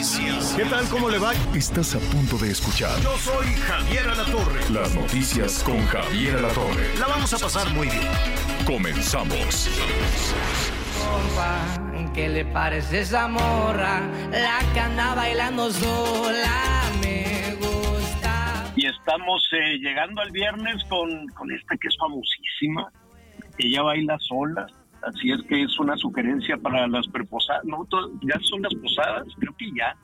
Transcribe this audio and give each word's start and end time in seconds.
Noticias. 0.00 0.54
¿Qué 0.56 0.64
tal? 0.64 0.88
¿Cómo 0.88 1.10
le 1.10 1.18
va? 1.18 1.32
Estás 1.54 1.94
a 1.94 1.98
punto 1.98 2.38
de 2.38 2.50
escuchar 2.50 2.98
Yo 3.02 3.16
soy 3.18 3.46
Javier 3.48 4.08
Alatorre. 4.08 4.60
las 4.70 4.94
noticias 4.94 5.62
con 5.62 5.78
Javier 5.86 6.36
Alatorre. 6.36 6.96
La 6.98 7.06
vamos 7.06 7.32
a 7.34 7.38
pasar 7.38 7.68
muy 7.74 7.86
bien. 7.86 8.08
Comenzamos. 8.64 9.68
compa, 10.98 12.12
¿qué 12.14 12.30
le 12.30 12.46
parece 12.46 13.00
esa 13.00 13.28
morra? 13.28 14.00
La 14.30 14.60
que 14.72 14.80
anda 14.80 15.14
bailando 15.14 15.70
sola 15.70 16.82
me 17.02 17.56
gusta. 17.60 18.72
y 18.76 18.86
estamos 18.86 19.46
eh, 19.52 19.76
llegando 19.80 20.22
al 20.22 20.30
viernes 20.30 20.82
con, 20.88 21.26
con 21.28 21.52
esta 21.52 21.76
que 21.76 21.88
es 21.88 21.96
famosísima. 21.98 22.90
Ella 23.58 23.82
baila 23.82 24.16
sola, 24.18 24.66
así 25.02 25.30
es 25.30 25.42
que 25.48 25.62
es 25.62 25.78
una 25.78 25.96
sugerencia 25.96 26.56
para 26.56 26.86
las 26.86 27.06
preposadas. 27.08 27.64
No, 27.64 27.86
ya 28.22 28.38
son 28.42 28.62
las 28.62 28.74
posadas, 28.74 29.26
creo 29.38 29.54
que 29.56 29.70
ya. 29.76 29.96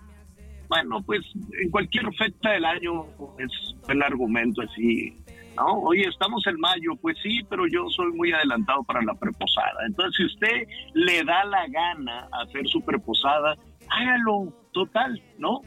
Bueno, 0.68 1.00
pues 1.02 1.20
en 1.62 1.70
cualquier 1.70 2.12
fecha 2.14 2.50
del 2.50 2.64
año 2.64 3.06
es 3.38 3.74
el 3.88 4.02
argumento 4.02 4.62
así. 4.62 5.16
No, 5.56 5.78
oye, 5.80 6.06
estamos 6.06 6.46
en 6.46 6.60
mayo, 6.60 6.96
pues 7.00 7.16
sí, 7.22 7.40
pero 7.48 7.66
yo 7.66 7.88
soy 7.90 8.12
muy 8.12 8.32
adelantado 8.32 8.82
para 8.84 9.00
la 9.02 9.14
preposada. 9.14 9.86
Entonces, 9.86 10.16
si 10.16 10.24
usted 10.26 10.68
le 10.94 11.24
da 11.24 11.44
la 11.44 11.66
gana 11.68 12.28
hacer 12.32 12.66
su 12.66 12.80
preposada, 12.82 13.56
hágalo, 13.88 14.52
total, 14.72 15.22
¿no? 15.38 15.62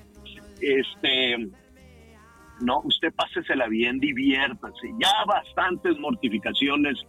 Este, 0.61 1.37
no, 2.61 2.81
usted 2.83 3.13
pásesela 3.13 3.67
bien, 3.67 3.99
diviértase. 3.99 4.93
Ya 4.99 5.11
bastantes 5.25 5.97
mortificaciones 5.97 6.99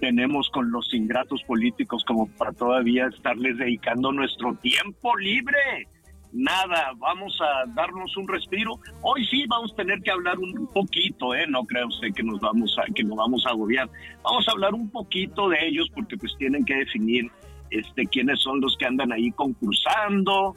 tenemos 0.00 0.48
con 0.50 0.70
los 0.70 0.92
ingratos 0.92 1.42
políticos 1.44 2.04
como 2.06 2.26
para 2.28 2.52
todavía 2.52 3.06
estarles 3.06 3.56
dedicando 3.58 4.12
nuestro 4.12 4.54
tiempo 4.56 5.16
libre. 5.16 5.88
Nada, 6.32 6.92
vamos 6.96 7.38
a 7.40 7.64
darnos 7.74 8.16
un 8.16 8.26
respiro. 8.26 8.80
Hoy 9.02 9.24
sí 9.26 9.44
vamos 9.48 9.72
a 9.72 9.76
tener 9.76 10.02
que 10.02 10.10
hablar 10.10 10.38
un 10.38 10.66
poquito, 10.66 11.32
¿eh? 11.32 11.46
No 11.46 11.64
crea 11.64 11.86
usted 11.86 12.12
que 12.12 12.24
nos 12.24 12.40
vamos 12.40 12.76
a 12.76 12.92
que 12.92 13.04
nos 13.04 13.16
vamos 13.16 13.46
a 13.46 13.50
agobiar. 13.50 13.88
Vamos 14.24 14.48
a 14.48 14.50
hablar 14.50 14.74
un 14.74 14.90
poquito 14.90 15.48
de 15.48 15.64
ellos 15.64 15.88
porque 15.94 16.16
pues 16.16 16.34
tienen 16.36 16.64
que 16.64 16.74
definir 16.74 17.30
este 17.70 18.06
quiénes 18.06 18.40
son 18.40 18.60
los 18.60 18.76
que 18.76 18.86
andan 18.86 19.12
ahí 19.12 19.30
concursando, 19.30 20.56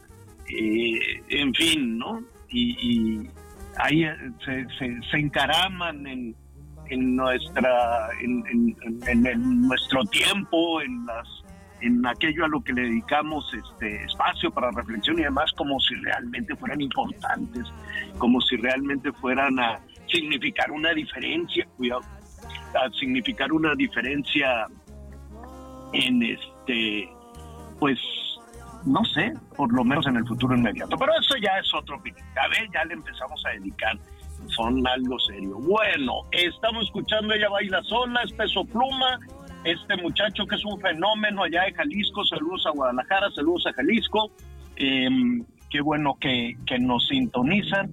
eh, 0.50 1.22
en 1.30 1.54
fin, 1.54 2.00
¿no? 2.00 2.24
Y, 2.50 2.72
y 2.82 3.30
ahí 3.78 4.04
eh, 4.04 4.16
se, 4.44 4.66
se, 4.80 5.00
se 5.12 5.18
encaraman 5.18 6.08
en, 6.08 6.36
en 6.90 7.16
nuestra 7.16 8.10
en, 8.22 8.44
en- 9.08 9.68
nuestro 9.68 10.04
tiempo 10.06 10.82
en 10.82 11.06
las 11.06 11.28
en 11.82 12.06
aquello 12.08 12.46
a 12.46 12.48
lo 12.48 12.62
que 12.64 12.74
le 12.74 12.82
dedicamos 12.84 13.46
este 13.54 14.04
espacio 14.06 14.50
para 14.52 14.72
reflexión 14.72 15.20
y 15.20 15.24
demás 15.24 15.52
como 15.54 15.80
si 15.80 15.94
realmente 15.96 16.56
fueran 16.56 16.82
importantes 16.82 17.64
como 18.18 18.42
si 18.42 18.58
realmente 18.58 19.12
fueran 19.14 19.60
a 19.60 19.80
significar 20.08 20.72
una 20.72 20.92
diferencia 20.94 21.66
cuidado 21.78 22.02
a 22.74 22.90
significar 23.00 23.52
una 23.52 23.76
diferencia 23.76 24.68
en 25.94 26.24
este 26.24 27.10
pues 27.80 28.00
no 28.86 29.04
sé, 29.04 29.34
por 29.58 29.74
lo 29.74 29.84
menos 29.84 30.08
en 30.08 30.16
el 30.16 30.26
futuro 30.26 30.56
inmediato. 30.56 30.98
Pero 30.98 31.12
eso 31.20 31.36
ya 31.42 31.58
es 31.60 31.74
otro. 31.74 31.96
A 31.96 32.48
ver, 32.48 32.70
ya 32.74 32.86
le 32.86 32.94
empezamos 32.94 33.44
a 33.46 33.50
dedicar. 33.50 33.98
Son 34.56 34.88
algo 34.88 35.20
serio. 35.20 35.58
Bueno, 35.60 36.24
estamos 36.32 36.86
escuchando 36.86 37.34
Ella 37.34 37.50
Baila 37.50 37.82
Sola, 37.84 38.22
es 38.24 38.32
Peso 38.34 38.64
Pluma, 38.66 39.20
este 39.64 39.98
muchacho 39.98 40.46
que 40.46 40.56
es 40.56 40.66
un 40.66 40.80
fenómeno 40.80 41.44
allá 41.44 41.64
de 41.64 41.74
Jalisco. 41.74 42.24
Saludos 42.26 42.66
a 42.66 42.72
Guadalajara, 42.72 43.30
saludos 43.32 43.66
a 43.68 43.74
Jalisco. 43.74 44.32
Eh, 44.78 45.10
qué 45.70 45.82
bueno 45.82 46.18
que, 46.20 46.56
que 46.66 46.80
nos 46.80 47.08
sintonizan. 47.08 47.92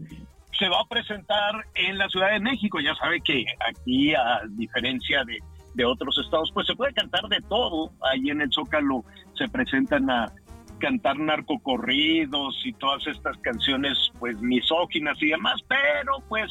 Se 0.58 0.68
va 0.68 0.80
a 0.80 0.88
presentar 0.88 1.64
en 1.74 1.98
la 1.98 2.08
Ciudad 2.08 2.30
de 2.30 2.40
México. 2.40 2.78
Ya 2.80 2.94
sabe 2.94 3.20
que 3.20 3.44
aquí, 3.68 4.14
a 4.14 4.42
diferencia 4.50 5.24
de, 5.24 5.38
de 5.74 5.84
otros 5.84 6.16
estados, 6.24 6.50
pues 6.52 6.66
se 6.66 6.76
puede 6.76 6.92
cantar 6.92 7.28
de 7.28 7.40
todo. 7.48 7.90
Ahí 8.00 8.30
en 8.30 8.40
el 8.40 8.52
Zócalo 8.52 9.04
se 9.36 9.48
presentan 9.48 10.08
a 10.08 10.32
cantar 10.78 11.18
narcocorridos 11.18 12.60
y 12.64 12.72
todas 12.74 13.06
estas 13.06 13.36
canciones 13.38 13.96
pues 14.18 14.40
misóginas 14.40 15.20
y 15.22 15.28
demás, 15.28 15.60
pero 15.68 16.18
pues 16.28 16.50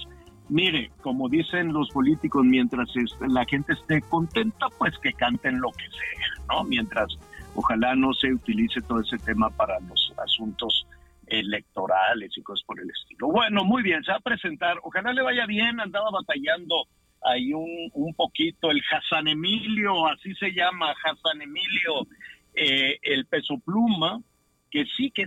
mire, 0.50 0.92
como 1.02 1.30
dicen 1.30 1.74
los 1.74 1.90
políticos, 1.90 2.44
mientras 2.46 2.90
la 3.28 3.46
gente 3.46 3.74
esté 3.74 4.02
contenta, 4.02 4.68
pues 4.78 4.98
que 5.00 5.14
canten 5.14 5.60
lo 5.60 5.72
que 5.72 5.86
sea, 5.86 6.46
¿no? 6.50 6.64
Mientras 6.64 7.08
ojalá 7.56 7.96
no 7.96 8.14
se 8.14 8.34
utilice 8.34 8.82
todo 8.82 9.02
ese 9.02 9.18
tema 9.18 9.50
para 9.50 9.80
los 9.82 10.14
asuntos 10.24 10.88
electorales 11.28 12.32
y 12.38 12.42
cosas 12.42 12.64
por 12.66 12.80
el 12.80 12.90
estilo. 12.90 13.28
Bueno, 13.30 13.64
muy 13.64 13.84
bien, 13.84 14.04
se 14.04 14.12
va 14.12 14.18
a 14.18 14.22
presentar, 14.22 14.78
ojalá 14.84 15.14
le 15.14 15.22
vaya 15.22 15.46
bien, 15.46 15.80
andaba 15.80 16.10
batallando 16.12 16.88
ahí 17.24 17.54
un, 17.54 17.90
un 17.94 18.14
poquito 18.14 18.70
el 18.70 18.82
Hassan 18.92 19.28
Emilio, 19.28 20.08
así 20.08 20.34
se 20.36 20.52
llama, 20.52 20.94
Hassan 21.04 21.42
Emilio, 21.42 22.06
eh, 22.54 23.00
el 23.02 23.26
peso 23.26 23.58
pluma, 23.60 24.22
que 24.70 24.86
sí 24.98 25.12
que 25.12 25.26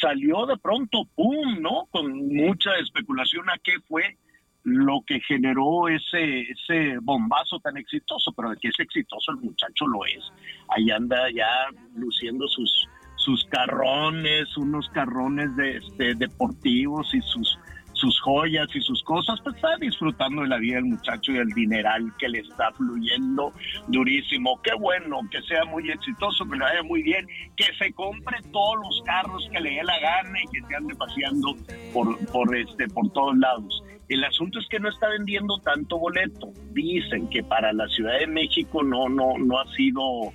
salió 0.00 0.46
de 0.46 0.56
pronto, 0.58 1.04
¡pum!, 1.14 1.60
¿no? 1.60 1.86
Con 1.90 2.28
mucha 2.28 2.76
especulación 2.76 3.48
a 3.50 3.58
qué 3.58 3.72
fue 3.88 4.16
lo 4.62 5.02
que 5.06 5.20
generó 5.20 5.88
ese, 5.88 6.40
ese 6.40 6.98
bombazo 7.00 7.60
tan 7.60 7.76
exitoso, 7.76 8.32
pero 8.32 8.50
de 8.50 8.56
que 8.56 8.68
es 8.68 8.80
exitoso 8.80 9.30
el 9.30 9.38
muchacho 9.38 9.86
lo 9.86 10.04
es. 10.04 10.32
Ahí 10.68 10.90
anda 10.90 11.30
ya 11.30 11.48
luciendo 11.94 12.48
sus, 12.48 12.88
sus 13.16 13.44
carrones, 13.44 14.56
unos 14.56 14.88
carrones 14.88 15.54
de, 15.56 15.76
este, 15.76 16.14
deportivos 16.16 17.14
y 17.14 17.20
sus 17.22 17.58
sus 17.96 18.20
joyas 18.20 18.68
y 18.74 18.80
sus 18.80 19.02
cosas, 19.02 19.40
pues 19.42 19.56
está 19.56 19.76
disfrutando 19.78 20.42
de 20.42 20.48
la 20.48 20.58
vida 20.58 20.76
del 20.76 20.84
muchacho 20.84 21.32
y 21.32 21.38
el 21.38 21.48
dineral 21.48 22.12
que 22.18 22.28
le 22.28 22.40
está 22.40 22.70
fluyendo 22.72 23.52
durísimo. 23.88 24.60
Qué 24.62 24.74
bueno, 24.74 25.20
que 25.30 25.42
sea 25.42 25.64
muy 25.64 25.90
exitoso, 25.90 26.44
que 26.44 26.56
le 26.56 26.64
vaya 26.64 26.82
muy 26.82 27.02
bien, 27.02 27.26
que 27.56 27.66
se 27.78 27.92
compre 27.92 28.38
todos 28.52 28.76
los 28.76 29.02
carros 29.04 29.48
que 29.50 29.60
le 29.60 29.76
dé 29.76 29.84
la 29.84 29.98
gana 29.98 30.38
y 30.42 30.52
que 30.52 30.66
se 30.66 30.74
ande 30.74 30.94
paseando 30.94 31.56
por, 31.92 32.18
por, 32.26 32.56
este, 32.56 32.86
por 32.88 33.10
todos 33.12 33.36
lados. 33.38 33.82
El 34.08 34.22
asunto 34.22 34.60
es 34.60 34.68
que 34.68 34.78
no 34.78 34.88
está 34.88 35.08
vendiendo 35.08 35.58
tanto 35.58 35.98
boleto. 35.98 36.52
Dicen 36.72 37.28
que 37.28 37.42
para 37.42 37.72
la 37.72 37.88
Ciudad 37.88 38.18
de 38.20 38.28
México 38.28 38.84
no, 38.84 39.08
no, 39.08 39.36
no 39.38 39.58
ha 39.58 39.66
sido 39.74 40.32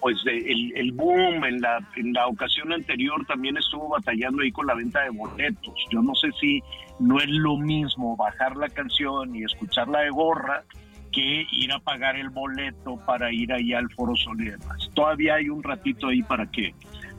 pues 0.00 0.18
el, 0.26 0.72
el 0.76 0.92
boom 0.92 1.44
en 1.44 1.60
la, 1.60 1.78
en 1.96 2.12
la 2.12 2.26
ocasión 2.26 2.72
anterior 2.72 3.24
también 3.26 3.56
estuvo 3.56 3.88
batallando 3.88 4.42
ahí 4.42 4.50
con 4.50 4.66
la 4.66 4.74
venta 4.74 5.02
de 5.02 5.10
boletos. 5.10 5.74
Yo 5.90 6.00
no 6.02 6.14
sé 6.14 6.30
si 6.40 6.62
no 6.98 7.18
es 7.18 7.28
lo 7.28 7.56
mismo 7.56 8.16
bajar 8.16 8.56
la 8.56 8.68
canción 8.68 9.34
y 9.34 9.44
escucharla 9.44 10.00
de 10.00 10.10
gorra 10.10 10.64
que 11.12 11.46
ir 11.50 11.72
a 11.72 11.78
pagar 11.80 12.16
el 12.16 12.30
boleto 12.30 12.96
para 13.04 13.32
ir 13.32 13.52
ahí 13.52 13.72
al 13.72 13.90
Foro 13.90 14.14
Sol 14.16 14.40
y 14.40 14.50
demás. 14.50 14.90
Todavía 14.94 15.34
hay 15.34 15.48
un 15.48 15.62
ratito 15.62 16.08
ahí 16.08 16.22
para 16.22 16.46
que 16.46 16.74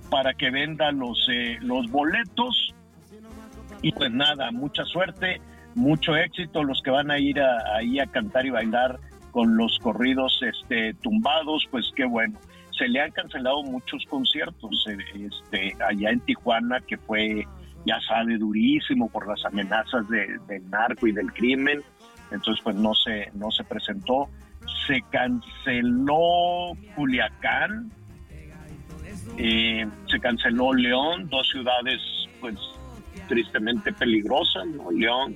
para 0.09 0.33
que 0.33 0.49
venda 0.49 0.91
los 0.91 1.27
eh, 1.31 1.57
los 1.61 1.89
boletos 1.89 2.73
y 3.81 3.91
pues 3.91 4.11
nada, 4.11 4.51
mucha 4.51 4.85
suerte, 4.85 5.41
mucho 5.75 6.15
éxito 6.15 6.63
los 6.63 6.81
que 6.81 6.91
van 6.91 7.11
a 7.11 7.19
ir 7.19 7.41
ahí 7.41 7.99
a 7.99 8.05
cantar 8.07 8.45
y 8.45 8.51
bailar 8.51 8.99
con 9.31 9.55
los 9.57 9.79
corridos 9.79 10.39
este 10.41 10.93
tumbados, 10.95 11.67
pues 11.71 11.91
qué 11.95 12.05
bueno. 12.05 12.37
Se 12.81 12.87
le 12.87 12.99
han 12.99 13.11
cancelado 13.11 13.61
muchos 13.61 14.03
conciertos 14.09 14.87
eh, 14.89 14.97
este 15.29 15.75
allá 15.83 16.09
en 16.09 16.19
Tijuana 16.21 16.79
que 16.81 16.97
fue 16.97 17.45
ya 17.85 17.99
sabe 18.07 18.37
durísimo 18.39 19.07
por 19.07 19.27
las 19.27 19.45
amenazas 19.45 20.09
de- 20.09 20.39
del 20.47 20.67
narco 20.67 21.05
y 21.05 21.11
del 21.11 21.31
crimen. 21.31 21.83
Entonces 22.31 22.59
pues 22.63 22.75
no 22.75 22.95
se 22.95 23.29
no 23.35 23.51
se 23.51 23.63
presentó. 23.65 24.29
Se 24.87 24.99
canceló 25.11 26.71
Culiacán, 26.95 27.91
eh, 29.37 29.87
se 30.09 30.19
canceló 30.19 30.73
León, 30.73 31.29
dos 31.29 31.47
ciudades 31.51 32.01
pues 32.39 32.55
tristemente 33.27 33.93
peligrosas. 33.93 34.65
León, 34.91 35.35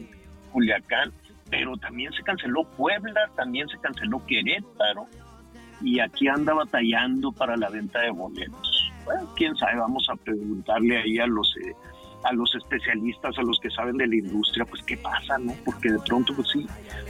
Culiacán, 0.51 1.12
pero 1.51 1.77
también 1.77 2.12
se 2.13 2.24
canceló 2.24 2.63
Puebla, 2.75 3.30
también 3.36 3.68
se 3.68 3.77
canceló 3.80 4.25
Querétaro, 4.25 5.06
y 5.81 6.00
aquí 6.00 6.27
anda 6.27 6.54
batallando 6.54 7.31
para 7.31 7.57
la 7.57 7.69
venta 7.69 8.00
de 8.00 8.12
boletos. 8.12 8.94
Bueno, 9.06 9.27
quién 9.36 9.56
sabe, 9.56 9.77
vamos 9.77 10.07
a 10.10 10.16
preguntarle 10.16 10.98
ahí 10.98 11.19
a 11.19 11.27
los 11.27 11.56
eh, 11.57 11.74
a 12.25 12.33
los 12.33 12.54
especialistas, 12.56 13.38
a 13.38 13.44
los 13.44 13.60
que 13.60 13.69
saben 13.69 13.98
de 13.98 14.07
la 14.07 14.16
industria, 14.16 14.66
pues 14.66 14.81
qué 14.83 14.98
pasa, 14.98 15.38
¿no? 15.38 15.54
Porque 15.63 15.92
de 15.92 16.00
pronto, 16.00 16.33
pues 16.36 16.48
sí, 16.51 16.66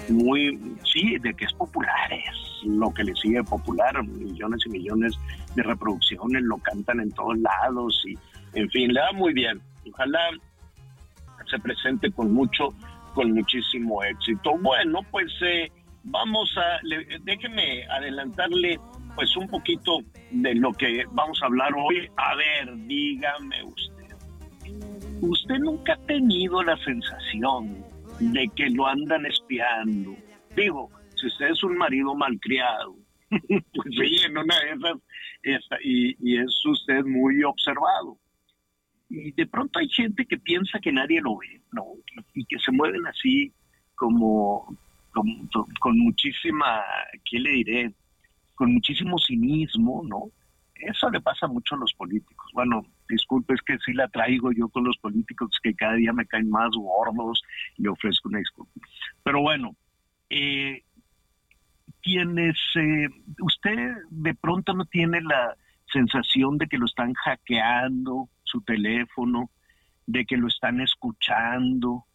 muy, 0.10 0.60
sí, 0.84 1.18
de 1.20 1.34
que 1.34 1.46
es 1.46 1.54
popular, 1.54 2.12
es 2.12 2.68
lo 2.68 2.94
que 2.94 3.06
le 3.06 3.16
sigue 3.16 3.42
popular, 3.44 4.04
millones 4.04 4.62
y 4.66 4.70
millones 4.70 5.14
de 5.56 5.64
reproducciones, 5.64 6.44
lo 6.44 6.58
cantan 6.58 7.00
en 7.00 7.12
todos 7.12 7.38
lados 7.38 8.04
y, 8.06 8.18
en 8.60 8.70
fin, 8.70 8.94
le 8.94 9.00
da 9.00 9.14
muy 9.14 9.34
bien. 9.34 9.62
Ojalá 9.90 10.20
se 11.50 11.60
presente 11.60 12.12
con 12.12 12.34
mucho, 12.34 12.74
con 13.14 13.32
muchísimo 13.32 14.04
éxito. 14.04 14.58
Bueno, 14.60 15.00
pues 15.12 15.32
eh, 15.42 15.72
vamos 16.06 16.56
a, 16.58 16.80
déjeme 17.24 17.84
adelantarle 17.90 18.80
pues 19.16 19.36
un 19.38 19.48
poquito 19.48 20.00
de 20.32 20.56
lo 20.56 20.72
que 20.74 21.06
vamos 21.12 21.42
a 21.42 21.48
hablar 21.48 21.72
hoy. 21.76 22.10
A 22.18 22.36
ver, 22.36 22.76
dígame 22.88 23.64
usted, 23.64 24.16
¿usted 25.22 25.56
nunca 25.60 25.94
ha 25.94 26.08
tenido 26.08 26.62
la 26.64 26.78
sensación 26.78 27.84
de 28.20 28.50
que 28.56 28.70
lo 28.70 28.88
andan 28.88 29.26
espiando? 29.26 30.16
Digo, 30.56 30.90
si 31.16 31.28
usted 31.28 31.48
es 31.48 31.64
un 31.64 31.78
marido 31.78 32.14
malcriado, 32.16 32.96
pues 33.30 33.90
sí, 33.90 34.26
en 34.26 34.38
una 34.38 34.56
de 34.60 34.72
esas, 35.44 35.80
y, 35.84 36.16
y 36.20 36.38
es 36.38 36.66
usted 36.66 37.04
muy 37.06 37.44
observado. 37.44 38.18
Y 39.10 39.32
de 39.32 39.46
pronto 39.46 39.80
hay 39.80 39.88
gente 39.90 40.26
que 40.26 40.38
piensa 40.38 40.80
que 40.80 40.92
nadie 40.92 41.22
lo 41.22 41.38
ve, 41.38 41.62
¿no? 41.72 41.86
Y 42.34 42.44
que 42.46 42.58
se 42.60 42.72
mueven 42.72 43.06
así 43.06 43.54
como, 43.96 44.76
con, 45.80 45.98
muchísima, 45.98 46.84
¿qué 47.30 47.40
le 47.40 47.50
diré? 47.52 47.94
Con 48.56 48.74
muchísimo 48.74 49.18
cinismo, 49.18 50.04
¿no? 50.06 50.30
Eso 50.76 51.10
le 51.10 51.22
pasa 51.22 51.48
mucho 51.48 51.76
a 51.76 51.80
los 51.80 51.94
políticos. 51.94 52.52
Bueno, 52.54 52.86
disculpe, 53.08 53.54
es 53.54 53.62
que 53.62 53.78
sí 53.86 53.94
la 53.94 54.08
traigo 54.10 54.52
yo 54.52 54.68
con 54.68 54.84
los 54.84 54.98
políticos 54.98 55.50
que 55.64 55.74
cada 55.74 55.94
día 55.94 56.12
me 56.12 56.26
caen 56.26 56.50
más 56.50 56.72
gordos, 56.76 57.42
le 57.78 57.90
ofrezco 57.90 58.30
una 58.30 58.40
disculpa. 58.40 58.74
Pero 59.24 59.42
bueno, 59.42 59.76
eh, 60.30 60.84
tienes, 62.02 62.58
eh, 62.76 63.08
usted 63.42 63.96
de 64.10 64.36
pronto 64.36 64.74
no 64.74 64.86
tiene 64.86 65.22
la 65.22 65.56
sensación 65.92 66.58
de 66.58 66.68
que 66.68 66.78
lo 66.78 66.86
están 66.86 67.14
hackeando 67.14 68.30
su 68.44 68.62
teléfono, 68.62 69.50
de 70.06 70.26
que 70.26 70.38
lo 70.38 70.48
están 70.48 70.82
escuchando, 70.82 72.06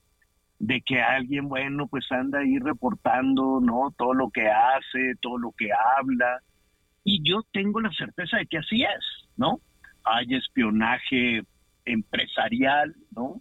de 0.61 0.83
que 0.83 1.01
alguien, 1.01 1.49
bueno, 1.49 1.89
pues 1.89 2.05
anda 2.12 2.41
ahí 2.41 2.59
reportando, 2.59 3.61
¿no? 3.61 3.95
Todo 3.97 4.12
lo 4.12 4.31
que 4.31 4.47
hace, 4.47 5.15
todo 5.23 5.39
lo 5.39 5.53
que 5.53 5.71
habla. 5.97 6.43
Y 7.03 7.23
yo 7.23 7.43
tengo 7.51 7.81
la 7.81 7.91
certeza 7.93 8.37
de 8.37 8.47
que 8.47 8.59
así 8.59 8.83
es, 8.83 9.29
¿no? 9.39 9.59
Hay 10.05 10.35
espionaje 10.35 11.43
empresarial, 11.87 12.95
¿no? 13.17 13.41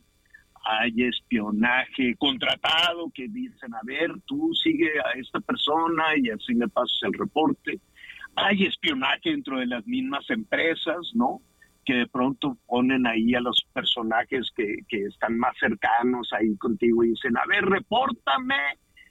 Hay 0.64 1.04
espionaje 1.04 2.16
contratado 2.18 3.12
que 3.14 3.28
dicen, 3.28 3.74
a 3.76 3.82
ver, 3.84 4.12
tú 4.26 4.52
sigue 4.64 4.90
a 5.04 5.20
esta 5.20 5.42
persona 5.42 6.04
y 6.16 6.30
así 6.30 6.56
me 6.56 6.70
pasas 6.70 7.00
el 7.02 7.14
reporte. 7.14 7.82
Hay 8.36 8.64
espionaje 8.64 9.32
dentro 9.32 9.60
de 9.60 9.66
las 9.66 9.86
mismas 9.86 10.30
empresas, 10.30 11.12
¿no? 11.14 11.42
Que 11.90 11.96
de 11.96 12.08
pronto 12.08 12.56
ponen 12.68 13.08
ahí 13.08 13.34
a 13.34 13.42
los 13.42 13.66
personajes 13.74 14.52
que, 14.56 14.76
que 14.88 15.06
están 15.06 15.40
más 15.40 15.58
cercanos 15.60 16.32
ahí 16.34 16.56
contigo 16.58 17.04
y 17.04 17.10
dicen, 17.10 17.36
a 17.36 17.42
ver, 17.48 17.66
repórtame 17.66 18.54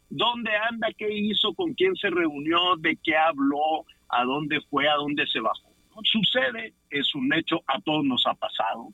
dónde 0.08 0.52
anda, 0.70 0.86
qué 0.96 1.12
hizo, 1.12 1.52
con 1.54 1.74
quién 1.74 1.96
se 1.96 2.08
reunió, 2.08 2.76
de 2.78 2.96
qué 3.02 3.16
habló, 3.16 3.84
a 4.10 4.22
dónde 4.22 4.60
fue, 4.70 4.88
a 4.88 4.94
dónde 4.94 5.26
se 5.26 5.40
bajó. 5.40 5.74
Sucede, 6.04 6.72
es 6.88 7.12
un 7.16 7.34
hecho, 7.34 7.64
a 7.66 7.80
todos 7.80 8.04
nos 8.04 8.24
ha 8.28 8.34
pasado, 8.34 8.90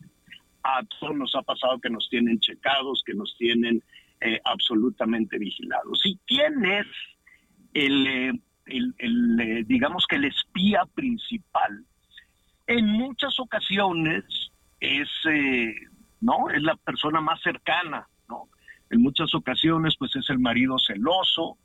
a 0.62 0.80
todos 0.98 1.14
nos 1.14 1.34
ha 1.34 1.42
pasado 1.42 1.78
que 1.78 1.90
nos 1.90 2.08
tienen 2.08 2.40
checados, 2.40 3.02
que 3.04 3.12
nos 3.12 3.36
tienen 3.36 3.82
eh, 4.22 4.40
absolutamente 4.46 5.36
vigilados. 5.36 6.00
¿Y 6.06 6.18
quién 6.26 6.64
es 6.64 6.86
el, 7.74 8.06
eh, 8.06 8.32
eh, 8.64 9.64
digamos 9.66 10.06
que 10.06 10.16
el 10.16 10.24
espía 10.24 10.86
principal 10.94 11.84
en 12.66 12.86
muchas 12.86 13.38
ocasiones 13.38 14.24
es, 14.80 15.08
eh, 15.30 15.74
¿no? 16.20 16.50
Es 16.50 16.62
la 16.62 16.76
persona 16.76 17.20
más 17.20 17.40
cercana, 17.42 18.08
¿no? 18.28 18.48
En 18.90 19.02
muchas 19.02 19.34
ocasiones, 19.34 19.94
pues 19.98 20.14
es 20.16 20.28
el 20.30 20.38
marido 20.38 20.76
celoso 20.78 21.58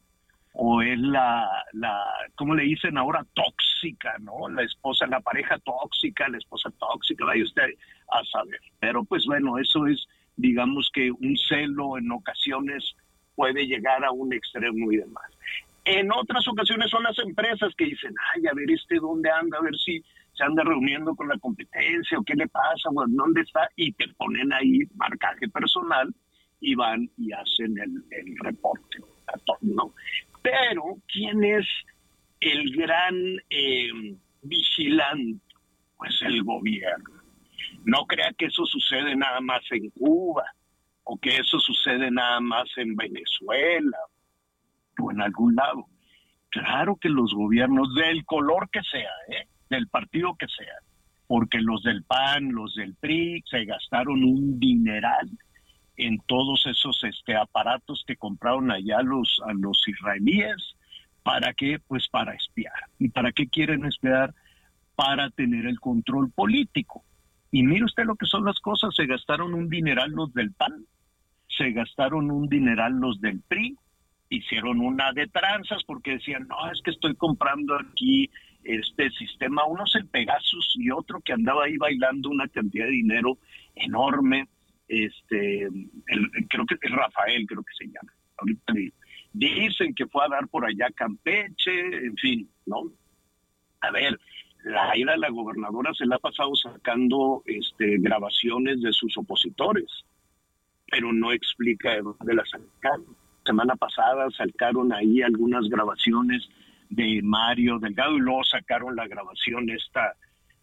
o 0.53 0.81
es 0.81 0.99
la, 0.99 1.47
la, 1.73 2.03
¿cómo 2.35 2.55
le 2.55 2.63
dicen 2.63 2.97
ahora? 2.97 3.25
Tóxica, 3.33 4.17
¿no? 4.19 4.49
La 4.49 4.63
esposa, 4.63 5.07
la 5.07 5.21
pareja 5.21 5.57
tóxica, 5.59 6.27
la 6.27 6.37
esposa 6.37 6.69
tóxica, 6.79 7.25
vaya 7.25 7.43
usted 7.43 7.69
a 8.11 8.23
saber. 8.25 8.59
Pero 8.79 9.03
pues 9.03 9.25
bueno, 9.25 9.57
eso 9.57 9.87
es, 9.87 10.05
digamos 10.35 10.89
que 10.93 11.11
un 11.11 11.37
celo 11.37 11.97
en 11.97 12.11
ocasiones 12.11 12.95
puede 13.35 13.65
llegar 13.67 14.03
a 14.03 14.11
un 14.11 14.33
extremo 14.33 14.91
y 14.91 14.97
demás. 14.97 15.31
En 15.85 16.11
otras 16.11 16.45
ocasiones 16.47 16.89
son 16.89 17.03
las 17.03 17.17
empresas 17.19 17.73
que 17.75 17.85
dicen, 17.85 18.13
ay, 18.35 18.45
a 18.47 18.53
ver 18.53 18.69
este 18.69 18.95
dónde 18.97 19.31
anda, 19.31 19.57
a 19.57 19.61
ver 19.61 19.77
si 19.77 20.03
se 20.39 20.45
anda 20.45 20.63
reuniendo 20.63 21.15
con 21.15 21.27
la 21.27 21.37
competencia 21.37 22.17
o 22.17 22.23
qué 22.23 22.33
le 22.33 22.47
pasa, 22.47 22.89
o 22.95 23.05
dónde 23.07 23.41
está, 23.41 23.67
y 23.75 23.91
te 23.91 24.07
ponen 24.17 24.53
ahí 24.53 24.79
marcaje 24.95 25.49
personal 25.49 26.15
y 26.61 26.75
van 26.75 27.09
y 27.17 27.33
hacen 27.33 27.77
el, 27.77 28.37
reporte. 28.41 28.99
¿no? 29.61 29.93
Pero, 30.41 30.95
¿quién 31.11 31.43
es 31.43 31.67
el 32.39 32.71
gran 32.73 33.15
eh, 33.49 33.89
vigilante? 34.41 35.43
Pues 35.97 36.21
el 36.21 36.41
gobierno. 36.43 37.21
No 37.83 38.05
crea 38.05 38.31
que 38.37 38.45
eso 38.45 38.65
sucede 38.65 39.17
nada 39.17 39.41
más 39.41 39.61
en 39.71 39.89
Cuba 39.89 40.45
o 41.03 41.17
que 41.19 41.35
eso 41.35 41.59
sucede 41.59 42.09
nada 42.09 42.39
más 42.39 42.69
en 42.77 42.95
Venezuela 42.95 43.97
o 45.01 45.11
en 45.11 45.19
algún 45.19 45.55
lado. 45.55 45.85
Claro 46.49 46.95
que 46.95 47.09
los 47.09 47.33
gobiernos 47.33 47.93
del 47.95 48.23
color 48.23 48.69
que 48.69 48.81
sea, 48.89 49.11
¿eh? 49.27 49.49
Del 49.69 49.87
partido 49.87 50.35
que 50.37 50.47
sea, 50.47 50.75
porque 51.27 51.59
los 51.59 51.83
del 51.83 52.03
PAN, 52.03 52.51
los 52.51 52.75
del 52.75 52.95
PRI 52.95 53.43
se 53.49 53.65
gastaron 53.65 54.23
un 54.23 54.59
dineral 54.59 55.29
en 55.97 56.17
todos 56.25 56.65
esos 56.65 57.03
este, 57.03 57.35
aparatos 57.35 58.03
que 58.07 58.15
compraron 58.15 58.71
allá 58.71 59.01
los, 59.01 59.41
a 59.45 59.53
los 59.53 59.81
israelíes. 59.87 60.75
¿Para 61.23 61.53
qué? 61.53 61.79
Pues 61.87 62.07
para 62.07 62.33
espiar. 62.33 62.73
¿Y 62.97 63.09
para 63.09 63.31
qué 63.31 63.47
quieren 63.47 63.85
espiar? 63.85 64.33
Para 64.95 65.29
tener 65.29 65.65
el 65.65 65.79
control 65.79 66.31
político. 66.31 67.03
Y 67.51 67.63
mire 67.63 67.85
usted 67.85 68.05
lo 68.05 68.15
que 68.15 68.25
son 68.25 68.45
las 68.45 68.59
cosas, 68.59 68.95
se 68.95 69.05
gastaron 69.05 69.53
un 69.53 69.69
dineral 69.69 70.11
los 70.11 70.33
del 70.33 70.53
PAN, 70.53 70.85
se 71.47 71.71
gastaron 71.71 72.31
un 72.31 72.47
dineral 72.47 72.93
los 72.93 73.19
del 73.19 73.41
PRI, 73.41 73.75
hicieron 74.29 74.79
una 74.79 75.11
de 75.13 75.27
tranzas 75.27 75.83
porque 75.85 76.11
decían, 76.11 76.47
no, 76.47 76.71
es 76.71 76.81
que 76.81 76.91
estoy 76.91 77.15
comprando 77.15 77.75
aquí 77.75 78.29
este 78.63 79.09
sistema, 79.11 79.65
uno 79.65 79.83
es 79.85 79.95
el 79.95 80.07
Pegasus 80.07 80.73
y 80.75 80.91
otro 80.91 81.21
que 81.21 81.33
andaba 81.33 81.65
ahí 81.65 81.77
bailando 81.77 82.29
una 82.29 82.47
cantidad 82.47 82.85
de 82.85 82.91
dinero 82.91 83.37
enorme, 83.75 84.47
este, 84.87 85.67
creo 86.49 86.65
que 86.65 86.75
es 86.81 86.91
Rafael, 86.91 87.45
creo 87.47 87.63
que 87.63 87.73
se 87.77 87.85
llama, 87.85 88.13
ahorita 88.37 88.73
dicen 89.33 89.93
que 89.93 90.07
fue 90.07 90.25
a 90.25 90.29
dar 90.29 90.47
por 90.47 90.65
allá 90.65 90.89
Campeche, 90.95 92.05
en 92.05 92.15
fin, 92.17 92.49
¿no? 92.65 92.91
A 93.81 93.91
ver, 93.91 94.19
la 94.63 94.97
ira 94.97 95.13
de 95.13 95.19
la 95.19 95.29
gobernadora 95.29 95.93
se 95.93 96.05
la 96.05 96.15
ha 96.15 96.19
pasado 96.19 96.55
sacando 96.55 97.43
este, 97.45 97.97
grabaciones 97.99 98.81
de 98.81 98.91
sus 98.91 99.15
opositores, 99.17 99.85
pero 100.91 101.13
no 101.13 101.31
explica 101.31 101.91
de 101.91 102.01
dónde 102.01 102.33
las 102.33 102.49
sacaron. 102.49 103.15
Semana 103.45 103.75
pasada 103.75 104.29
sacaron 104.31 104.91
ahí 104.91 105.21
algunas 105.21 105.67
grabaciones 105.69 106.47
de 106.89 107.21
Mario 107.23 107.79
Delgado 107.79 108.17
y 108.17 108.19
luego 108.19 108.43
sacaron 108.43 108.95
la 108.95 109.07
grabación 109.07 109.69
esta 109.69 110.15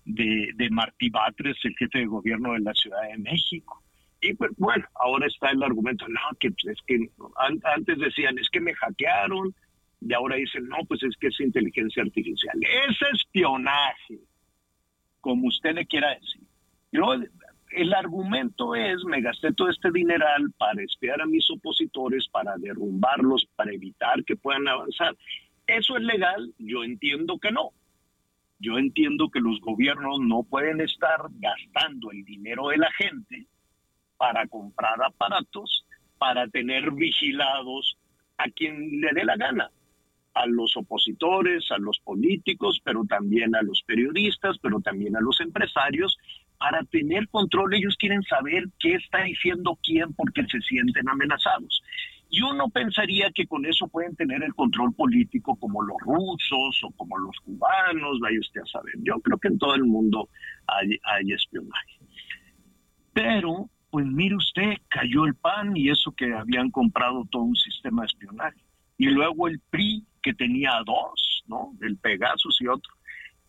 de, 0.04 0.50
de 0.54 0.70
Martí 0.70 1.08
Batres, 1.08 1.56
el 1.64 1.76
jefe 1.76 2.00
de 2.00 2.06
gobierno 2.06 2.52
de 2.52 2.60
la 2.60 2.74
Ciudad 2.74 3.02
de 3.08 3.18
México. 3.18 3.82
Y 4.20 4.34
pues 4.34 4.50
bueno, 4.56 4.84
ahora 4.94 5.26
está 5.26 5.50
el 5.50 5.62
argumento, 5.62 6.06
no, 6.08 6.20
que 6.40 6.50
pues, 6.50 6.76
es 6.76 6.82
que 6.86 7.10
antes 7.64 7.98
decían, 7.98 8.38
es 8.38 8.48
que 8.50 8.60
me 8.60 8.74
hackearon, 8.74 9.54
y 10.00 10.12
ahora 10.12 10.36
dicen, 10.36 10.68
no, 10.68 10.78
pues 10.86 11.02
es 11.02 11.16
que 11.16 11.28
es 11.28 11.40
inteligencia 11.40 12.02
artificial. 12.02 12.54
Es 12.62 12.96
espionaje, 13.12 14.18
como 15.20 15.48
usted 15.48 15.74
le 15.74 15.86
quiera 15.86 16.10
decir. 16.10 16.42
el 17.72 17.94
argumento 17.94 18.74
es, 18.74 19.02
me 19.04 19.20
gasté 19.20 19.52
todo 19.52 19.70
este 19.70 19.90
dineral 19.90 20.50
para 20.58 20.82
espiar 20.82 21.20
a 21.20 21.26
mis 21.26 21.48
opositores, 21.50 22.28
para 22.28 22.56
derrumbarlos, 22.56 23.46
para 23.56 23.72
evitar 23.72 24.24
que 24.24 24.36
puedan 24.36 24.68
avanzar. 24.68 25.16
¿Eso 25.66 25.96
es 25.96 26.02
legal? 26.02 26.52
Yo 26.58 26.84
entiendo 26.84 27.38
que 27.38 27.50
no. 27.50 27.70
Yo 28.58 28.78
entiendo 28.78 29.28
que 29.30 29.40
los 29.40 29.60
gobiernos 29.60 30.18
no 30.20 30.42
pueden 30.44 30.80
estar 30.80 31.20
gastando 31.40 32.10
el 32.10 32.24
dinero 32.24 32.68
de 32.68 32.78
la 32.78 32.90
gente 32.92 33.46
para 34.16 34.46
comprar 34.46 35.02
aparatos, 35.04 35.84
para 36.18 36.48
tener 36.48 36.90
vigilados 36.92 37.98
a 38.38 38.48
quien 38.50 39.00
le 39.00 39.12
dé 39.12 39.24
la 39.24 39.36
gana. 39.36 39.70
a 40.36 40.46
los 40.46 40.76
opositores, 40.76 41.70
a 41.70 41.78
los 41.78 41.98
políticos, 42.00 42.80
pero 42.84 43.04
también 43.04 43.56
a 43.56 43.62
los 43.62 43.82
periodistas, 43.86 44.58
pero 44.60 44.80
también 44.80 45.16
a 45.16 45.20
los 45.20 45.40
empresarios, 45.40 46.18
para 46.58 46.84
tener 46.84 47.26
control. 47.28 47.74
Ellos 47.74 47.96
quieren 47.98 48.22
saber 48.22 48.64
qué 48.78 48.94
está 48.96 49.22
diciendo 49.22 49.78
quién 49.82 50.12
porque 50.12 50.44
se 50.46 50.60
sienten 50.60 51.08
amenazados. 51.08 51.82
Y 52.36 52.42
uno 52.42 52.68
pensaría 52.68 53.30
que 53.34 53.46
con 53.46 53.64
eso 53.64 53.88
pueden 53.88 54.14
tener 54.14 54.42
el 54.42 54.54
control 54.54 54.92
político 54.92 55.56
como 55.56 55.80
los 55.80 55.96
rusos 56.00 56.82
o 56.82 56.90
como 56.90 57.16
los 57.16 57.34
cubanos, 57.40 58.20
vaya 58.20 58.38
usted 58.38 58.60
a 58.60 58.66
saber. 58.66 58.92
Yo 58.98 59.18
creo 59.20 59.38
que 59.38 59.48
en 59.48 59.56
todo 59.56 59.74
el 59.74 59.84
mundo 59.84 60.28
hay, 60.66 60.98
hay 61.04 61.32
espionaje. 61.32 61.98
Pero, 63.14 63.70
pues 63.88 64.04
mire 64.04 64.36
usted, 64.36 64.74
cayó 64.88 65.24
el 65.24 65.34
PAN 65.34 65.78
y 65.78 65.88
eso 65.88 66.12
que 66.12 66.34
habían 66.34 66.70
comprado 66.70 67.26
todo 67.30 67.40
un 67.40 67.56
sistema 67.56 68.02
de 68.02 68.08
espionaje. 68.08 68.60
Y 68.98 69.06
luego 69.06 69.48
el 69.48 69.58
PRI, 69.70 70.04
que 70.22 70.34
tenía 70.34 70.82
dos, 70.84 71.42
¿no? 71.46 71.72
El 71.80 71.96
Pegasus 71.96 72.60
y 72.60 72.66
otro 72.66 72.92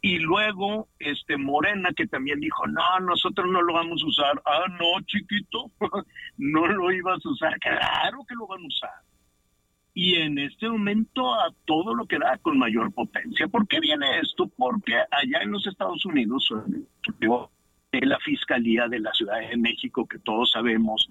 y 0.01 0.19
luego 0.19 0.87
este 0.99 1.37
Morena 1.37 1.89
que 1.95 2.07
también 2.07 2.39
dijo, 2.39 2.67
no, 2.67 2.99
nosotros 3.01 3.47
no 3.49 3.61
lo 3.61 3.73
vamos 3.73 4.01
a 4.03 4.07
usar. 4.07 4.41
Ah, 4.45 4.65
no, 4.69 5.01
chiquito, 5.05 5.71
no 6.37 6.67
lo 6.67 6.91
ibas 6.91 7.25
a 7.25 7.29
usar. 7.29 7.59
Claro 7.59 8.19
que 8.27 8.35
lo 8.35 8.47
van 8.47 8.63
a 8.63 8.67
usar. 8.67 8.91
Y 9.93 10.15
en 10.15 10.37
este 10.37 10.69
momento 10.69 11.33
a 11.33 11.51
todo 11.65 11.95
lo 11.95 12.05
que 12.05 12.19
da 12.19 12.37
con 12.37 12.59
mayor 12.59 12.93
potencia. 12.93 13.47
¿Por 13.47 13.67
qué 13.67 13.79
viene 13.79 14.19
esto? 14.19 14.47
Porque 14.55 14.93
allá 14.95 15.41
en 15.41 15.51
los 15.51 15.65
Estados 15.65 16.05
Unidos, 16.05 16.53
la 17.91 18.19
Fiscalía 18.19 18.87
de 18.87 18.99
la 18.99 19.11
Ciudad 19.13 19.39
de 19.39 19.57
México, 19.57 20.07
que 20.07 20.19
todos 20.19 20.51
sabemos 20.51 21.09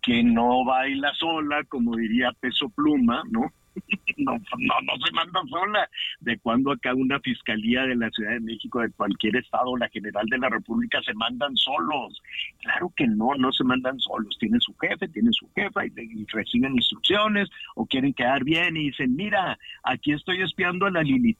que 0.00 0.22
no 0.22 0.64
baila 0.64 1.12
sola, 1.14 1.64
como 1.64 1.96
diría 1.96 2.30
Peso 2.38 2.68
Pluma, 2.68 3.24
¿no? 3.28 3.52
no, 4.16 4.32
no, 4.32 4.74
no 4.82 5.06
se 5.06 5.12
manda 5.12 5.40
sola. 5.48 5.88
De 6.20 6.38
cuando 6.38 6.72
acá 6.72 6.94
una 6.94 7.20
fiscalía 7.20 7.82
de 7.82 7.96
la 7.96 8.10
Ciudad 8.10 8.32
de 8.32 8.40
México, 8.40 8.80
de 8.80 8.90
cualquier 8.90 9.36
estado, 9.36 9.76
la 9.76 9.88
general 9.88 10.26
de 10.26 10.38
la 10.38 10.48
República, 10.48 11.00
se 11.02 11.14
mandan 11.14 11.56
solos. 11.56 12.20
Claro 12.60 12.92
que 12.96 13.06
no, 13.06 13.34
no 13.38 13.52
se 13.52 13.64
mandan 13.64 13.98
solos. 14.00 14.36
Tienen 14.38 14.60
su 14.60 14.74
jefe, 14.76 15.08
tienen 15.08 15.32
su 15.32 15.48
jefa 15.54 15.86
y, 15.86 15.90
reciben 16.32 16.74
instrucciones 16.74 17.48
o 17.74 17.86
quieren 17.86 18.12
quedar 18.12 18.44
bien 18.44 18.76
y 18.76 18.90
dicen, 18.90 19.14
mira, 19.16 19.58
aquí 19.82 20.12
estoy 20.12 20.42
espiando 20.42 20.86
a 20.86 20.90
la 20.90 21.02
Lili 21.02 21.36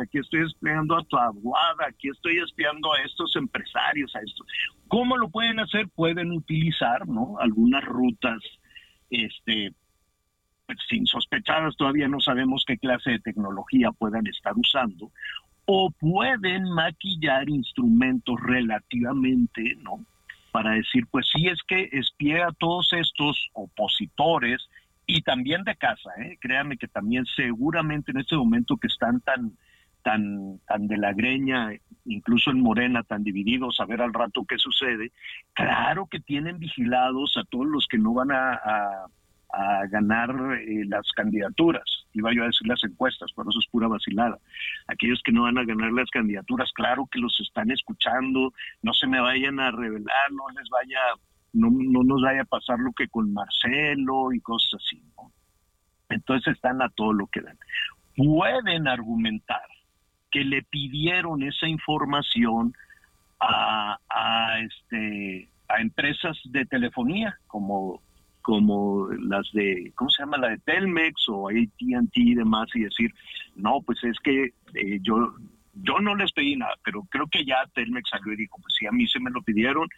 aquí 0.00 0.18
estoy 0.18 0.42
espiando 0.42 0.96
a 0.96 1.04
tu 1.04 1.16
aguada, 1.16 1.86
aquí 1.88 2.08
estoy 2.08 2.38
espiando 2.38 2.92
a 2.92 3.00
estos 3.02 3.36
empresarios, 3.36 4.14
a 4.16 4.20
estos. 4.20 4.46
¿Cómo 4.88 5.16
lo 5.16 5.28
pueden 5.28 5.60
hacer? 5.60 5.88
Pueden 5.88 6.32
utilizar, 6.32 7.06
¿no? 7.06 7.36
Algunas 7.38 7.84
rutas 7.84 8.42
este 9.10 9.70
pues, 9.70 9.83
sin 10.88 11.06
sospechadas, 11.06 11.76
todavía 11.76 12.08
no 12.08 12.20
sabemos 12.20 12.64
qué 12.66 12.78
clase 12.78 13.12
de 13.12 13.18
tecnología 13.20 13.92
puedan 13.92 14.26
estar 14.26 14.54
usando, 14.56 15.10
o 15.66 15.90
pueden 15.90 16.64
maquillar 16.70 17.48
instrumentos 17.48 18.36
relativamente, 18.40 19.76
¿no? 19.82 20.04
Para 20.52 20.72
decir, 20.72 21.06
pues 21.10 21.26
sí 21.34 21.48
es 21.48 21.60
que 21.66 21.88
espía 21.92 22.46
a 22.46 22.52
todos 22.52 22.92
estos 22.92 23.48
opositores 23.54 24.68
y 25.06 25.22
también 25.22 25.64
de 25.64 25.76
casa, 25.76 26.10
¿eh? 26.18 26.38
créanme 26.40 26.76
que 26.76 26.88
también 26.88 27.24
seguramente 27.36 28.12
en 28.12 28.18
este 28.18 28.36
momento 28.36 28.76
que 28.76 28.86
están 28.86 29.20
tan, 29.20 29.52
tan, 30.02 30.60
tan 30.66 30.86
de 30.86 30.96
la 30.96 31.12
greña, 31.12 31.70
incluso 32.04 32.50
en 32.50 32.60
Morena, 32.60 33.02
tan 33.02 33.22
divididos, 33.22 33.80
a 33.80 33.86
ver 33.86 34.00
al 34.00 34.14
rato 34.14 34.46
qué 34.48 34.56
sucede, 34.56 35.12
claro 35.52 36.06
que 36.06 36.20
tienen 36.20 36.58
vigilados 36.58 37.36
a 37.36 37.44
todos 37.44 37.66
los 37.66 37.86
que 37.86 37.98
no 37.98 38.14
van 38.14 38.30
a 38.32 39.06
ganar 39.88 40.30
eh, 40.60 40.84
las 40.86 41.10
candidaturas. 41.12 41.84
Iba 42.12 42.32
yo 42.32 42.42
a 42.42 42.46
decir 42.46 42.66
las 42.66 42.82
encuestas, 42.84 43.30
pero 43.34 43.50
eso 43.50 43.58
es 43.58 43.68
pura 43.70 43.88
vacilada. 43.88 44.38
Aquellos 44.86 45.20
que 45.24 45.32
no 45.32 45.42
van 45.42 45.58
a 45.58 45.64
ganar 45.64 45.92
las 45.92 46.10
candidaturas, 46.10 46.70
claro 46.72 47.06
que 47.10 47.18
los 47.18 47.38
están 47.40 47.70
escuchando, 47.70 48.52
no 48.82 48.92
se 48.92 49.06
me 49.06 49.20
vayan 49.20 49.60
a 49.60 49.70
revelar, 49.70 50.32
no 50.32 50.44
les 50.58 50.68
vaya, 50.70 51.00
no, 51.52 51.68
no 51.70 52.02
nos 52.02 52.22
vaya 52.22 52.42
a 52.42 52.46
pasar 52.46 52.78
lo 52.78 52.92
que 52.92 53.08
con 53.08 53.32
Marcelo 53.32 54.32
y 54.32 54.40
cosas 54.40 54.80
así. 54.80 55.02
Entonces 56.08 56.54
están 56.54 56.82
a 56.82 56.88
todo 56.90 57.12
lo 57.12 57.26
que 57.26 57.40
dan. 57.40 57.58
Pueden 58.16 58.86
argumentar 58.86 59.62
que 60.30 60.44
le 60.44 60.62
pidieron 60.62 61.42
esa 61.42 61.66
información 61.66 62.74
a, 63.40 63.98
a, 64.08 64.58
este, 64.60 65.48
a 65.68 65.80
empresas 65.80 66.38
de 66.44 66.64
telefonía 66.66 67.38
como 67.46 68.00
como 68.44 69.08
las 69.22 69.50
de, 69.52 69.90
¿cómo 69.94 70.10
se 70.10 70.22
llama? 70.22 70.36
La 70.36 70.50
de 70.50 70.58
Telmex 70.58 71.30
o 71.30 71.48
AT&T 71.48 72.12
y 72.14 72.34
demás 72.34 72.68
y 72.74 72.80
decir, 72.80 73.10
no, 73.56 73.80
pues 73.80 74.04
es 74.04 74.18
que 74.20 74.52
eh, 74.74 74.98
yo, 75.00 75.32
yo 75.72 75.98
no 76.00 76.14
les 76.14 76.30
pedí 76.32 76.54
nada, 76.54 76.74
pero 76.84 77.04
creo 77.10 77.26
que 77.26 77.42
ya 77.46 77.64
Telmex 77.74 78.10
salió 78.10 78.34
y 78.34 78.36
dijo, 78.36 78.58
pues 78.60 78.74
si 78.78 78.86
a 78.86 78.92
mí 78.92 79.08
se 79.08 79.18
me 79.18 79.30
lo 79.30 79.40
pidieron, 79.40 79.88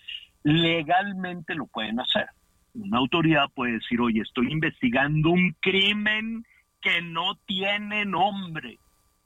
legalmente 0.45 1.57
lo 1.57 1.67
pueden 1.67 1.99
hacer. 1.99 2.29
Una 2.75 2.99
autoridad 2.99 3.51
puede 3.53 3.73
decir, 3.73 4.01
oye, 4.01 4.21
estoy 4.21 4.53
investigando 4.53 5.31
un 5.31 5.57
crimen 5.61 6.45
que 6.81 7.03
no 7.03 7.35
tiene 7.47 8.05
nombre 8.05 8.79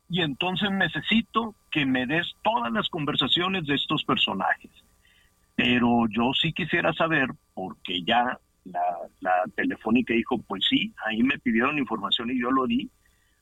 y 0.08 0.22
entonces 0.22 0.70
necesito 0.70 1.54
que 1.70 1.84
me 1.84 2.06
des 2.06 2.26
todas 2.42 2.72
las 2.72 2.88
conversaciones 2.88 3.66
de 3.66 3.74
estos 3.74 4.02
personajes. 4.04 4.70
Pero 5.56 6.06
yo 6.08 6.32
sí 6.32 6.54
quisiera 6.54 6.94
saber, 6.94 7.28
porque 7.52 8.02
ya 8.02 8.38
la, 8.64 8.82
la 9.20 9.44
telefónica 9.54 10.14
dijo, 10.14 10.38
pues 10.42 10.64
sí, 10.68 10.92
ahí 11.06 11.22
me 11.22 11.38
pidieron 11.38 11.78
información 11.78 12.30
y 12.30 12.40
yo 12.40 12.50
lo 12.50 12.66
di, 12.66 12.90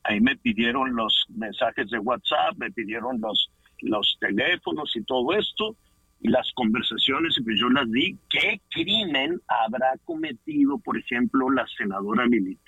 ahí 0.04 0.20
me 0.20 0.36
pidieron 0.36 0.94
los 0.94 1.26
mensajes 1.28 1.90
de 1.90 1.98
WhatsApp, 1.98 2.56
me 2.56 2.70
pidieron 2.70 3.20
los, 3.20 3.50
los 3.80 4.16
teléfonos 4.20 4.94
y 4.96 5.02
todo 5.04 5.32
esto, 5.32 5.76
y 6.20 6.28
las 6.28 6.50
conversaciones, 6.54 7.36
y 7.38 7.42
pues 7.42 7.58
yo 7.60 7.68
las 7.68 7.90
di. 7.90 8.16
¿Qué 8.28 8.60
crimen 8.70 9.40
habrá 9.46 9.96
cometido, 10.04 10.78
por 10.78 10.98
ejemplo, 10.98 11.50
la 11.50 11.66
senadora 11.76 12.26
Lili 12.26 12.58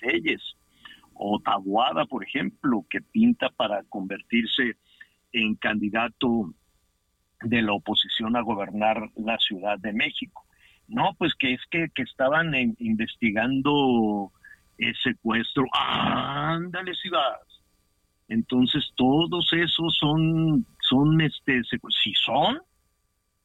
o 1.13 1.39
Tabuada, 1.39 2.05
por 2.05 2.23
ejemplo, 2.23 2.85
que 2.89 3.01
pinta 3.01 3.49
para 3.49 3.83
convertirse 3.83 4.77
en 5.33 5.55
candidato 5.55 6.53
de 7.41 7.61
la 7.61 7.73
oposición 7.73 8.35
a 8.35 8.41
gobernar 8.41 9.09
la 9.15 9.37
Ciudad 9.37 9.77
de 9.79 9.93
México? 9.93 10.45
No, 10.91 11.15
pues 11.17 11.33
que 11.35 11.53
es 11.53 11.61
que, 11.71 11.87
que 11.95 12.03
estaban 12.03 12.53
investigando 12.79 14.31
el 14.77 14.95
secuestro. 14.97 15.65
Ándale, 15.73 16.93
si 16.95 17.09
vas. 17.09 17.39
Entonces 18.27 18.91
todos 18.95 19.51
esos 19.53 19.97
son, 19.97 20.65
son 20.81 21.21
este, 21.21 21.61
si 21.63 22.13
son, 22.13 22.59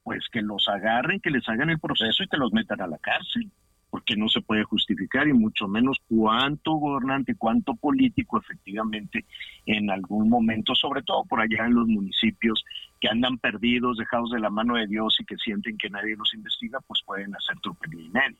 pues 0.02 0.28
que 0.30 0.42
los 0.42 0.68
agarren, 0.68 1.20
que 1.20 1.30
les 1.30 1.48
hagan 1.48 1.70
el 1.70 1.78
proceso 1.78 2.22
y 2.22 2.28
que 2.28 2.36
los 2.36 2.52
metan 2.52 2.80
a 2.80 2.86
la 2.86 2.98
cárcel 2.98 3.50
porque 3.90 4.16
no 4.16 4.28
se 4.28 4.42
puede 4.42 4.64
justificar 4.64 5.26
y 5.26 5.32
mucho 5.32 5.68
menos 5.68 5.98
cuánto 6.06 6.72
gobernante, 6.72 7.34
cuánto 7.34 7.74
político 7.74 8.38
efectivamente 8.38 9.24
en 9.64 9.90
algún 9.90 10.28
momento, 10.28 10.74
sobre 10.74 11.02
todo 11.02 11.24
por 11.24 11.40
allá 11.40 11.64
en 11.66 11.74
los 11.74 11.86
municipios 11.86 12.62
que 13.00 13.08
andan 13.08 13.38
perdidos, 13.38 13.98
dejados 13.98 14.30
de 14.30 14.40
la 14.40 14.50
mano 14.50 14.76
de 14.76 14.86
Dios 14.86 15.16
y 15.20 15.24
que 15.24 15.36
sienten 15.36 15.76
que 15.76 15.90
nadie 15.90 16.16
los 16.16 16.32
investiga, 16.34 16.80
pues 16.80 17.02
pueden 17.04 17.34
hacer 17.34 17.58
trupe 17.60 17.88
y. 17.88 18.36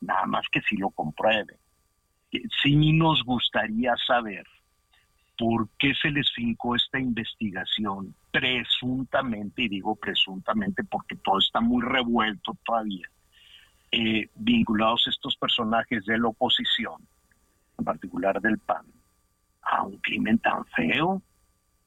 Nada 0.00 0.26
más 0.26 0.44
que 0.50 0.60
si 0.62 0.76
lo 0.76 0.90
comprueben. 0.90 1.56
Sí 2.62 2.92
nos 2.92 3.22
gustaría 3.24 3.94
saber 4.06 4.46
por 5.38 5.68
qué 5.78 5.94
se 5.94 6.10
les 6.10 6.30
fincó 6.32 6.76
esta 6.76 6.98
investigación 6.98 8.14
presuntamente, 8.30 9.62
y 9.62 9.68
digo 9.68 9.96
presuntamente 9.96 10.84
porque 10.84 11.16
todo 11.16 11.38
está 11.38 11.60
muy 11.60 11.82
revuelto 11.82 12.56
todavía, 12.64 13.08
eh, 13.90 14.28
vinculados 14.34 15.06
estos 15.08 15.36
personajes 15.36 16.04
de 16.04 16.18
la 16.18 16.28
oposición, 16.28 17.02
en 17.78 17.84
particular 17.84 18.40
del 18.40 18.58
PAN, 18.58 18.84
a 19.62 19.82
un 19.82 19.96
crimen 19.98 20.38
tan 20.38 20.64
feo, 20.66 21.22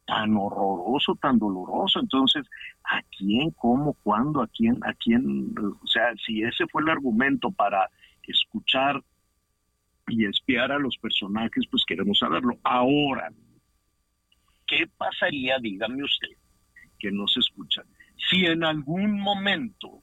tan 0.06 0.36
horroroso, 0.36 1.16
tan 1.16 1.40
doloroso. 1.40 2.00
Entonces, 2.00 2.46
¿a 2.84 3.02
quién, 3.18 3.52
cómo, 3.52 3.94
cuándo, 4.04 4.42
a 4.42 4.48
quién, 4.48 4.78
a 4.84 4.94
quién? 4.94 5.54
O 5.58 5.88
sea, 5.88 6.14
si 6.26 6.44
ese 6.44 6.66
fue 6.68 6.82
el 6.82 6.90
argumento 6.90 7.52
para 7.52 7.90
escuchar 8.24 9.02
y 10.08 10.26
espiar 10.26 10.72
a 10.72 10.80
los 10.80 10.98
personajes, 10.98 11.66
pues 11.70 11.84
queremos 11.86 12.20
saberlo. 12.20 12.58
Ahora, 12.64 13.32
¿qué 14.68 14.86
pasaría, 14.98 15.58
dígame 15.60 16.04
usted, 16.04 16.36
que 17.00 17.12
no 17.12 17.28
se 17.28 17.40
escucha, 17.40 17.84
si 18.30 18.46
en 18.46 18.64
algún 18.64 19.20
momento 19.20 20.02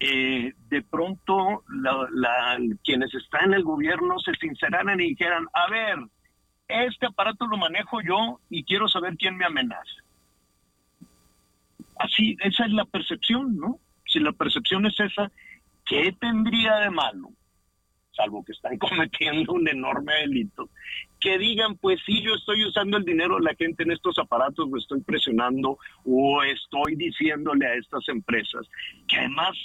eh, 0.00 0.52
de 0.68 0.82
pronto 0.82 1.64
quienes 2.84 3.14
están 3.14 3.46
en 3.46 3.54
el 3.54 3.64
gobierno 3.64 4.18
se 4.20 4.32
sinceraran 4.34 5.00
y 5.00 5.08
dijeran, 5.08 5.46
a 5.52 5.70
ver, 5.70 5.98
este 6.68 7.06
aparato 7.06 7.46
lo 7.46 7.56
manejo 7.56 8.00
yo 8.02 8.40
y 8.50 8.64
quiero 8.64 8.88
saber 8.88 9.16
quién 9.16 9.36
me 9.36 9.44
amenaza. 9.44 10.02
Así, 11.98 12.36
esa 12.40 12.66
es 12.66 12.72
la 12.72 12.84
percepción, 12.84 13.56
¿no? 13.56 13.78
Si 14.06 14.20
la 14.20 14.32
percepción 14.32 14.86
es 14.86 14.98
esa, 15.00 15.32
¿qué 15.84 16.12
tendría 16.12 16.76
de 16.76 16.90
malo 16.90 17.30
salvo 18.18 18.44
que 18.44 18.52
están 18.52 18.76
cometiendo 18.78 19.52
un 19.52 19.68
enorme 19.68 20.12
delito, 20.20 20.68
que 21.20 21.38
digan, 21.38 21.76
pues 21.76 22.00
sí, 22.04 22.22
yo 22.22 22.34
estoy 22.34 22.64
usando 22.64 22.96
el 22.96 23.04
dinero 23.04 23.36
de 23.36 23.42
la 23.42 23.54
gente 23.54 23.82
en 23.84 23.92
estos 23.92 24.18
aparatos, 24.18 24.68
lo 24.68 24.78
estoy 24.78 25.00
presionando 25.00 25.78
o 26.04 26.42
estoy 26.42 26.96
diciéndole 26.96 27.66
a 27.66 27.74
estas 27.74 28.08
empresas 28.08 28.66
que 29.06 29.16
además 29.16 29.56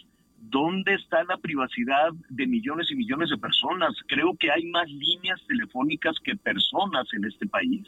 ¿Dónde 0.50 0.96
está 0.96 1.24
la 1.24 1.38
privacidad 1.38 2.12
de 2.30 2.46
millones 2.48 2.92
y 2.92 2.96
millones 2.96 3.30
de 3.30 3.38
personas? 3.38 3.96
Creo 4.08 4.36
que 4.38 4.52
hay 4.52 4.66
más 4.66 4.90
líneas 4.90 5.42
telefónicas 5.48 6.16
que 6.24 6.36
personas 6.36 7.08
en 7.14 7.26
este 7.26 7.48
país. 7.48 7.88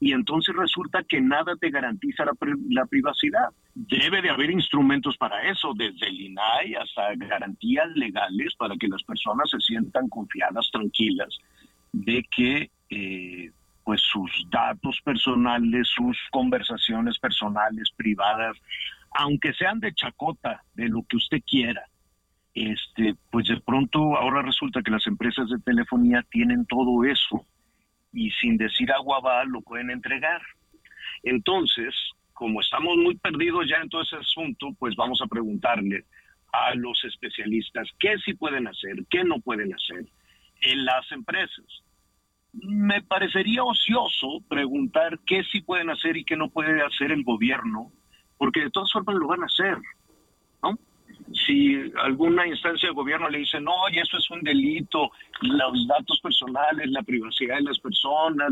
Y 0.00 0.12
entonces 0.12 0.54
resulta 0.54 1.02
que 1.02 1.20
nada 1.20 1.56
te 1.56 1.70
garantiza 1.70 2.24
la, 2.24 2.86
privacidad. 2.86 3.48
Debe 3.74 4.22
de 4.22 4.30
haber 4.30 4.50
instrumentos 4.50 5.16
para 5.16 5.42
eso, 5.50 5.72
desde 5.74 6.08
el 6.08 6.20
INAI 6.20 6.74
hasta 6.74 7.14
garantías 7.14 7.88
legales 7.96 8.54
para 8.56 8.76
que 8.76 8.88
las 8.88 9.02
personas 9.02 9.50
se 9.50 9.58
sientan 9.60 10.08
confiadas, 10.08 10.70
tranquilas, 10.72 11.36
de 11.92 12.24
que 12.34 12.70
eh, 12.90 13.50
pues 13.84 14.00
sus 14.02 14.30
datos 14.50 15.00
personales, 15.02 15.88
sus 15.88 16.16
conversaciones 16.30 17.18
personales, 17.18 17.90
privadas, 17.96 18.56
aunque 19.10 19.52
sean 19.54 19.80
de 19.80 19.94
chacota, 19.94 20.62
de 20.74 20.88
lo 20.88 21.02
que 21.08 21.16
usted 21.16 21.40
quiera, 21.46 21.84
este, 22.54 23.14
pues 23.30 23.48
de 23.48 23.60
pronto 23.60 24.16
ahora 24.16 24.42
resulta 24.42 24.82
que 24.82 24.90
las 24.90 25.06
empresas 25.06 25.48
de 25.48 25.58
telefonía 25.60 26.24
tienen 26.30 26.66
todo 26.66 27.04
eso 27.04 27.46
y 28.12 28.30
sin 28.32 28.56
decir 28.56 28.90
agua 28.92 29.20
va 29.20 29.44
lo 29.44 29.60
pueden 29.60 29.90
entregar. 29.90 30.40
Entonces, 31.22 31.94
como 32.32 32.60
estamos 32.60 32.96
muy 32.96 33.16
perdidos 33.16 33.68
ya 33.68 33.76
en 33.76 33.88
todo 33.88 34.02
ese 34.02 34.16
asunto, 34.16 34.68
pues 34.78 34.94
vamos 34.96 35.20
a 35.22 35.26
preguntarle 35.26 36.04
a 36.52 36.74
los 36.74 37.04
especialistas 37.04 37.88
qué 37.98 38.16
sí 38.24 38.34
pueden 38.34 38.66
hacer, 38.66 38.96
qué 39.10 39.24
no 39.24 39.40
pueden 39.40 39.74
hacer 39.74 40.06
en 40.62 40.84
las 40.84 41.10
empresas. 41.12 41.66
Me 42.52 43.02
parecería 43.02 43.62
ocioso 43.62 44.40
preguntar 44.48 45.18
qué 45.26 45.44
sí 45.44 45.60
pueden 45.60 45.90
hacer 45.90 46.16
y 46.16 46.24
qué 46.24 46.36
no 46.36 46.48
puede 46.48 46.82
hacer 46.82 47.12
el 47.12 47.22
gobierno 47.22 47.92
porque 48.38 48.60
de 48.60 48.70
todas 48.70 48.90
formas 48.92 49.16
lo 49.16 49.26
van 49.26 49.42
a 49.42 49.46
hacer, 49.46 49.76
¿no? 50.62 50.78
Si 51.46 51.76
alguna 52.02 52.46
instancia 52.46 52.88
de 52.88 52.94
gobierno 52.94 53.28
le 53.28 53.38
dice, 53.38 53.60
no, 53.60 53.72
y 53.92 53.98
eso 53.98 54.16
es 54.16 54.30
un 54.30 54.40
delito, 54.40 55.10
los 55.42 55.86
datos 55.86 56.20
personales, 56.22 56.90
la 56.90 57.02
privacidad 57.02 57.56
de 57.56 57.64
las 57.64 57.78
personas, 57.78 58.50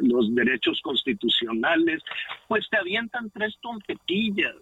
los 0.00 0.34
derechos 0.34 0.80
constitucionales, 0.82 2.02
pues 2.48 2.68
te 2.70 2.78
avientan 2.78 3.30
tres 3.30 3.56
trompetillas. 3.60 4.56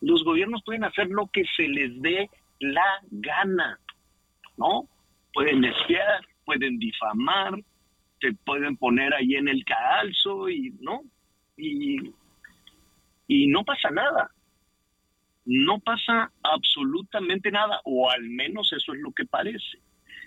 Los 0.00 0.22
gobiernos 0.24 0.62
pueden 0.64 0.84
hacer 0.84 1.08
lo 1.08 1.28
que 1.28 1.44
se 1.56 1.68
les 1.68 2.02
dé 2.02 2.28
la 2.60 3.00
gana, 3.10 3.78
¿no? 4.58 4.86
Pueden 5.32 5.64
espiar, 5.64 6.26
pueden 6.44 6.78
difamar, 6.78 7.54
te 8.20 8.32
pueden 8.44 8.76
poner 8.76 9.14
ahí 9.14 9.34
en 9.34 9.48
el 9.48 9.64
calzo 9.64 10.48
y, 10.48 10.74
¿no? 10.80 11.00
Y 11.56 12.12
y 13.26 13.46
no 13.46 13.64
pasa 13.64 13.90
nada. 13.90 14.30
No 15.44 15.78
pasa 15.78 16.32
absolutamente 16.42 17.50
nada, 17.50 17.80
o 17.84 18.10
al 18.10 18.22
menos 18.22 18.72
eso 18.72 18.92
es 18.92 19.00
lo 19.00 19.12
que 19.12 19.24
parece. 19.26 19.78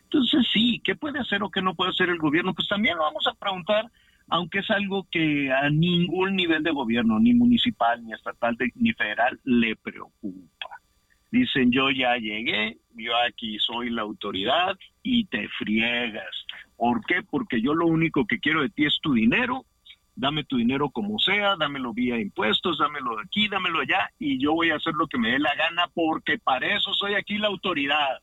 Entonces, 0.04 0.48
sí, 0.52 0.82
¿qué 0.84 0.96
puede 0.96 1.20
hacer 1.20 1.44
o 1.44 1.52
qué 1.52 1.62
no 1.62 1.76
puede 1.76 1.92
hacer 1.92 2.10
el 2.10 2.18
gobierno? 2.18 2.54
Pues 2.54 2.68
también 2.68 2.98
lo 2.98 3.04
vamos 3.04 3.28
a 3.28 3.34
preguntar, 3.34 3.86
aunque 4.30 4.60
es 4.60 4.70
algo 4.72 5.08
que 5.12 5.52
a 5.52 5.70
ningún 5.70 6.36
nivel 6.36 6.64
de 6.64 6.72
gobierno, 6.72 7.20
ni 7.20 7.34
municipal, 7.34 8.04
ni 8.04 8.14
estatal, 8.14 8.58
ni 8.76 8.94
federal, 8.94 9.40
le 9.44 9.76
preocupa. 9.76 10.68
Dicen, 11.32 11.72
yo 11.72 11.92
ya 11.92 12.16
llegué, 12.16 12.78
yo 12.96 13.12
aquí 13.18 13.60
soy 13.60 13.92
la 13.92 14.02
autoridad 14.02 14.76
y 15.04 15.26
te 15.26 15.48
friegas. 15.60 16.46
¿Por 16.76 17.06
qué? 17.06 17.22
Porque 17.30 17.62
yo 17.62 17.76
lo 17.76 17.86
único 17.86 18.26
que 18.26 18.40
quiero 18.40 18.62
de 18.62 18.70
ti 18.70 18.86
es 18.86 18.98
tu 19.02 19.14
dinero 19.14 19.66
dame 20.20 20.44
tu 20.44 20.58
dinero 20.58 20.90
como 20.90 21.18
sea, 21.18 21.56
dámelo 21.56 21.94
vía 21.94 22.20
impuestos, 22.20 22.78
dámelo 22.78 23.20
aquí, 23.20 23.48
dámelo 23.48 23.80
allá, 23.80 24.12
y 24.20 24.38
yo 24.38 24.54
voy 24.54 24.70
a 24.70 24.76
hacer 24.76 24.94
lo 24.94 25.08
que 25.08 25.18
me 25.18 25.32
dé 25.32 25.40
la 25.40 25.56
gana 25.56 25.88
porque 25.94 26.38
para 26.38 26.76
eso 26.76 26.94
soy 26.94 27.16
aquí 27.16 27.38
la 27.38 27.48
autoridad. 27.48 28.20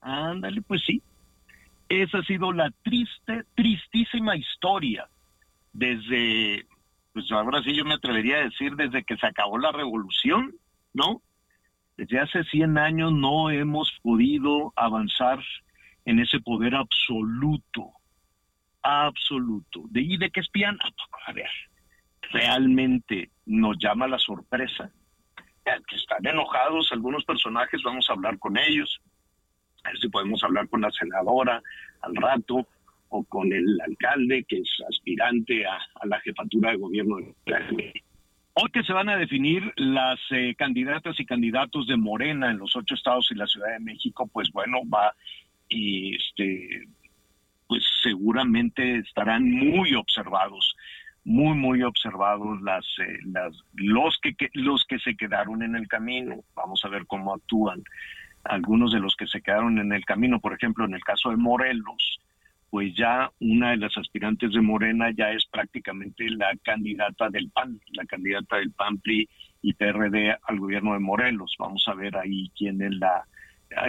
Ándale, 0.00 0.62
pues 0.62 0.82
sí. 0.84 1.02
Esa 1.88 2.18
ha 2.18 2.22
sido 2.22 2.52
la 2.52 2.70
triste, 2.82 3.44
tristísima 3.56 4.36
historia 4.36 5.08
desde, 5.72 6.66
pues 7.12 7.30
ahora 7.32 7.62
sí 7.62 7.74
yo 7.74 7.84
me 7.84 7.94
atrevería 7.94 8.36
a 8.36 8.44
decir, 8.44 8.76
desde 8.76 9.02
que 9.02 9.16
se 9.16 9.26
acabó 9.26 9.58
la 9.58 9.72
revolución, 9.72 10.54
¿no? 10.92 11.20
Desde 11.96 12.20
hace 12.20 12.44
100 12.44 12.78
años 12.78 13.12
no 13.12 13.50
hemos 13.50 13.90
podido 14.02 14.72
avanzar 14.76 15.40
en 16.04 16.20
ese 16.20 16.38
poder 16.38 16.76
absoluto 16.76 17.97
absoluto. 18.88 19.82
¿De, 19.90 20.00
¿Y 20.00 20.16
de 20.16 20.30
qué 20.30 20.40
espían? 20.40 20.78
A 21.26 21.32
ver, 21.32 21.50
realmente 22.32 23.30
nos 23.46 23.76
llama 23.78 24.08
la 24.08 24.18
sorpresa. 24.18 24.90
Que 25.64 25.96
están 25.96 26.26
enojados 26.26 26.90
algunos 26.92 27.24
personajes, 27.26 27.82
vamos 27.82 28.08
a 28.08 28.14
hablar 28.14 28.38
con 28.38 28.56
ellos. 28.56 29.00
A 29.84 29.90
ver 29.90 29.98
si 29.98 30.08
podemos 30.08 30.42
hablar 30.42 30.66
con 30.68 30.80
la 30.80 30.90
senadora 30.90 31.62
al 32.00 32.16
rato 32.16 32.66
o 33.10 33.24
con 33.24 33.52
el 33.52 33.78
alcalde 33.86 34.44
que 34.44 34.56
es 34.58 34.82
aspirante 34.88 35.66
a, 35.66 35.78
la 36.04 36.20
jefatura 36.20 36.70
de 36.70 36.78
gobierno 36.78 37.16
Hoy 38.60 38.70
que 38.72 38.82
se 38.82 38.92
van 38.92 39.08
a 39.08 39.16
definir 39.16 39.72
las 39.76 40.18
eh, 40.30 40.54
candidatas 40.56 41.20
y 41.20 41.26
candidatos 41.26 41.86
de 41.86 41.96
Morena 41.96 42.50
en 42.50 42.58
los 42.58 42.74
ocho 42.74 42.94
estados 42.94 43.28
y 43.30 43.36
la 43.36 43.46
Ciudad 43.46 43.72
de 43.72 43.78
México, 43.78 44.28
pues 44.32 44.50
bueno, 44.52 44.78
va 44.88 45.14
y 45.68 46.16
este 46.16 46.88
pues 47.68 47.84
seguramente 48.02 48.96
estarán 48.96 49.48
muy 49.48 49.94
observados, 49.94 50.74
muy 51.24 51.54
muy 51.54 51.82
observados 51.82 52.60
las, 52.62 52.84
eh, 52.98 53.18
las 53.26 53.54
los 53.74 54.18
que, 54.22 54.34
los 54.54 54.84
que 54.88 54.98
se 54.98 55.14
quedaron 55.14 55.62
en 55.62 55.76
el 55.76 55.86
camino. 55.86 56.42
Vamos 56.54 56.84
a 56.84 56.88
ver 56.88 57.06
cómo 57.06 57.34
actúan 57.34 57.82
algunos 58.44 58.92
de 58.92 59.00
los 59.00 59.14
que 59.16 59.26
se 59.26 59.42
quedaron 59.42 59.78
en 59.78 59.92
el 59.92 60.04
camino, 60.04 60.40
por 60.40 60.54
ejemplo, 60.54 60.86
en 60.86 60.94
el 60.94 61.04
caso 61.04 61.30
de 61.30 61.36
Morelos, 61.36 62.18
pues 62.70 62.94
ya 62.96 63.30
una 63.40 63.70
de 63.70 63.76
las 63.78 63.96
aspirantes 63.98 64.52
de 64.52 64.60
Morena 64.60 65.10
ya 65.10 65.30
es 65.32 65.44
prácticamente 65.46 66.28
la 66.30 66.56
candidata 66.62 67.28
del 67.28 67.50
PAN, 67.50 67.78
la 67.92 68.04
candidata 68.06 68.56
del 68.56 68.72
PAN 68.72 68.98
PRI 68.98 69.28
y 69.62 69.74
PRD 69.74 70.36
al 70.42 70.58
gobierno 70.58 70.94
de 70.94 71.00
Morelos. 71.00 71.54
Vamos 71.58 71.84
a 71.88 71.94
ver 71.94 72.16
ahí 72.16 72.50
quién 72.56 72.80
es 72.80 72.94
la 72.94 73.24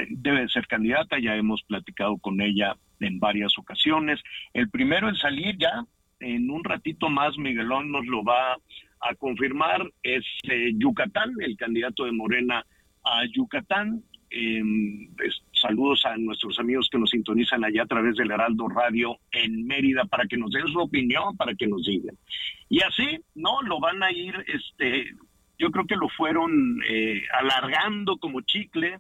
debe 0.10 0.48
ser 0.50 0.68
candidata, 0.68 1.20
ya 1.20 1.36
hemos 1.36 1.64
platicado 1.64 2.18
con 2.18 2.42
ella 2.42 2.76
en 3.00 3.20
varias 3.20 3.58
ocasiones. 3.58 4.20
El 4.54 4.70
primero 4.70 5.10
en 5.10 5.16
salir 5.16 5.58
ya, 5.58 5.86
en 6.20 6.50
un 6.50 6.64
ratito 6.64 7.10
más, 7.10 7.38
Miguelón 7.38 7.92
nos 7.92 8.06
lo 8.06 8.24
va 8.24 8.58
a 9.02 9.16
confirmar, 9.16 9.90
es 10.04 10.26
eh, 10.44 10.72
Yucatán, 10.76 11.32
el 11.40 11.56
candidato 11.58 12.06
de 12.06 12.12
Morena 12.12 12.66
a 13.04 13.26
Yucatán. 13.26 14.04
Em, 14.32 15.10
saludos 15.54 16.06
a 16.06 16.16
nuestros 16.18 16.60
amigos 16.60 16.88
que 16.92 17.00
nos 17.00 17.10
sintonizan 17.10 17.64
allá 17.64 17.84
a 17.84 17.88
través 17.88 18.16
del 18.16 18.30
Heraldo 18.30 18.68
Radio 18.68 19.18
en 19.32 19.66
Mérida 19.66 20.06
para 20.06 20.26
que 20.28 20.38
nos 20.38 20.52
den 20.52 20.68
su 20.68 20.80
opinión, 20.80 21.36
para 21.36 21.56
que 21.56 21.66
nos 21.66 21.84
digan. 21.86 22.16
Y 22.70 22.82
así, 22.82 23.20
¿no? 23.34 23.62
Lo 23.64 23.80
van 23.80 24.04
a 24.04 24.12
ir, 24.12 24.36
este, 24.48 25.16
yo 25.58 25.72
creo 25.72 25.86
que 25.86 25.96
lo 25.96 26.10
fueron 26.10 26.80
eh, 26.88 27.24
alargando 27.40 28.18
como 28.18 28.42
chicle, 28.42 29.00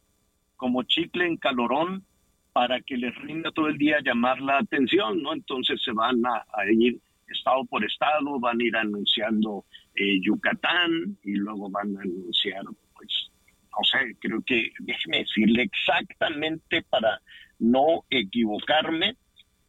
como 0.55 0.83
chicle 0.83 1.27
en 1.27 1.37
calorón 1.37 2.03
para 2.53 2.81
que 2.81 2.97
les 2.97 3.15
rinda 3.15 3.51
todo 3.51 3.67
el 3.67 3.77
día 3.77 3.99
llamar 4.03 4.41
la 4.41 4.57
atención, 4.57 5.21
¿no? 5.21 5.33
Entonces 5.33 5.81
se 5.83 5.91
van 5.91 6.21
a, 6.25 6.43
ir 6.71 6.99
estado 7.27 7.63
por 7.65 7.85
estado, 7.85 8.39
van 8.39 8.59
a 8.59 8.63
ir 8.63 8.75
anunciando 8.75 9.65
eh, 9.95 10.19
Yucatán 10.21 11.17
y 11.23 11.35
luego 11.35 11.69
van 11.69 11.95
a 11.97 12.01
anunciar, 12.01 12.63
pues, 12.95 13.29
no 13.71 13.83
sé, 13.83 14.15
creo 14.19 14.41
que, 14.45 14.71
déjeme 14.79 15.19
decirle 15.19 15.63
exactamente 15.63 16.81
para 16.89 17.21
no 17.59 18.03
equivocarme, 18.09 19.15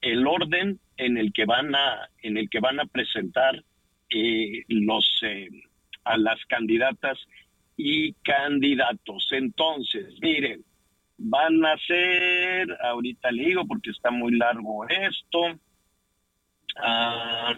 el 0.00 0.26
orden 0.26 0.80
en 0.96 1.18
el 1.18 1.32
que 1.32 1.44
van 1.44 1.74
a, 1.74 2.08
en 2.22 2.38
el 2.38 2.48
que 2.48 2.60
van 2.60 2.80
a 2.80 2.86
presentar 2.86 3.62
eh, 4.08 4.64
los 4.68 5.06
eh, 5.22 5.48
a 6.04 6.16
las 6.16 6.44
candidatas 6.46 7.18
y 7.76 8.14
candidatos. 8.24 9.28
Entonces, 9.32 10.14
miren, 10.20 10.64
van 11.22 11.64
a 11.64 11.76
ser, 11.86 12.68
ahorita 12.82 13.30
le 13.30 13.44
digo 13.44 13.66
porque 13.66 13.90
está 13.90 14.10
muy 14.10 14.36
largo 14.36 14.88
esto, 14.88 15.60
ah, 16.82 17.54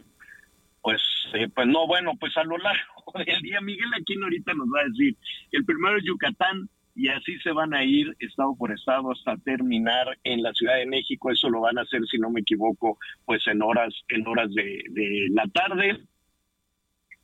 pues, 0.83 1.01
eh, 1.35 1.49
pues 1.49 1.67
no, 1.69 1.87
bueno, 1.87 2.13
pues 2.19 2.37
a 2.37 2.45
lo 2.45 2.59
largo 2.59 3.13
del 3.27 3.41
día, 3.41 3.61
Miguel 3.61 3.95
Aquino 3.95 4.25
ahorita 4.25 4.53
nos 4.55 4.69
va 4.69 4.81
a 4.81 4.89
decir, 4.89 5.17
el 5.53 5.65
primero 5.65 5.97
es 5.97 6.05
Yucatán, 6.05 6.69
y 6.95 7.09
así 7.09 7.39
se 7.39 7.53
van 7.53 7.75
a 7.75 7.85
ir 7.85 8.15
estado 8.19 8.55
por 8.57 8.73
estado 8.73 9.13
hasta 9.13 9.37
terminar 9.39 10.19
en 10.25 10.43
la 10.43 10.53
Ciudad 10.53 10.77
de 10.77 10.87
México. 10.87 11.31
Eso 11.31 11.49
lo 11.49 11.61
van 11.61 11.79
a 11.79 11.83
hacer, 11.83 12.03
si 12.07 12.19
no 12.19 12.31
me 12.31 12.41
equivoco, 12.41 12.99
pues 13.25 13.47
en 13.47 13.63
horas 13.63 13.95
en 14.09 14.27
horas 14.27 14.51
de, 14.53 15.29
la 15.31 15.47
tarde. 15.49 16.01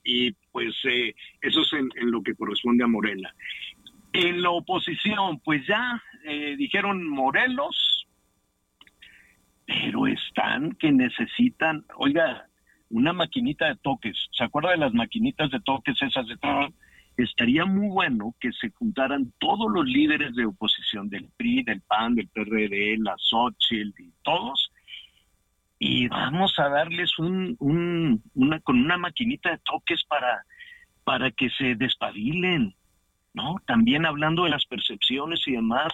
Y 0.05 0.33
pues 0.53 0.75
eh, 0.85 1.15
eso 1.43 1.61
es 1.61 1.73
en, 1.75 2.11
lo 2.11 2.23
que 2.23 2.35
corresponde 2.35 2.85
a 2.85 2.87
Morena. 2.87 3.35
En 4.13 4.43
la 4.43 4.51
oposición, 4.51 5.41
pues 5.41 5.67
ya 5.67 6.03
eh, 6.25 6.57
dijeron 6.57 7.07
Morelos, 7.09 8.07
pero 9.67 10.07
están 10.07 10.73
que 10.73 10.91
necesitan, 10.91 11.85
oiga, 11.97 12.49
una 12.91 13.13
maquinita 13.13 13.67
de 13.67 13.77
toques. 13.77 14.17
¿Se 14.33 14.45
acuerda 14.45 14.71
de 14.71 14.79
las 14.79 14.95
maquinitas 14.95 15.51
de 15.51 15.61
toques 15.61 16.01
esas 16.01 16.27
de 16.27 16.37
todo? 16.39 16.69
Estaría 17.19 17.67
muy 17.67 17.89
bueno 17.89 18.35
que 18.41 18.53
se 18.53 18.71
juntaran 18.71 19.33
todos 19.39 19.71
los 19.71 19.85
líderes 19.85 20.35
de 20.35 20.47
oposición 20.47 21.09
del 21.11 21.29
PRI, 21.37 21.65
del 21.65 21.83
PAN, 21.83 22.15
del 22.15 22.29
PRD, 22.29 22.97
la 22.99 23.15
Xochitl 23.19 24.01
y 24.01 24.13
todos, 24.23 24.73
y 25.79 26.09
vamos 26.09 26.59
a 26.59 26.69
darles 26.69 27.19
un, 27.19 27.57
un, 27.59 28.23
una 28.35 28.61
con 28.61 28.81
una 28.81 28.97
maquinita 28.97 29.51
de 29.51 29.59
toques 29.59 30.03
para 30.05 30.45
para 31.09 31.31
que 31.31 31.49
se 31.49 31.75
despabilen, 31.75 32.75
¿no? 33.39 33.57
También 33.67 34.05
hablando 34.05 34.45
de 34.45 34.51
las 34.51 34.67
percepciones 34.67 35.47
y 35.47 35.53
demás, 35.53 35.93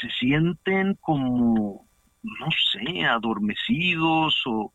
se 0.00 0.10
sienten 0.10 0.94
como, 1.00 1.86
no 2.22 2.46
sé, 2.72 3.06
adormecidos 3.06 4.42
o 4.44 4.70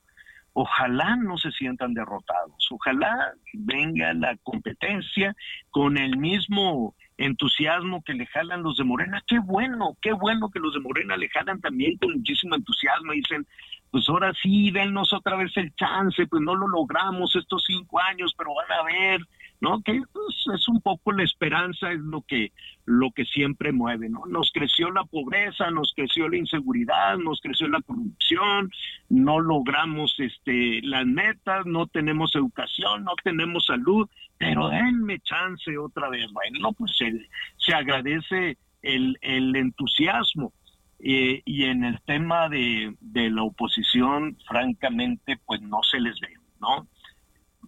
ojalá 0.53 1.15
no 1.15 1.37
se 1.37 1.51
sientan 1.51 1.93
derrotados, 1.93 2.67
ojalá 2.71 3.33
venga 3.53 4.11
la 4.13 4.35
competencia 4.37 5.35
con 5.69 5.97
el 5.97 6.17
mismo 6.17 6.95
entusiasmo 7.17 8.01
que 8.03 8.15
le 8.15 8.25
jalan 8.25 8.63
los 8.63 8.77
de 8.77 8.83
Morena, 8.83 9.23
qué 9.27 9.37
bueno, 9.39 9.95
qué 10.01 10.11
bueno 10.11 10.49
que 10.49 10.59
los 10.59 10.73
de 10.73 10.79
Morena 10.79 11.15
le 11.15 11.29
jalan 11.29 11.61
también 11.61 11.97
con 11.97 12.13
muchísimo 12.13 12.55
entusiasmo, 12.55 13.13
dicen, 13.13 13.45
pues 13.91 14.09
ahora 14.09 14.33
sí, 14.41 14.71
dennos 14.71 15.13
otra 15.13 15.35
vez 15.35 15.55
el 15.55 15.73
chance, 15.75 16.25
pues 16.27 16.41
no 16.41 16.55
lo 16.55 16.67
logramos 16.67 17.35
estos 17.35 17.63
cinco 17.67 17.99
años, 17.99 18.33
pero 18.35 18.53
van 18.55 18.71
a 18.71 18.83
ver, 18.83 19.21
¿no? 19.61 19.81
Que 19.81 20.01
pues, 20.13 20.45
es 20.55 20.67
un 20.67 20.81
poco 20.81 21.11
la 21.11 21.23
esperanza, 21.23 21.91
es 21.91 21.99
lo 21.99 22.21
que, 22.21 22.51
lo 22.85 23.11
que 23.11 23.25
siempre 23.25 23.71
mueve, 23.71 24.09
¿no? 24.09 24.25
Nos 24.25 24.51
creció 24.53 24.91
la 24.91 25.03
pobreza, 25.03 25.69
nos 25.71 25.93
creció 25.95 26.29
la 26.29 26.37
inseguridad, 26.37 27.17
nos 27.17 27.41
creció 27.41 27.67
la 27.67 27.81
corrupción, 27.81 28.71
no 29.09 29.39
logramos 29.39 30.15
este, 30.19 30.81
las 30.83 31.05
metas, 31.05 31.65
no 31.65 31.87
tenemos 31.87 32.35
educación, 32.35 33.03
no 33.03 33.13
tenemos 33.23 33.65
salud, 33.65 34.07
pero 34.37 34.69
denme 34.69 35.19
chance 35.19 35.77
otra 35.77 36.09
vez. 36.09 36.31
Bueno, 36.31 36.71
pues 36.73 36.95
se, 36.97 37.27
se 37.57 37.73
agradece 37.73 38.57
el, 38.81 39.17
el 39.21 39.55
entusiasmo. 39.55 40.53
Eh, 41.01 41.41
y 41.45 41.63
en 41.63 41.85
el 41.85 42.01
tema 42.01 42.49
de, 42.49 42.93
de 42.99 43.29
la 43.29 43.43
oposición, 43.43 44.37
francamente, 44.45 45.39
pues 45.45 45.61
no 45.61 45.81
se 45.81 45.99
les 45.99 46.19
ve, 46.19 46.33
¿no? 46.59 46.87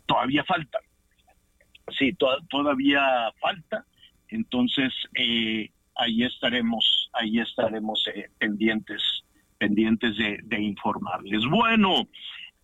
Todavía 0.06 0.43
falta. 0.43 0.80
Sí, 1.97 2.15
todavía 2.49 3.32
falta. 3.39 3.86
Entonces, 4.30 4.93
eh, 5.15 5.69
ahí 5.95 6.23
estaremos, 6.23 7.10
ahí 7.13 7.39
estaremos 7.39 8.06
eh, 8.13 8.30
pendientes, 8.38 9.01
pendientes 9.58 10.17
de, 10.17 10.39
de 10.43 10.62
informarles. 10.62 11.45
Bueno, 11.49 12.08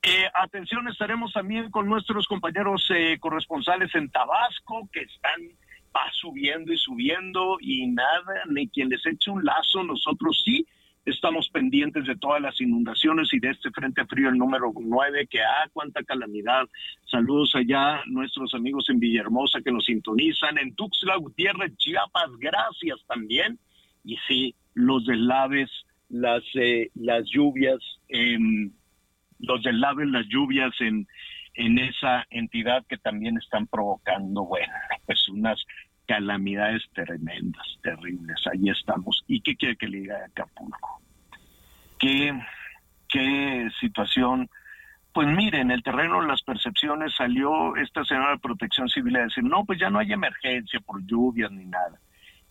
eh, 0.02 0.30
atención, 0.34 0.88
estaremos 0.88 1.34
también 1.34 1.70
con 1.72 1.88
nuestros 1.88 2.28
compañeros 2.28 2.90
eh, 2.96 3.18
corresponsales 3.20 3.94
en 3.96 4.10
Tabasco 4.10 4.88
que 4.92 5.02
están 5.02 5.42
va 5.96 6.12
subiendo 6.14 6.72
y 6.74 6.78
subiendo 6.78 7.58
y 7.60 7.88
nada, 7.88 8.44
ni 8.50 8.68
quien 8.70 8.90
les 8.90 9.06
eche 9.06 9.32
un 9.32 9.44
lazo, 9.44 9.84
nosotros 9.84 10.42
sí 10.44 10.66
estamos 11.08 11.50
pendientes 11.50 12.06
de 12.06 12.16
todas 12.18 12.42
las 12.42 12.60
inundaciones 12.60 13.34
y 13.34 13.40
de 13.40 13.50
este 13.50 13.72
frente 13.72 14.06
frío 14.06 14.30
el 14.30 14.38
número 14.38 14.72
9 14.76 15.28
que 15.28 15.42
ah, 15.42 15.70
cuánta 15.72 16.04
calamidad. 16.04 16.68
Saludos 17.06 17.56
allá 17.56 18.02
nuestros 18.08 18.54
amigos 18.54 18.90
en 18.90 19.00
Villahermosa 19.00 19.62
que 19.62 19.72
nos 19.72 19.86
sintonizan, 19.86 20.58
en 20.58 20.76
Tuxtla 20.76 21.16
Gutiérrez, 21.16 21.76
Chiapas, 21.78 22.30
gracias 22.40 23.00
también. 23.08 23.58
Y 24.04 24.18
sí, 24.28 24.56
los 24.74 25.06
deslaves, 25.06 25.70
las 26.10 26.44
eh, 26.56 26.90
las 26.96 27.24
lluvias, 27.30 27.80
los 29.40 29.64
deslaves, 29.64 30.08
las 30.10 30.28
lluvias 30.28 30.74
en 30.80 31.08
en 31.58 31.80
esa 31.80 32.26
entidad 32.30 32.86
que 32.88 32.98
también 32.98 33.36
están 33.38 33.66
provocando, 33.66 34.46
bueno, 34.46 34.72
pues 35.06 35.28
unas 35.28 35.60
calamidades 36.08 36.84
tremendas, 36.94 37.68
terribles. 37.84 38.42
Ahí 38.52 38.70
estamos. 38.70 39.24
¿Y 39.28 39.42
qué 39.42 39.56
quiere 39.56 39.76
que 39.76 39.88
le 39.88 40.00
diga 40.00 40.26
Acapulco? 40.26 41.02
¿Qué, 42.00 42.34
qué 43.10 43.70
situación? 43.80 44.50
Pues 45.14 45.28
mire, 45.28 45.60
en 45.60 45.72
el 45.72 45.84
terreno 45.84 46.22
de 46.22 46.28
las 46.28 46.42
percepciones 46.44 47.14
salió 47.16 47.76
esta 47.76 48.04
señora 48.06 48.32
de 48.32 48.40
protección 48.40 48.88
civil 48.88 49.18
a 49.18 49.24
decir, 49.24 49.44
no, 49.44 49.66
pues 49.66 49.80
ya 49.80 49.90
no 49.90 50.00
hay 50.00 50.14
emergencia 50.14 50.80
por 50.80 51.06
lluvias 51.06 51.52
ni 51.52 51.66
nada. 51.66 52.00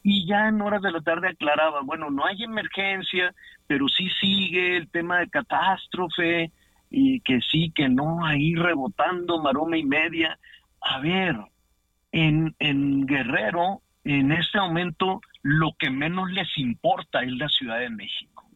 Y 0.03 0.27
ya 0.27 0.49
en 0.49 0.61
horas 0.61 0.83
de 0.83 0.92
la 0.92 1.01
tarde 1.01 1.29
aclaraba, 1.29 1.81
bueno, 1.83 2.11
no 2.11 2.27
hay 2.27 2.42
emergencia, 2.42 3.35
pero 3.66 3.88
sí 3.88 4.09
sigue 4.21 4.77
el 4.77 4.88
tema 4.88 5.19
de 5.19 5.29
catástrofe 5.29 6.53
y 6.90 7.21
que 7.21 7.40
sí, 7.40 7.73
que 7.75 7.88
no, 7.88 8.25
ahí 8.25 8.55
rebotando 8.55 9.42
maroma 9.42 9.77
y 9.79 9.85
media. 9.85 10.38
A 10.81 11.01
ver, 11.01 11.37
en, 12.16 12.57
en 12.61 13.07
Guerrero, 13.07 13.83
en 14.05 14.33
este 14.33 14.59
momento, 14.59 15.20
lo 15.42 15.74
que 15.79 15.90
menos 15.90 16.31
les 16.31 16.48
importa 16.57 17.22
es 17.22 17.33
la 17.33 17.48
Ciudad 17.50 17.79
de 17.79 17.90
México. 17.90 18.48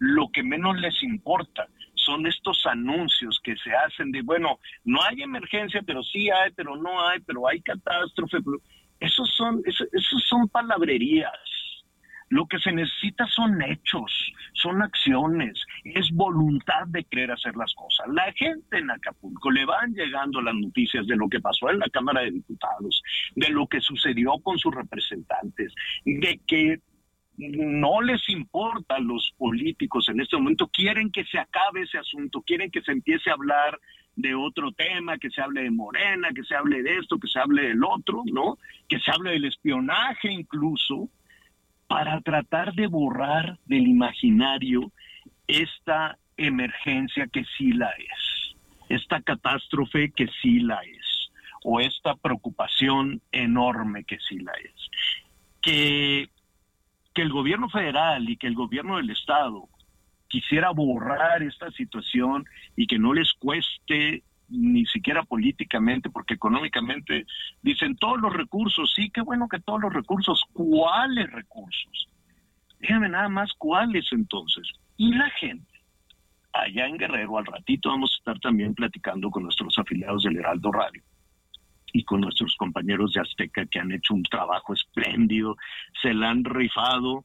Lo 0.00 0.30
que 0.32 0.42
menos 0.42 0.80
les 0.80 1.00
importa 1.04 1.68
son 1.94 2.26
estos 2.26 2.66
anuncios 2.66 3.40
que 3.44 3.54
se 3.56 3.72
hacen 3.72 4.10
de, 4.10 4.22
bueno, 4.22 4.58
no 4.84 5.00
hay 5.04 5.22
emergencia, 5.22 5.80
pero 5.86 6.02
sí 6.02 6.28
hay, 6.28 6.50
pero 6.56 6.74
no 6.74 7.06
hay, 7.06 7.20
pero 7.20 7.46
hay 7.46 7.60
catástrofe. 7.60 8.38
esos 8.98 9.30
son, 9.36 9.62
esos 9.64 10.24
son 10.28 10.48
palabrerías 10.48 11.30
lo 12.34 12.46
que 12.46 12.58
se 12.58 12.72
necesita 12.72 13.28
son 13.28 13.62
hechos, 13.62 14.10
son 14.54 14.82
acciones, 14.82 15.62
es 15.84 16.10
voluntad 16.10 16.84
de 16.88 17.04
querer 17.04 17.30
hacer 17.30 17.54
las 17.54 17.72
cosas. 17.74 18.08
La 18.12 18.32
gente 18.32 18.78
en 18.78 18.90
Acapulco 18.90 19.52
le 19.52 19.64
van 19.64 19.94
llegando 19.94 20.42
las 20.42 20.56
noticias 20.56 21.06
de 21.06 21.14
lo 21.14 21.28
que 21.28 21.38
pasó 21.38 21.70
en 21.70 21.78
la 21.78 21.88
Cámara 21.90 22.22
de 22.22 22.32
Diputados, 22.32 23.00
de 23.36 23.50
lo 23.50 23.68
que 23.68 23.80
sucedió 23.80 24.32
con 24.42 24.58
sus 24.58 24.74
representantes, 24.74 25.72
de 26.04 26.40
que 26.44 26.80
no 27.36 28.02
les 28.02 28.28
importa 28.28 28.96
a 28.96 29.00
los 29.00 29.32
políticos 29.38 30.08
en 30.08 30.20
este 30.20 30.36
momento, 30.36 30.68
quieren 30.72 31.12
que 31.12 31.24
se 31.26 31.38
acabe 31.38 31.82
ese 31.82 31.98
asunto, 31.98 32.42
quieren 32.42 32.68
que 32.72 32.82
se 32.82 32.90
empiece 32.90 33.30
a 33.30 33.34
hablar 33.34 33.78
de 34.16 34.34
otro 34.34 34.72
tema, 34.72 35.18
que 35.18 35.30
se 35.30 35.40
hable 35.40 35.62
de 35.62 35.70
Morena, 35.70 36.30
que 36.34 36.42
se 36.42 36.56
hable 36.56 36.82
de 36.82 36.98
esto, 36.98 37.18
que 37.18 37.28
se 37.28 37.38
hable 37.38 37.62
del 37.62 37.84
otro, 37.84 38.22
¿no? 38.32 38.58
Que 38.88 38.98
se 38.98 39.12
hable 39.12 39.32
del 39.32 39.44
espionaje 39.44 40.32
incluso, 40.32 41.08
para 41.94 42.20
tratar 42.22 42.74
de 42.74 42.88
borrar 42.88 43.56
del 43.66 43.86
imaginario 43.86 44.90
esta 45.46 46.18
emergencia 46.36 47.28
que 47.28 47.44
sí 47.56 47.72
la 47.72 47.88
es, 47.90 48.56
esta 48.88 49.22
catástrofe 49.22 50.10
que 50.10 50.26
sí 50.42 50.58
la 50.58 50.80
es, 50.82 51.30
o 51.62 51.78
esta 51.78 52.16
preocupación 52.16 53.22
enorme 53.30 54.02
que 54.02 54.18
sí 54.28 54.40
la 54.40 54.50
es. 54.54 54.90
Que, 55.62 56.30
que 57.14 57.22
el 57.22 57.30
gobierno 57.30 57.68
federal 57.68 58.28
y 58.28 58.38
que 58.38 58.48
el 58.48 58.56
gobierno 58.56 58.96
del 58.96 59.10
Estado 59.10 59.68
quisiera 60.26 60.70
borrar 60.70 61.44
esta 61.44 61.70
situación 61.70 62.44
y 62.74 62.88
que 62.88 62.98
no 62.98 63.14
les 63.14 63.32
cueste 63.34 64.24
ni 64.48 64.86
siquiera 64.86 65.22
políticamente, 65.22 66.10
porque 66.10 66.34
económicamente 66.34 67.26
dicen 67.62 67.96
todos 67.96 68.20
los 68.20 68.32
recursos, 68.32 68.92
sí, 68.94 69.10
qué 69.10 69.20
bueno 69.20 69.48
que 69.48 69.60
todos 69.60 69.80
los 69.80 69.92
recursos, 69.92 70.42
¿cuáles 70.52 71.30
recursos? 71.30 72.08
Dígame 72.80 73.08
nada 73.08 73.28
más 73.28 73.52
cuáles 73.56 74.06
entonces. 74.12 74.68
Y 74.96 75.14
la 75.14 75.30
gente, 75.30 75.80
allá 76.52 76.86
en 76.86 76.98
Guerrero, 76.98 77.38
al 77.38 77.46
ratito 77.46 77.88
vamos 77.88 78.12
a 78.12 78.18
estar 78.18 78.40
también 78.40 78.74
platicando 78.74 79.30
con 79.30 79.44
nuestros 79.44 79.78
afiliados 79.78 80.24
del 80.24 80.36
Heraldo 80.36 80.70
Radio 80.70 81.02
y 81.92 82.04
con 82.04 82.20
nuestros 82.20 82.56
compañeros 82.56 83.12
de 83.12 83.20
Azteca 83.20 83.64
que 83.66 83.78
han 83.78 83.92
hecho 83.92 84.14
un 84.14 84.24
trabajo 84.24 84.74
espléndido, 84.74 85.56
se 86.02 86.12
la 86.12 86.30
han 86.30 86.44
rifado 86.44 87.24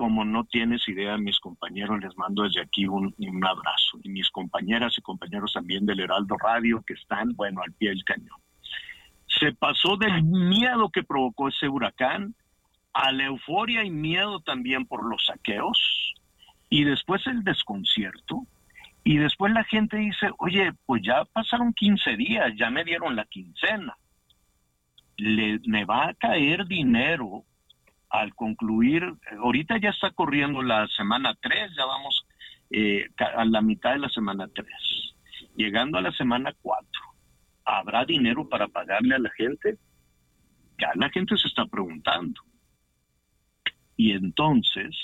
como 0.00 0.24
no 0.24 0.44
tienes 0.44 0.88
idea, 0.88 1.18
mis 1.18 1.38
compañeros, 1.40 2.00
les 2.00 2.16
mando 2.16 2.44
desde 2.44 2.62
aquí 2.62 2.86
un, 2.86 3.14
abrazo. 3.44 3.98
Y 4.02 4.08
mis 4.08 4.30
compañeras 4.30 4.94
y 4.96 5.02
compañeros 5.02 5.52
también 5.52 5.84
del 5.84 6.00
Heraldo 6.00 6.38
Radio 6.38 6.82
que 6.86 6.94
están, 6.94 7.36
bueno, 7.36 7.60
al 7.60 7.74
pie 7.74 7.90
del 7.90 8.02
cañón. 8.02 8.38
Se 9.26 9.52
pasó 9.52 9.98
del 9.98 10.22
miedo 10.22 10.88
que 10.88 11.02
provocó 11.02 11.48
ese 11.48 11.68
huracán 11.68 12.34
a 12.94 13.12
la 13.12 13.24
euforia 13.24 13.84
y 13.84 13.90
miedo 13.90 14.40
también 14.40 14.86
por 14.86 15.04
los 15.04 15.26
saqueos 15.26 16.14
y 16.70 16.84
después 16.84 17.26
el 17.26 17.44
desconcierto. 17.44 18.46
Y 19.04 19.18
después 19.18 19.52
la 19.52 19.64
gente 19.64 19.98
dice, 19.98 20.30
oye, 20.38 20.72
pues 20.86 21.02
ya 21.04 21.26
pasaron 21.26 21.74
15 21.74 22.16
días, 22.16 22.54
ya 22.56 22.70
me 22.70 22.84
dieron 22.84 23.16
la 23.16 23.26
quincena. 23.26 23.98
Le, 25.18 25.60
me 25.66 25.84
va 25.84 26.08
a 26.08 26.14
caer 26.14 26.66
dinero 26.66 27.44
al 28.10 28.34
concluir, 28.34 29.04
ahorita 29.38 29.78
ya 29.78 29.90
está 29.90 30.10
corriendo 30.10 30.62
la 30.62 30.86
semana 30.88 31.34
3, 31.40 31.72
ya 31.76 31.84
vamos 31.84 32.26
eh, 32.70 33.08
a 33.18 33.44
la 33.44 33.60
mitad 33.60 33.92
de 33.92 34.00
la 34.00 34.08
semana 34.08 34.48
3, 34.52 34.66
llegando 35.56 35.98
a 35.98 36.02
la 36.02 36.12
semana 36.12 36.52
4, 36.60 36.88
¿habrá 37.64 38.04
dinero 38.04 38.48
para 38.48 38.68
pagarle 38.68 39.14
a 39.14 39.18
la 39.20 39.30
gente? 39.30 39.78
Ya 40.78 40.90
la 40.94 41.08
gente 41.10 41.36
se 41.36 41.48
está 41.48 41.66
preguntando. 41.66 42.40
Y 43.96 44.12
entonces 44.12 44.96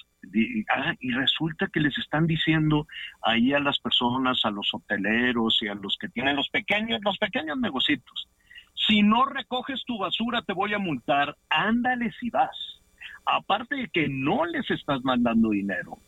ah, 0.75 0.95
y 1.01 1.12
resulta 1.12 1.69
que 1.69 1.81
les 1.81 1.97
están 1.99 2.27
diciendo 2.27 2.87
ahí 3.23 3.53
a 3.53 3.61
las 3.61 3.79
personas, 3.79 4.40
a 4.45 4.51
los 4.51 4.73
hoteleros 4.73 5.59
y 5.61 5.69
a 5.69 5.75
los 5.75 5.97
que 6.01 6.09
tienen 6.09 6.35
los 6.35 6.49
pequeños, 6.49 7.01
los 7.05 7.19
pequeños 7.19 7.59
si 8.87 9.03
no 9.03 9.25
recoges 9.25 9.85
tu 9.85 9.99
basura 9.99 10.42
te 10.42 10.53
voy 10.53 10.75
a 10.75 10.79
multar, 10.79 11.37
ándale 11.49 12.12
si 12.21 12.31
vas. 12.31 12.57
Aparte 13.27 13.75
de 13.77 13.89
que 13.89 14.09
no 14.09 14.45
les 14.47 14.71
estás 14.71 15.05
mandando 15.05 15.51
dinero, 15.51 15.99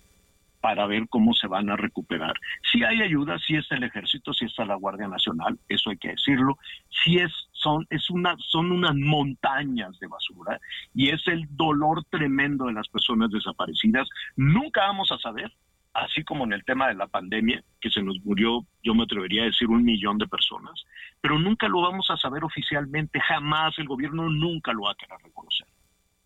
para 0.61 0.87
ver 0.87 1.09
cómo 1.09 1.35
se 1.35 1.47
van 1.47 1.71
a 1.71 1.77
recuperar. 1.77 2.35
Si 2.71 2.83
hay 2.83 3.01
ayuda, 3.01 3.39
si 3.39 3.57
es 3.57 3.71
el 3.71 3.85
ejército, 3.85 4.33
si 4.33 4.45
está 4.45 4.65
la 4.65 4.75
Guardia 4.75 5.09
Nacional, 5.09 5.59
eso 5.69 5.91
hay 5.91 5.99
que 5.99 6.11
decirlo. 6.11 6.59
Si 6.91 7.19
es 7.19 7.33
son 7.53 7.87
es 7.91 8.09
una 8.11 8.37
son 8.39 8.71
unas 8.71 8.95
montañas 8.95 9.99
de 9.99 10.07
basura 10.07 10.61
y 10.95 11.11
es 11.11 11.27
el 11.27 11.47
dolor 11.57 12.05
tremendo 12.05 12.67
de 12.67 12.73
las 12.73 12.89
personas 12.89 13.31
desaparecidas. 13.31 14.09
Nunca 14.37 14.83
vamos 14.83 15.11
a 15.13 15.19
saber, 15.19 15.53
así 15.95 16.25
como 16.25 16.45
en 16.45 16.53
el 16.53 16.65
tema 16.65 16.89
de 16.89 16.95
la 16.95 17.07
pandemia, 17.07 17.63
que 17.81 17.91
se 17.91 18.03
nos 18.03 18.19
murió, 18.25 18.65
yo 18.83 18.95
me 18.95 19.05
atrevería 19.05 19.43
a 19.43 19.47
decir 19.47 19.69
un 19.69 19.85
millón 19.85 20.19
de 20.19 20.29
personas, 20.29 20.85
pero 21.21 21.39
nunca 21.39 21.69
lo 21.69 21.81
vamos 21.83 22.11
a 22.11 22.17
saber 22.17 22.45
oficialmente, 22.45 23.21
jamás 23.21 23.79
el 23.79 23.87
gobierno 23.87 24.29
nunca 24.29 24.73
lo 24.73 24.83
va 24.83 24.93
a 24.93 24.97
querer 24.97 25.19
reconocer. 25.23 25.67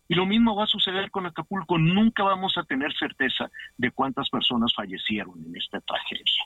Y 0.07 0.15
lo 0.15 0.25
mismo 0.25 0.55
va 0.55 0.65
a 0.65 0.67
suceder 0.67 1.09
con 1.11 1.25
Acapulco. 1.25 1.77
Nunca 1.77 2.23
vamos 2.23 2.57
a 2.57 2.63
tener 2.63 2.93
certeza 2.97 3.49
de 3.77 3.91
cuántas 3.91 4.29
personas 4.29 4.73
fallecieron 4.75 5.43
en 5.45 5.55
esta 5.55 5.79
tragedia. 5.81 6.43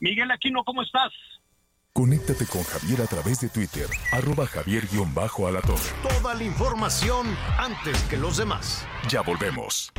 Miguel 0.00 0.30
Aquino, 0.30 0.64
¿cómo 0.64 0.82
estás? 0.82 1.12
Conéctate 1.92 2.46
con 2.46 2.62
Javier 2.62 3.00
a 3.00 3.06
través 3.06 3.40
de 3.40 3.48
Twitter, 3.48 3.86
arroba 4.12 4.46
javier-alatorre. 4.46 5.80
Toda 6.02 6.34
la 6.34 6.44
información 6.44 7.26
antes 7.58 8.02
que 8.10 8.18
los 8.18 8.36
demás. 8.36 8.86
Ya 9.08 9.22
volvemos. 9.22 9.90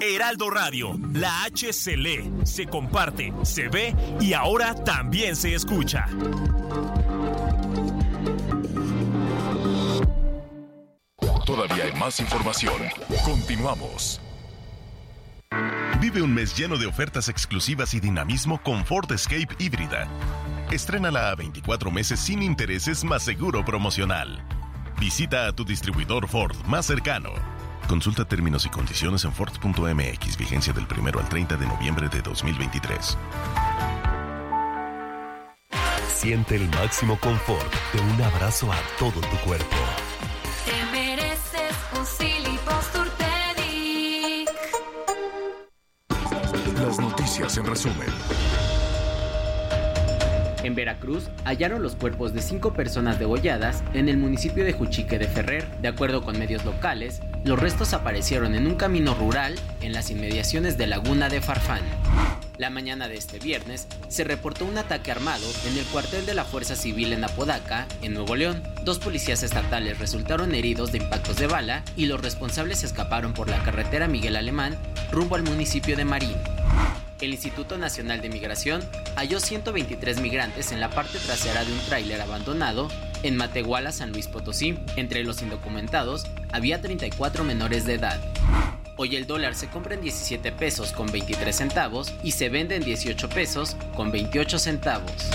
Heraldo 0.00 0.48
Radio, 0.48 0.98
la 1.12 1.44
H 1.44 1.74
se 1.74 1.94
lee, 1.94 2.32
se 2.44 2.66
comparte, 2.66 3.34
se 3.42 3.68
ve 3.68 3.94
y 4.18 4.32
ahora 4.32 4.74
también 4.74 5.36
se 5.36 5.54
escucha. 5.54 6.06
Todavía 11.44 11.84
hay 11.84 11.92
más 11.98 12.18
información. 12.18 12.80
Continuamos. 13.24 14.20
Vive 16.00 16.22
un 16.22 16.32
mes 16.32 16.56
lleno 16.56 16.78
de 16.78 16.86
ofertas 16.86 17.28
exclusivas 17.28 17.92
y 17.92 18.00
dinamismo 18.00 18.62
con 18.62 18.86
Ford 18.86 19.12
Escape 19.12 19.54
híbrida. 19.58 20.08
Estrénala 20.70 21.28
a 21.28 21.34
24 21.34 21.90
meses 21.90 22.20
sin 22.20 22.42
intereses 22.42 23.04
más 23.04 23.22
seguro 23.22 23.66
promocional. 23.66 24.42
Visita 24.98 25.46
a 25.46 25.52
tu 25.52 25.64
distribuidor 25.64 26.26
Ford 26.26 26.56
más 26.66 26.86
cercano. 26.86 27.59
Consulta 27.90 28.24
términos 28.24 28.64
y 28.66 28.68
condiciones 28.68 29.24
en 29.24 29.32
Ford.mx, 29.32 30.36
vigencia 30.38 30.72
del 30.72 30.86
1 30.96 31.10
al 31.18 31.28
30 31.28 31.56
de 31.56 31.66
noviembre 31.66 32.08
de 32.08 32.22
2023. 32.22 33.18
Siente 36.06 36.54
el 36.54 36.68
máximo 36.68 37.18
confort 37.18 37.74
de 37.92 38.00
un 38.00 38.22
abrazo 38.22 38.72
a 38.72 38.78
todo 38.96 39.20
tu 39.20 39.36
cuerpo. 39.38 39.76
Te 40.66 40.84
mereces 40.92 41.74
un 41.98 42.06
Las 46.80 47.00
noticias 47.00 47.56
en 47.56 47.66
resumen. 47.66 48.08
En 50.62 50.74
Veracruz 50.74 51.30
hallaron 51.44 51.82
los 51.82 51.96
cuerpos 51.96 52.34
de 52.34 52.42
cinco 52.42 52.74
personas 52.74 53.18
degolladas 53.18 53.82
en 53.94 54.08
el 54.08 54.18
municipio 54.18 54.62
de 54.62 54.74
Juchique 54.74 55.18
de 55.18 55.26
Ferrer. 55.26 55.66
De 55.80 55.88
acuerdo 55.88 56.22
con 56.22 56.38
medios 56.38 56.64
locales, 56.66 57.20
los 57.44 57.58
restos 57.58 57.94
aparecieron 57.94 58.54
en 58.54 58.66
un 58.66 58.74
camino 58.74 59.14
rural 59.14 59.54
en 59.80 59.92
las 59.92 60.10
inmediaciones 60.10 60.76
de 60.76 60.86
Laguna 60.86 61.28
de 61.28 61.40
Farfán. 61.40 61.80
La 62.58 62.68
mañana 62.68 63.08
de 63.08 63.16
este 63.16 63.38
viernes 63.38 63.86
se 64.08 64.24
reportó 64.24 64.66
un 64.66 64.76
ataque 64.76 65.10
armado 65.10 65.46
en 65.66 65.78
el 65.78 65.84
cuartel 65.86 66.26
de 66.26 66.34
la 66.34 66.44
Fuerza 66.44 66.76
Civil 66.76 67.14
en 67.14 67.24
Apodaca, 67.24 67.86
en 68.02 68.12
Nuevo 68.12 68.36
León. 68.36 68.62
Dos 68.84 68.98
policías 68.98 69.42
estatales 69.42 69.98
resultaron 69.98 70.54
heridos 70.54 70.92
de 70.92 70.98
impactos 70.98 71.36
de 71.36 71.46
bala 71.46 71.82
y 71.96 72.06
los 72.06 72.20
responsables 72.20 72.84
escaparon 72.84 73.32
por 73.32 73.48
la 73.48 73.62
carretera 73.62 74.08
Miguel 74.08 74.36
Alemán 74.36 74.76
rumbo 75.10 75.36
al 75.36 75.42
municipio 75.42 75.96
de 75.96 76.04
Marín 76.04 76.36
el 77.20 77.32
Instituto 77.32 77.78
Nacional 77.78 78.20
de 78.20 78.28
Migración 78.28 78.82
halló 79.16 79.40
123 79.40 80.20
migrantes 80.20 80.72
en 80.72 80.80
la 80.80 80.90
parte 80.90 81.18
trasera 81.18 81.64
de 81.64 81.72
un 81.72 81.78
tráiler 81.80 82.20
abandonado 82.20 82.88
en 83.22 83.36
Matehuala, 83.36 83.92
San 83.92 84.12
Luis 84.12 84.28
Potosí. 84.28 84.78
Entre 84.96 85.24
los 85.24 85.42
indocumentados 85.42 86.26
había 86.52 86.80
34 86.80 87.44
menores 87.44 87.84
de 87.84 87.94
edad. 87.94 88.20
Hoy 88.96 89.16
el 89.16 89.26
dólar 89.26 89.54
se 89.54 89.68
compra 89.68 89.94
en 89.94 90.02
17 90.02 90.52
pesos 90.52 90.92
con 90.92 91.10
23 91.10 91.54
centavos 91.56 92.12
y 92.22 92.32
se 92.32 92.48
vende 92.48 92.76
en 92.76 92.84
18 92.84 93.28
pesos 93.30 93.76
con 93.96 94.10
28 94.10 94.58
centavos. 94.58 95.30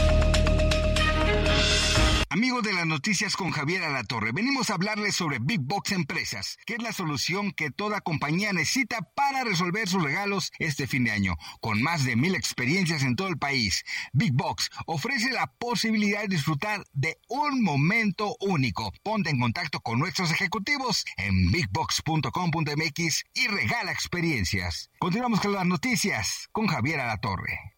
Amigos 2.35 2.63
de 2.63 2.73
las 2.73 2.85
noticias 2.85 3.37
con 3.37 3.51
Javier 3.51 3.81
Alatorre, 3.83 4.33
venimos 4.33 4.69
a 4.69 4.73
hablarles 4.73 5.15
sobre 5.15 5.39
Big 5.39 5.61
Box 5.61 5.93
Empresas, 5.93 6.57
que 6.65 6.73
es 6.73 6.83
la 6.83 6.91
solución 6.91 7.53
que 7.53 7.71
toda 7.71 8.01
compañía 8.01 8.51
necesita 8.51 9.09
para 9.15 9.45
resolver 9.45 9.87
sus 9.87 10.03
regalos 10.03 10.51
este 10.59 10.85
fin 10.85 11.05
de 11.05 11.11
año. 11.11 11.37
Con 11.61 11.81
más 11.81 12.03
de 12.03 12.17
mil 12.17 12.35
experiencias 12.35 13.03
en 13.03 13.15
todo 13.15 13.29
el 13.29 13.37
país, 13.37 13.85
Big 14.11 14.33
Box 14.33 14.69
ofrece 14.85 15.31
la 15.31 15.47
posibilidad 15.47 16.23
de 16.23 16.27
disfrutar 16.27 16.83
de 16.91 17.17
un 17.29 17.63
momento 17.63 18.35
único. 18.41 18.91
Ponte 19.01 19.29
en 19.29 19.39
contacto 19.39 19.79
con 19.79 19.97
nuestros 19.97 20.29
ejecutivos 20.29 21.05
en 21.15 21.53
bigbox.com.mx 21.53 23.23
y 23.33 23.47
regala 23.47 23.93
experiencias. 23.93 24.91
Continuamos 24.99 25.39
con 25.39 25.53
las 25.53 25.65
noticias 25.65 26.49
con 26.51 26.67
Javier 26.67 26.99
Alatorre. 26.99 27.77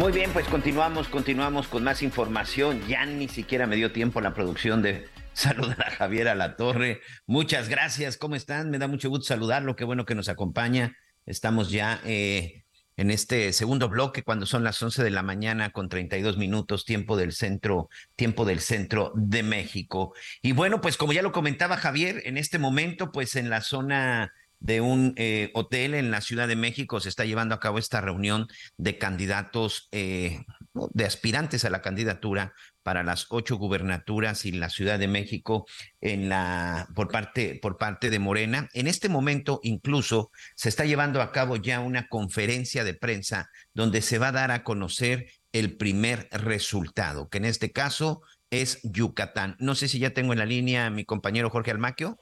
Muy 0.00 0.12
bien, 0.12 0.32
pues 0.32 0.48
continuamos, 0.48 1.08
continuamos 1.08 1.68
con 1.68 1.84
más 1.84 2.02
información. 2.02 2.80
Ya 2.88 3.04
ni 3.04 3.28
siquiera 3.28 3.66
me 3.66 3.76
dio 3.76 3.92
tiempo 3.92 4.22
la 4.22 4.32
producción 4.32 4.80
de 4.80 5.06
saludar 5.34 5.88
a 5.88 5.90
Javier 5.90 6.28
a 6.28 6.34
la 6.34 6.56
torre. 6.56 7.02
Muchas 7.26 7.68
gracias, 7.68 8.16
¿cómo 8.16 8.34
están? 8.34 8.70
Me 8.70 8.78
da 8.78 8.88
mucho 8.88 9.10
gusto 9.10 9.26
saludarlo, 9.26 9.76
qué 9.76 9.84
bueno 9.84 10.06
que 10.06 10.14
nos 10.14 10.30
acompaña. 10.30 10.96
Estamos 11.26 11.70
ya 11.70 12.00
eh, 12.06 12.64
en 12.96 13.10
este 13.10 13.52
segundo 13.52 13.90
bloque 13.90 14.22
cuando 14.22 14.46
son 14.46 14.64
las 14.64 14.82
11 14.82 15.04
de 15.04 15.10
la 15.10 15.22
mañana 15.22 15.68
con 15.68 15.90
32 15.90 16.38
minutos, 16.38 16.86
tiempo 16.86 17.18
del 17.18 17.32
centro, 17.32 17.90
tiempo 18.16 18.46
del 18.46 18.60
centro 18.60 19.12
de 19.14 19.42
México. 19.42 20.14
Y 20.40 20.52
bueno, 20.52 20.80
pues 20.80 20.96
como 20.96 21.12
ya 21.12 21.20
lo 21.20 21.30
comentaba 21.32 21.76
Javier, 21.76 22.22
en 22.24 22.38
este 22.38 22.58
momento, 22.58 23.12
pues 23.12 23.36
en 23.36 23.50
la 23.50 23.60
zona 23.60 24.32
de 24.60 24.80
un 24.80 25.14
eh, 25.16 25.50
hotel 25.54 25.94
en 25.94 26.10
la 26.10 26.20
Ciudad 26.20 26.46
de 26.46 26.56
México 26.56 27.00
se 27.00 27.08
está 27.08 27.24
llevando 27.24 27.54
a 27.54 27.60
cabo 27.60 27.78
esta 27.78 28.00
reunión 28.00 28.46
de 28.76 28.98
candidatos, 28.98 29.88
eh, 29.90 30.44
de 30.92 31.04
aspirantes 31.04 31.64
a 31.64 31.70
la 31.70 31.82
candidatura 31.82 32.52
para 32.82 33.02
las 33.02 33.26
ocho 33.30 33.56
gubernaturas 33.56 34.44
y 34.44 34.52
la 34.52 34.70
Ciudad 34.70 34.98
de 34.98 35.08
México 35.08 35.66
en 36.00 36.28
la 36.28 36.88
por 36.94 37.08
parte 37.08 37.58
por 37.60 37.78
parte 37.78 38.10
de 38.10 38.18
Morena. 38.18 38.68
En 38.72 38.86
este 38.86 39.08
momento 39.08 39.60
incluso 39.62 40.30
se 40.54 40.68
está 40.68 40.84
llevando 40.84 41.22
a 41.22 41.32
cabo 41.32 41.56
ya 41.56 41.80
una 41.80 42.08
conferencia 42.08 42.84
de 42.84 42.94
prensa 42.94 43.50
donde 43.74 44.02
se 44.02 44.18
va 44.18 44.28
a 44.28 44.32
dar 44.32 44.50
a 44.50 44.62
conocer 44.62 45.26
el 45.52 45.76
primer 45.76 46.28
resultado, 46.30 47.28
que 47.28 47.38
en 47.38 47.46
este 47.46 47.72
caso 47.72 48.22
es 48.50 48.80
Yucatán. 48.82 49.56
No 49.58 49.74
sé 49.74 49.88
si 49.88 49.98
ya 49.98 50.10
tengo 50.10 50.32
en 50.32 50.38
la 50.38 50.46
línea 50.46 50.86
a 50.86 50.90
mi 50.90 51.04
compañero 51.04 51.50
Jorge 51.50 51.70
Almaquio. 51.70 52.18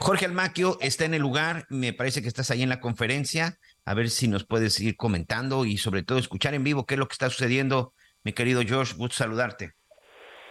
Jorge 0.00 0.26
Almaquio 0.26 0.76
está 0.80 1.04
en 1.04 1.14
el 1.14 1.22
lugar, 1.22 1.64
me 1.70 1.92
parece 1.92 2.20
que 2.20 2.28
estás 2.28 2.50
ahí 2.50 2.62
en 2.62 2.68
la 2.68 2.80
conferencia, 2.80 3.58
a 3.86 3.94
ver 3.94 4.10
si 4.10 4.28
nos 4.28 4.44
puedes 4.44 4.78
ir 4.80 4.96
comentando 4.96 5.64
y 5.64 5.78
sobre 5.78 6.02
todo 6.02 6.18
escuchar 6.18 6.54
en 6.54 6.64
vivo 6.64 6.84
qué 6.84 6.94
es 6.94 6.98
lo 6.98 7.06
que 7.06 7.14
está 7.14 7.30
sucediendo. 7.30 7.92
Mi 8.22 8.32
querido 8.32 8.62
George, 8.62 8.94
gusto 8.96 9.16
saludarte. 9.16 9.72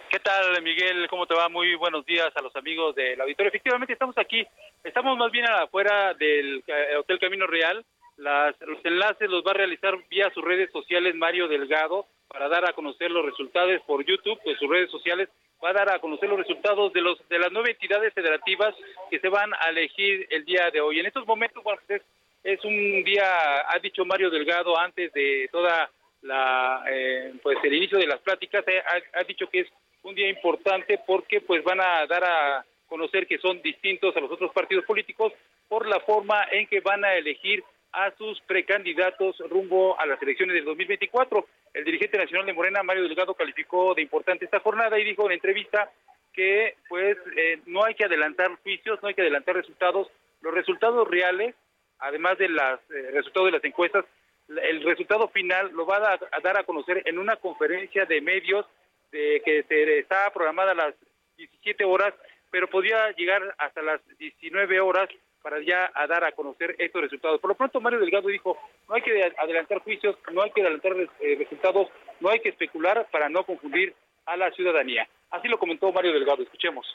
¿Qué 0.10 0.20
tal, 0.20 0.62
Miguel? 0.62 1.08
¿Cómo 1.10 1.26
te 1.26 1.34
va? 1.34 1.50
Muy 1.50 1.74
buenos 1.74 2.06
días 2.06 2.32
a 2.36 2.42
los 2.42 2.56
amigos 2.56 2.94
del 2.94 3.20
auditorio. 3.20 3.50
Efectivamente, 3.50 3.94
estamos 3.94 4.16
aquí, 4.18 4.46
estamos 4.84 5.18
más 5.18 5.32
bien 5.32 5.46
afuera 5.50 6.14
del 6.14 6.64
eh, 6.68 6.98
Hotel 7.00 7.18
Camino 7.20 7.48
Real. 7.48 7.84
Las, 8.18 8.60
los 8.62 8.84
enlaces 8.86 9.30
los 9.30 9.44
va 9.44 9.52
a 9.52 9.56
realizar 9.56 9.98
vía 10.10 10.32
sus 10.34 10.44
redes 10.44 10.72
sociales 10.72 11.16
Mario 11.16 11.48
Delgado 11.48 12.06
para 12.28 12.48
dar 12.48 12.68
a 12.70 12.74
conocer 12.74 13.12
los 13.12 13.26
resultados 13.26 13.82
por 13.88 14.06
YouTube, 14.06 14.40
de 14.44 14.56
sus 14.58 14.70
redes 14.70 14.90
sociales 14.92 15.30
va 15.64 15.70
a 15.70 15.74
dar 15.74 15.90
a 15.92 16.00
conocer 16.00 16.28
los 16.30 16.40
resultados 16.40 16.92
de 16.94 17.02
los 17.02 17.18
de 17.30 17.40
las 17.40 17.52
nueve 17.52 17.72
entidades 17.72 18.14
federativas 18.14 18.76
que 19.10 19.20
se 19.20 19.30
van 19.30 19.52
a 19.54 19.70
elegir 19.70 20.28
el 20.30 20.44
día 20.44 20.70
de 20.72 20.82
hoy. 20.82 21.00
En 21.00 21.06
estos 21.06 21.26
momentos, 21.26 21.64
bueno, 21.64 21.80
pues 21.88 22.02
es, 22.44 22.66
un 22.66 23.04
día, 23.04 23.26
ha 23.70 23.80
dicho 23.80 24.04
Mario 24.04 24.30
Delgado 24.30 24.78
antes 24.78 25.14
de 25.14 25.48
toda 25.52 25.90
la, 26.22 26.84
eh, 26.90 27.34
pues 27.42 27.58
el 27.64 27.74
inicio 27.74 27.98
de 27.98 28.08
las 28.08 28.20
pláticas, 28.20 28.68
eh, 28.68 28.82
ha, 28.86 29.20
ha, 29.20 29.24
dicho 29.24 29.48
que 29.50 29.62
es 29.62 29.68
un 30.04 30.14
día 30.14 30.30
importante 30.30 31.00
porque 31.08 31.40
pues 31.40 31.64
van 31.64 31.80
a 31.80 32.06
dar 32.08 32.24
a 32.24 32.66
conocer 32.88 33.26
que 33.26 33.38
son 33.38 33.62
distintos 33.62 34.16
a 34.18 34.20
los 34.20 34.32
otros 34.32 34.52
partidos 34.52 34.84
políticos 34.86 35.32
por 35.70 35.88
la 35.88 36.00
forma 36.02 36.44
en 36.52 36.68
que 36.68 36.82
van 36.82 37.06
a 37.06 37.16
elegir 37.16 37.64
a 37.94 38.12
sus 38.18 38.42
precandidatos 38.42 39.38
rumbo 39.50 40.00
a 40.00 40.06
las 40.06 40.22
elecciones 40.22 40.56
del 40.56 40.66
2024. 40.66 41.48
El 41.74 41.86
dirigente 41.86 42.18
nacional 42.18 42.46
de 42.46 42.54
Morena, 42.54 42.84
Mario 42.84 43.04
Delgado, 43.04 43.36
calificó 43.36 43.94
de 43.94 44.02
importante 44.02 44.46
esta 44.46 44.60
jornada 44.60 45.00
y 45.00 45.04
dijo 45.04 45.26
en 45.26 45.34
entrevista 45.34 45.92
que 46.34 46.76
pues 46.90 47.18
eh, 47.38 47.60
no 47.68 47.86
hay 47.86 47.94
que 47.94 48.06
adelantar 48.06 48.56
juicios, 48.64 49.00
no 49.02 49.08
hay 49.08 49.14
que 49.14 49.22
adelantar 49.22 49.56
resultados. 49.56 50.08
Los 50.42 50.54
resultados 50.54 51.08
reales, 51.08 51.56
además 52.00 52.38
de 52.40 52.50
los 52.50 52.80
eh, 52.90 53.12
resultados 53.14 53.48
de 53.48 53.52
las 53.54 53.64
encuestas, 53.64 54.06
el 54.50 54.84
resultado 54.84 55.30
final 55.30 55.72
lo 55.74 55.86
va 55.86 55.98
a, 55.98 56.14
a, 56.14 56.40
dar 56.42 56.58
a 56.58 56.64
conocer 56.64 57.04
en 57.06 57.18
una 57.18 57.36
conferencia 57.38 58.06
de 58.06 58.22
medios 58.22 58.66
de 59.12 59.42
que 59.46 59.64
se 59.64 60.00
está 60.00 60.32
programada 60.34 60.72
a 60.72 60.76
las 60.76 60.96
17 61.38 61.86
horas, 61.86 62.14
pero 62.52 62.68
podría 62.68 63.12
llegar 63.12 63.56
hasta 63.58 63.82
las 63.84 64.02
19 64.18 64.80
horas 64.82 65.08
para 65.44 65.62
ya 65.62 65.92
a 65.94 66.08
dar 66.08 66.24
a 66.24 66.32
conocer 66.32 66.76
estos 66.80 67.02
resultados. 67.02 67.40
Por 67.40 67.50
lo 67.50 67.56
pronto, 67.56 67.80
Mario 67.82 68.00
Delgado 68.00 68.30
dijo, 68.30 68.58
no 68.90 68.96
hay 68.96 69.02
que 69.02 69.32
adelantar 69.38 69.80
juicios, 69.80 70.18
no 70.32 70.42
hay 70.42 70.52
que 70.52 70.62
adelantar 70.62 70.94
eh, 71.20 71.36
resultados, 71.38 71.90
no 72.22 72.30
hay 72.30 72.40
que 72.40 72.50
especular 72.50 73.06
para 73.12 73.30
no 73.30 73.44
confundir 73.44 73.94
a 74.26 74.38
la 74.38 74.50
ciudadanía. 74.52 75.08
Así 75.30 75.48
lo 75.50 75.60
comentó 75.60 75.92
Mario 75.92 76.14
Delgado. 76.14 76.42
Escuchemos. 76.42 76.88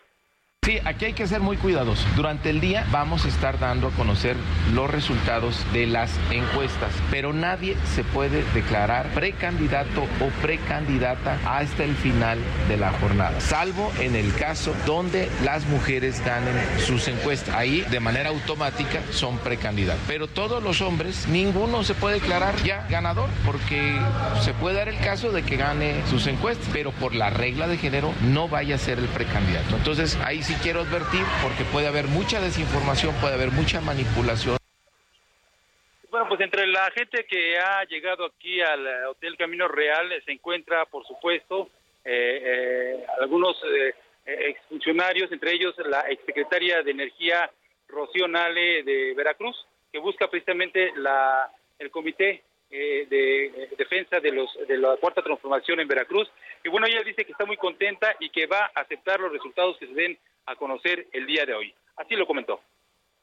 Sí, 0.69 0.79
aquí 0.85 1.07
hay 1.07 1.13
que 1.15 1.27
ser 1.27 1.41
muy 1.41 1.57
cuidadosos. 1.57 2.05
Durante 2.15 2.51
el 2.51 2.61
día 2.61 2.87
vamos 2.91 3.25
a 3.25 3.29
estar 3.29 3.59
dando 3.59 3.89
a 3.89 3.91
conocer 3.93 4.37
los 4.75 4.91
resultados 4.91 5.65
de 5.73 5.87
las 5.87 6.11
encuestas, 6.31 6.93
pero 7.11 7.33
nadie 7.33 7.75
se 7.95 8.05
puede 8.05 8.45
declarar 8.53 9.07
precandidato 9.15 10.03
o 10.03 10.29
precandidata 10.43 11.39
hasta 11.47 11.85
el 11.85 11.95
final 11.95 12.39
de 12.69 12.77
la 12.77 12.93
jornada, 12.93 13.41
salvo 13.41 13.91
en 13.99 14.15
el 14.15 14.35
caso 14.35 14.75
donde 14.85 15.31
las 15.43 15.67
mujeres 15.69 16.23
ganen 16.23 16.55
sus 16.87 17.09
encuestas. 17.09 17.55
Ahí, 17.55 17.81
de 17.91 18.01
manera 18.01 18.29
automática, 18.29 19.01
son 19.11 19.39
precandidatos. 19.39 20.03
Pero 20.07 20.27
todos 20.27 20.63
los 20.63 20.83
hombres, 20.83 21.27
ninguno 21.29 21.83
se 21.83 21.95
puede 21.95 22.17
declarar 22.17 22.55
ya 22.63 22.87
ganador, 22.91 23.31
porque 23.47 23.99
se 24.43 24.53
puede 24.53 24.77
dar 24.77 24.91
el 24.91 24.99
caso 24.99 25.33
de 25.33 25.45
que 25.45 25.57
gane 25.57 26.07
sus 26.11 26.27
encuestas, 26.27 26.69
pero 26.75 26.93
por 26.93 27.15
la 27.15 27.31
regla 27.31 27.69
de 27.69 27.79
género 27.79 28.13
no 28.21 28.49
vaya 28.49 28.75
a 28.75 28.79
ser 28.79 28.99
el 28.99 29.07
precandidato. 29.07 29.75
Entonces, 29.75 30.19
ahí 30.23 30.43
sí 30.43 30.58
quiero 30.63 30.81
advertir 30.81 31.23
porque 31.43 31.65
puede 31.65 31.87
haber 31.87 32.07
mucha 32.07 32.41
desinformación, 32.41 33.15
puede 33.21 33.35
haber 33.35 33.51
mucha 33.51 33.81
manipulación. 33.81 34.57
Bueno, 36.11 36.27
pues 36.29 36.41
entre 36.41 36.67
la 36.67 36.91
gente 36.91 37.25
que 37.27 37.59
ha 37.59 37.85
llegado 37.85 38.25
aquí 38.25 38.61
al 38.61 39.07
Hotel 39.07 39.37
Camino 39.37 39.69
Real 39.69 40.11
se 40.25 40.33
encuentra, 40.33 40.87
por 40.87 41.07
supuesto, 41.07 41.69
eh, 42.05 42.43
eh, 42.43 43.07
algunos 43.21 43.57
eh, 43.65 43.95
exfuncionarios, 44.25 45.31
entre 45.33 45.53
ellos 45.53 45.75
la 45.85 46.01
exsecretaria 46.09 46.83
de 46.83 46.91
Energía 46.91 47.51
Rocío 47.89 48.27
Nale 48.27 48.83
de 48.83 49.15
Veracruz, 49.15 49.57
que 49.93 49.99
busca 49.99 50.29
precisamente 50.29 50.93
la, 50.97 51.51
el 51.79 51.91
comité 51.91 52.43
eh, 52.71 53.07
de 53.09 53.71
defensa 53.79 54.21
de 54.21 54.31
los 54.31 54.51
de 54.69 54.77
la 54.77 54.97
cuarta 54.97 55.23
transformación 55.23 55.81
en 55.81 55.89
Veracruz 55.89 56.31
y 56.63 56.69
bueno 56.69 56.87
ella 56.87 57.03
dice 57.03 57.25
que 57.25 57.33
está 57.33 57.47
muy 57.47 57.57
contenta 57.57 58.15
y 58.21 58.29
que 58.29 58.47
va 58.47 58.71
a 58.75 58.81
aceptar 58.83 59.19
los 59.21 59.33
resultados 59.33 59.79
que 59.79 59.87
se 59.87 59.95
den 59.95 60.19
a 60.49 60.57
conocer 60.57 61.09
el 61.13 61.27
día 61.27 61.45
de 61.47 61.55
hoy 61.55 61.75
así 61.97 62.15
lo 62.17 62.27
comentó 62.27 62.61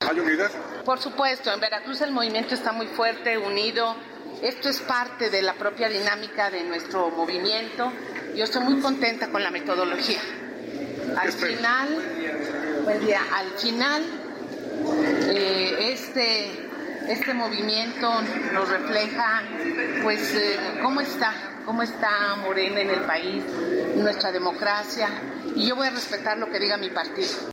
¿Hay 0.02 0.20
unidad? 0.20 0.52
Por 0.84 1.00
supuesto, 1.00 1.52
en 1.52 1.60
Veracruz 1.60 2.02
el 2.02 2.12
movimiento 2.12 2.54
está 2.54 2.74
muy 2.74 2.86
fuerte, 2.88 3.38
unido. 3.38 3.96
Esto 4.44 4.68
es 4.68 4.82
parte 4.82 5.30
de 5.30 5.42
la 5.42 5.54
propia 5.54 5.88
dinámica 5.88 6.52
de 6.52 6.64
nuestro 6.66 7.10
movimiento. 7.10 7.92
Yo 8.36 8.44
estoy 8.44 8.66
muy 8.66 8.82
contenta 8.82 9.32
con 9.32 9.42
la 9.42 9.50
metodología. 9.52 10.20
Al 11.18 11.32
final, 11.32 12.84
buen 12.84 13.06
día, 13.06 13.22
al 13.34 13.52
final, 13.52 14.04
eh, 15.30 15.92
este 15.94 16.66
este 17.08 17.34
movimiento 17.36 18.10
nos 18.52 18.68
refleja 18.68 19.44
pues 20.02 20.36
eh, 20.36 20.58
cómo 20.82 21.02
está, 21.02 21.34
cómo 21.64 21.84
está 21.84 22.36
Morena 22.38 22.82
en 22.82 22.90
el 22.90 23.02
país, 23.02 23.44
nuestra 23.96 24.32
democracia, 24.32 25.10
y 25.56 25.68
yo 25.68 25.76
voy 25.76 25.88
a 25.88 25.92
respetar 25.92 26.38
lo 26.38 26.48
que 26.48 26.60
diga 26.60 26.78
mi 26.78 26.90
partido. 26.90 27.52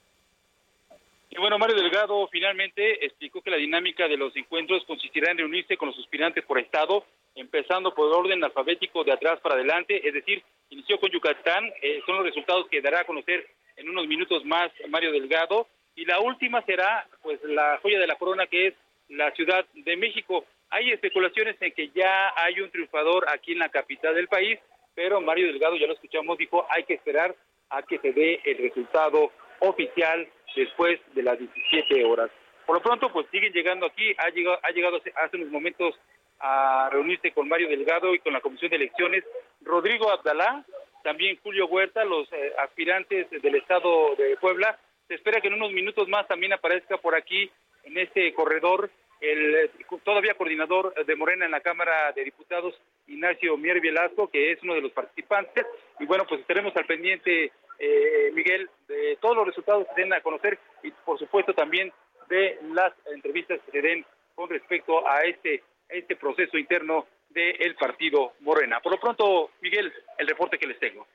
Bueno, 1.39 1.59
Mario 1.59 1.75
Delgado 1.75 2.29
finalmente 2.29 3.05
explicó 3.05 3.43
que 3.43 3.51
la 3.51 3.57
dinámica 3.57 4.07
de 4.07 4.17
los 4.17 4.37
encuentros 4.37 4.85
consistirá 4.85 5.33
en 5.33 5.39
reunirse 5.39 5.77
con 5.77 5.89
los 5.89 5.99
aspirantes 5.99 6.45
por 6.45 6.59
estado, 6.59 7.05
empezando 7.35 7.93
por 7.95 8.15
orden 8.15 8.45
alfabético 8.45 9.03
de 9.03 9.13
atrás 9.13 9.41
para 9.41 9.57
adelante, 9.57 10.07
es 10.07 10.15
decir, 10.15 10.41
inició 10.71 11.01
con 11.01 11.11
Yucatán, 11.11 11.65
eh, 11.83 12.01
son 12.07 12.17
los 12.17 12.27
resultados 12.27 12.69
que 12.69 12.81
dará 12.81 13.01
a 13.01 13.05
conocer 13.05 13.45
en 13.77 13.89
unos 13.89 14.07
minutos 14.07 14.45
más 14.45 14.71
Mario 14.89 15.11
Delgado, 15.11 15.67
y 15.97 16.05
la 16.05 16.21
última 16.21 16.63
será 16.63 17.09
pues 17.23 17.43
la 17.43 17.79
joya 17.83 17.99
de 17.99 18.07
la 18.07 18.17
corona 18.17 18.47
que 18.47 18.69
es 18.69 18.75
la 19.09 19.33
Ciudad 19.33 19.65
de 19.75 19.97
México. 19.97 20.45
Hay 20.71 20.91
especulaciones 20.91 21.57
en 21.61 21.73
que 21.73 21.89
ya 21.89 22.33
hay 22.37 22.61
un 22.61 22.71
triunfador 22.71 23.29
aquí 23.29 23.53
en 23.53 23.59
la 23.59 23.69
capital 23.69 24.15
del 24.15 24.29
país, 24.29 24.61
pero 24.95 25.21
Mario 25.21 25.49
Delgado, 25.49 25.77
ya 25.77 25.89
lo 25.89 25.95
escuchamos, 25.95 26.39
dijo 26.39 26.67
hay 26.71 26.85
que 26.85 26.95
esperar 26.95 27.35
a 27.73 27.83
que 27.83 27.99
se 27.99 28.13
dé 28.13 28.41
el 28.45 28.59
resultado 28.59 29.33
oficial 29.61 30.29
después 30.55 31.01
de 31.15 31.23
las 31.23 31.39
17 31.39 32.05
horas. 32.05 32.31
Por 32.67 32.77
lo 32.77 32.83
pronto, 32.83 33.13
pues 33.13 33.27
siguen 33.31 33.53
llegando 33.53 33.87
aquí, 33.87 34.15
ha 34.19 34.29
llegado, 34.31 34.59
ha 34.63 34.71
llegado 34.71 35.01
hace 35.17 35.37
unos 35.37 35.51
momentos 35.51 35.99
a 36.39 36.89
reunirse 36.91 37.33
con 37.33 37.49
Mario 37.49 37.69
Delgado 37.69 38.15
y 38.15 38.19
con 38.19 38.33
la 38.33 38.41
Comisión 38.41 38.71
de 38.71 38.77
Elecciones 38.77 39.25
Rodrigo 39.63 40.11
Abdalá, 40.11 40.65
también 41.03 41.39
Julio 41.43 41.67
Huerta, 41.67 42.05
los 42.05 42.31
eh, 42.33 42.53
aspirantes 42.63 43.31
del 43.31 43.55
Estado 43.55 44.15
de 44.17 44.37
Puebla. 44.37 44.79
Se 45.09 45.15
espera 45.15 45.41
que 45.41 45.49
en 45.49 45.55
unos 45.55 45.73
minutos 45.73 46.09
más 46.09 46.27
también 46.29 46.53
aparezca 46.53 46.99
por 46.99 47.15
aquí 47.15 47.51
en 47.85 47.99
este 47.99 48.33
corredor 48.35 48.91
el 49.21 49.71
todavía 50.05 50.35
coordinador 50.35 50.93
de 51.05 51.17
Morena 51.17 51.45
en 51.45 51.53
la 51.53 51.61
Cámara 51.61 52.11
de 52.13 52.25
Diputados, 52.25 52.75
Ignacio 53.07 53.57
Mier 53.57 53.81
Velasco, 53.81 54.29
que 54.29 54.51
es 54.51 54.61
uno 54.63 54.75
de 54.75 54.81
los 54.81 54.91
participantes. 54.91 55.65
Y 56.01 56.07
bueno, 56.07 56.27
pues 56.29 56.41
estaremos 56.41 56.75
al 56.77 56.87
pendiente, 56.87 57.53
eh, 57.85 58.31
Miguel, 58.33 58.71
de 58.87 59.19
todos 59.21 59.35
los 59.35 59.47
resultados 59.47 59.85
que 59.89 59.95
se 59.95 60.01
den 60.03 60.13
a 60.13 60.21
conocer 60.21 60.57
y 60.85 60.93
por 61.05 61.19
supuesto 61.19 61.53
también 61.53 61.93
de 62.29 62.61
las 62.73 62.93
entrevistas 63.13 63.59
que 63.67 63.73
se 63.73 63.83
den 63.83 64.07
con 64.37 64.49
respecto 64.49 65.07
a 65.07 65.23
este, 65.23 65.65
este 65.89 66.15
proceso 66.15 66.57
interno 66.57 67.09
del 67.31 67.75
partido 67.75 68.35
Morena. 68.41 68.79
Por 68.81 68.93
lo 68.93 69.01
pronto, 69.01 69.51
Miguel, 69.61 69.93
el 70.17 70.29
reporte 70.29 70.59
que 70.59 70.69
les 70.69 70.79
tengo. 70.79 71.09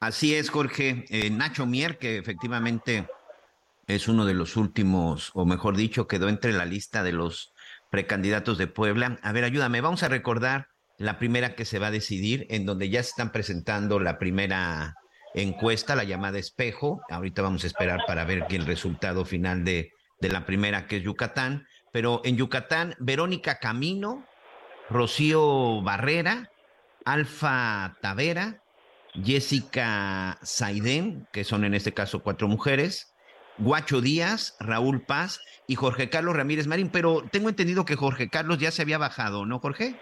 Así 0.00 0.34
es, 0.34 0.48
Jorge. 0.48 1.04
Eh, 1.10 1.28
Nacho 1.28 1.66
Mier, 1.66 1.98
que 1.98 2.16
efectivamente 2.16 3.06
es 3.86 4.08
uno 4.08 4.24
de 4.24 4.32
los 4.32 4.56
últimos, 4.56 5.32
o 5.34 5.44
mejor 5.44 5.76
dicho, 5.76 6.08
quedó 6.08 6.30
entre 6.30 6.52
la 6.52 6.64
lista 6.64 7.02
de 7.02 7.12
los 7.12 7.52
precandidatos 7.90 8.56
de 8.56 8.68
Puebla. 8.68 9.18
A 9.22 9.32
ver, 9.32 9.44
ayúdame, 9.44 9.82
vamos 9.82 10.02
a 10.02 10.08
recordar 10.08 10.68
la 10.96 11.18
primera 11.18 11.54
que 11.54 11.66
se 11.66 11.78
va 11.78 11.88
a 11.88 11.92
decidir, 11.92 12.46
en 12.48 12.64
donde 12.64 12.88
ya 12.88 13.02
se 13.02 13.10
están 13.10 13.32
presentando 13.32 14.00
la 14.00 14.18
primera 14.18 14.94
encuesta, 15.42 15.94
la 15.94 16.04
llamada 16.04 16.38
espejo. 16.38 17.00
Ahorita 17.08 17.42
vamos 17.42 17.64
a 17.64 17.66
esperar 17.66 18.00
para 18.06 18.24
ver 18.24 18.46
el 18.50 18.66
resultado 18.66 19.24
final 19.24 19.64
de, 19.64 19.92
de 20.20 20.28
la 20.28 20.46
primera, 20.46 20.86
que 20.86 20.98
es 20.98 21.02
Yucatán. 21.02 21.66
Pero 21.92 22.20
en 22.24 22.36
Yucatán, 22.36 22.94
Verónica 22.98 23.58
Camino, 23.58 24.26
Rocío 24.90 25.82
Barrera, 25.82 26.50
Alfa 27.04 27.96
Tavera, 28.00 28.62
Jessica 29.24 30.38
Saidén, 30.42 31.26
que 31.32 31.44
son 31.44 31.64
en 31.64 31.74
este 31.74 31.94
caso 31.94 32.22
cuatro 32.22 32.48
mujeres, 32.48 33.14
Guacho 33.58 34.00
Díaz, 34.00 34.56
Raúl 34.60 35.04
Paz 35.04 35.40
y 35.66 35.74
Jorge 35.74 36.08
Carlos 36.08 36.36
Ramírez 36.36 36.66
Marín, 36.66 36.90
pero 36.90 37.24
tengo 37.30 37.48
entendido 37.48 37.84
que 37.84 37.96
Jorge 37.96 38.28
Carlos 38.28 38.58
ya 38.58 38.70
se 38.70 38.82
había 38.82 38.98
bajado, 38.98 39.46
¿no, 39.46 39.58
Jorge? 39.58 39.94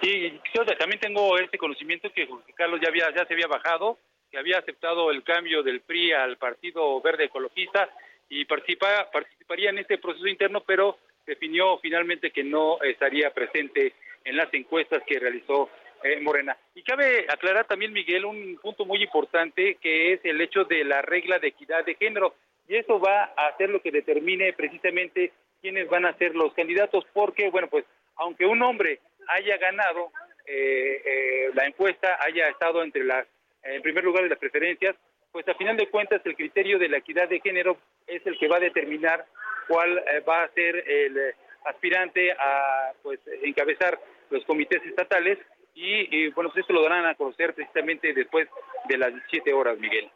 Sí, 0.00 0.40
también 0.78 1.00
tengo 1.00 1.38
este 1.38 1.58
conocimiento 1.58 2.08
que 2.14 2.26
Jorge 2.26 2.52
Carlos 2.54 2.80
ya, 2.82 2.88
había, 2.88 3.14
ya 3.14 3.26
se 3.26 3.34
había 3.34 3.48
bajado, 3.48 3.98
que 4.30 4.38
había 4.38 4.58
aceptado 4.58 5.10
el 5.10 5.22
cambio 5.22 5.62
del 5.62 5.80
PRI 5.80 6.12
al 6.12 6.36
Partido 6.36 7.00
Verde 7.00 7.24
Ecologista 7.24 7.88
y 8.28 8.44
participa, 8.44 9.10
participaría 9.10 9.70
en 9.70 9.78
este 9.78 9.98
proceso 9.98 10.26
interno, 10.26 10.62
pero 10.66 10.98
definió 11.26 11.78
finalmente 11.78 12.30
que 12.30 12.44
no 12.44 12.80
estaría 12.82 13.32
presente 13.32 13.94
en 14.24 14.36
las 14.36 14.52
encuestas 14.52 15.02
que 15.06 15.18
realizó 15.18 15.70
eh, 16.02 16.20
Morena. 16.20 16.56
Y 16.74 16.82
cabe 16.82 17.26
aclarar 17.28 17.66
también, 17.66 17.92
Miguel, 17.92 18.24
un 18.24 18.58
punto 18.62 18.84
muy 18.84 19.02
importante 19.02 19.76
que 19.76 20.12
es 20.12 20.20
el 20.24 20.40
hecho 20.40 20.64
de 20.64 20.84
la 20.84 21.02
regla 21.02 21.38
de 21.38 21.48
equidad 21.48 21.84
de 21.84 21.94
género 21.94 22.34
y 22.68 22.76
eso 22.76 23.00
va 23.00 23.24
a 23.24 23.56
ser 23.56 23.70
lo 23.70 23.80
que 23.80 23.90
determine 23.90 24.52
precisamente 24.52 25.32
quiénes 25.60 25.88
van 25.88 26.04
a 26.04 26.16
ser 26.18 26.34
los 26.34 26.52
candidatos, 26.54 27.04
porque, 27.12 27.50
bueno, 27.50 27.68
pues 27.68 27.84
aunque 28.16 28.46
un 28.46 28.62
hombre 28.62 29.00
haya 29.28 29.56
ganado 29.56 30.12
eh, 30.46 31.02
eh, 31.04 31.50
la 31.54 31.66
encuesta, 31.66 32.18
haya 32.20 32.48
estado 32.48 32.82
entre 32.82 33.04
las, 33.04 33.26
en 33.62 33.82
primer 33.82 34.04
lugar 34.04 34.22
de 34.22 34.30
las 34.30 34.38
preferencias, 34.38 34.96
pues 35.32 35.46
a 35.48 35.54
final 35.54 35.76
de 35.76 35.88
cuentas 35.88 36.20
el 36.24 36.36
criterio 36.36 36.78
de 36.78 36.88
la 36.88 36.98
equidad 36.98 37.28
de 37.28 37.40
género 37.40 37.78
es 38.06 38.26
el 38.26 38.38
que 38.38 38.48
va 38.48 38.56
a 38.56 38.60
determinar 38.60 39.26
cuál 39.66 39.98
eh, 39.98 40.20
va 40.20 40.44
a 40.44 40.48
ser 40.48 40.76
el 40.88 41.34
aspirante 41.64 42.32
a 42.32 42.92
pues 43.02 43.20
encabezar 43.42 43.98
los 44.30 44.44
comités 44.44 44.82
estatales 44.86 45.38
y, 45.74 46.16
y, 46.16 46.28
bueno 46.30 46.50
pues 46.50 46.62
esto 46.62 46.72
lo 46.72 46.82
darán 46.82 47.06
a 47.06 47.14
conocer 47.14 47.54
precisamente 47.54 48.12
después 48.14 48.48
de 48.88 48.96
las 48.96 49.12
17 49.12 49.52
horas 49.52 49.78
Miguel 49.78 50.10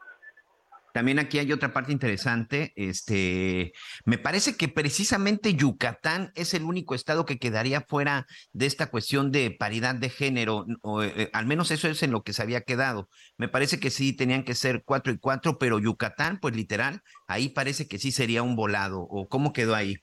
también 0.92 1.18
aquí 1.18 1.38
hay 1.38 1.52
otra 1.52 1.72
parte 1.72 1.92
interesante. 1.92 2.72
Este, 2.76 3.72
me 4.04 4.18
parece 4.18 4.56
que 4.56 4.68
precisamente 4.68 5.54
Yucatán 5.54 6.32
es 6.34 6.54
el 6.54 6.62
único 6.62 6.94
estado 6.94 7.24
que 7.24 7.38
quedaría 7.38 7.80
fuera 7.80 8.26
de 8.52 8.66
esta 8.66 8.90
cuestión 8.90 9.32
de 9.32 9.50
paridad 9.50 9.94
de 9.94 10.10
género, 10.10 10.66
eh, 11.02 11.30
al 11.32 11.46
menos 11.46 11.70
eso 11.70 11.88
es 11.88 12.02
en 12.02 12.10
lo 12.10 12.22
que 12.22 12.32
se 12.32 12.42
había 12.42 12.60
quedado. 12.60 13.08
Me 13.38 13.48
parece 13.48 13.80
que 13.80 13.90
sí 13.90 14.16
tenían 14.16 14.44
que 14.44 14.54
ser 14.54 14.82
cuatro 14.84 15.12
y 15.12 15.18
cuatro, 15.18 15.58
pero 15.58 15.78
Yucatán, 15.78 16.38
pues 16.40 16.54
literal, 16.54 17.00
ahí 17.26 17.48
parece 17.48 17.88
que 17.88 17.98
sí 17.98 18.12
sería 18.12 18.42
un 18.42 18.56
volado. 18.56 19.00
¿O 19.00 19.28
cómo 19.28 19.52
quedó 19.52 19.74
ahí? 19.74 19.96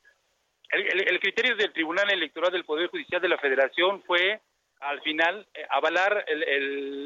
El, 0.71 1.19
criterio 1.19 1.55
del 1.55 1.73
Tribunal 1.73 2.11
Electoral 2.11 2.51
del 2.51 2.63
Poder 2.63 2.89
Judicial 2.89 3.21
de 3.21 3.29
la 3.29 3.37
Federación 3.39 4.03
fue, 4.03 4.39
al 4.79 5.01
final, 5.01 5.47
eh, 5.53 5.65
avalar 5.69 6.25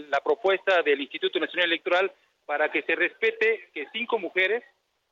la 0.10 0.20
propuesta 0.20 0.82
del 0.84 1.02
Instituto 1.02 1.40
Nacional 1.40 1.68
Electoral 1.68 2.12
para 2.46 2.72
que 2.72 2.82
se 2.84 2.96
respete 2.96 3.70
que 3.74 3.88
cinco 3.92 4.20
mujeres 4.20 4.64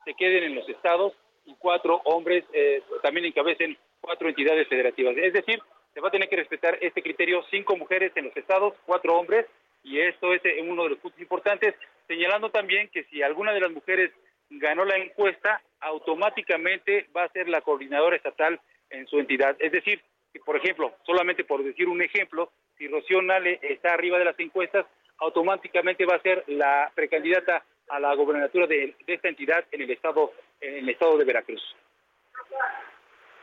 se 0.04 0.14
queden 0.14 0.44
en 0.44 0.54
los 0.54 0.68
estados 0.68 1.12
y 1.44 1.54
cuatro 1.58 2.00
hombres 2.04 2.44
eh, 2.52 2.82
también 3.02 3.26
encabecen 3.26 3.76
cuatro 4.00 4.28
entidades 4.28 4.68
federativas. 4.68 5.16
Es 5.16 5.32
decir, 5.32 5.60
se 5.94 6.00
va 6.00 6.08
a 6.08 6.10
tener 6.10 6.28
que 6.28 6.36
respetar 6.36 6.78
este 6.80 7.02
criterio, 7.02 7.44
cinco 7.50 7.76
mujeres 7.76 8.12
en 8.16 8.26
los 8.26 8.36
estados, 8.36 8.74
cuatro 8.86 9.18
hombres, 9.18 9.46
y 9.84 9.98
esto 10.00 10.32
es 10.32 10.44
eh, 10.44 10.60
uno 10.62 10.84
de 10.84 10.90
los 10.90 10.98
puntos 10.98 11.20
importantes, 11.20 11.74
señalando 12.06 12.50
también 12.50 12.88
que 12.88 13.04
si 13.04 13.22
alguna 13.22 13.52
de 13.52 13.60
las 13.60 13.70
mujeres 13.70 14.10
ganó 14.50 14.84
la 14.84 14.96
encuesta, 14.96 15.62
automáticamente 15.80 17.08
va 17.16 17.24
a 17.24 17.32
ser 17.32 17.48
la 17.48 17.62
coordinadora 17.62 18.16
estatal 18.16 18.60
en 18.90 19.06
su 19.06 19.18
entidad. 19.18 19.56
Es 19.58 19.72
decir, 19.72 20.02
por 20.44 20.56
ejemplo, 20.56 20.94
solamente 21.04 21.44
por 21.44 21.62
decir 21.62 21.88
un 21.88 22.02
ejemplo, 22.02 22.52
si 22.78 22.88
Rocío 22.88 23.22
Nale 23.22 23.58
está 23.62 23.94
arriba 23.94 24.18
de 24.18 24.24
las 24.24 24.38
encuestas, 24.38 24.86
automáticamente 25.22 26.04
va 26.04 26.16
a 26.16 26.22
ser 26.22 26.44
la 26.48 26.90
precandidata 26.94 27.64
a 27.88 28.00
la 28.00 28.14
gobernatura 28.14 28.66
de, 28.66 28.94
esta 29.06 29.28
entidad 29.28 29.64
en 29.70 29.82
el 29.82 29.90
estado 29.90 30.32
en 30.60 30.76
el 30.76 30.88
estado 30.88 31.18
de 31.18 31.24
Veracruz. 31.24 31.62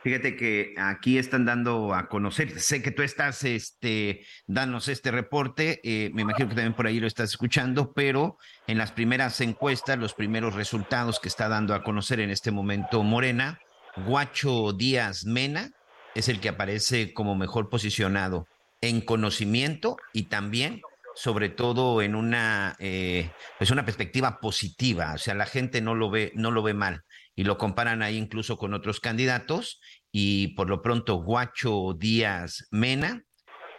Fíjate 0.02 0.34
que 0.34 0.74
aquí 0.78 1.18
están 1.18 1.44
dando 1.44 1.92
a 1.92 2.08
conocer, 2.08 2.58
sé 2.58 2.82
que 2.82 2.90
tú 2.90 3.02
estás 3.02 3.44
este, 3.44 4.24
danos 4.46 4.88
este 4.88 5.10
reporte, 5.10 5.80
eh, 5.84 6.10
me 6.14 6.22
imagino 6.22 6.48
que 6.48 6.54
también 6.54 6.72
por 6.72 6.86
ahí 6.86 7.00
lo 7.00 7.06
estás 7.06 7.30
escuchando, 7.30 7.92
pero 7.92 8.38
en 8.66 8.78
las 8.78 8.92
primeras 8.92 9.42
encuestas, 9.42 9.98
los 9.98 10.14
primeros 10.14 10.54
resultados 10.54 11.20
que 11.20 11.28
está 11.28 11.48
dando 11.48 11.74
a 11.74 11.82
conocer 11.82 12.18
en 12.20 12.30
este 12.30 12.50
momento 12.50 13.02
Morena, 13.02 13.60
Guacho 14.06 14.72
Díaz 14.72 15.26
Mena 15.26 15.70
es 16.14 16.30
el 16.30 16.40
que 16.40 16.48
aparece 16.48 17.12
como 17.12 17.36
mejor 17.36 17.68
posicionado 17.68 18.46
en 18.80 19.02
conocimiento 19.02 19.98
y 20.14 20.24
también 20.28 20.80
sobre 21.20 21.50
todo 21.50 22.00
en 22.00 22.14
una, 22.14 22.76
eh, 22.78 23.30
pues 23.58 23.70
una 23.70 23.84
perspectiva 23.84 24.40
positiva, 24.40 25.12
o 25.12 25.18
sea, 25.18 25.34
la 25.34 25.44
gente 25.44 25.82
no 25.82 25.94
lo 25.94 26.08
ve, 26.08 26.32
no 26.34 26.50
lo 26.50 26.62
ve 26.62 26.72
mal 26.72 27.02
y 27.36 27.44
lo 27.44 27.58
comparan 27.58 28.00
ahí 28.00 28.16
incluso 28.16 28.56
con 28.56 28.72
otros 28.72 29.00
candidatos 29.00 29.82
y 30.10 30.54
por 30.54 30.70
lo 30.70 30.80
pronto 30.80 31.16
Guacho 31.16 31.92
Díaz 31.92 32.66
Mena 32.70 33.22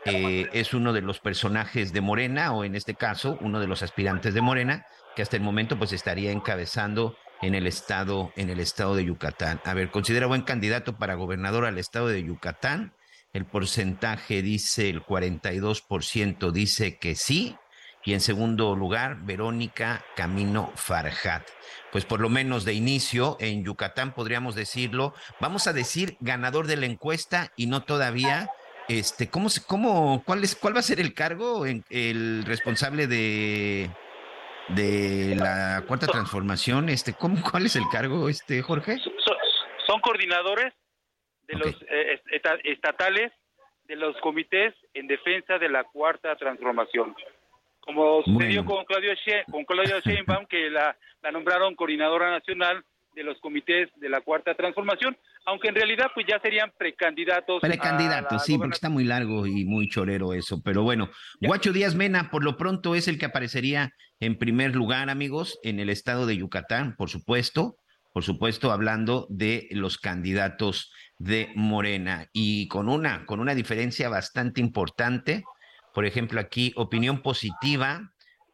eh, 0.05 0.49
es 0.53 0.75
uno 0.75 0.93
de 0.93 1.01
los 1.01 1.19
personajes 1.19 1.93
de 1.93 2.01
Morena 2.01 2.53
o 2.53 2.63
en 2.63 2.75
este 2.75 2.93
caso 2.93 3.39
uno 3.41 3.59
de 3.59 3.65
los 3.65 3.81
aspirantes 3.81 4.35
de 4.35 4.41
Morena 4.41 4.85
que 5.15 5.23
hasta 5.23 5.35
el 5.35 5.41
momento 5.41 5.79
pues 5.79 5.93
estaría 5.93 6.31
encabezando 6.31 7.17
en 7.41 7.55
el 7.55 7.65
estado 7.65 8.31
en 8.35 8.51
el 8.51 8.59
estado 8.59 8.95
de 8.95 9.05
Yucatán. 9.05 9.61
A 9.65 9.73
ver, 9.73 9.89
considera 9.89 10.27
buen 10.27 10.43
candidato 10.43 10.95
para 10.99 11.15
gobernador 11.15 11.65
al 11.65 11.79
estado 11.79 12.07
de 12.07 12.23
Yucatán 12.23 12.93
el 13.33 13.45
porcentaje 13.45 14.41
dice 14.41 14.89
el 14.89 15.03
42% 15.03 16.51
dice 16.51 16.97
que 16.97 17.15
sí. 17.15 17.55
Y 18.03 18.13
en 18.13 18.19
segundo 18.19 18.75
lugar, 18.75 19.17
Verónica 19.21 20.03
Camino 20.15 20.71
Farjat. 20.75 21.47
Pues 21.91 22.03
por 22.03 22.19
lo 22.19 22.29
menos 22.29 22.65
de 22.65 22.73
inicio, 22.73 23.37
en 23.39 23.63
Yucatán 23.63 24.13
podríamos 24.13 24.55
decirlo, 24.55 25.13
vamos 25.39 25.67
a 25.67 25.73
decir 25.73 26.17
ganador 26.19 26.65
de 26.65 26.77
la 26.77 26.87
encuesta 26.87 27.51
y 27.55 27.67
no 27.67 27.83
todavía 27.83 28.49
este, 28.87 29.29
¿cómo, 29.29 29.49
cómo, 29.67 30.23
cuál, 30.25 30.43
es, 30.43 30.55
¿Cuál 30.55 30.75
va 30.75 30.79
a 30.79 30.83
ser 30.83 30.99
el 30.99 31.13
cargo? 31.13 31.65
El 31.65 32.43
responsable 32.45 33.07
de, 33.07 33.91
de 34.69 35.35
la 35.37 35.83
cuarta 35.87 36.07
transformación, 36.07 36.89
este, 36.89 37.13
¿cómo, 37.13 37.41
¿cuál 37.49 37.67
es 37.67 37.75
el 37.75 37.83
cargo, 37.91 38.27
este, 38.29 38.61
Jorge? 38.61 38.97
son 39.87 39.99
coordinadores 40.01 40.73
de 41.47 41.57
los 41.57 41.75
eh, 41.89 42.21
estatales 42.63 43.31
de 43.87 43.95
los 43.95 44.15
comités 44.21 44.73
en 44.93 45.07
defensa 45.07 45.57
de 45.59 45.69
la 45.69 45.83
cuarta 45.83 46.35
transformación. 46.35 47.15
Como 47.81 48.23
sucedió 48.23 48.63
con 48.63 48.85
Claudio, 48.85 49.13
con 49.51 49.65
Claudio 49.65 49.99
Sheinbaum, 50.05 50.45
que 50.45 50.69
la, 50.69 50.95
la 51.21 51.31
nombraron 51.31 51.75
coordinadora 51.75 52.31
nacional 52.31 52.83
de 53.15 53.23
los 53.23 53.39
comités 53.39 53.89
de 53.97 54.09
la 54.09 54.21
cuarta 54.21 54.55
transformación, 54.55 55.17
aunque 55.45 55.69
en 55.69 55.75
realidad 55.75 56.07
pues 56.13 56.25
ya 56.29 56.39
serían 56.39 56.71
precandidatos. 56.77 57.61
Precandidatos, 57.61 58.45
sí, 58.45 58.57
porque 58.57 58.75
está 58.75 58.89
muy 58.89 59.03
largo 59.03 59.45
y 59.45 59.65
muy 59.65 59.89
chorero 59.89 60.33
eso, 60.33 60.61
pero 60.63 60.83
bueno, 60.83 61.09
Guacho 61.41 61.73
Díaz 61.73 61.95
Mena 61.95 62.29
por 62.31 62.43
lo 62.43 62.57
pronto 62.57 62.95
es 62.95 63.07
el 63.07 63.17
que 63.19 63.25
aparecería 63.25 63.93
en 64.19 64.37
primer 64.37 64.75
lugar, 64.75 65.09
amigos, 65.09 65.59
en 65.63 65.79
el 65.79 65.89
estado 65.89 66.25
de 66.25 66.37
Yucatán, 66.37 66.95
por 66.95 67.09
supuesto, 67.09 67.75
por 68.13 68.23
supuesto, 68.23 68.71
hablando 68.71 69.27
de 69.29 69.67
los 69.71 69.97
candidatos 69.97 70.91
de 71.17 71.51
Morena 71.55 72.27
y 72.33 72.67
con 72.67 72.89
una, 72.89 73.25
con 73.25 73.39
una 73.39 73.55
diferencia 73.55 74.09
bastante 74.09 74.59
importante. 74.59 75.43
Por 75.93 76.05
ejemplo, 76.05 76.39
aquí 76.39 76.73
opinión 76.75 77.21
positiva, 77.21 78.11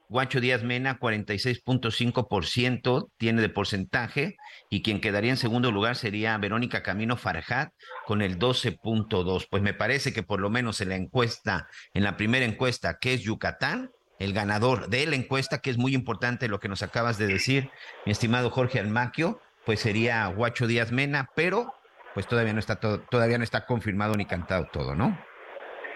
Guacho 0.10 0.40
Díaz 0.40 0.64
Mena 0.64 1.00
46.5% 1.00 3.10
tiene 3.18 3.42
de 3.42 3.50
porcentaje 3.50 4.38
y 4.70 4.82
quien 4.82 5.02
quedaría 5.02 5.32
en 5.32 5.38
segundo 5.38 5.72
lugar 5.72 5.96
sería 5.96 6.38
Verónica 6.38 6.84
Camino 6.84 7.18
Farjat 7.18 7.74
con 8.06 8.22
el 8.22 8.40
12.2. 8.40 9.48
Pues 9.50 9.64
me 9.64 9.74
parece 9.74 10.14
que 10.14 10.24
por 10.24 10.40
lo 10.40 10.50
menos 10.50 10.82
en 10.82 10.90
la 10.90 10.96
encuesta, 10.96 11.68
en 11.94 12.04
la 12.04 12.16
primera 12.16 12.46
encuesta 12.46 13.00
que 13.00 13.14
es 13.14 13.22
Yucatán, 13.22 13.92
el 14.20 14.34
ganador 14.34 14.90
de 14.90 15.06
la 15.06 15.16
encuesta, 15.16 15.60
que 15.60 15.70
es 15.70 15.78
muy 15.78 15.94
importante 15.94 16.48
lo 16.48 16.60
que 16.60 16.70
nos 16.70 16.82
acabas 16.82 17.18
de 17.18 17.28
decir, 17.28 17.70
mi 18.06 18.12
estimado 18.12 18.50
Jorge 18.50 18.80
Almaquio, 18.80 19.42
pues 19.68 19.82
sería 19.82 20.28
Guacho 20.28 20.66
Díaz 20.66 20.94
Mena, 20.94 21.30
pero 21.36 21.74
pues 22.14 22.26
todavía 22.26 22.54
no 22.54 22.60
está 22.60 22.80
todo, 22.80 23.02
todavía 23.02 23.38
no 23.38 23.44
está 23.44 23.66
confirmado 23.66 24.16
ni 24.16 24.26
cantado 24.26 24.70
todo, 24.72 24.96
¿no? 24.96 25.22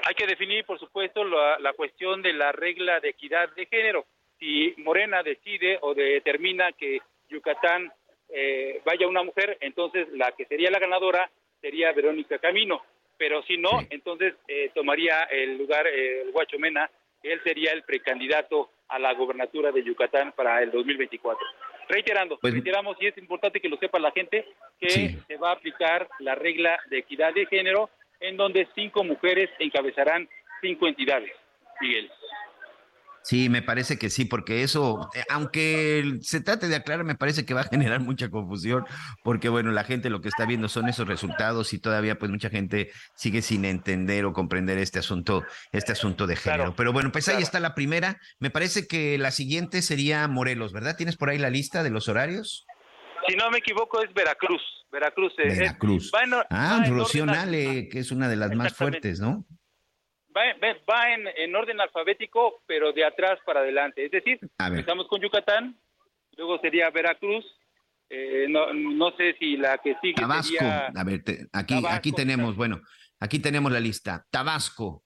Hay 0.05 0.13
que 0.13 0.27
definir, 0.27 0.65
por 0.65 0.77
supuesto, 0.77 1.23
la, 1.23 1.71
cuestión 1.77 2.21
de 2.21 2.33
la 2.33 2.51
regla 2.51 2.99
de 2.99 3.11
equidad 3.11 3.49
de 3.55 3.65
género. 3.67 4.05
Si 4.37 4.75
Morena 4.79 5.23
decide 5.23 5.79
o 5.83 5.93
determina 5.93 6.73
que 6.73 6.99
Yucatán 7.29 7.89
eh, 8.27 8.81
vaya 8.83 9.07
una 9.07 9.23
mujer, 9.23 9.57
entonces 9.61 10.09
la 10.11 10.33
que 10.33 10.43
sería 10.47 10.69
la 10.69 10.79
ganadora 10.79 11.31
sería 11.61 11.93
Verónica 11.93 12.39
Camino. 12.39 12.81
Pero 13.17 13.41
si 13.43 13.55
no, 13.55 13.69
entonces 13.89 14.33
eh, 14.49 14.69
tomaría 14.75 15.23
el 15.31 15.57
lugar 15.57 15.87
eh, 15.87 16.23
el 16.23 16.33
Guacho 16.33 16.59
Mena, 16.59 16.91
él 17.23 17.39
sería 17.45 17.71
el 17.71 17.83
precandidato 17.83 18.69
a 18.89 18.99
la 18.99 19.13
gobernatura 19.13 19.71
de 19.71 19.81
Yucatán 19.81 20.33
para 20.33 20.61
el 20.61 20.71
2024. 20.71 21.39
Reiterando, 21.91 22.37
pues, 22.39 22.53
reiteramos 22.53 22.95
y 23.01 23.07
es 23.07 23.17
importante 23.17 23.59
que 23.59 23.67
lo 23.67 23.77
sepa 23.77 23.99
la 23.99 24.11
gente 24.11 24.45
que 24.79 25.17
se 25.27 25.37
va 25.37 25.49
a 25.49 25.53
aplicar 25.53 26.07
la 26.19 26.35
regla 26.35 26.79
de 26.89 26.99
equidad 26.99 27.33
de 27.33 27.45
género 27.45 27.89
en 28.21 28.37
donde 28.37 28.67
cinco 28.75 29.03
mujeres 29.03 29.49
encabezarán 29.59 30.29
cinco 30.61 30.87
entidades. 30.87 31.31
Miguel. 31.81 32.09
Sí, 33.23 33.49
me 33.49 33.61
parece 33.61 33.99
que 33.99 34.09
sí, 34.09 34.25
porque 34.25 34.63
eso, 34.63 35.09
eh, 35.13 35.23
aunque 35.29 36.17
se 36.21 36.41
trate 36.41 36.67
de 36.67 36.75
aclarar, 36.75 37.05
me 37.05 37.15
parece 37.15 37.45
que 37.45 37.53
va 37.53 37.61
a 37.61 37.65
generar 37.65 37.99
mucha 37.99 38.29
confusión, 38.29 38.85
porque 39.23 39.47
bueno, 39.47 39.71
la 39.71 39.83
gente 39.83 40.09
lo 40.09 40.21
que 40.21 40.29
está 40.29 40.45
viendo 40.45 40.67
son 40.67 40.89
esos 40.89 41.07
resultados 41.07 41.73
y 41.73 41.79
todavía 41.79 42.17
pues 42.17 42.31
mucha 42.31 42.49
gente 42.49 42.91
sigue 43.15 43.41
sin 43.41 43.65
entender 43.65 44.25
o 44.25 44.33
comprender 44.33 44.79
este 44.79 44.99
asunto, 44.99 45.43
este 45.71 45.91
asunto 45.91 46.25
de 46.25 46.35
género. 46.35 46.75
Pero 46.75 46.93
bueno, 46.93 47.11
pues 47.11 47.27
ahí 47.29 47.41
está 47.43 47.59
la 47.59 47.75
primera. 47.75 48.19
Me 48.39 48.49
parece 48.49 48.87
que 48.87 49.17
la 49.17 49.31
siguiente 49.31 49.81
sería 49.81 50.27
Morelos, 50.27 50.73
¿verdad? 50.73 50.97
¿Tienes 50.97 51.15
por 51.15 51.29
ahí 51.29 51.37
la 51.37 51.49
lista 51.49 51.83
de 51.83 51.91
los 51.91 52.07
horarios? 52.09 52.65
Si 53.27 53.35
no 53.35 53.51
me 53.51 53.59
equivoco, 53.59 54.01
es 54.01 54.11
Veracruz. 54.13 54.61
Veracruz. 54.91 55.33
Eh, 55.37 55.47
Veracruz. 55.47 56.11
ah, 56.49 56.83
Rocío 56.87 57.25
Nale, 57.25 57.87
que 57.87 57.99
es 57.99 58.11
una 58.11 58.27
de 58.27 58.35
las 58.35 58.53
más 58.55 58.73
fuertes, 58.73 59.19
¿no? 59.19 59.45
Va, 60.35 61.13
en, 61.13 61.55
orden 61.55 61.81
alfabético, 61.81 62.61
pero 62.65 62.93
de 62.93 63.05
atrás 63.05 63.39
para 63.45 63.61
adelante. 63.61 64.05
Es 64.05 64.11
decir, 64.11 64.39
empezamos 64.59 65.07
con 65.07 65.21
Yucatán, 65.21 65.77
luego 66.37 66.59
sería 66.59 66.89
Veracruz, 66.89 67.45
eh, 68.09 68.47
no, 68.49 69.11
sé 69.17 69.35
si 69.39 69.57
la 69.57 69.77
que 69.77 69.95
sigue 70.01 70.15
Tabasco. 70.15 70.55
A 70.59 71.03
ver, 71.03 71.21
aquí, 71.53 71.81
aquí 71.87 72.11
tenemos, 72.11 72.55
bueno, 72.55 72.81
aquí 73.19 73.39
tenemos 73.39 73.71
la 73.71 73.79
lista. 73.79 74.25
Tabasco, 74.29 75.03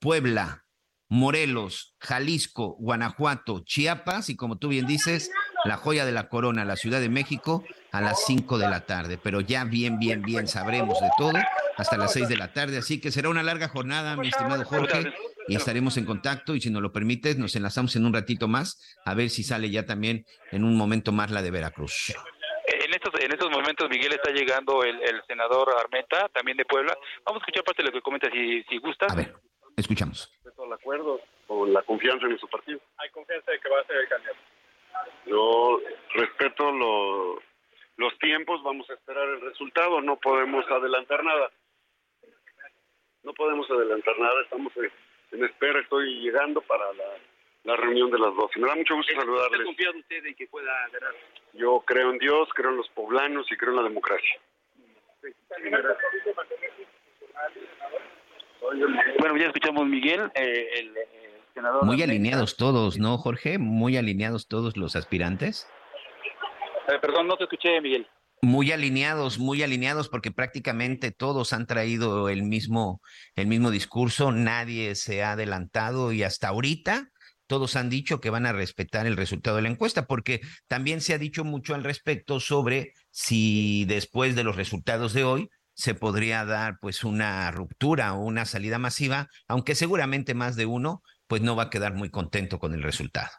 Puebla, 0.00 0.64
Morelos, 1.08 1.94
Jalisco, 2.00 2.76
Guanajuato, 2.78 3.62
Chiapas 3.64 4.30
y 4.30 4.36
como 4.36 4.58
tú 4.58 4.68
bien 4.68 4.86
dices, 4.86 5.30
la 5.64 5.76
joya 5.76 6.04
de 6.04 6.12
la 6.12 6.28
corona, 6.28 6.64
la 6.64 6.76
Ciudad 6.76 7.00
de 7.00 7.08
México, 7.08 7.64
a 7.92 8.00
las 8.00 8.24
5 8.24 8.58
de 8.58 8.68
la 8.68 8.86
tarde. 8.86 9.18
Pero 9.22 9.40
ya 9.40 9.64
bien, 9.64 9.98
bien, 9.98 10.22
bien 10.22 10.48
sabremos 10.48 11.00
de 11.00 11.08
todo 11.18 11.32
hasta 11.76 11.96
las 11.96 12.12
6 12.12 12.28
de 12.28 12.36
la 12.36 12.52
tarde. 12.52 12.78
Así 12.78 13.00
que 13.00 13.10
será 13.10 13.28
una 13.28 13.42
larga 13.42 13.68
jornada, 13.68 14.16
mi 14.16 14.28
estimado 14.28 14.64
Jorge. 14.64 15.12
y 15.48 15.56
estaremos 15.56 15.96
en 15.96 16.04
contacto 16.06 16.54
y 16.54 16.60
si 16.60 16.70
nos 16.70 16.82
lo 16.82 16.92
permites 16.92 17.38
nos 17.38 17.54
enlazamos 17.56 17.94
en 17.96 18.04
un 18.06 18.12
ratito 18.12 18.48
más 18.48 18.98
a 19.04 19.14
ver 19.14 19.30
si 19.30 19.42
sale 19.44 19.70
ya 19.70 19.86
también 19.86 20.24
en 20.50 20.64
un 20.64 20.76
momento 20.76 21.12
más 21.12 21.30
la 21.30 21.42
de 21.42 21.50
Veracruz. 21.50 22.14
En 22.66 22.92
estos, 22.92 23.12
en 23.20 23.30
estos 23.32 23.50
momentos, 23.50 23.88
Miguel, 23.88 24.12
está 24.12 24.30
llegando 24.32 24.82
el, 24.82 25.00
el 25.02 25.22
senador 25.28 25.68
Armenta, 25.78 26.28
también 26.30 26.56
de 26.56 26.64
Puebla. 26.64 26.96
Vamos 27.24 27.40
a 27.40 27.44
escuchar 27.44 27.62
parte 27.64 27.82
de 27.82 27.88
lo 27.88 27.92
que 27.92 28.00
comenta, 28.02 28.28
si, 28.30 28.62
si 28.64 28.78
gusta. 28.78 29.06
A 29.08 29.14
ver, 29.14 29.34
escuchamos. 29.76 30.32
el 30.44 30.72
acuerdo 30.72 31.20
o 31.48 31.64
la 31.66 31.82
confianza 31.82 32.26
en 32.26 32.38
su 32.38 32.48
partido. 32.48 32.80
Hay 32.98 33.10
confianza 33.10 33.52
de 33.52 33.60
que 33.60 33.68
va 33.68 33.80
a 33.80 33.84
ser 33.86 33.96
el 33.98 34.08
candidato. 34.08 34.38
Yo 35.26 35.80
respeto 36.14 36.72
lo- 36.72 37.40
los 37.98 38.18
tiempos, 38.18 38.62
vamos 38.64 38.88
a 38.90 38.94
esperar 38.94 39.28
el 39.28 39.40
resultado, 39.42 40.00
no 40.00 40.16
podemos 40.16 40.64
adelantar 40.70 41.22
nada. 41.24 41.50
No 43.26 43.34
podemos 43.34 43.68
adelantar 43.68 44.16
nada, 44.20 44.40
estamos 44.44 44.72
en, 45.32 45.44
espera, 45.44 45.80
estoy 45.80 46.20
llegando 46.20 46.60
para 46.60 46.84
la, 46.92 47.04
la 47.64 47.76
reunión 47.76 48.08
de 48.12 48.20
las 48.20 48.32
12. 48.36 48.60
Me 48.60 48.68
da 48.68 48.76
mucho 48.76 48.94
gusto 48.94 49.10
¿Está 49.10 49.24
saludarles. 49.24 49.64
confiado 49.64 49.98
usted 49.98 50.24
en 50.26 50.34
que 50.36 50.46
pueda 50.46 50.72
ganar? 50.92 51.12
Yo 51.52 51.82
creo 51.84 52.12
en 52.12 52.18
Dios, 52.18 52.48
creo 52.54 52.70
en 52.70 52.76
los 52.76 52.88
poblanos 52.90 53.50
y 53.50 53.56
creo 53.56 53.70
en 53.72 53.76
la 53.78 53.82
democracia. 53.82 54.40
Bueno, 59.18 59.36
ya 59.36 59.46
escuchamos 59.46 59.86
Miguel, 59.86 60.30
eh, 60.36 60.68
el, 60.78 60.96
eh, 60.96 61.40
senador. 61.52 61.84
Muy 61.84 62.00
alineados 62.04 62.56
todos, 62.56 62.96
¿no, 62.96 63.18
Jorge? 63.18 63.58
Muy 63.58 63.96
alineados 63.96 64.46
todos 64.46 64.76
los 64.76 64.94
aspirantes. 64.94 65.68
Eh, 66.86 66.98
perdón, 67.00 67.26
no 67.26 67.36
te 67.36 67.42
escuché, 67.42 67.80
Miguel. 67.80 68.06
Muy 68.46 68.70
alineados, 68.70 69.40
muy 69.40 69.64
alineados, 69.64 70.08
porque 70.08 70.30
prácticamente 70.30 71.10
todos 71.10 71.52
han 71.52 71.66
traído 71.66 72.28
el 72.28 72.44
mismo, 72.44 73.00
el 73.34 73.48
mismo 73.48 73.72
discurso, 73.72 74.30
nadie 74.30 74.94
se 74.94 75.24
ha 75.24 75.32
adelantado 75.32 76.12
y 76.12 76.22
hasta 76.22 76.46
ahorita 76.46 77.10
todos 77.48 77.74
han 77.74 77.90
dicho 77.90 78.20
que 78.20 78.30
van 78.30 78.46
a 78.46 78.52
respetar 78.52 79.04
el 79.08 79.16
resultado 79.16 79.56
de 79.56 79.62
la 79.62 79.68
encuesta, 79.68 80.06
porque 80.06 80.42
también 80.68 81.00
se 81.00 81.12
ha 81.12 81.18
dicho 81.18 81.42
mucho 81.42 81.74
al 81.74 81.82
respecto 81.82 82.38
sobre 82.38 82.92
si 83.10 83.84
después 83.86 84.36
de 84.36 84.44
los 84.44 84.54
resultados 84.54 85.12
de 85.12 85.24
hoy 85.24 85.50
se 85.74 85.94
podría 85.96 86.44
dar 86.44 86.78
pues 86.80 87.02
una 87.02 87.50
ruptura 87.50 88.14
o 88.14 88.20
una 88.22 88.44
salida 88.44 88.78
masiva, 88.78 89.26
aunque 89.48 89.74
seguramente 89.74 90.34
más 90.34 90.54
de 90.54 90.66
uno 90.66 91.02
pues 91.26 91.42
no 91.42 91.56
va 91.56 91.64
a 91.64 91.70
quedar 91.70 91.94
muy 91.94 92.10
contento 92.10 92.60
con 92.60 92.74
el 92.74 92.84
resultado. 92.84 93.30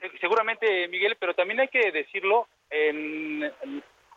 Se- 0.00 0.18
Seguramente, 0.20 0.88
Miguel, 0.88 1.16
pero 1.20 1.32
también 1.34 1.60
hay 1.60 1.68
que 1.68 1.92
decirlo, 1.92 2.48
en- 2.70 3.44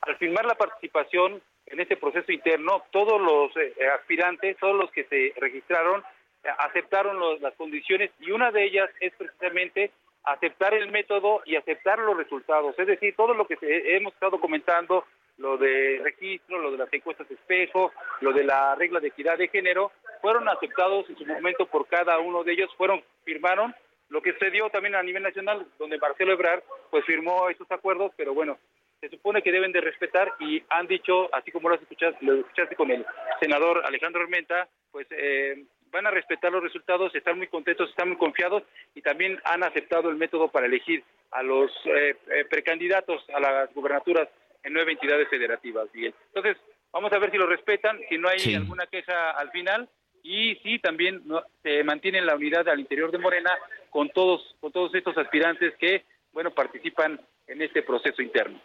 al 0.02 0.16
firmar 0.18 0.45
la 0.45 0.56
participación 0.56 1.41
en 1.68 1.80
este 1.80 1.97
proceso 1.97 2.32
interno, 2.32 2.84
todos 2.91 3.22
los 3.22 3.56
eh, 3.58 3.74
aspirantes, 4.00 4.58
todos 4.58 4.76
los 4.76 4.91
que 4.91 5.04
se 5.06 5.34
registraron, 5.39 6.04
eh, 6.43 6.50
aceptaron 6.60 7.20
los- 7.20 7.39
las 7.41 7.54
condiciones 7.56 8.12
y 8.20 8.32
una 8.32 8.52
de 8.52 8.64
ellas 8.64 8.89
es 9.00 9.14
precisamente 9.16 9.91
aceptar 10.24 10.74
el 10.74 10.89
método 10.91 11.41
y 11.45 11.56
aceptar 11.56 12.00
los 12.00 12.18
resultados. 12.18 12.78
Es 12.78 12.88
decir, 12.88 13.16
todo 13.16 13.34
lo 13.34 13.45
que 13.45 13.56
se- 13.58 13.95
hemos 13.95 14.14
estado 14.14 14.39
comentando, 14.39 15.06
lo 15.38 15.58
de 15.58 16.02
registro, 16.04 16.60
lo 16.60 16.72
de 16.72 16.78
las 16.80 16.91
encuestas 16.93 17.30
espejo, 17.32 17.93
lo 18.22 18.34
de 18.34 18.43
la 18.43 18.76
regla 18.76 19.00
de 19.00 19.08
equidad 19.08 19.38
de 19.38 19.47
género, 19.47 19.91
fueron 20.22 20.50
aceptados 20.50 21.10
en 21.10 21.18
su 21.18 21.26
momento 21.26 21.66
por 21.66 21.88
cada 21.88 22.20
uno 22.20 22.43
de 22.43 22.52
ellos, 22.54 22.70
fueron, 22.78 23.02
firmaron 23.24 23.74
lo 24.10 24.22
que 24.22 24.34
se 24.34 24.50
dio 24.50 24.70
también 24.70 24.95
a 24.95 25.04
nivel 25.04 25.24
nacional, 25.24 25.66
donde 25.78 25.97
Marcelo 26.00 26.34
Ebrard 26.34 26.64
pues 26.89 27.06
firmó 27.06 27.47
esos 27.50 27.72
acuerdos, 27.72 28.12
pero 28.18 28.34
bueno, 28.34 28.58
se 29.02 29.10
supone 29.10 29.41
que 29.41 29.52
deben 29.52 29.72
de 29.72 29.82
respetar 29.82 30.34
y 30.39 30.62
han 30.70 30.88
dicho, 30.88 31.34
así 31.34 31.52
como 31.52 31.70
lo 31.70 31.76
has 31.76 31.82
escuchado, 31.82 32.16
lo 32.22 32.36
escuchaste 32.36 32.76
con 32.76 32.91
el 32.91 33.06
senador 33.39 33.82
Alejandro 33.86 34.22
Armenta, 34.22 34.68
pues 34.91 35.08
eh, 35.12 35.64
van 35.91 36.06
a 36.08 36.12
respetar 36.12 36.52
los 36.52 36.64
resultados, 36.64 37.14
están 37.16 37.38
muy 37.38 37.47
contentos, 37.47 37.89
están 37.89 38.10
muy 38.10 38.18
confiados 38.18 38.64
y 38.95 39.02
también 39.02 39.39
han 39.45 39.64
aceptado 39.64 40.10
el 40.10 40.18
método 40.18 40.50
para 40.50 40.66
elegir 40.66 41.04
a 41.32 41.43
los 41.43 41.72
eh, 41.86 42.16
eh, 42.32 42.45
precandidatos 42.50 43.24
a 43.34 43.39
las 43.39 43.74
gubernaturas 43.74 44.28
en 44.64 44.74
nueve 44.74 44.91
entidades 44.91 45.30
federativas, 45.30 45.88
Miguel. 45.93 46.14
Entonces, 46.34 46.58
vamos 46.91 47.12
a 47.14 47.20
ver 47.20 47.32
si 47.32 47.38
lo 47.38 47.47
respetan, 47.47 48.00
si 48.10 48.18
no 48.18 48.28
hay 48.28 48.39
Sí. 48.39 48.56
alguna 48.56 48.86
queja 48.88 49.32
al 49.32 49.50
final 49.52 49.88
y 50.24 50.56
si 50.58 50.80
también 50.80 51.22
¿no? 51.26 51.43
se 51.64 51.84
mantiene 51.84 52.22
la 52.22 52.36
unidad 52.36 52.68
al 52.68 52.80
interior 52.80 53.12
de 53.12 53.20
Morena 53.20 53.52
con 53.89 54.10
todos 54.10 54.56
con 54.60 54.72
todos 54.74 54.93
estos 54.93 55.18
aspirantes 55.18 55.74
que 55.78 56.04
bueno 56.34 56.52
participan 56.52 57.20
en 57.47 57.62
este 57.62 57.82
proceso 57.84 58.22
interno. 58.22 58.60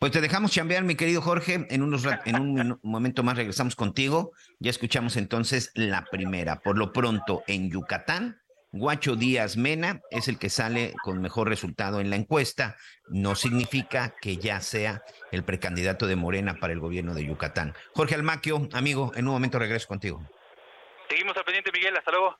Pues 0.00 0.12
te 0.12 0.22
dejamos 0.22 0.50
chambear, 0.50 0.82
mi 0.82 0.94
querido 0.94 1.20
Jorge. 1.20 1.66
En, 1.68 1.82
unos, 1.82 2.06
en 2.24 2.40
un 2.40 2.80
momento 2.82 3.22
más 3.22 3.36
regresamos 3.36 3.76
contigo. 3.76 4.32
Ya 4.58 4.70
escuchamos 4.70 5.18
entonces 5.18 5.72
la 5.74 6.06
primera. 6.10 6.60
Por 6.60 6.78
lo 6.78 6.90
pronto, 6.90 7.44
en 7.46 7.70
Yucatán, 7.70 8.40
Guacho 8.72 9.14
Díaz 9.14 9.58
Mena 9.58 10.00
es 10.10 10.28
el 10.28 10.38
que 10.38 10.48
sale 10.48 10.94
con 11.04 11.20
mejor 11.20 11.50
resultado 11.50 12.00
en 12.00 12.08
la 12.08 12.16
encuesta. 12.16 12.78
No 13.10 13.34
significa 13.34 14.14
que 14.22 14.38
ya 14.38 14.62
sea 14.62 15.02
el 15.32 15.44
precandidato 15.44 16.06
de 16.06 16.16
Morena 16.16 16.58
para 16.58 16.72
el 16.72 16.80
gobierno 16.80 17.12
de 17.12 17.26
Yucatán. 17.26 17.74
Jorge 17.92 18.14
Almaquio, 18.14 18.70
amigo, 18.72 19.12
en 19.16 19.26
un 19.26 19.34
momento 19.34 19.58
regreso 19.58 19.86
contigo. 19.86 20.26
Seguimos 21.10 21.36
al 21.36 21.44
pendiente, 21.44 21.72
Miguel, 21.74 21.94
hasta 21.98 22.10
luego. 22.10 22.38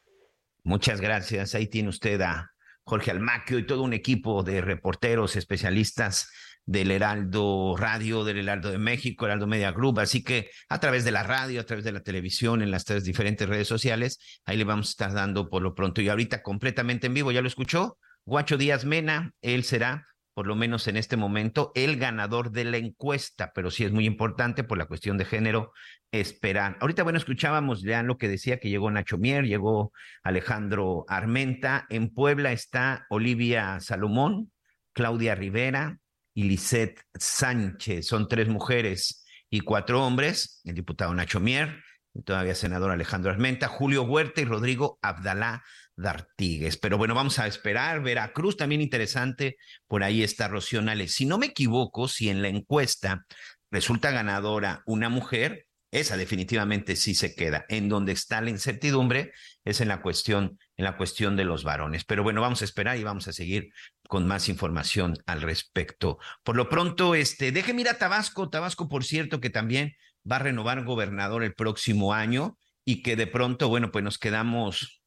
Muchas 0.65 1.03
gracias. 1.03 1.55
Ahí 1.55 1.67
tiene 1.67 1.91
usted 1.91 2.23
a 2.23 2.55
Jorge 2.85 3.11
Almaquio 3.11 3.59
y 3.59 3.67
todo 3.67 3.83
un 3.83 3.93
equipo 3.93 4.43
de 4.43 4.63
reporteros 4.63 5.37
especialistas 5.37 6.33
del 6.67 6.91
Heraldo 6.91 7.75
Radio, 7.77 8.25
del 8.25 8.39
Heraldo 8.39 8.71
de 8.71 8.79
México, 8.79 9.27
Heraldo 9.27 9.47
Media 9.47 9.73
Group. 9.73 9.99
Así 10.01 10.23
que 10.23 10.51
a 10.69 10.79
través 10.81 11.05
de 11.05 11.13
la 11.13 11.23
radio, 11.23 11.61
a 11.61 11.65
través 11.65 11.85
de 11.85 11.93
la 11.93 12.01
televisión, 12.01 12.63
en 12.63 12.71
las 12.71 12.85
tres 12.85 13.05
diferentes 13.05 13.49
redes 13.49 13.69
sociales, 13.69 14.19
ahí 14.45 14.57
le 14.57 14.65
vamos 14.65 14.89
a 14.89 14.91
estar 14.91 15.13
dando 15.13 15.49
por 15.49 15.63
lo 15.63 15.75
pronto. 15.75 16.01
Y 16.01 16.09
ahorita 16.09 16.43
completamente 16.43 17.09
en 17.09 17.15
vivo, 17.15 17.33
¿ya 17.33 17.43
lo 17.43 17.49
escuchó? 17.49 17.99
Guacho 18.25 18.57
Díaz 18.57 18.85
Mena, 18.85 19.33
él 19.41 19.65
será 19.65 20.07
por 20.41 20.47
lo 20.47 20.55
menos 20.55 20.89
en 20.89 20.97
este 20.97 21.19
momento, 21.19 21.73
el 21.75 21.97
ganador 21.97 22.51
de 22.51 22.65
la 22.65 22.79
encuesta, 22.79 23.53
pero 23.55 23.71
sí 23.71 23.85
es 23.85 23.93
muy 23.93 24.07
importante 24.07 24.65
por 24.65 24.79
la 24.79 24.87
cuestión 24.87 25.19
de 25.19 25.27
género 25.27 25.73
esperar. 26.13 26.79
Ahorita, 26.81 27.03
bueno, 27.03 27.19
escuchábamos 27.19 27.83
ya 27.83 28.03
lo 28.03 28.17
que 28.17 28.29
decía 28.29 28.59
que 28.59 28.71
llegó 28.71 28.91
Nacho 28.91 29.19
Mier, 29.19 29.45
llegó 29.45 29.93
Alejandro 30.23 31.05
Armenta. 31.09 31.87
En 31.91 32.09
Puebla 32.09 32.53
está 32.53 33.07
Olivia 33.11 33.81
Salomón, 33.81 34.51
Claudia 34.95 35.35
Rivera 35.35 35.99
y 36.35 36.45
Lisette 36.45 37.01
Sánchez. 37.15 38.07
Son 38.07 38.29
tres 38.29 38.49
mujeres 38.49 39.25
y 39.49 39.61
cuatro 39.61 40.05
hombres. 40.05 40.61
El 40.65 40.75
diputado 40.75 41.15
Nacho 41.15 41.41
Mier, 41.41 41.83
y 42.15 42.23
todavía 42.23 42.55
senador 42.55 42.91
Alejandro 42.91 43.31
Armenta, 43.31 43.69
Julio 43.69 44.03
Huerta 44.03 44.41
y 44.41 44.45
Rodrigo 44.45 44.99
Abdalá 45.03 45.63
D'Artigues. 45.97 46.77
Pero 46.77 46.99
bueno, 46.99 47.15
vamos 47.15 47.39
a 47.39 47.47
esperar. 47.47 48.03
Veracruz 48.03 48.57
también 48.57 48.81
interesante. 48.81 49.57
Por 49.87 50.03
ahí 50.03 50.23
está 50.23 50.49
Rocío 50.49 50.83
Nales. 50.83 51.15
Si 51.15 51.27
no 51.27 51.39
me 51.39 51.47
equivoco, 51.47 52.09
si 52.09 52.29
en 52.29 52.43
la 52.43 52.49
encuesta 52.49 53.27
resulta 53.71 54.11
ganadora 54.11 54.83
una 54.87 55.09
mujer, 55.09 55.67
esa 55.91 56.17
definitivamente 56.17 56.97
sí 56.97 57.15
se 57.15 57.35
queda. 57.35 57.65
En 57.69 57.89
donde 57.89 58.13
está 58.13 58.41
la 58.41 58.51
incertidumbre 58.51 59.33
es 59.65 59.81
en 59.81 59.89
la 59.89 60.03
cuestión, 60.03 60.59
en 60.77 60.85
la 60.85 60.97
cuestión 60.97 61.37
de 61.37 61.45
los 61.45 61.65
varones. 61.65 62.05
Pero 62.05 62.23
bueno, 62.23 62.41
vamos 62.41 62.63
a 62.63 62.65
esperar 62.65 62.97
y 62.97 63.05
vamos 63.05 63.27
a 63.29 63.33
seguir 63.33 63.73
con 64.09 64.27
más 64.27 64.49
información 64.49 65.17
al 65.27 65.43
respecto. 65.43 66.19
Por 66.43 66.57
lo 66.57 66.69
pronto, 66.69 67.15
este, 67.15 67.53
déjeme 67.53 67.83
ir 67.83 67.89
a 67.89 67.99
Tabasco. 67.99 68.51
Tabasco, 68.51 68.89
por 68.89 69.05
cierto, 69.05 69.41
que 69.41 69.51
también 69.51 69.95
va 70.31 70.37
a 70.37 70.41
renovar 70.41 70.85
gobernador 70.85 71.43
el 71.43 71.55
próximo 71.55 72.15
año 72.15 72.57
y 72.85 73.03
que 73.03 73.17
de 73.17 73.27
pronto, 73.27 73.69
bueno, 73.69 73.91
pues 73.91 74.05
nos 74.05 74.19
quedamos 74.19 75.03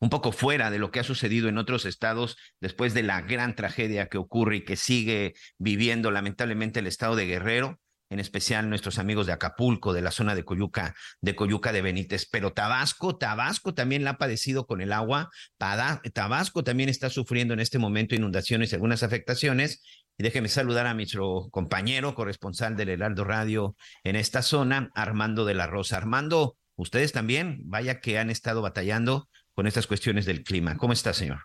un 0.00 0.10
poco 0.10 0.32
fuera 0.32 0.70
de 0.70 0.78
lo 0.78 0.90
que 0.90 1.00
ha 1.00 1.04
sucedido 1.04 1.48
en 1.48 1.58
otros 1.58 1.84
estados 1.84 2.36
después 2.60 2.94
de 2.94 3.02
la 3.02 3.22
gran 3.22 3.56
tragedia 3.56 4.08
que 4.08 4.18
ocurre 4.18 4.56
y 4.56 4.64
que 4.64 4.76
sigue 4.76 5.34
viviendo 5.58 6.10
lamentablemente 6.10 6.80
el 6.80 6.86
estado 6.86 7.16
de 7.16 7.26
Guerrero, 7.26 7.80
en 8.10 8.20
especial 8.20 8.68
nuestros 8.68 8.98
amigos 8.98 9.26
de 9.26 9.32
Acapulco, 9.32 9.92
de 9.92 10.02
la 10.02 10.10
zona 10.10 10.34
de 10.34 10.44
Coyuca, 10.44 10.94
de 11.20 11.34
Coyuca 11.34 11.72
de 11.72 11.82
Benítez, 11.82 12.26
pero 12.30 12.52
Tabasco, 12.52 13.16
Tabasco 13.16 13.74
también 13.74 14.04
la 14.04 14.10
ha 14.10 14.18
padecido 14.18 14.66
con 14.66 14.80
el 14.80 14.92
agua, 14.92 15.30
Tabasco 15.58 16.64
también 16.64 16.88
está 16.88 17.10
sufriendo 17.10 17.54
en 17.54 17.60
este 17.60 17.78
momento 17.78 18.14
inundaciones 18.14 18.72
y 18.72 18.74
algunas 18.74 19.02
afectaciones. 19.02 19.82
Y 20.20 20.24
déjeme 20.24 20.48
saludar 20.48 20.86
a 20.86 20.94
nuestro 20.94 21.48
compañero 21.52 22.14
corresponsal 22.14 22.76
del 22.76 22.88
Heraldo 22.88 23.22
Radio 23.22 23.76
en 24.02 24.16
esta 24.16 24.42
zona, 24.42 24.90
Armando 24.94 25.44
de 25.44 25.54
la 25.54 25.68
Rosa. 25.68 25.96
Armando, 25.96 26.56
ustedes 26.74 27.12
también, 27.12 27.60
vaya 27.64 28.00
que 28.00 28.18
han 28.18 28.28
estado 28.28 28.60
batallando 28.60 29.28
con 29.54 29.68
estas 29.68 29.86
cuestiones 29.86 30.26
del 30.26 30.42
clima. 30.42 30.76
¿Cómo 30.76 30.92
está, 30.92 31.14
señor? 31.14 31.42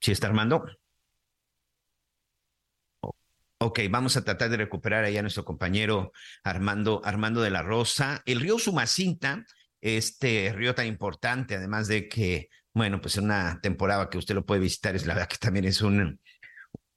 ¿Sí 0.00 0.12
está 0.12 0.26
Armando? 0.26 0.64
Ok, 3.60 3.80
vamos 3.90 4.16
a 4.16 4.22
tratar 4.22 4.50
de 4.50 4.56
recuperar 4.56 5.02
ahí 5.04 5.16
a 5.16 5.22
nuestro 5.22 5.44
compañero 5.44 6.12
Armando, 6.44 7.02
Armando 7.04 7.42
de 7.42 7.50
la 7.50 7.62
Rosa. 7.62 8.22
El 8.24 8.40
río 8.40 8.56
Sumacinta, 8.56 9.44
este 9.80 10.52
río 10.54 10.76
tan 10.76 10.86
importante, 10.86 11.56
además 11.56 11.88
de 11.88 12.08
que, 12.08 12.50
bueno, 12.72 13.00
pues 13.00 13.16
en 13.16 13.24
una 13.24 13.60
temporada 13.60 14.08
que 14.10 14.18
usted 14.18 14.36
lo 14.36 14.46
puede 14.46 14.60
visitar, 14.60 14.94
es 14.94 15.06
la 15.06 15.14
verdad 15.14 15.28
que 15.28 15.38
también 15.38 15.64
es 15.64 15.82
un, 15.82 16.20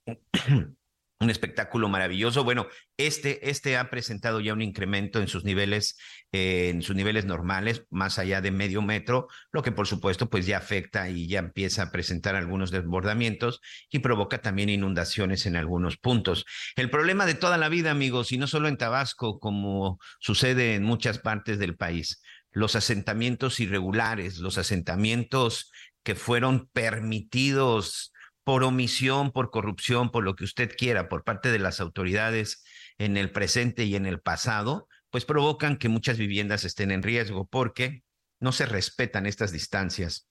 un 1.22 1.30
espectáculo 1.30 1.88
maravilloso. 1.88 2.44
Bueno, 2.44 2.66
este, 2.96 3.48
este 3.50 3.76
ha 3.76 3.90
presentado 3.90 4.40
ya 4.40 4.52
un 4.52 4.62
incremento 4.62 5.20
en 5.20 5.28
sus 5.28 5.44
niveles, 5.44 5.96
eh, 6.32 6.70
en 6.70 6.82
sus 6.82 6.96
niveles 6.96 7.24
normales, 7.24 7.84
más 7.90 8.18
allá 8.18 8.40
de 8.40 8.50
medio 8.50 8.82
metro, 8.82 9.28
lo 9.52 9.62
que 9.62 9.72
por 9.72 9.86
supuesto 9.86 10.28
pues 10.28 10.46
ya 10.46 10.58
afecta 10.58 11.08
y 11.08 11.28
ya 11.28 11.38
empieza 11.38 11.84
a 11.84 11.90
presentar 11.92 12.34
algunos 12.34 12.70
desbordamientos 12.70 13.60
y 13.90 14.00
provoca 14.00 14.42
también 14.42 14.68
inundaciones 14.68 15.46
en 15.46 15.56
algunos 15.56 15.96
puntos. 15.96 16.44
El 16.76 16.90
problema 16.90 17.26
de 17.26 17.34
toda 17.34 17.58
la 17.58 17.68
vida, 17.68 17.90
amigos, 17.90 18.32
y 18.32 18.38
no 18.38 18.46
solo 18.46 18.68
en 18.68 18.76
Tabasco, 18.76 19.38
como 19.38 19.98
sucede 20.20 20.74
en 20.74 20.82
muchas 20.82 21.18
partes 21.18 21.58
del 21.58 21.76
país, 21.76 22.22
los 22.50 22.76
asentamientos 22.76 23.60
irregulares, 23.60 24.38
los 24.38 24.58
asentamientos 24.58 25.70
que 26.02 26.14
fueron 26.14 26.68
permitidos 26.72 28.11
por 28.44 28.64
omisión, 28.64 29.32
por 29.32 29.50
corrupción, 29.50 30.10
por 30.10 30.24
lo 30.24 30.34
que 30.34 30.44
usted 30.44 30.74
quiera, 30.76 31.08
por 31.08 31.24
parte 31.24 31.52
de 31.52 31.58
las 31.58 31.80
autoridades 31.80 32.64
en 32.98 33.16
el 33.16 33.30
presente 33.30 33.84
y 33.84 33.96
en 33.96 34.06
el 34.06 34.20
pasado, 34.20 34.88
pues 35.10 35.24
provocan 35.24 35.76
que 35.76 35.88
muchas 35.88 36.18
viviendas 36.18 36.64
estén 36.64 36.90
en 36.90 37.02
riesgo 37.02 37.46
porque 37.46 38.02
no 38.40 38.52
se 38.52 38.66
respetan 38.66 39.26
estas 39.26 39.52
distancias 39.52 40.28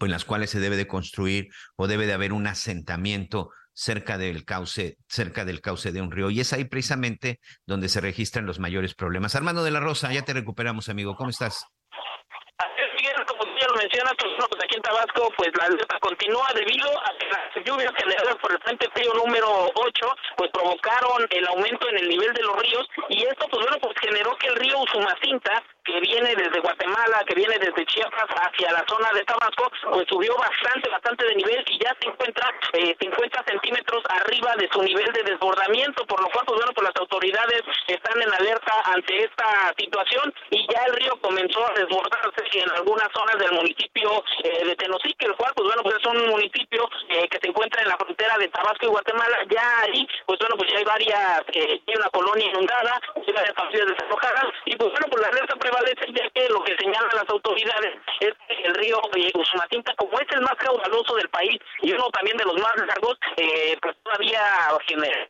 en 0.00 0.10
las 0.10 0.24
cuales 0.24 0.50
se 0.50 0.60
debe 0.60 0.76
de 0.76 0.86
construir 0.86 1.48
o 1.76 1.86
debe 1.86 2.06
de 2.06 2.12
haber 2.12 2.32
un 2.32 2.46
asentamiento 2.46 3.50
cerca 3.72 4.18
del 4.18 4.44
cauce, 4.44 4.98
cerca 5.08 5.44
del 5.44 5.60
cauce 5.60 5.92
de 5.92 6.02
un 6.02 6.10
río. 6.10 6.30
Y 6.30 6.40
es 6.40 6.52
ahí 6.52 6.64
precisamente 6.64 7.40
donde 7.64 7.88
se 7.88 8.00
registran 8.00 8.44
los 8.44 8.58
mayores 8.58 8.94
problemas. 8.94 9.34
Armando 9.34 9.62
de 9.62 9.70
la 9.70 9.80
Rosa, 9.80 10.12
ya 10.12 10.22
te 10.22 10.32
recuperamos, 10.32 10.88
amigo. 10.88 11.14
¿Cómo 11.14 11.30
estás? 11.30 11.64
Lo 13.88 14.04
menciona, 14.04 14.12
pues, 14.18 14.48
pues 14.50 14.64
aquí 14.64 14.76
en 14.76 14.82
Tabasco, 14.82 15.32
pues 15.36 15.50
la 15.56 15.64
alerta 15.64 15.98
continúa 16.00 16.46
debido 16.54 16.88
a 17.00 17.12
que 17.18 17.26
las 17.26 17.64
lluvias 17.64 17.92
generadas 17.96 18.36
por 18.36 18.52
el 18.52 18.58
Frente 18.58 18.88
Frío 18.92 19.14
número 19.14 19.70
8, 19.74 20.16
pues 20.36 20.50
provocaron 20.50 21.26
el 21.30 21.46
aumento 21.46 21.88
en 21.88 21.98
el 21.98 22.08
nivel 22.08 22.32
de 22.34 22.42
los 22.42 22.56
ríos 22.58 22.86
y 23.08 23.24
esto, 23.24 23.48
pues 23.48 23.62
bueno, 23.64 23.78
pues 23.80 23.94
generó 24.00 24.36
que 24.36 24.48
el 24.48 24.56
río 24.56 24.78
Usumacinta 24.80 25.62
que 25.88 26.00
viene 26.00 26.34
desde 26.36 26.60
Guatemala, 26.60 27.24
que 27.26 27.34
viene 27.34 27.58
desde 27.58 27.86
Chiapas 27.86 28.28
hacia 28.28 28.72
la 28.72 28.84
zona 28.86 29.10
de 29.14 29.24
Tabasco, 29.24 29.72
pues 29.90 30.06
subió 30.06 30.36
bastante, 30.36 30.90
bastante 30.90 31.24
de 31.24 31.34
nivel 31.36 31.64
y 31.66 31.78
ya 31.78 31.96
se 31.98 32.08
encuentra 32.08 32.52
eh, 32.74 32.94
50 33.00 33.44
centímetros 33.48 34.04
arriba 34.10 34.54
de 34.56 34.68
su 34.70 34.82
nivel 34.82 35.10
de 35.12 35.22
desbordamiento, 35.22 36.04
por 36.04 36.20
lo 36.20 36.28
cual, 36.28 36.44
pues 36.44 36.58
bueno, 36.58 36.72
pues 36.74 36.88
las 36.88 36.96
autoridades 37.00 37.62
están 37.86 38.20
en 38.20 38.34
alerta 38.34 38.82
ante 38.84 39.24
esta 39.24 39.72
situación 39.78 40.34
y 40.50 40.66
ya 40.70 40.82
el 40.88 40.92
río 40.92 41.16
comenzó 41.22 41.66
a 41.66 41.72
desbordarse 41.72 42.44
en 42.52 42.70
algunas 42.70 43.08
zonas 43.14 43.38
del 43.38 43.52
municipio 43.52 43.77
eh, 44.44 44.64
de 44.64 44.76
Tenosique, 44.76 45.26
el 45.26 45.36
cual, 45.36 45.52
pues 45.54 45.66
bueno, 45.68 45.82
pues 45.82 45.96
es 45.98 46.06
un 46.06 46.26
municipio 46.28 46.88
eh, 47.08 47.28
que 47.28 47.38
se 47.38 47.48
encuentra 47.48 47.82
en 47.82 47.88
la 47.88 47.96
frontera 47.96 48.36
de 48.38 48.48
Tabasco 48.48 48.86
y 48.86 48.88
Guatemala, 48.88 49.38
ya 49.50 49.80
ahí, 49.82 50.06
pues 50.26 50.38
bueno, 50.40 50.56
pues 50.56 50.70
ya 50.72 50.78
hay 50.78 50.84
varias, 50.84 51.42
eh, 51.52 51.80
hay 51.86 51.94
una 51.96 52.10
colonia 52.10 52.46
inundada, 52.46 53.00
hay 53.14 53.32
varias 53.32 53.54
familias 53.54 53.86
desalojadas 53.88 54.44
y 54.66 54.76
pues 54.76 54.90
bueno, 54.90 55.06
pues 55.10 55.22
la 55.22 55.28
alerta 55.28 55.56
prevalece 55.56 56.12
ya 56.12 56.28
que 56.30 56.48
lo 56.48 56.62
que 56.64 56.76
señalan 56.76 57.10
las 57.14 57.28
autoridades 57.28 57.94
es 58.20 58.34
que 58.46 58.62
el 58.64 58.74
río 58.74 59.00
Usumacinta, 59.34 59.94
como 59.96 60.18
es 60.18 60.26
el 60.32 60.40
más 60.42 60.54
caudaloso 60.56 61.14
del 61.14 61.28
país 61.28 61.58
y 61.82 61.92
uno 61.92 62.10
también 62.10 62.36
de 62.36 62.44
los 62.44 62.60
más 62.60 62.76
largos, 62.86 63.18
eh, 63.36 63.76
pues 63.80 63.96
todavía 64.02 64.42
genera 64.86 65.28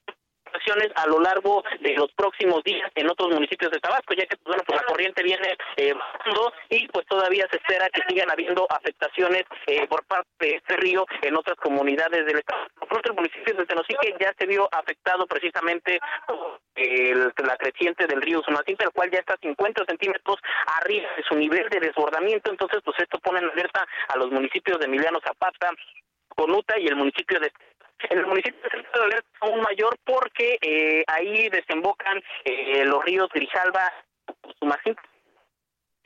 a 0.95 1.07
lo 1.07 1.21
largo 1.21 1.65
de 1.81 1.95
los 1.95 2.13
próximos 2.13 2.63
días 2.65 2.91
en 2.95 3.11
otros 3.11 3.31
municipios 3.31 3.71
de 3.71 3.81
Tabasco, 3.81 4.15
ya 4.15 4.27
que 4.27 4.37
pues, 4.37 4.47
bueno, 4.47 4.63
pues 4.67 4.81
la 4.81 4.87
corriente 4.87 5.23
viene 5.23 5.57
eh, 5.77 5.95
y 6.71 6.89
pues 6.89 7.07
todavía 7.07 7.47
se 7.51 7.57
espera 7.57 7.89
que 7.91 8.03
sigan 8.09 8.31
habiendo 8.31 8.67
afectaciones 8.71 9.45
eh, 9.67 9.87
por 9.87 10.05
parte 10.05 10.29
de 10.41 10.57
este 10.57 10.77
río 10.77 11.07
en 11.23 11.37
otras 11.37 11.57
comunidades 11.57 12.27
del 12.27 12.39
estado. 12.39 12.67
Por 12.89 12.99
otros 12.99 13.17
municipios 13.17 13.57
de 13.57 13.67
Tenosique 13.67 14.15
ya 14.21 14.33
se 14.39 14.47
vio 14.47 14.69
afectado 14.73 15.27
precisamente 15.27 16.01
por 16.29 17.47
la 17.47 17.57
creciente 17.57 18.07
del 18.07 18.23
río 18.23 18.43
Sumacinta, 18.43 18.85
el 18.85 18.91
cual 18.91 19.11
ya 19.11 19.19
está 19.19 19.37
50 19.41 19.85
centímetros 19.87 20.37
arriba 20.81 21.09
de 21.17 21.23
su 21.25 21.35
nivel 21.35 21.69
de 21.71 21.81
desbordamiento, 21.81 22.51
entonces 22.51 22.81
pues 22.85 22.97
esto 22.99 23.19
pone 23.19 23.41
en 23.41 23.51
alerta 23.51 23.87
a 24.09 24.17
los 24.17 24.31
municipios 24.31 24.79
de 24.79 24.87
Emiliano 24.87 25.19
Zapata, 25.25 25.71
Conuta 26.29 26.79
y 26.79 26.87
el 26.87 26.95
municipio 26.95 27.41
de 27.41 27.51
el 28.11 28.27
municipio 28.27 28.61
de 28.63 28.71
Centro 28.71 29.01
de 29.01 29.07
Alerta 29.07 29.29
aún 29.41 29.61
mayor 29.63 29.97
porque 30.05 30.59
eh, 30.61 31.05
ahí 31.07 31.49
desembocan 31.49 32.23
eh, 32.45 32.85
los 32.85 33.05
ríos 33.05 33.29
Grijalba, 33.33 33.93
Sumacinta 34.59 35.03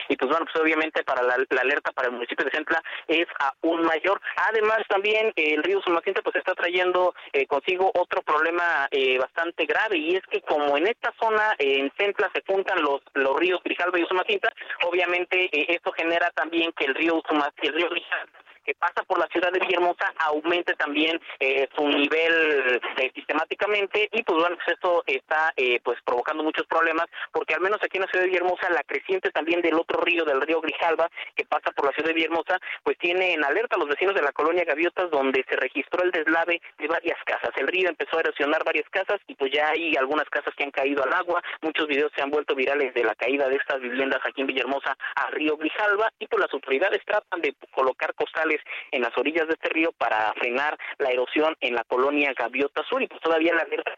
y 0.09 0.17
pues 0.17 0.31
bueno, 0.31 0.47
pues 0.47 0.63
obviamente 0.63 1.05
para 1.05 1.23
la, 1.23 1.37
alerta 1.61 1.93
para 1.93 2.09
el 2.09 2.15
municipio 2.15 2.45
de 2.45 2.51
Centla 2.51 2.83
es 3.07 3.27
aún 3.39 3.83
mayor. 3.83 4.21
Además 4.37 4.79
también 4.89 5.33
el 5.37 5.63
río 5.63 5.81
Sumacinta 5.83 6.23
pues 6.23 6.37
está 6.37 6.55
trayendo 6.55 7.15
eh, 7.33 7.47
consigo 7.47 7.91
otro 7.95 8.23
problema 8.23 8.89
eh, 8.91 9.19
bastante 9.19 9.65
grave 9.65 9.99
y 9.99 10.17
es 10.17 10.23
que 10.27 10.41
como 10.43 10.77
en 10.77 10.87
esta 10.87 11.13
zona 11.21 11.55
en 11.59 11.91
Centla 11.97 12.31
se 12.35 12.43
juntan 12.47 12.83
los 12.83 13.01
los 13.15 13.39
ríos 13.39 13.63
Grijalba 13.65 13.99
y 13.99 14.05
Usumacinta, 14.05 14.53
obviamente 14.87 15.49
esto 15.73 15.93
genera 15.93 16.31
también 16.31 16.73
que 16.73 16.85
el 16.85 16.95
río 16.95 17.17
Usumacinta, 17.17 17.63
el 17.63 17.75
río 17.75 17.89
Grijalba 17.91 18.33
que 18.65 18.75
pasa 18.75 19.03
por 19.07 19.19
la 19.19 19.27
ciudad 19.27 19.53
de 19.53 19.59
Villahermosa 19.59 20.13
aumente 20.19 20.75
también 20.75 21.21
eh, 21.41 21.69
su 21.77 21.87
nivel 21.89 22.81
eh, 22.99 23.11
sistemáticamente 23.15 24.09
y 24.13 24.23
pues 24.23 24.39
bueno 24.39 24.57
pues 24.57 24.69
esto 24.69 25.03
está 25.07 25.53
eh, 25.57 25.81
pues 25.83 25.99
provocando 26.05 26.43
muchos 26.43 26.67
problemas 26.67 27.07
porque 27.33 27.55
al 27.55 27.61
menos 27.61 27.79
aquí 27.83 27.99
en 27.99 28.03
la 28.03 28.09
ciudad 28.09 28.25
de 28.25 28.31
Villahermosa 28.31 28.71
la 28.71 28.83
creciente 28.85 29.31
también 29.31 29.63
del 29.63 29.75
otro 29.75 30.01
río 30.01 30.25
del 30.25 30.41
río 30.41 30.61
Grijalba 30.61 31.11
que 31.35 31.45
pasa 31.45 31.71
por 31.73 31.87
la 31.87 31.93
ciudad 31.93 32.09
de 32.09 32.15
Villahermosa 32.15 32.59
pues 32.83 32.99
tiene 32.99 33.35
en 33.35 33.45
alerta 33.45 33.77
a 33.77 33.79
los 33.79 33.89
vecinos 33.89 34.15
de 34.15 34.23
la 34.23 34.33
colonia 34.33 34.65
Gaviotas 34.65 35.11
donde 35.11 35.45
se 35.49 35.57
registró 35.57 36.03
el 36.05 36.11
deslave 36.11 36.61
de 36.79 36.89
varias 36.89 37.19
casas. 37.25 37.51
El 37.57 37.69
río 37.69 37.89
empezó 37.89 38.17
a 38.17 38.21
erosionar 38.21 38.65
varias 38.65 38.89
casas 38.91 39.21
y 39.27 39.35
pues 39.35 39.53
ya 39.53 39.69
hay 39.69 39.97
algunas 39.97 40.29
casas 40.29 40.55
que 40.55 40.65
han 40.65 40.71
caído 40.71 41.03
al 41.05 41.13
agua. 41.13 41.43
Muchos 41.61 41.87
videos 41.87 42.13
se 42.15 42.23
han 42.23 42.31
vuelto 42.31 42.55
virales 42.55 42.95
de 42.95 43.05
la 43.05 43.15
caída 43.15 43.49
de 43.49 43.57
estas 43.57 43.81
viviendas 43.81 44.21
aquí 44.25 44.41
en 44.41 44.47
Villahermosa 44.47 44.97
al 45.17 45.33
río 45.33 45.57
Grijalba 45.57 46.13
y 46.19 46.27
pues 46.27 46.41
las 46.41 46.53
autoridades 46.53 47.03
tratan 47.05 47.41
de 47.41 47.55
colocar 47.75 48.15
costales 48.15 48.52
en 48.91 49.03
las 49.03 49.17
orillas 49.17 49.47
de 49.47 49.55
este 49.55 49.69
río 49.69 49.93
para 49.93 50.33
frenar 50.35 50.77
la 50.99 51.11
erosión 51.11 51.57
en 51.61 51.75
la 51.75 51.85
colonia 51.85 52.33
Gaviota 52.37 52.83
Sur 52.85 53.03
y 53.03 53.07
pues 53.07 53.21
todavía 53.21 53.55
la 53.55 53.63
alerta 53.63 53.97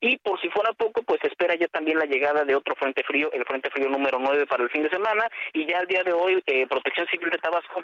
y 0.00 0.18
por 0.18 0.40
si 0.40 0.48
fuera 0.50 0.72
poco, 0.74 1.02
pues 1.02 1.18
espera 1.24 1.54
ya 1.54 1.66
también 1.68 1.98
la 1.98 2.04
llegada 2.04 2.44
de 2.44 2.54
otro 2.54 2.74
frente 2.76 3.02
frío, 3.02 3.32
el 3.32 3.44
frente 3.44 3.70
frío 3.70 3.88
número 3.88 4.18
9 4.18 4.46
para 4.46 4.62
el 4.62 4.70
fin 4.70 4.82
de 4.82 4.90
semana, 4.90 5.28
y 5.54 5.66
ya 5.66 5.78
al 5.78 5.86
día 5.86 6.02
de 6.04 6.12
hoy 6.12 6.42
eh, 6.46 6.66
Protección 6.66 7.06
Civil 7.08 7.30
de 7.30 7.38
Tabasco 7.38 7.82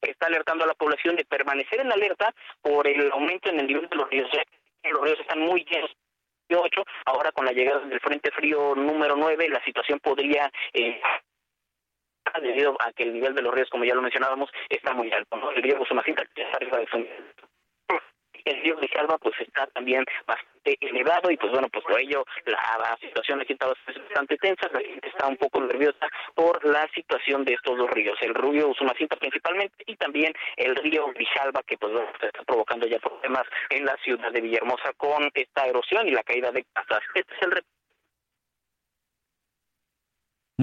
está 0.00 0.26
alertando 0.26 0.64
a 0.64 0.68
la 0.68 0.74
población 0.74 1.16
de 1.16 1.24
permanecer 1.24 1.80
en 1.80 1.92
alerta 1.92 2.32
por 2.60 2.86
el 2.86 3.10
aumento 3.10 3.50
en 3.50 3.60
el 3.60 3.66
nivel 3.66 3.88
de 3.88 3.96
los 3.96 4.08
ríos. 4.10 4.30
Los 4.84 5.02
ríos 5.02 5.20
están 5.20 5.40
muy 5.40 5.64
llenos 5.64 5.90
ahora 7.06 7.32
con 7.32 7.46
la 7.46 7.52
llegada 7.52 7.80
del 7.80 8.00
frente 8.00 8.30
frío 8.30 8.74
número 8.74 9.16
9 9.16 9.48
la 9.48 9.64
situación 9.64 9.98
podría 10.00 10.50
eh, 10.72 11.00
debido 12.40 12.76
a 12.80 12.92
que 12.92 13.04
el 13.04 13.12
nivel 13.12 13.34
de 13.34 13.42
los 13.42 13.54
ríos, 13.54 13.70
como 13.70 13.84
ya 13.84 13.94
lo 13.94 14.02
mencionábamos, 14.02 14.50
está 14.68 14.92
muy 14.94 15.12
alto. 15.12 15.36
¿no? 15.36 15.50
El 15.50 15.62
río 15.62 15.78
Busumacinta 15.78 16.22
está 16.22 16.56
arriba 16.56 16.78
de 16.78 16.86
su 16.86 17.06
el 18.44 18.62
río 18.62 18.76
de 18.76 18.88
Jalba 18.88 19.18
pues 19.18 19.34
está 19.40 19.66
también 19.68 20.04
bastante 20.26 20.76
elevado 20.80 21.30
y 21.30 21.36
pues 21.36 21.52
bueno 21.52 21.68
pues 21.68 21.84
por 21.84 22.00
ello 22.00 22.24
la, 22.46 22.96
situación 23.00 23.40
aquí 23.40 23.52
está 23.52 23.66
bastante 23.66 24.36
tensa 24.36 24.68
la 24.72 24.80
gente 24.80 25.08
está 25.08 25.26
un 25.26 25.36
poco 25.36 25.60
nerviosa 25.60 26.08
por 26.34 26.64
la 26.64 26.88
situación 26.94 27.44
de 27.44 27.54
estos 27.54 27.76
dos 27.76 27.90
ríos 27.90 28.18
el 28.20 28.34
río 28.34 28.68
Usumacinta 28.68 29.16
principalmente 29.16 29.84
y 29.86 29.96
también 29.96 30.32
el 30.56 30.76
río 30.76 31.06
Grijalba 31.14 31.62
que 31.66 31.78
pues 31.78 31.92
está 32.20 32.42
provocando 32.44 32.86
ya 32.86 32.98
problemas 32.98 33.44
en 33.70 33.84
la 33.84 33.96
ciudad 33.98 34.30
de 34.30 34.40
Villahermosa 34.40 34.92
con 34.96 35.30
esta 35.34 35.66
erosión 35.66 36.08
y 36.08 36.12
la 36.12 36.22
caída 36.22 36.50
de 36.52 36.64
casas 36.72 37.00
este 37.14 37.34
es 37.34 37.42
el 37.42 37.52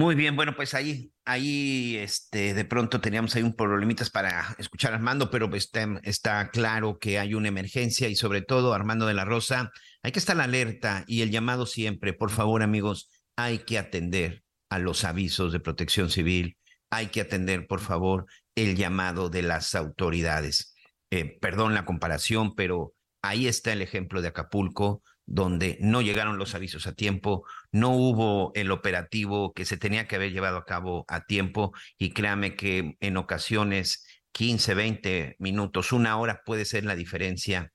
muy 0.00 0.14
bien, 0.14 0.34
bueno, 0.34 0.56
pues 0.56 0.72
ahí, 0.72 1.12
ahí, 1.26 1.98
este, 1.98 2.54
de 2.54 2.64
pronto 2.64 3.02
teníamos 3.02 3.36
ahí 3.36 3.42
un 3.42 3.54
problemitas 3.54 4.08
para 4.08 4.56
escuchar 4.56 4.92
a 4.92 4.96
Armando, 4.96 5.30
pero 5.30 5.54
está, 5.54 5.86
está 6.04 6.48
claro 6.48 6.98
que 6.98 7.18
hay 7.18 7.34
una 7.34 7.48
emergencia 7.48 8.08
y 8.08 8.16
sobre 8.16 8.40
todo, 8.40 8.72
Armando 8.72 9.04
de 9.04 9.12
la 9.12 9.26
Rosa, 9.26 9.70
hay 10.02 10.10
que 10.10 10.18
estar 10.18 10.40
alerta 10.40 11.04
y 11.06 11.20
el 11.20 11.30
llamado 11.30 11.66
siempre, 11.66 12.14
por 12.14 12.30
favor, 12.30 12.62
amigos, 12.62 13.10
hay 13.36 13.58
que 13.58 13.76
atender 13.76 14.42
a 14.70 14.78
los 14.78 15.04
avisos 15.04 15.52
de 15.52 15.60
protección 15.60 16.08
civil, 16.08 16.56
hay 16.88 17.08
que 17.08 17.20
atender, 17.20 17.66
por 17.66 17.80
favor, 17.80 18.24
el 18.54 18.76
llamado 18.76 19.28
de 19.28 19.42
las 19.42 19.74
autoridades. 19.74 20.74
Eh, 21.10 21.38
perdón 21.42 21.74
la 21.74 21.84
comparación, 21.84 22.54
pero 22.54 22.94
ahí 23.20 23.48
está 23.48 23.74
el 23.74 23.82
ejemplo 23.82 24.22
de 24.22 24.28
Acapulco, 24.28 25.02
donde 25.30 25.78
no 25.80 26.02
llegaron 26.02 26.38
los 26.38 26.56
avisos 26.56 26.88
a 26.88 26.92
tiempo, 26.92 27.46
no 27.70 27.90
hubo 27.90 28.50
el 28.56 28.72
operativo 28.72 29.52
que 29.52 29.64
se 29.64 29.76
tenía 29.76 30.08
que 30.08 30.16
haber 30.16 30.32
llevado 30.32 30.58
a 30.58 30.64
cabo 30.64 31.04
a 31.06 31.24
tiempo 31.24 31.72
y 31.96 32.10
créame 32.10 32.56
que 32.56 32.96
en 32.98 33.16
ocasiones 33.16 34.04
15, 34.32 34.74
20 34.74 35.36
minutos, 35.38 35.92
una 35.92 36.18
hora 36.18 36.42
puede 36.44 36.64
ser 36.64 36.84
la 36.84 36.96
diferencia 36.96 37.72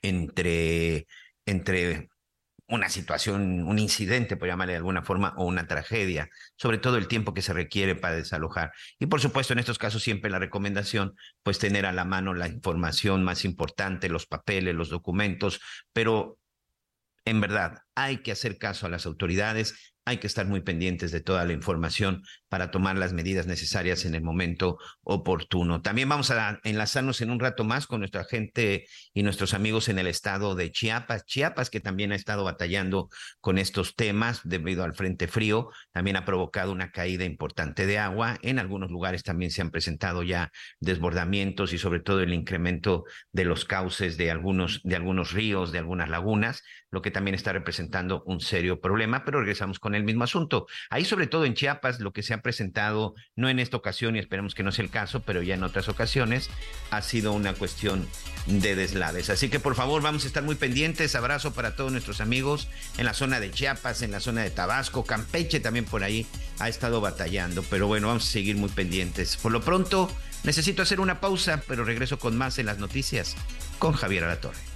entre, 0.00 1.08
entre 1.44 2.08
una 2.68 2.88
situación, 2.88 3.64
un 3.66 3.78
incidente, 3.80 4.36
por 4.36 4.46
llamarle 4.46 4.74
de 4.74 4.78
alguna 4.78 5.02
forma, 5.02 5.34
o 5.38 5.44
una 5.44 5.66
tragedia, 5.66 6.28
sobre 6.56 6.78
todo 6.78 6.98
el 6.98 7.08
tiempo 7.08 7.34
que 7.34 7.42
se 7.42 7.52
requiere 7.52 7.96
para 7.96 8.14
desalojar. 8.14 8.70
Y 9.00 9.06
por 9.06 9.20
supuesto, 9.20 9.52
en 9.52 9.58
estos 9.58 9.78
casos 9.78 10.04
siempre 10.04 10.30
la 10.30 10.38
recomendación, 10.38 11.16
pues 11.42 11.58
tener 11.58 11.84
a 11.84 11.92
la 11.92 12.04
mano 12.04 12.32
la 12.32 12.46
información 12.46 13.24
más 13.24 13.44
importante, 13.44 14.08
los 14.08 14.26
papeles, 14.26 14.74
los 14.74 14.88
documentos, 14.88 15.60
pero 15.92 16.38
En 17.26 17.40
verdad, 17.42 17.80
hay 17.94 18.22
que 18.22 18.32
hacer 18.32 18.56
caso 18.56 18.86
a 18.86 18.88
las 18.88 19.04
autoridades, 19.04 19.95
hay 20.06 20.18
que 20.18 20.28
estar 20.28 20.46
muy 20.46 20.60
pendientes 20.60 21.10
de 21.10 21.20
toda 21.20 21.44
la 21.44 21.52
información 21.52 22.22
para 22.48 22.70
tomar 22.70 22.96
las 22.96 23.12
medidas 23.12 23.48
necesarias 23.48 24.04
en 24.04 24.14
el 24.14 24.22
momento 24.22 24.78
oportuno. 25.02 25.82
También 25.82 26.08
vamos 26.08 26.30
a 26.30 26.60
enlazarnos 26.62 27.20
en 27.20 27.30
un 27.30 27.40
rato 27.40 27.64
más 27.64 27.88
con 27.88 27.98
nuestra 27.98 28.24
gente 28.24 28.86
y 29.12 29.24
nuestros 29.24 29.52
amigos 29.52 29.88
en 29.88 29.98
el 29.98 30.06
estado 30.06 30.54
de 30.54 30.70
Chiapas. 30.70 31.26
Chiapas 31.26 31.70
que 31.70 31.80
también 31.80 32.12
ha 32.12 32.14
estado 32.14 32.44
batallando 32.44 33.08
con 33.40 33.58
estos 33.58 33.96
temas 33.96 34.42
debido 34.44 34.84
al 34.84 34.94
frente 34.94 35.26
frío, 35.26 35.70
también 35.92 36.16
ha 36.16 36.24
provocado 36.24 36.70
una 36.70 36.92
caída 36.92 37.24
importante 37.24 37.84
de 37.84 37.98
agua. 37.98 38.38
En 38.42 38.60
algunos 38.60 38.92
lugares 38.92 39.24
también 39.24 39.50
se 39.50 39.60
han 39.60 39.72
presentado 39.72 40.22
ya 40.22 40.52
desbordamientos 40.78 41.72
y 41.72 41.78
sobre 41.78 41.98
todo 41.98 42.20
el 42.20 42.32
incremento 42.32 43.06
de 43.32 43.44
los 43.44 43.64
cauces 43.64 44.16
de 44.16 44.30
algunos, 44.30 44.80
de 44.84 44.94
algunos 44.94 45.32
ríos, 45.32 45.72
de 45.72 45.78
algunas 45.78 46.08
lagunas, 46.08 46.62
lo 46.92 47.02
que 47.02 47.10
también 47.10 47.34
está 47.34 47.52
representando 47.52 48.22
un 48.24 48.40
serio 48.40 48.80
problema, 48.80 49.24
pero 49.24 49.40
regresamos 49.40 49.80
con 49.80 49.95
el 49.96 50.04
mismo 50.04 50.24
asunto. 50.24 50.66
Ahí 50.90 51.04
sobre 51.04 51.26
todo 51.26 51.44
en 51.44 51.54
Chiapas 51.54 52.00
lo 52.00 52.12
que 52.12 52.22
se 52.22 52.34
ha 52.34 52.42
presentado, 52.42 53.14
no 53.34 53.48
en 53.48 53.58
esta 53.58 53.76
ocasión 53.76 54.16
y 54.16 54.18
esperemos 54.18 54.54
que 54.54 54.62
no 54.62 54.72
sea 54.72 54.84
el 54.84 54.90
caso, 54.90 55.20
pero 55.20 55.42
ya 55.42 55.54
en 55.54 55.62
otras 55.62 55.88
ocasiones, 55.88 56.50
ha 56.90 57.02
sido 57.02 57.32
una 57.32 57.54
cuestión 57.54 58.06
de 58.46 58.76
deslades. 58.76 59.30
Así 59.30 59.48
que 59.48 59.60
por 59.60 59.74
favor 59.74 60.02
vamos 60.02 60.24
a 60.24 60.26
estar 60.26 60.42
muy 60.42 60.54
pendientes. 60.54 61.14
Abrazo 61.14 61.52
para 61.54 61.74
todos 61.74 61.92
nuestros 61.92 62.20
amigos 62.20 62.68
en 62.98 63.06
la 63.06 63.14
zona 63.14 63.40
de 63.40 63.50
Chiapas, 63.50 64.02
en 64.02 64.12
la 64.12 64.20
zona 64.20 64.42
de 64.42 64.50
Tabasco, 64.50 65.04
Campeche 65.04 65.60
también 65.60 65.84
por 65.84 66.04
ahí 66.04 66.26
ha 66.58 66.68
estado 66.68 67.00
batallando, 67.00 67.62
pero 67.64 67.86
bueno, 67.86 68.08
vamos 68.08 68.28
a 68.28 68.30
seguir 68.30 68.56
muy 68.56 68.68
pendientes. 68.68 69.36
Por 69.36 69.52
lo 69.52 69.60
pronto, 69.60 70.10
necesito 70.44 70.82
hacer 70.82 71.00
una 71.00 71.20
pausa, 71.20 71.62
pero 71.66 71.84
regreso 71.84 72.18
con 72.18 72.36
más 72.36 72.58
en 72.58 72.66
las 72.66 72.78
noticias 72.78 73.36
con 73.78 73.92
Javier 73.92 74.24
Alatorre. 74.24 74.75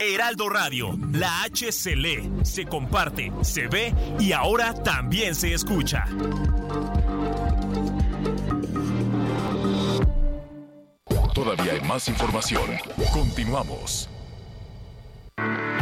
Heraldo 0.00 0.48
Radio, 0.48 0.98
la 1.12 1.42
H 1.42 1.72
se 1.72 1.96
lee, 1.96 2.30
se 2.42 2.66
comparte, 2.66 3.32
se 3.42 3.66
ve 3.68 3.94
y 4.18 4.32
ahora 4.32 4.74
también 4.74 5.34
se 5.34 5.52
escucha. 5.52 6.04
Todavía 11.34 11.72
hay 11.72 11.80
más 11.82 12.08
información. 12.08 12.70
Continuamos. 13.12 14.08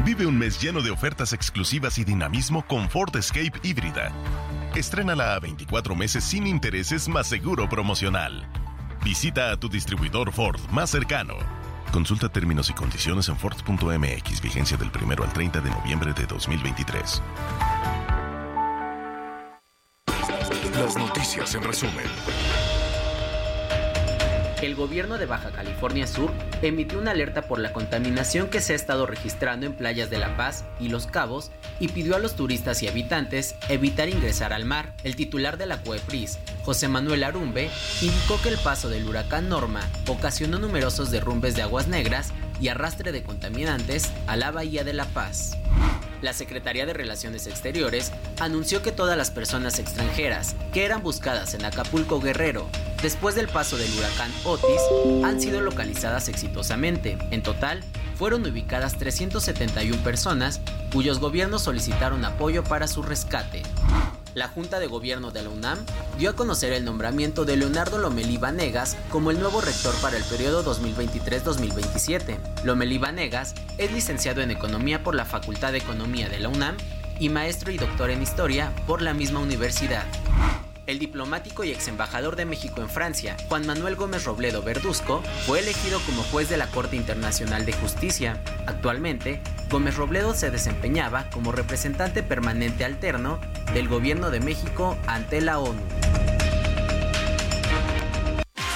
Vive 0.04 0.26
un 0.26 0.38
mes 0.38 0.60
lleno 0.60 0.82
de 0.82 0.90
ofertas 0.90 1.32
exclusivas 1.32 1.98
y 1.98 2.04
dinamismo 2.04 2.64
con 2.66 2.88
Ford 2.88 3.16
Escape 3.16 3.58
híbrida. 3.62 4.12
Estrénala 4.74 5.34
a 5.34 5.40
24 5.40 5.96
meses 5.96 6.22
sin 6.22 6.46
intereses 6.46 7.08
más 7.08 7.26
seguro 7.26 7.68
promocional. 7.68 8.46
Visita 9.02 9.50
a 9.50 9.56
tu 9.56 9.68
distribuidor 9.68 10.32
Ford 10.32 10.60
más 10.70 10.90
cercano. 10.90 11.34
Consulta 11.96 12.28
términos 12.28 12.68
y 12.68 12.74
condiciones 12.74 13.30
en 13.30 13.38
Ford.mx, 13.38 14.42
vigencia 14.42 14.76
del 14.76 14.90
1 15.02 15.14
al 15.24 15.32
30 15.32 15.62
de 15.62 15.70
noviembre 15.70 16.12
de 16.12 16.26
2023. 16.26 17.22
Las 20.74 20.98
noticias 20.98 21.54
en 21.54 21.62
resumen. 21.62 22.04
El 24.60 24.74
gobierno 24.74 25.16
de 25.16 25.24
Baja 25.24 25.52
California 25.52 26.06
Sur 26.06 26.30
emitió 26.60 26.98
una 26.98 27.12
alerta 27.12 27.48
por 27.48 27.58
la 27.58 27.72
contaminación 27.72 28.48
que 28.48 28.60
se 28.60 28.74
ha 28.74 28.76
estado 28.76 29.06
registrando 29.06 29.64
en 29.64 29.74
playas 29.74 30.10
de 30.10 30.18
La 30.18 30.36
Paz 30.36 30.66
y 30.78 30.88
Los 30.88 31.06
Cabos 31.06 31.50
y 31.80 31.88
pidió 31.88 32.16
a 32.16 32.18
los 32.18 32.36
turistas 32.36 32.82
y 32.82 32.88
habitantes 32.88 33.54
evitar 33.70 34.10
ingresar 34.10 34.52
al 34.52 34.66
mar. 34.66 34.94
El 35.02 35.16
titular 35.16 35.56
de 35.56 35.64
la 35.64 35.80
CUEPRIS, 35.80 36.38
José 36.66 36.88
Manuel 36.88 37.22
Arumbe, 37.22 37.70
indicó 38.02 38.42
que 38.42 38.48
el 38.48 38.58
paso 38.58 38.88
del 38.88 39.08
huracán 39.08 39.48
Norma 39.48 39.88
ocasionó 40.08 40.58
numerosos 40.58 41.12
derrumbes 41.12 41.54
de 41.54 41.62
aguas 41.62 41.86
negras 41.86 42.32
y 42.60 42.66
arrastre 42.66 43.12
de 43.12 43.22
contaminantes 43.22 44.10
a 44.26 44.34
la 44.34 44.50
bahía 44.50 44.82
de 44.82 44.92
La 44.92 45.04
Paz. 45.04 45.56
La 46.22 46.32
Secretaría 46.32 46.84
de 46.84 46.92
Relaciones 46.92 47.46
Exteriores 47.46 48.10
anunció 48.40 48.82
que 48.82 48.90
todas 48.90 49.16
las 49.16 49.30
personas 49.30 49.78
extranjeras 49.78 50.56
que 50.72 50.84
eran 50.84 51.04
buscadas 51.04 51.54
en 51.54 51.64
Acapulco 51.64 52.18
Guerrero 52.20 52.66
después 53.00 53.36
del 53.36 53.46
paso 53.46 53.76
del 53.76 53.92
huracán 53.96 54.32
Otis 54.42 54.80
han 55.24 55.40
sido 55.40 55.60
localizadas 55.60 56.28
exitosamente. 56.28 57.16
En 57.30 57.44
total, 57.44 57.84
fueron 58.16 58.44
ubicadas 58.44 58.98
371 58.98 60.02
personas 60.02 60.60
cuyos 60.92 61.20
gobiernos 61.20 61.62
solicitaron 61.62 62.24
apoyo 62.24 62.64
para 62.64 62.88
su 62.88 63.02
rescate. 63.02 63.62
La 64.36 64.48
Junta 64.48 64.78
de 64.80 64.86
Gobierno 64.86 65.30
de 65.30 65.42
la 65.42 65.48
UNAM 65.48 65.78
dio 66.18 66.28
a 66.28 66.36
conocer 66.36 66.74
el 66.74 66.84
nombramiento 66.84 67.46
de 67.46 67.56
Leonardo 67.56 67.96
Lomelí 67.96 68.36
Vanegas 68.36 68.94
como 69.08 69.30
el 69.30 69.40
nuevo 69.40 69.62
rector 69.62 69.94
para 70.02 70.18
el 70.18 70.24
periodo 70.24 70.62
2023-2027. 70.62 72.36
Lomelí 72.62 72.98
Vanegas 72.98 73.54
es 73.78 73.90
licenciado 73.92 74.42
en 74.42 74.50
Economía 74.50 75.02
por 75.02 75.14
la 75.14 75.24
Facultad 75.24 75.72
de 75.72 75.78
Economía 75.78 76.28
de 76.28 76.38
la 76.38 76.50
UNAM 76.50 76.76
y 77.18 77.30
maestro 77.30 77.72
y 77.72 77.78
doctor 77.78 78.10
en 78.10 78.20
Historia 78.20 78.74
por 78.86 79.00
la 79.00 79.14
misma 79.14 79.40
universidad. 79.40 80.04
El 80.86 81.00
diplomático 81.00 81.64
y 81.64 81.72
ex 81.72 81.88
embajador 81.88 82.36
de 82.36 82.44
México 82.44 82.80
en 82.80 82.88
Francia, 82.88 83.36
Juan 83.48 83.66
Manuel 83.66 83.96
Gómez 83.96 84.24
Robledo 84.24 84.62
Verduzco, 84.62 85.20
fue 85.44 85.58
elegido 85.58 85.98
como 86.06 86.22
juez 86.22 86.48
de 86.48 86.56
la 86.56 86.68
Corte 86.68 86.94
Internacional 86.94 87.66
de 87.66 87.72
Justicia. 87.72 88.40
Actualmente, 88.66 89.40
Gómez 89.68 89.96
Robledo 89.96 90.32
se 90.32 90.52
desempeñaba 90.52 91.28
como 91.30 91.50
representante 91.50 92.22
permanente 92.22 92.84
alterno 92.84 93.40
del 93.74 93.88
Gobierno 93.88 94.30
de 94.30 94.38
México 94.38 94.96
ante 95.08 95.40
la 95.40 95.58
ONU. 95.58 95.80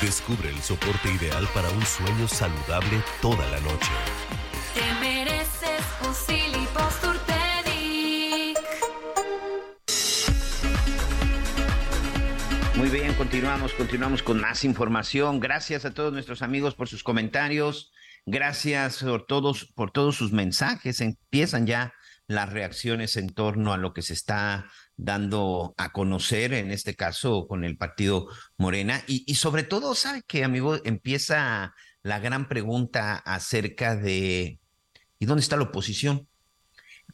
Descubre 0.03 0.49
el 0.49 0.61
soporte 0.63 1.13
ideal 1.13 1.47
para 1.55 1.71
un 1.71 1.87
sueño 1.87 2.27
saludable 2.27 3.05
toda 3.21 3.47
la 3.51 3.61
noche. 3.61 4.40
Muy 12.81 12.89
bien, 12.89 13.13
continuamos, 13.13 13.75
continuamos 13.75 14.23
con 14.23 14.41
más 14.41 14.65
información. 14.65 15.39
Gracias 15.39 15.85
a 15.85 15.93
todos 15.93 16.15
nuestros 16.15 16.41
amigos 16.41 16.75
por 16.75 16.89
sus 16.89 17.03
comentarios. 17.03 17.93
Gracias 18.25 19.03
por 19.03 19.27
todos, 19.27 19.67
por 19.67 19.91
todos 19.91 20.17
sus 20.17 20.33
mensajes. 20.33 21.03
Empiezan 21.03 21.67
ya 21.67 21.93
las 22.27 22.51
reacciones 22.51 23.17
en 23.17 23.35
torno 23.35 23.75
a 23.75 23.77
lo 23.77 23.93
que 23.93 24.01
se 24.01 24.15
está 24.15 24.71
dando 24.97 25.75
a 25.77 25.93
conocer, 25.93 26.55
en 26.55 26.71
este 26.71 26.97
caso 26.97 27.47
con 27.47 27.65
el 27.65 27.77
partido 27.77 28.29
Morena. 28.57 29.05
Y, 29.07 29.31
y 29.31 29.35
sobre 29.35 29.63
todo, 29.63 29.95
¿sabe 29.95 30.23
qué, 30.27 30.43
amigo? 30.43 30.79
Empieza 30.83 31.75
la 32.03 32.19
gran 32.19 32.49
pregunta 32.49 33.15
acerca 33.15 33.95
de 33.95 34.59
¿y 35.19 35.27
dónde 35.27 35.43
está 35.43 35.59
la 35.59 35.65
oposición? 35.65 36.29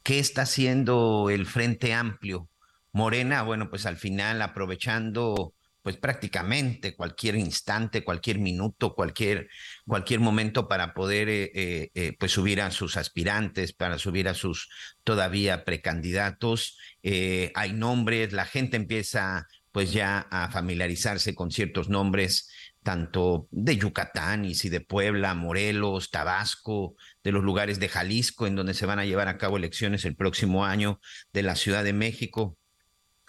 ¿Qué 0.04 0.20
está 0.20 0.42
haciendo 0.42 1.28
el 1.28 1.44
Frente 1.44 1.92
Amplio? 1.92 2.48
Morena, 2.92 3.42
bueno, 3.42 3.68
pues 3.68 3.84
al 3.84 3.98
final 3.98 4.40
aprovechando 4.40 5.55
pues 5.86 5.98
prácticamente 5.98 6.96
cualquier 6.96 7.36
instante, 7.36 8.02
cualquier 8.02 8.40
minuto, 8.40 8.92
cualquier, 8.92 9.48
cualquier 9.86 10.18
momento 10.18 10.66
para 10.66 10.94
poder 10.94 11.28
eh, 11.28 11.52
eh, 11.54 11.90
eh, 11.94 12.16
pues 12.18 12.32
subir 12.32 12.60
a 12.60 12.72
sus 12.72 12.96
aspirantes, 12.96 13.72
para 13.72 13.96
subir 13.96 14.26
a 14.26 14.34
sus 14.34 14.68
todavía 15.04 15.64
precandidatos. 15.64 16.76
hay 17.04 17.72
nombres, 17.72 18.32
la 18.32 18.46
gente 18.46 18.76
empieza 18.76 19.46
pues 19.70 19.92
ya 19.92 20.26
a 20.28 20.50
familiarizarse 20.50 21.36
con 21.36 21.52
ciertos 21.52 21.88
nombres 21.88 22.50
tanto 22.82 23.46
de 23.52 23.76
Yucatán 23.76 24.44
y 24.44 24.56
si 24.56 24.68
de 24.70 24.80
Puebla, 24.80 25.34
Morelos, 25.34 26.10
Tabasco, 26.10 26.96
de 27.22 27.30
los 27.30 27.44
lugares 27.44 27.78
de 27.78 27.88
Jalisco, 27.88 28.48
en 28.48 28.56
donde 28.56 28.74
se 28.74 28.86
van 28.86 28.98
a 28.98 29.04
llevar 29.04 29.28
a 29.28 29.38
cabo 29.38 29.56
elecciones 29.56 30.04
el 30.04 30.16
próximo 30.16 30.64
año, 30.64 30.98
de 31.32 31.44
la 31.44 31.54
Ciudad 31.54 31.84
de 31.84 31.92
México. 31.92 32.58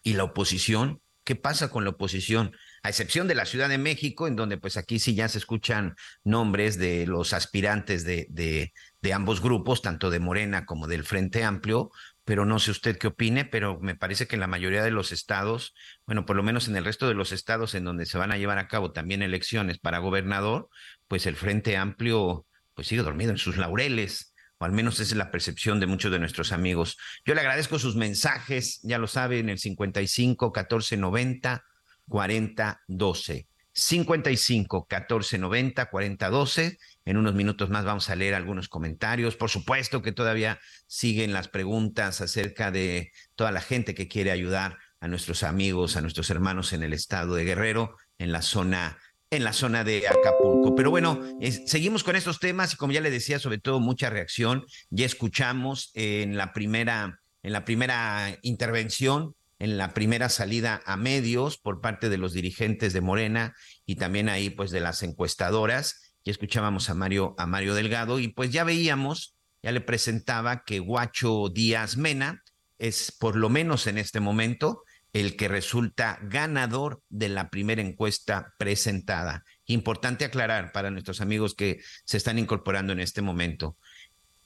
¿Y 0.01 0.14
la 0.14 0.24
oposición? 0.24 1.01
¿Qué 1.28 1.36
pasa 1.36 1.70
con 1.70 1.84
la 1.84 1.90
oposición? 1.90 2.56
A 2.84 2.88
excepción 2.88 3.28
de 3.28 3.36
la 3.36 3.46
Ciudad 3.46 3.68
de 3.68 3.78
México, 3.78 4.28
en 4.30 4.38
donde 4.38 4.58
pues 4.58 4.78
aquí 4.78 4.98
sí 4.98 5.14
ya 5.14 5.28
se 5.28 5.40
escuchan 5.40 5.98
nombres 6.24 6.78
de 6.78 7.06
los 7.06 7.34
aspirantes 7.34 8.06
de, 8.06 8.28
de, 8.30 9.14
ambos 9.14 9.42
grupos, 9.42 9.82
tanto 9.82 10.10
de 10.10 10.22
Morena 10.22 10.66
como 10.66 10.88
del 10.88 11.04
Frente 11.04 11.44
Amplio, 11.44 11.92
pero 12.24 12.46
no 12.46 12.60
sé 12.60 12.72
usted 12.72 12.98
qué 12.98 13.08
opine, 13.08 13.44
pero 13.44 13.78
me 13.82 13.94
parece 13.94 14.26
que 14.26 14.38
en 14.38 14.40
la 14.40 14.48
mayoría 14.48 14.84
de 14.86 14.92
los 14.92 15.12
estados, 15.12 15.74
bueno, 16.06 16.26
por 16.26 16.38
lo 16.38 16.44
menos 16.44 16.70
en 16.70 16.78
el 16.78 16.86
resto 16.86 17.10
de 17.10 17.14
los 17.14 17.34
estados 17.34 17.76
en 17.76 17.84
donde 17.84 18.06
se 18.06 18.18
van 18.18 18.32
a 18.32 18.38
llevar 18.38 18.58
a 18.58 18.70
cabo 18.70 18.94
también 18.94 19.22
elecciones 19.22 19.80
para 19.80 20.00
gobernador, 20.00 20.70
pues 21.10 21.26
el 21.26 21.36
Frente 21.36 21.76
Amplio 21.76 22.46
pues 22.74 22.88
sigue 22.88 23.04
dormido 23.04 23.32
en 23.32 23.38
sus 23.38 23.58
laureles, 23.58 24.27
o 24.60 24.66
al 24.66 24.72
menos 24.72 24.95
esa 24.95 25.14
es 25.14 25.18
la 25.18 25.32
percepción 25.32 25.80
de 25.80 25.88
muchos 25.88 26.12
de 26.12 26.20
nuestros 26.20 26.51
amigos. 26.51 26.97
Yo 27.26 27.36
le 27.36 27.41
agradezco 27.41 27.80
sus 27.80 27.95
mensajes, 27.95 28.80
ya 28.84 28.97
lo 28.97 29.08
sabe, 29.08 29.39
en 29.39 29.49
el 29.49 29.60
55 29.60 30.51
14 30.51 30.97
90 30.97 31.64
40 32.08 32.82
12. 32.88 33.47
55 33.74 34.88
14 34.88 35.38
90 35.38 35.86
40 35.86 36.30
12. 36.30 36.78
En 37.05 37.18
unos 37.18 37.36
minutos 37.36 37.70
más 37.70 37.86
vamos 37.86 38.10
a 38.10 38.16
leer 38.16 38.34
algunos 38.34 38.70
comentarios. 38.70 39.36
Por 39.36 39.49
supuesto 39.49 40.01
que 40.01 40.12
todavía 40.12 40.60
siguen 40.88 41.32
las 41.32 41.47
preguntas 41.47 42.22
acerca 42.22 42.72
de 42.72 43.12
toda 43.36 43.51
la 43.51 43.62
gente 43.62 43.93
que 43.93 44.08
quiere 44.08 44.32
ayudar 44.32 44.78
a 44.99 45.08
nuestros 45.08 45.43
amigos, 45.43 45.95
a 45.95 46.01
nuestros 46.01 46.32
hermanos 46.32 46.74
en 46.74 46.82
el 46.82 46.93
estado 46.93 47.36
de 47.36 47.45
Guerrero, 47.45 47.95
en 48.18 48.32
la 48.32 48.41
zona 48.41 48.97
en 49.30 49.44
la 49.44 49.54
zona 49.54 49.84
de 49.84 50.08
Acapulco. 50.08 50.76
Pero 50.76 50.90
bueno, 50.90 51.22
seguimos 51.66 52.04
con 52.04 52.16
estos 52.16 52.40
temas 52.40 52.74
y 52.74 52.78
como 52.78 52.94
ya 52.94 53.02
le 53.02 53.12
decía, 53.12 53.40
sobre 53.40 53.58
todo 53.58 53.80
mucha 53.80 54.10
reacción. 54.10 54.66
Ya 54.90 55.06
escuchamos 55.06 55.92
en 55.94 56.38
la 56.38 56.54
primera 56.54 57.20
en 57.44 57.54
la 57.54 57.64
primera 57.64 58.38
intervención 58.42 59.36
en 59.60 59.78
la 59.78 59.94
primera 59.94 60.30
salida 60.30 60.82
a 60.86 60.98
medios 60.98 61.58
por 61.58 61.82
parte 61.82 62.10
de 62.10 62.18
los 62.18 62.34
dirigentes 62.34 62.94
de 62.94 63.02
Morena 63.02 63.56
y 63.86 63.96
también 63.96 64.30
ahí 64.30 64.50
pues 64.50 64.72
de 64.72 64.80
las 64.80 65.04
encuestadoras. 65.04 66.14
Ya 66.24 66.32
escuchábamos 66.32 66.90
a 66.90 66.94
Mario, 66.94 67.36
a 67.38 67.46
Mario 67.48 67.74
Delgado 67.74 68.20
y 68.20 68.28
pues 68.28 68.52
ya 68.52 68.64
veíamos, 68.64 69.36
ya 69.64 69.72
le 69.72 69.82
presentaba 69.82 70.64
que 70.64 70.80
Guacho 70.80 71.50
Díaz 71.50 71.98
Mena 71.98 72.44
es 72.78 73.12
por 73.12 73.36
lo 73.36 73.50
menos 73.50 73.88
en 73.88 73.98
este 73.98 74.20
momento 74.20 74.84
el 75.20 75.36
que 75.36 75.47
resulta 75.47 76.20
ganador 76.22 77.01
de 77.09 77.30
la 77.30 77.49
primera 77.49 77.82
encuesta 77.82 78.53
presentada. 78.59 79.43
Importante 79.65 80.26
aclarar 80.26 80.72
para 80.72 80.91
nuestros 80.91 81.22
amigos 81.22 81.55
que 81.55 81.82
se 82.05 82.18
están 82.18 82.38
incorporando 82.38 82.93
en 82.93 82.99
este 82.99 83.24
momento. 83.24 83.78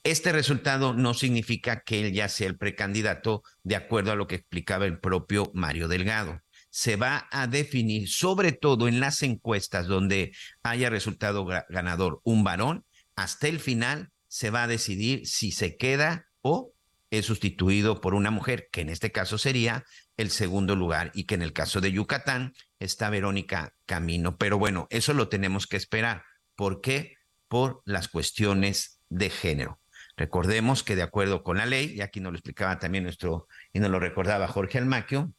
Este 0.02 0.32
resultado 0.32 0.94
no 0.94 1.12
significa 1.12 1.82
que 1.82 2.00
él 2.00 2.14
ya 2.14 2.28
sea 2.28 2.48
el 2.48 2.56
precandidato 2.56 3.42
de 3.62 3.76
acuerdo 3.76 4.12
a 4.12 4.16
lo 4.16 4.26
que 4.26 4.36
explicaba 4.36 4.86
el 4.86 4.98
propio 4.98 5.50
Mario 5.52 5.88
Delgado. 5.88 6.40
Se 6.70 6.96
va 6.96 7.28
a 7.30 7.46
definir, 7.46 8.08
sobre 8.08 8.52
todo 8.52 8.88
en 8.88 8.98
las 8.98 9.22
encuestas 9.22 9.86
donde 9.86 10.32
haya 10.62 10.88
resultado 10.88 11.44
ganador 11.68 12.22
un 12.24 12.44
varón, 12.44 12.86
hasta 13.14 13.46
el 13.46 13.60
final 13.60 14.10
se 14.26 14.48
va 14.48 14.62
a 14.62 14.68
decidir 14.68 15.26
si 15.26 15.52
se 15.52 15.76
queda 15.76 16.28
o 16.40 16.72
es 17.12 17.26
sustituido 17.26 18.00
por 18.00 18.14
una 18.14 18.30
mujer, 18.30 18.68
que 18.72 18.80
en 18.80 18.88
este 18.88 19.12
caso 19.12 19.36
sería 19.36 19.84
el 20.16 20.30
segundo 20.30 20.76
lugar 20.76 21.10
y 21.14 21.24
que 21.24 21.34
en 21.34 21.42
el 21.42 21.52
caso 21.52 21.80
de 21.80 21.92
Yucatán 21.92 22.54
está 22.78 23.10
Verónica 23.10 23.74
Camino. 23.86 24.36
Pero 24.36 24.58
bueno, 24.58 24.86
eso 24.90 25.14
lo 25.14 25.28
tenemos 25.28 25.66
que 25.66 25.76
esperar. 25.76 26.24
¿Por 26.54 26.80
qué? 26.80 27.16
Por 27.48 27.82
las 27.84 28.08
cuestiones 28.08 29.00
de 29.08 29.30
género. 29.30 29.80
Recordemos 30.16 30.82
que 30.82 30.96
de 30.96 31.02
acuerdo 31.02 31.42
con 31.42 31.56
la 31.56 31.66
ley, 31.66 31.92
y 31.94 32.00
aquí 32.02 32.20
nos 32.20 32.32
lo 32.32 32.38
explicaba 32.38 32.78
también 32.78 33.04
nuestro, 33.04 33.48
y 33.72 33.80
nos 33.80 33.90
lo 33.90 33.98
recordaba 33.98 34.46
Jorge 34.46 34.78
Almaquio, 34.78 35.32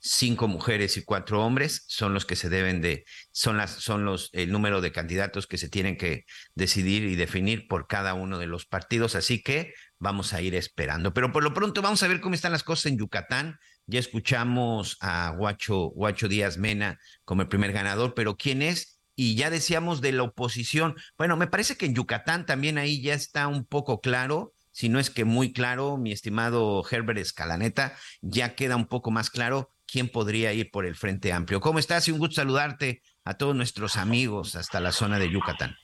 cinco 0.00 0.48
mujeres 0.48 0.96
y 0.96 1.04
cuatro 1.04 1.44
hombres 1.44 1.84
son 1.86 2.14
los 2.14 2.24
que 2.24 2.36
se 2.36 2.48
deben 2.48 2.80
de, 2.80 3.04
son 3.32 3.58
las, 3.58 3.70
son 3.70 4.04
los, 4.04 4.30
el 4.32 4.50
número 4.50 4.80
de 4.80 4.92
candidatos 4.92 5.46
que 5.46 5.58
se 5.58 5.68
tienen 5.68 5.96
que 5.96 6.24
decidir 6.54 7.04
y 7.04 7.16
definir 7.16 7.68
por 7.68 7.86
cada 7.86 8.14
uno 8.14 8.38
de 8.38 8.46
los 8.46 8.64
partidos. 8.64 9.14
Así 9.14 9.42
que 9.42 9.74
vamos 10.00 10.32
a 10.32 10.42
ir 10.42 10.56
esperando. 10.56 11.14
Pero 11.14 11.30
por 11.30 11.44
lo 11.44 11.54
pronto 11.54 11.82
vamos 11.82 12.02
a 12.02 12.08
ver 12.08 12.20
cómo 12.20 12.34
están 12.34 12.50
las 12.50 12.64
cosas 12.64 12.86
en 12.86 12.98
Yucatán. 12.98 13.60
Ya 13.86 14.00
escuchamos 14.00 14.96
a 15.00 15.30
Guacho, 15.30 15.90
Guacho 15.90 16.26
Díaz 16.26 16.58
Mena 16.58 16.98
como 17.24 17.42
el 17.42 17.48
primer 17.48 17.72
ganador, 17.72 18.14
pero 18.14 18.36
¿quién 18.36 18.62
es? 18.62 18.96
y 19.16 19.34
ya 19.34 19.50
decíamos 19.50 20.00
de 20.00 20.12
la 20.12 20.22
oposición. 20.22 20.96
Bueno, 21.18 21.36
me 21.36 21.46
parece 21.46 21.76
que 21.76 21.84
en 21.84 21.94
Yucatán 21.94 22.46
también 22.46 22.78
ahí 22.78 23.02
ya 23.02 23.12
está 23.12 23.48
un 23.48 23.66
poco 23.66 24.00
claro, 24.00 24.54
si 24.72 24.88
no 24.88 24.98
es 24.98 25.10
que 25.10 25.26
muy 25.26 25.52
claro, 25.52 25.98
mi 25.98 26.10
estimado 26.10 26.82
Herbert 26.90 27.18
Escalaneta, 27.18 27.94
ya 28.22 28.54
queda 28.54 28.76
un 28.76 28.86
poco 28.86 29.10
más 29.10 29.28
claro 29.28 29.70
quién 29.86 30.08
podría 30.08 30.54
ir 30.54 30.70
por 30.70 30.86
el 30.86 30.96
Frente 30.96 31.34
Amplio. 31.34 31.60
¿Cómo 31.60 31.78
estás? 31.78 32.08
Y 32.08 32.12
un 32.12 32.18
gusto 32.18 32.36
saludarte 32.36 33.02
a 33.24 33.34
todos 33.34 33.54
nuestros 33.54 33.96
amigos 33.96 34.54
hasta 34.54 34.80
la 34.80 34.92
zona 34.92 35.18
de 35.18 35.30
Yucatán. 35.30 35.76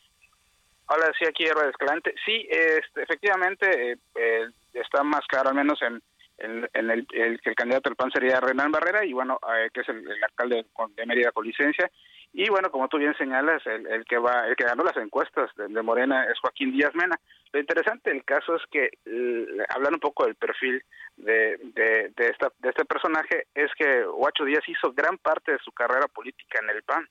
Hola, 0.88 1.12
sí, 1.18 1.24
aquí 1.26 1.44
Herbert 1.44 1.70
Escalante. 1.70 2.14
Sí, 2.24 2.46
este, 2.48 3.02
efectivamente 3.02 3.92
eh, 3.92 3.96
eh, 4.14 4.46
está 4.72 5.02
más 5.02 5.26
claro, 5.26 5.48
al 5.48 5.56
menos 5.56 5.80
en, 5.82 6.00
en, 6.38 6.90
el, 6.90 7.06
que 7.08 7.50
el 7.50 7.56
candidato 7.56 7.90
del 7.90 7.96
PAN 7.96 8.12
sería 8.12 8.38
Renan 8.40 8.70
Barrera 8.70 9.04
y 9.04 9.12
bueno, 9.12 9.40
eh, 9.52 9.68
que 9.74 9.80
es 9.80 9.88
el, 9.88 10.06
alcalde 10.22 10.64
de 10.96 11.06
Mérida 11.06 11.32
con 11.32 11.44
licencia 11.44 11.90
y 12.32 12.48
bueno, 12.50 12.70
como 12.70 12.86
tú 12.86 12.98
bien 12.98 13.16
señalas, 13.16 13.62
el, 13.66 14.04
que 14.04 14.18
va, 14.18 14.46
el 14.46 14.54
que 14.54 14.64
ganó 14.64 14.84
las 14.84 14.96
encuestas 14.98 15.50
de, 15.56 15.82
Morena 15.82 16.24
es 16.30 16.38
Joaquín 16.40 16.70
Díaz 16.70 16.94
Mena. 16.94 17.18
Lo 17.50 17.60
interesante 17.60 18.10
del 18.10 18.24
caso 18.24 18.56
es 18.56 18.62
que 18.70 18.90
hablar 19.70 19.94
un 19.94 20.00
poco 20.00 20.26
del 20.26 20.34
perfil 20.34 20.84
de, 21.16 21.56
de, 21.74 22.12
de, 22.14 22.26
esta, 22.28 22.52
de 22.58 22.68
este 22.68 22.84
personaje 22.84 23.46
es 23.54 23.70
que 23.78 24.06
Huacho 24.06 24.44
Díaz 24.44 24.68
hizo 24.68 24.92
gran 24.92 25.16
parte 25.16 25.52
de 25.52 25.58
su 25.64 25.72
carrera 25.72 26.08
política 26.08 26.58
en 26.62 26.70
el 26.70 26.82
PAN. 26.82 27.08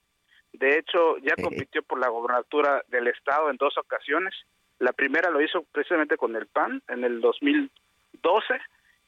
De 0.59 0.77
hecho, 0.77 1.17
ya 1.17 1.35
compitió 1.35 1.83
por 1.83 1.99
la 1.99 2.09
gobernatura 2.09 2.83
del 2.87 3.07
estado 3.07 3.49
en 3.49 3.57
dos 3.57 3.77
ocasiones. 3.77 4.33
La 4.79 4.93
primera 4.93 5.29
lo 5.29 5.41
hizo 5.41 5.63
precisamente 5.71 6.17
con 6.17 6.35
el 6.35 6.47
PAN 6.47 6.81
en 6.87 7.03
el 7.03 7.21
2012 7.21 8.61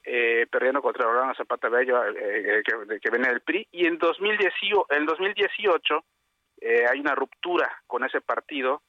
eh, 0.09 0.47
perdiendo 0.49 0.81
contra 0.81 1.05
Orlando 1.05 1.35
Zapata 1.35 1.67
Bello, 1.67 2.01
eh, 2.05 2.13
eh, 2.15 2.63
que, 2.63 2.99
que, 3.01 3.09
viene 3.09 3.27
del 3.27 3.41
PRI, 3.41 3.67
y 3.73 3.85
en 3.85 3.97
2018, 3.97 4.87
en 4.91 5.05
2018 5.05 6.03
eh, 6.61 6.85
hay 6.89 7.01
una 7.01 7.13
ruptura 7.13 7.69
con 7.85 8.05
ese 8.05 8.21
partido. 8.21 8.81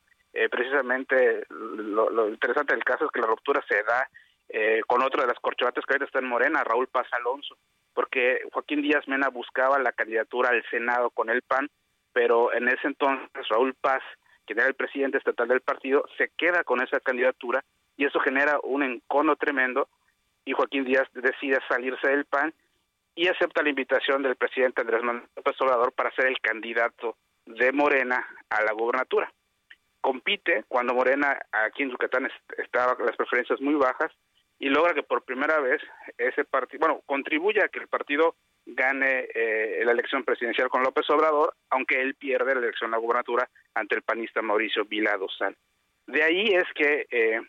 precisamente 0.50 1.44
lo, 1.48 2.28
interesante 2.28 2.72
del 2.72 2.84
caso 2.84 3.06
es 3.06 3.10
que 3.10 3.20
la 3.20 3.26
ruptura 3.26 3.60
se 3.68 3.82
da 3.82 4.08
con 4.86 5.02
otro 5.02 5.20
de 5.20 5.26
las 5.26 5.40
corcholatas 5.40 5.84
que 5.84 5.92
ahorita 5.92 6.06
está 6.06 6.20
en 6.20 6.28
Morena, 6.28 6.62
Raúl 6.62 6.86
Paz 6.86 7.08
Alonso, 7.12 7.56
porque 7.92 8.40
Joaquín 8.52 8.80
Díaz 8.80 9.06
Mena 9.08 9.28
buscaba 9.28 9.78
la 9.80 9.92
candidatura 9.92 10.50
al 10.50 10.64
Senado 10.70 11.10
con 11.10 11.28
el 11.28 11.42
PAN, 11.42 11.68
pero 12.18 12.52
en 12.52 12.66
ese 12.66 12.88
entonces 12.88 13.28
Raúl 13.48 13.74
Paz, 13.74 14.02
quien 14.44 14.58
era 14.58 14.66
el 14.66 14.74
presidente 14.74 15.18
estatal 15.18 15.46
del 15.46 15.60
partido, 15.60 16.04
se 16.16 16.32
queda 16.36 16.64
con 16.64 16.82
esa 16.82 16.98
candidatura 16.98 17.62
y 17.96 18.06
eso 18.06 18.18
genera 18.18 18.58
un 18.64 18.82
encono 18.82 19.36
tremendo 19.36 19.86
y 20.44 20.52
Joaquín 20.52 20.84
Díaz 20.84 21.06
decide 21.12 21.60
salirse 21.68 22.08
del 22.08 22.24
PAN 22.24 22.52
y 23.14 23.28
acepta 23.28 23.62
la 23.62 23.68
invitación 23.68 24.24
del 24.24 24.34
presidente 24.34 24.80
Andrés 24.80 25.04
Manuel 25.04 25.28
López 25.36 25.60
Obrador 25.60 25.92
para 25.92 26.10
ser 26.10 26.26
el 26.26 26.40
candidato 26.40 27.14
de 27.46 27.70
Morena 27.70 28.26
a 28.50 28.64
la 28.64 28.72
gubernatura. 28.72 29.32
Compite 30.00 30.64
cuando 30.66 30.94
Morena 30.94 31.38
aquí 31.52 31.84
en 31.84 31.90
Yucatán 31.90 32.28
estaba 32.56 32.96
con 32.96 33.06
las 33.06 33.14
preferencias 33.14 33.60
muy 33.60 33.74
bajas 33.74 34.10
y 34.58 34.68
logra 34.68 34.94
que 34.94 35.02
por 35.02 35.22
primera 35.22 35.60
vez 35.60 35.80
ese 36.16 36.44
partido, 36.44 36.80
bueno, 36.80 37.02
contribuye 37.06 37.62
a 37.62 37.68
que 37.68 37.78
el 37.78 37.88
partido 37.88 38.34
gane 38.66 39.28
eh, 39.34 39.82
la 39.84 39.92
elección 39.92 40.24
presidencial 40.24 40.68
con 40.68 40.82
López 40.82 41.08
Obrador, 41.10 41.54
aunque 41.70 42.00
él 42.00 42.14
pierde 42.14 42.54
la 42.54 42.60
elección 42.60 42.92
a 42.92 42.96
la 42.96 43.00
gubernatura 43.00 43.48
ante 43.74 43.94
el 43.94 44.02
panista 44.02 44.42
Mauricio 44.42 44.84
Vila 44.84 45.16
Dosal. 45.16 45.56
De 46.06 46.22
ahí 46.22 46.48
es 46.48 46.64
que 46.74 47.06
eh, 47.10 47.40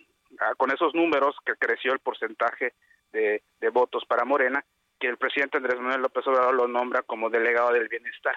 con 0.57 0.71
esos 0.71 0.93
números 0.93 1.35
que 1.45 1.55
creció 1.55 1.93
el 1.93 1.99
porcentaje 1.99 2.73
de, 3.11 3.41
votos 3.71 4.03
para 4.05 4.25
Morena, 4.25 4.63
que 4.99 5.07
el 5.07 5.17
presidente 5.17 5.57
Andrés 5.57 5.79
Manuel 5.79 6.01
López 6.01 6.25
Obrador 6.27 6.53
lo 6.53 6.67
nombra 6.67 7.01
como 7.01 7.29
delegado 7.29 7.73
del 7.73 7.87
bienestar, 7.87 8.35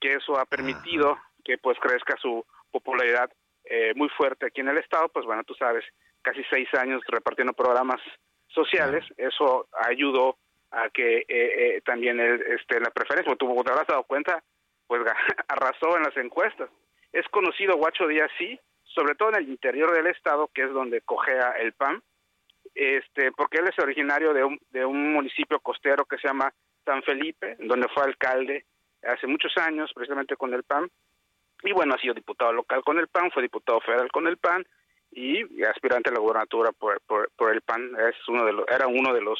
que 0.00 0.14
eso 0.14 0.38
ha 0.38 0.46
permitido 0.46 1.18
que 1.44 1.58
pues 1.58 1.78
crezca 1.78 2.16
su 2.16 2.44
popularidad 2.70 3.30
eh, 3.64 3.92
muy 3.94 4.08
fuerte 4.10 4.46
aquí 4.46 4.60
en 4.60 4.68
el 4.68 4.78
estado, 4.78 5.08
pues 5.08 5.26
bueno, 5.26 5.42
tú 5.44 5.54
sabes, 5.54 5.84
casi 6.22 6.42
seis 6.50 6.68
años 6.74 7.02
repartiendo 7.08 7.52
programas 7.52 8.00
sociales, 8.48 9.04
eso 9.16 9.68
ayudó 9.72 10.36
a 10.70 10.88
que 10.90 11.18
eh, 11.18 11.26
eh, 11.28 11.80
también 11.84 12.20
el, 12.20 12.40
este, 12.42 12.80
la 12.80 12.90
preferencia, 12.90 13.34
como 13.36 13.64
te 13.64 13.70
habrás 13.70 13.86
dado 13.86 14.04
cuenta, 14.04 14.42
pues 14.86 15.02
arrasó 15.48 15.96
en 15.96 16.02
las 16.04 16.16
encuestas. 16.16 16.70
Es 17.12 17.26
conocido 17.28 17.76
Guacho 17.76 18.06
Díaz, 18.06 18.30
sí, 18.38 18.58
sobre 18.84 19.14
todo 19.14 19.30
en 19.30 19.36
el 19.36 19.48
interior 19.48 19.92
del 19.92 20.06
estado, 20.06 20.48
que 20.54 20.62
es 20.62 20.72
donde 20.72 21.00
cojea 21.00 21.52
el 21.60 21.72
PAN, 21.72 22.02
este, 22.74 23.32
porque 23.32 23.58
él 23.58 23.68
es 23.68 23.78
originario 23.82 24.32
de 24.32 24.44
un, 24.44 24.60
de 24.70 24.84
un 24.84 25.12
municipio 25.12 25.58
costero 25.60 26.04
que 26.04 26.18
se 26.18 26.28
llama 26.28 26.52
San 26.84 27.02
Felipe, 27.02 27.56
donde 27.58 27.88
fue 27.88 28.04
alcalde 28.04 28.64
hace 29.02 29.26
muchos 29.26 29.56
años, 29.56 29.90
precisamente 29.94 30.36
con 30.36 30.54
el 30.54 30.62
PAN, 30.62 30.90
y 31.62 31.72
bueno, 31.72 31.94
ha 31.94 31.98
sido 31.98 32.14
diputado 32.14 32.52
local 32.52 32.82
con 32.84 32.98
el 32.98 33.08
PAN, 33.08 33.30
fue 33.32 33.42
diputado 33.42 33.80
federal 33.80 34.10
con 34.10 34.26
el 34.26 34.38
PAN 34.38 34.64
y 35.12 35.62
aspirante 35.64 36.10
a 36.10 36.12
la 36.12 36.20
gubernatura 36.20 36.72
por, 36.72 37.00
por, 37.02 37.52
el 37.52 37.62
PAN, 37.62 37.90
es 38.08 38.16
uno 38.28 38.44
de 38.44 38.52
los, 38.52 38.64
era 38.68 38.86
uno 38.86 39.12
de 39.12 39.20
los 39.20 39.38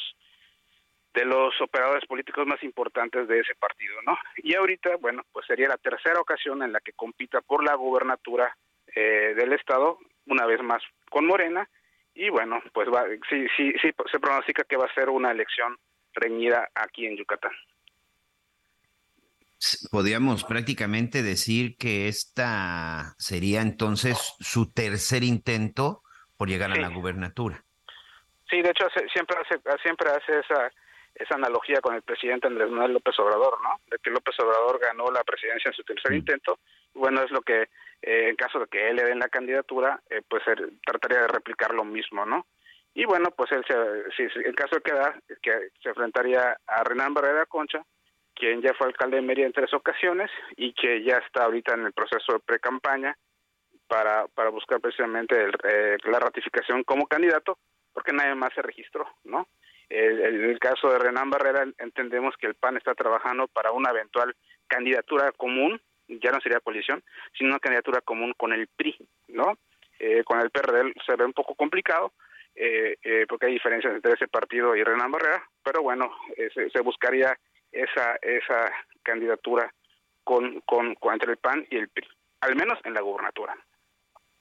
de 1.13 1.25
los 1.25 1.59
operadores 1.59 2.05
políticos 2.05 2.47
más 2.47 2.63
importantes 2.63 3.27
de 3.27 3.39
ese 3.39 3.53
partido, 3.55 4.01
¿no? 4.05 4.17
Y 4.37 4.55
ahorita, 4.55 4.95
bueno, 4.95 5.23
pues 5.33 5.45
sería 5.45 5.67
la 5.67 5.77
tercera 5.77 6.21
ocasión 6.21 6.63
en 6.63 6.71
la 6.71 6.79
que 6.79 6.93
compita 6.93 7.41
por 7.41 7.65
la 7.65 7.75
gubernatura 7.75 8.55
eh, 8.95 9.33
del 9.35 9.51
estado, 9.51 9.99
una 10.27 10.45
vez 10.45 10.61
más 10.61 10.81
con 11.09 11.25
Morena, 11.25 11.67
y 12.13 12.29
bueno, 12.29 12.61
pues 12.73 12.87
va, 12.87 13.05
sí, 13.29 13.45
sí, 13.57 13.73
sí, 13.81 13.91
se 14.09 14.19
pronostica 14.19 14.63
que 14.63 14.77
va 14.77 14.85
a 14.85 14.93
ser 14.93 15.09
una 15.09 15.31
elección 15.31 15.77
reñida 16.13 16.69
aquí 16.75 17.05
en 17.05 17.17
Yucatán. 17.17 17.51
Podríamos 19.91 20.43
prácticamente 20.43 21.21
decir 21.21 21.77
que 21.77 22.07
esta 22.07 23.13
sería 23.17 23.61
entonces 23.61 24.35
su 24.39 24.71
tercer 24.71 25.23
intento 25.23 26.01
por 26.37 26.49
llegar 26.49 26.71
a 26.71 26.75
la 26.75 26.89
gubernatura. 26.89 27.63
Sí, 28.49 28.61
de 28.61 28.71
hecho 28.71 28.87
siempre 29.13 29.37
hace 29.37 29.61
siempre 29.83 30.09
hace 30.09 30.39
esa 30.39 30.71
esa 31.15 31.35
analogía 31.35 31.81
con 31.81 31.95
el 31.95 32.01
presidente 32.01 32.47
Andrés 32.47 32.69
Manuel 32.69 32.93
López 32.93 33.17
Obrador, 33.19 33.61
¿no? 33.61 33.79
De 33.89 33.97
que 33.99 34.09
López 34.09 34.33
Obrador 34.39 34.79
ganó 34.79 35.11
la 35.11 35.23
presidencia 35.23 35.69
en 35.69 35.75
su 35.75 35.83
tercer 35.83 36.13
intento. 36.13 36.59
Bueno, 36.93 37.21
es 37.21 37.31
lo 37.31 37.41
que 37.41 37.63
eh, 38.01 38.29
en 38.29 38.35
caso 38.35 38.59
de 38.59 38.67
que 38.67 38.89
él 38.89 38.95
le 38.95 39.03
den 39.03 39.19
la 39.19 39.29
candidatura, 39.29 40.01
eh, 40.09 40.21
pues 40.27 40.41
él 40.47 40.79
trataría 40.85 41.21
de 41.21 41.27
replicar 41.27 41.73
lo 41.73 41.83
mismo, 41.83 42.25
¿no? 42.25 42.47
Y 42.93 43.05
bueno, 43.05 43.29
pues 43.31 43.51
él, 43.51 43.63
se, 43.67 43.75
si, 44.15 44.39
en 44.39 44.53
caso 44.53 44.75
de 44.75 44.81
que 44.81 44.93
da, 44.93 45.15
que 45.41 45.69
se 45.81 45.89
enfrentaría 45.89 46.57
a 46.65 46.83
Renan 46.83 47.13
Barrera 47.13 47.45
Concha, 47.45 47.85
quien 48.35 48.61
ya 48.61 48.73
fue 48.73 48.87
alcalde 48.87 49.17
de 49.17 49.21
Mérida 49.21 49.45
en 49.45 49.53
tres 49.53 49.73
ocasiones 49.73 50.29
y 50.55 50.73
que 50.73 51.03
ya 51.03 51.17
está 51.17 51.45
ahorita 51.45 51.73
en 51.73 51.85
el 51.85 51.93
proceso 51.93 52.33
de 52.33 52.39
pre-campaña 52.39 53.15
para, 53.87 54.27
para 54.27 54.49
buscar 54.49 54.79
precisamente 54.79 55.35
eh, 55.63 55.97
la 56.05 56.19
ratificación 56.19 56.83
como 56.83 57.07
candidato, 57.07 57.57
porque 57.93 58.13
nadie 58.13 58.35
más 58.35 58.53
se 58.53 58.61
registró, 58.61 59.05
¿no? 59.25 59.47
En 59.89 60.45
el, 60.45 60.59
caso 60.59 60.89
de 60.89 60.99
Renan 60.99 61.29
Barrera 61.29 61.65
entendemos 61.77 62.35
que 62.37 62.47
el 62.47 62.55
PAN 62.55 62.77
está 62.77 62.95
trabajando 62.95 63.49
para 63.49 63.73
una 63.73 63.89
eventual 63.89 64.33
candidatura 64.65 65.33
común, 65.33 65.81
ya 66.07 66.31
no 66.31 66.39
sería 66.39 66.61
coalición, 66.61 67.03
sino 67.37 67.49
una 67.49 67.59
candidatura 67.59 67.99
común 67.99 68.33
con 68.37 68.53
el 68.53 68.67
PRI, 68.67 68.95
¿no? 69.27 69.57
Eh, 69.99 70.23
con 70.23 70.39
el 70.39 70.49
PRD 70.49 70.93
se 71.05 71.17
ve 71.17 71.25
un 71.25 71.33
poco 71.33 71.55
complicado, 71.55 72.13
eh, 72.55 72.95
porque 73.27 73.47
hay 73.47 73.53
diferencias 73.53 73.93
entre 73.93 74.13
ese 74.13 74.29
partido 74.29 74.73
y 74.77 74.83
Renan 74.85 75.11
Barrera, 75.11 75.43
pero 75.61 75.81
bueno, 75.81 76.15
se 76.37 76.79
buscaría 76.79 77.37
esa, 77.71 78.15
esa 78.21 78.71
candidatura 79.03 79.73
con, 80.23 80.61
con, 80.61 80.95
entre 81.13 81.31
el 81.31 81.37
PAN 81.37 81.65
y 81.69 81.77
el 81.77 81.89
PRI, 81.89 82.07
al 82.41 82.55
menos 82.55 82.79
en 82.83 82.93
la 82.93 83.01
gubernatura. 83.01 83.55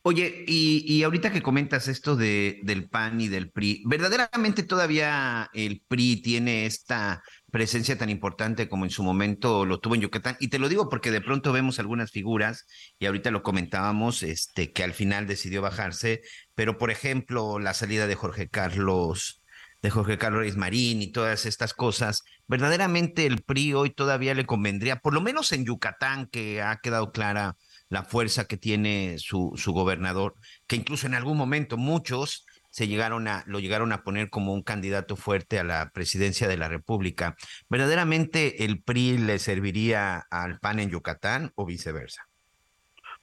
Oye, 0.02 0.44
y, 0.46 0.82
y 0.86 1.02
ahorita 1.02 1.30
que 1.30 1.42
comentas 1.42 1.86
esto 1.86 2.16
de, 2.16 2.60
del 2.62 2.88
PAN 2.88 3.20
y 3.20 3.28
del 3.28 3.50
PRI, 3.50 3.82
¿verdaderamente 3.84 4.62
todavía 4.62 5.50
el 5.52 5.82
PRI 5.86 6.22
tiene 6.22 6.64
esta 6.64 7.22
presencia 7.50 7.98
tan 7.98 8.08
importante 8.08 8.66
como 8.66 8.86
en 8.86 8.90
su 8.90 9.02
momento 9.02 9.66
lo 9.66 9.78
tuvo 9.78 9.96
en 9.96 10.00
Yucatán? 10.00 10.38
Y 10.40 10.48
te 10.48 10.58
lo 10.58 10.70
digo 10.70 10.88
porque 10.88 11.10
de 11.10 11.20
pronto 11.20 11.52
vemos 11.52 11.78
algunas 11.78 12.12
figuras, 12.12 12.66
y 12.98 13.04
ahorita 13.04 13.30
lo 13.30 13.42
comentábamos, 13.42 14.22
este, 14.22 14.72
que 14.72 14.84
al 14.84 14.94
final 14.94 15.26
decidió 15.26 15.60
bajarse, 15.60 16.22
pero 16.54 16.78
por 16.78 16.90
ejemplo, 16.90 17.58
la 17.58 17.74
salida 17.74 18.06
de 18.06 18.14
Jorge 18.14 18.48
Carlos 18.48 19.39
de 19.82 19.90
Jorge 19.90 20.18
Carlos 20.18 20.56
Marín 20.56 21.02
y 21.02 21.12
todas 21.12 21.46
estas 21.46 21.74
cosas, 21.74 22.24
verdaderamente 22.46 23.26
el 23.26 23.42
PRI 23.42 23.74
hoy 23.74 23.90
todavía 23.90 24.34
le 24.34 24.46
convendría, 24.46 24.96
por 24.96 25.14
lo 25.14 25.20
menos 25.20 25.52
en 25.52 25.64
Yucatán, 25.64 26.26
que 26.26 26.62
ha 26.62 26.76
quedado 26.80 27.12
clara 27.12 27.56
la 27.88 28.04
fuerza 28.04 28.46
que 28.46 28.56
tiene 28.56 29.16
su, 29.18 29.52
su 29.56 29.72
gobernador, 29.72 30.34
que 30.66 30.76
incluso 30.76 31.06
en 31.06 31.14
algún 31.14 31.36
momento 31.36 31.76
muchos 31.76 32.46
se 32.70 32.86
llegaron 32.86 33.26
a, 33.26 33.42
lo 33.46 33.58
llegaron 33.58 33.92
a 33.92 34.04
poner 34.04 34.30
como 34.30 34.54
un 34.54 34.62
candidato 34.62 35.16
fuerte 35.16 35.58
a 35.58 35.64
la 35.64 35.90
presidencia 35.90 36.46
de 36.46 36.56
la 36.56 36.68
República. 36.68 37.36
¿Verdaderamente 37.68 38.64
el 38.64 38.82
PRI 38.82 39.18
le 39.18 39.38
serviría 39.38 40.24
al 40.30 40.60
PAN 40.60 40.78
en 40.78 40.90
Yucatán 40.90 41.52
o 41.56 41.66
viceversa? 41.66 42.28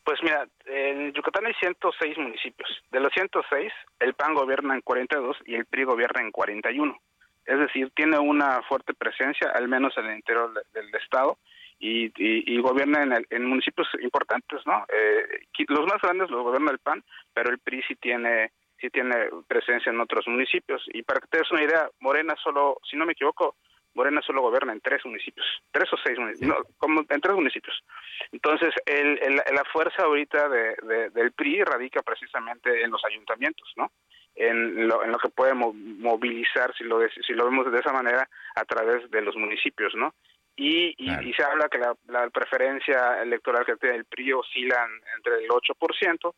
Pues 0.03 0.19
mira, 0.21 0.47
en 0.89 1.13
Yucatán 1.13 1.45
hay 1.45 1.53
106 1.55 2.17
municipios. 2.17 2.69
De 2.91 2.99
los 2.99 3.11
106, 3.13 3.71
el 3.99 4.13
PAN 4.13 4.33
gobierna 4.33 4.75
en 4.75 4.81
42 4.81 5.37
y 5.45 5.55
el 5.55 5.65
PRI 5.65 5.83
gobierna 5.83 6.21
en 6.21 6.31
41. 6.31 6.97
Es 7.45 7.59
decir, 7.59 7.91
tiene 7.95 8.19
una 8.19 8.61
fuerte 8.63 8.93
presencia, 8.93 9.51
al 9.51 9.67
menos 9.67 9.97
en 9.97 10.05
el 10.05 10.17
interior 10.17 10.53
del, 10.73 10.95
estado, 10.95 11.37
y, 11.79 12.11
y, 12.17 12.59
gobierna 12.59 13.03
en, 13.03 13.25
en, 13.29 13.45
municipios 13.45 13.87
importantes, 14.01 14.61
¿no? 14.65 14.85
Eh, 14.89 15.45
los 15.67 15.85
más 15.85 16.01
grandes 16.01 16.29
los 16.29 16.43
gobierna 16.43 16.71
el 16.71 16.79
PAN, 16.79 17.03
pero 17.33 17.51
el 17.51 17.59
PRI 17.59 17.83
sí 17.87 17.95
tiene 17.95 18.51
sí 18.79 18.89
tiene 18.89 19.15
presencia 19.47 19.91
en 19.91 19.99
otros 19.99 20.27
municipios. 20.27 20.83
Y 20.93 21.03
para 21.03 21.19
que 21.19 21.27
te 21.27 21.37
des 21.39 21.51
una 21.51 21.63
idea, 21.63 21.89
Morena 21.99 22.35
solo, 22.43 22.77
si 22.89 22.95
no 22.95 23.05
me 23.05 23.13
equivoco, 23.13 23.55
Morena 23.97 24.21
solo 24.21 24.43
gobierna 24.43 24.73
en 24.73 24.79
tres 24.79 25.03
municipios, 25.05 25.45
tres 25.71 25.91
o 25.91 25.97
seis 26.03 26.19
municipios, 26.19 26.55
no, 26.55 26.63
como 26.77 27.01
en 27.09 27.19
tres 27.19 27.35
municipios. 27.35 27.83
Entonces, 28.31 28.71
el, 28.85 29.35
la 29.35 29.63
fuerza 29.73 30.03
ahorita 30.03 30.47
de, 30.49 31.09
del 31.09 31.31
PRI 31.31 31.63
radica 31.63 32.03
precisamente 32.03 32.83
en 32.83 32.91
los 32.91 33.03
ayuntamientos, 33.03 33.67
¿no? 33.75 33.91
En 34.35 34.87
lo, 34.87 35.03
en 35.03 35.11
lo 35.11 35.17
que 35.17 35.29
puede 35.29 35.55
movilizar, 35.55 36.71
si 36.77 36.83
lo, 36.83 36.99
si 37.09 37.33
lo 37.33 37.45
vemos 37.45 37.71
de 37.71 37.79
esa 37.79 37.91
manera, 37.91 38.29
a 38.53 38.65
través 38.65 39.09
de 39.09 39.21
los 39.21 39.35
municipios, 39.35 39.95
¿no? 39.95 40.13
Y, 40.55 40.93
y, 40.97 41.33
se 41.33 41.43
habla 41.43 41.67
que 41.67 41.79
la, 41.79 41.95
la, 42.07 42.29
preferencia 42.29 43.21
electoral 43.21 43.65
que 43.65 43.77
tiene 43.77 43.95
el 43.95 44.05
PRI 44.05 44.33
oscila 44.33 44.87
entre 45.15 45.43
el 45.43 45.49
8%, 45.49 46.33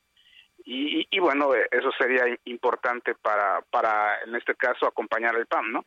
y, 0.65 1.07
y, 1.09 1.19
bueno, 1.19 1.51
eso 1.53 1.91
sería 1.97 2.23
importante 2.45 3.15
para, 3.15 3.61
para, 3.69 4.21
en 4.25 4.35
este 4.35 4.55
caso, 4.55 4.85
acompañar 4.85 5.35
al 5.35 5.47
PAN, 5.47 5.71
¿no? 5.71 5.85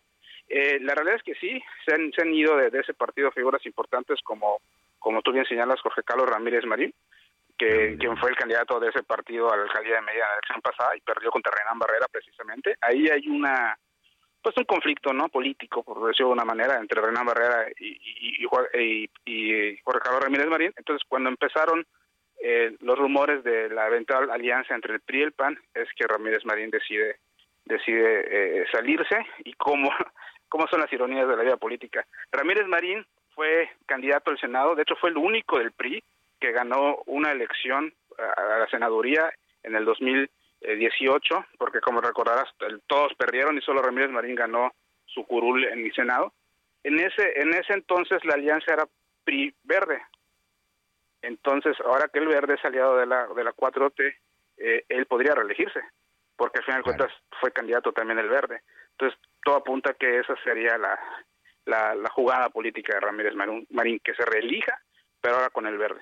Eh, 0.48 0.78
la 0.80 0.94
realidad 0.94 1.16
es 1.16 1.22
que 1.22 1.34
sí, 1.34 1.62
se 1.86 1.94
han, 1.94 2.12
se 2.12 2.22
han 2.22 2.34
ido 2.34 2.56
de, 2.56 2.78
ese 2.78 2.94
partido 2.94 3.30
figuras 3.30 3.64
importantes 3.64 4.20
como, 4.22 4.60
como 4.98 5.22
tú 5.22 5.32
bien 5.32 5.46
señalas, 5.46 5.80
Jorge 5.80 6.02
Carlos 6.02 6.28
Ramírez 6.28 6.64
Marín, 6.66 6.92
que 7.58 7.96
quien 7.98 8.16
fue 8.16 8.30
el 8.30 8.36
candidato 8.36 8.80
de 8.80 8.88
ese 8.88 9.02
partido 9.02 9.52
a 9.52 9.56
la 9.56 9.62
alcaldía 9.64 9.96
de 9.96 10.00
Medellín 10.02 10.20
la 10.20 10.34
elección 10.34 10.60
pasada 10.60 10.96
y 10.96 11.00
perdió 11.00 11.30
contra 11.30 11.52
Renan 11.56 11.78
Barrera 11.78 12.06
precisamente. 12.10 12.76
Ahí 12.80 13.08
hay 13.08 13.28
una 13.28 13.76
pues 14.42 14.56
un 14.56 14.64
conflicto 14.64 15.12
no 15.12 15.28
político 15.28 15.84
por 15.84 16.04
decirlo 16.04 16.28
de 16.28 16.32
una 16.32 16.44
manera 16.44 16.76
entre 16.78 17.00
Renan 17.00 17.24
Barrera 17.24 17.68
y, 17.78 17.96
y, 18.34 19.08
y, 19.24 19.78
Jorge 19.84 20.00
Carlos 20.00 20.22
Ramírez 20.22 20.48
Marín. 20.48 20.72
Entonces 20.76 21.06
cuando 21.08 21.28
empezaron 21.28 21.86
eh, 22.42 22.76
los 22.80 22.98
rumores 22.98 23.44
de 23.44 23.70
la 23.70 23.86
eventual 23.86 24.30
alianza 24.30 24.74
entre 24.74 24.94
el 24.94 25.00
PRI 25.00 25.20
y 25.20 25.22
el 25.22 25.32
PAN 25.32 25.56
es 25.74 25.88
que 25.94 26.08
Ramírez 26.08 26.44
Marín 26.44 26.70
decide 26.70 27.20
decide 27.64 28.62
eh, 28.62 28.66
salirse 28.72 29.24
y 29.44 29.52
cómo 29.52 29.90
cómo 30.52 30.66
son 30.68 30.80
las 30.80 30.92
ironías 30.92 31.26
de 31.26 31.34
la 31.34 31.44
vida 31.44 31.56
política. 31.56 32.04
Ramírez 32.30 32.66
Marín 32.66 33.06
fue 33.34 33.70
candidato 33.86 34.30
al 34.30 34.38
Senado, 34.38 34.74
de 34.74 34.82
hecho 34.82 34.96
fue 34.96 35.08
el 35.08 35.16
único 35.16 35.58
del 35.58 35.72
PRI 35.72 36.04
que 36.38 36.52
ganó 36.52 36.98
una 37.06 37.32
elección 37.32 37.90
a 38.18 38.58
la 38.58 38.66
senaduría 38.68 39.32
en 39.62 39.74
el 39.76 39.86
2018, 39.86 41.46
porque 41.56 41.80
como 41.80 42.02
recordarás, 42.02 42.50
todos 42.86 43.14
perdieron 43.14 43.56
y 43.56 43.62
solo 43.62 43.80
Ramírez 43.80 44.10
Marín 44.10 44.34
ganó 44.34 44.74
su 45.06 45.24
curul 45.24 45.64
en 45.64 45.86
el 45.86 45.94
Senado. 45.94 46.34
En 46.84 47.00
ese, 47.00 47.32
en 47.40 47.54
ese 47.54 47.72
entonces 47.72 48.22
la 48.26 48.34
alianza 48.34 48.74
era 48.74 48.86
PRI 49.24 49.54
verde. 49.64 50.02
Entonces, 51.22 51.80
ahora 51.80 52.10
que 52.12 52.18
el 52.18 52.28
verde 52.28 52.56
es 52.56 52.64
aliado 52.66 52.98
de 52.98 53.06
la, 53.06 53.26
de 53.28 53.42
la 53.42 53.54
4T, 53.54 54.16
eh, 54.58 54.84
él 54.90 55.06
podría 55.06 55.34
reelegirse, 55.34 55.80
porque 56.36 56.58
al 56.58 56.64
final 56.66 56.80
de 56.80 56.84
cuentas 56.84 57.12
fue 57.40 57.52
candidato 57.52 57.92
también 57.92 58.18
el 58.18 58.28
verde. 58.28 58.60
Entonces, 58.90 59.18
todo 59.44 59.56
apunta 59.56 59.94
que 59.94 60.20
esa 60.20 60.34
sería 60.44 60.78
la, 60.78 62.08
jugada 62.14 62.48
política 62.50 62.94
de 62.94 63.00
Ramírez 63.00 63.34
Marín, 63.34 64.00
que 64.02 64.14
se 64.14 64.24
reelija, 64.24 64.78
pero 65.20 65.36
ahora 65.36 65.50
con 65.50 65.66
el 65.66 65.78
verde. 65.78 66.00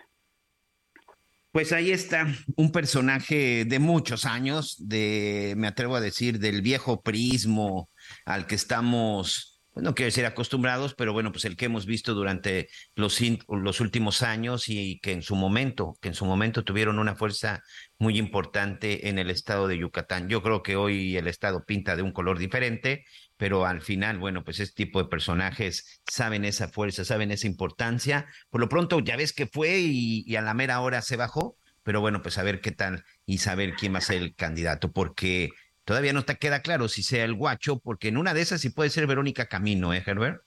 Pues 1.53 1.73
ahí 1.73 1.91
está, 1.91 2.27
un 2.57 2.71
personaje 2.71 3.65
de 3.65 3.79
muchos 3.81 4.25
años, 4.25 4.77
de, 4.89 5.55
me 5.57 5.67
atrevo 5.67 5.97
a 5.97 6.01
decir, 6.01 6.39
del 6.39 6.63
viejo 6.63 7.03
prismo 7.03 7.91
al 8.25 8.47
que 8.47 8.55
estamos 8.55 9.51
pues 9.73 9.85
no 9.85 9.95
quiero 9.95 10.09
decir 10.09 10.27
acostumbrados, 10.27 10.95
pero 10.95 11.13
bueno, 11.13 11.31
pues 11.31 11.45
el 11.45 11.57
que 11.57 11.67
hemos 11.67 11.87
visto 11.87 12.13
durante 12.13 12.69
los, 12.97 13.21
los 13.49 13.81
últimos 13.81 14.23
años 14.23 14.69
y 14.69 14.99
que 14.99 15.13
en 15.13 15.23
su 15.23 15.37
momento, 15.37 15.97
que 16.01 16.09
en 16.09 16.15
su 16.15 16.25
momento 16.25 16.65
tuvieron 16.65 16.99
una 16.99 17.15
fuerza 17.15 17.63
muy 17.97 18.19
importante 18.19 19.09
en 19.09 19.21
el 19.21 19.31
estado 19.31 19.69
de 19.69 19.79
Yucatán. 19.79 20.29
Yo 20.29 20.43
creo 20.43 20.63
que 20.65 20.75
hoy 20.75 21.17
el 21.17 21.29
estado 21.29 21.65
pinta 21.65 21.95
de 21.95 22.03
un 22.03 22.13
color 22.13 22.39
diferente, 22.39 23.05
pero 23.41 23.67
al 23.67 23.81
final, 23.81 24.19
bueno, 24.19 24.45
pues 24.45 24.61
este 24.61 24.85
tipo 24.85 25.03
de 25.03 25.09
personajes 25.09 26.01
saben 26.09 26.45
esa 26.45 26.69
fuerza, 26.69 27.05
saben 27.05 27.33
esa 27.33 27.49
importancia. 27.49 28.27
Por 28.51 28.61
lo 28.61 28.69
pronto, 28.69 29.01
ya 29.01 29.17
ves 29.17 29.33
que 29.33 29.47
fue 29.47 29.79
y, 29.81 30.23
y 30.25 30.37
a 30.37 30.43
la 30.43 30.55
mera 30.55 30.81
hora 30.81 31.03
se 31.03 31.17
bajó, 31.17 31.57
pero 31.83 32.01
bueno, 32.01 32.23
pues 32.23 32.39
a 32.39 32.45
ver 32.45 32.61
qué 32.61 32.71
tal 32.71 33.03
y 33.27 33.39
saber 33.39 33.75
quién 33.75 33.95
va 33.95 33.99
a 33.99 34.03
ser 34.03 34.19
el 34.19 34.37
candidato, 34.37 34.93
porque 34.93 35.51
Todavía 35.91 36.13
no 36.13 36.23
te 36.23 36.37
queda 36.37 36.63
claro 36.63 36.87
si 36.87 37.03
sea 37.03 37.25
el 37.25 37.35
guacho, 37.35 37.81
porque 37.81 38.07
en 38.07 38.17
una 38.17 38.33
de 38.33 38.43
esas 38.43 38.61
sí 38.61 38.71
puede 38.71 38.91
ser 38.91 39.09
Verónica 39.09 39.47
Camino, 39.47 39.93
¿eh, 39.93 40.05
Herbert? 40.07 40.41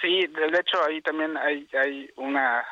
Sí, 0.00 0.26
de 0.26 0.58
hecho 0.58 0.82
ahí 0.86 1.02
también 1.02 1.36
hay, 1.36 1.68
hay 1.78 2.08
una, 2.16 2.64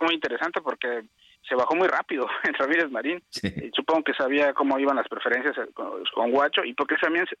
muy 0.00 0.14
interesante 0.14 0.62
porque 0.62 1.02
se 1.48 1.54
bajó 1.54 1.74
muy 1.74 1.88
rápido 1.88 2.26
en 2.44 2.54
Ramírez 2.54 2.90
Marín. 2.90 3.22
Y 3.42 3.70
supongo 3.74 4.04
que 4.04 4.14
sabía 4.14 4.52
cómo 4.52 4.78
iban 4.78 4.96
las 4.96 5.08
preferencias 5.08 5.54
con, 5.74 6.30
Guacho 6.30 6.64
y 6.64 6.74
porque 6.74 6.96
también 6.96 7.26
se, 7.26 7.36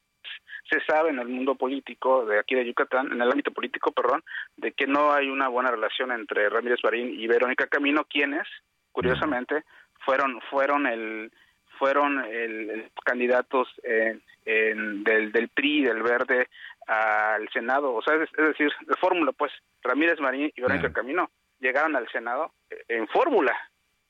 se, 0.70 0.84
sabe 0.84 1.10
en 1.10 1.18
el 1.18 1.28
mundo 1.28 1.54
político 1.54 2.24
de 2.26 2.38
aquí 2.38 2.54
de 2.54 2.66
Yucatán, 2.66 3.12
en 3.12 3.20
el 3.20 3.30
ámbito 3.30 3.50
político, 3.50 3.92
perdón, 3.92 4.22
de 4.56 4.72
que 4.72 4.86
no 4.86 5.12
hay 5.12 5.28
una 5.28 5.48
buena 5.48 5.70
relación 5.70 6.12
entre 6.12 6.48
Ramírez 6.48 6.80
Marín 6.84 7.18
y 7.18 7.26
Verónica 7.26 7.66
Camino, 7.66 8.04
quienes, 8.04 8.46
curiosamente, 8.92 9.64
fueron 10.04 10.40
fueron 10.50 10.86
el 10.86 11.32
fueron 11.78 12.24
el, 12.24 12.88
candidatos 13.04 13.68
en, 13.82 14.22
del, 15.02 15.32
del 15.32 15.48
PRI, 15.48 15.82
del 15.82 16.02
Verde, 16.04 16.48
al 16.86 17.48
Senado, 17.48 17.94
o 17.94 18.02
sea, 18.02 18.14
es, 18.14 18.30
decir, 18.32 18.70
de 18.86 18.94
fórmula, 18.96 19.32
pues 19.32 19.50
Ramírez 19.82 20.20
Marín 20.20 20.52
y 20.54 20.60
Verónica 20.60 20.92
Camino 20.92 21.30
llegaron 21.58 21.96
al 21.96 22.06
Senado 22.10 22.52
en 22.88 23.08
fórmula 23.08 23.56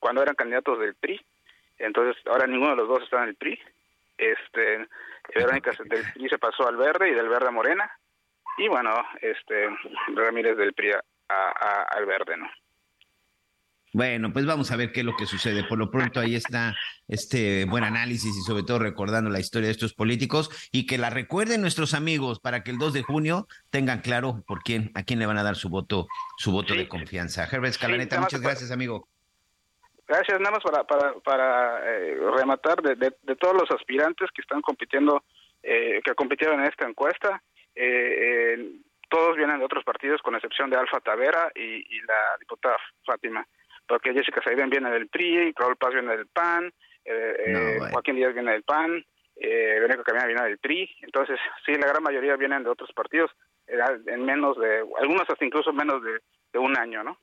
cuando 0.05 0.21
eran 0.21 0.35
candidatos 0.35 0.79
del 0.79 0.93
PRI. 0.93 1.19
Entonces, 1.79 2.15
ahora 2.27 2.45
ninguno 2.45 2.69
de 2.69 2.75
los 2.75 2.87
dos 2.87 3.01
está 3.01 3.23
en 3.23 3.29
el 3.29 3.35
PRI. 3.35 3.59
Este, 4.19 4.87
Verónica 5.33 5.71
del 5.71 6.03
PRI 6.13 6.29
se 6.29 6.37
pasó 6.37 6.67
al 6.67 6.77
Verde 6.77 7.09
y 7.09 7.15
del 7.15 7.27
Verde 7.27 7.47
a 7.47 7.51
Morena. 7.51 7.91
Y 8.59 8.67
bueno, 8.67 8.93
este 9.19 9.67
Ramírez 10.13 10.57
del 10.57 10.73
PRI 10.73 10.91
a, 10.91 11.81
al 11.89 12.05
Verde, 12.05 12.37
¿no? 12.37 12.47
Bueno, 13.93 14.31
pues 14.31 14.45
vamos 14.45 14.69
a 14.69 14.75
ver 14.75 14.91
qué 14.91 14.99
es 14.99 15.05
lo 15.07 15.15
que 15.15 15.25
sucede. 15.25 15.63
Por 15.63 15.79
lo 15.79 15.89
pronto 15.89 16.19
ahí 16.19 16.35
está 16.35 16.75
este 17.07 17.65
buen 17.65 17.83
análisis 17.83 18.37
y 18.37 18.41
sobre 18.43 18.61
todo 18.61 18.77
recordando 18.77 19.31
la 19.31 19.39
historia 19.39 19.69
de 19.69 19.71
estos 19.71 19.95
políticos 19.95 20.51
y 20.71 20.85
que 20.85 20.99
la 20.99 21.09
recuerden 21.09 21.61
nuestros 21.61 21.95
amigos 21.95 22.39
para 22.39 22.61
que 22.61 22.69
el 22.69 22.77
2 22.77 22.93
de 22.93 23.01
junio 23.01 23.47
tengan 23.71 24.01
claro 24.01 24.43
por 24.45 24.61
quién, 24.61 24.91
a 24.93 25.01
quién 25.01 25.17
le 25.17 25.25
van 25.25 25.39
a 25.39 25.43
dar 25.43 25.55
su 25.55 25.69
voto, 25.69 26.07
su 26.37 26.51
voto 26.51 26.75
de 26.75 26.87
confianza. 26.87 27.45
Herbert 27.45 27.71
Escalaneta, 27.71 28.21
muchas 28.21 28.41
gracias, 28.41 28.69
amigo. 28.69 29.07
Gracias, 30.07 30.39
nada 30.39 30.51
más 30.51 30.63
para, 30.63 30.83
para, 30.83 31.13
para 31.19 31.79
eh, 31.83 32.17
rematar 32.35 32.81
de, 32.81 32.95
de, 32.95 33.35
todos 33.35 33.55
los 33.55 33.71
aspirantes 33.71 34.29
que 34.31 34.41
están 34.41 34.61
compitiendo, 34.61 35.23
eh, 35.63 35.99
que 36.03 36.13
compitieron 36.13 36.59
en 36.59 36.67
esta 36.67 36.87
encuesta, 36.87 37.41
eh, 37.73 38.71
todos 39.09 39.35
vienen 39.35 39.59
de 39.59 39.65
otros 39.65 39.83
partidos 39.83 40.21
con 40.21 40.35
excepción 40.35 40.69
de 40.69 40.77
Alfa 40.77 40.99
Tavera 40.99 41.51
y, 41.55 41.61
y 41.61 42.01
la 42.01 42.37
diputada 42.39 42.77
Fátima. 43.05 43.45
Porque 43.87 44.13
Jessica 44.13 44.41
Saiden 44.43 44.69
viene 44.69 44.89
del 44.89 45.07
PRI, 45.07 45.53
Raúl 45.55 45.77
Paz 45.77 45.93
viene 45.93 46.17
del 46.17 46.27
PAN, 46.27 46.73
eh, 47.05 47.35
eh 47.45 47.79
Joaquín 47.91 48.15
Díaz 48.15 48.33
viene 48.33 48.51
del 48.51 48.63
PAN, 48.63 49.05
eh, 49.35 49.77
Veneco 49.79 50.03
Camina 50.03 50.25
viene 50.25 50.43
del 50.43 50.57
PRI, 50.57 50.89
entonces 51.01 51.39
sí, 51.65 51.73
la 51.75 51.87
gran 51.87 52.01
mayoría 52.01 52.35
vienen 52.35 52.63
de 52.63 52.69
otros 52.69 52.91
partidos, 52.93 53.31
en 53.67 54.25
menos 54.25 54.57
de, 54.57 54.83
algunos 54.99 55.27
hasta 55.27 55.45
incluso 55.45 55.73
menos 55.73 56.03
de, 56.03 56.19
de 56.53 56.59
un 56.59 56.77
año, 56.77 57.03
¿no? 57.03 57.17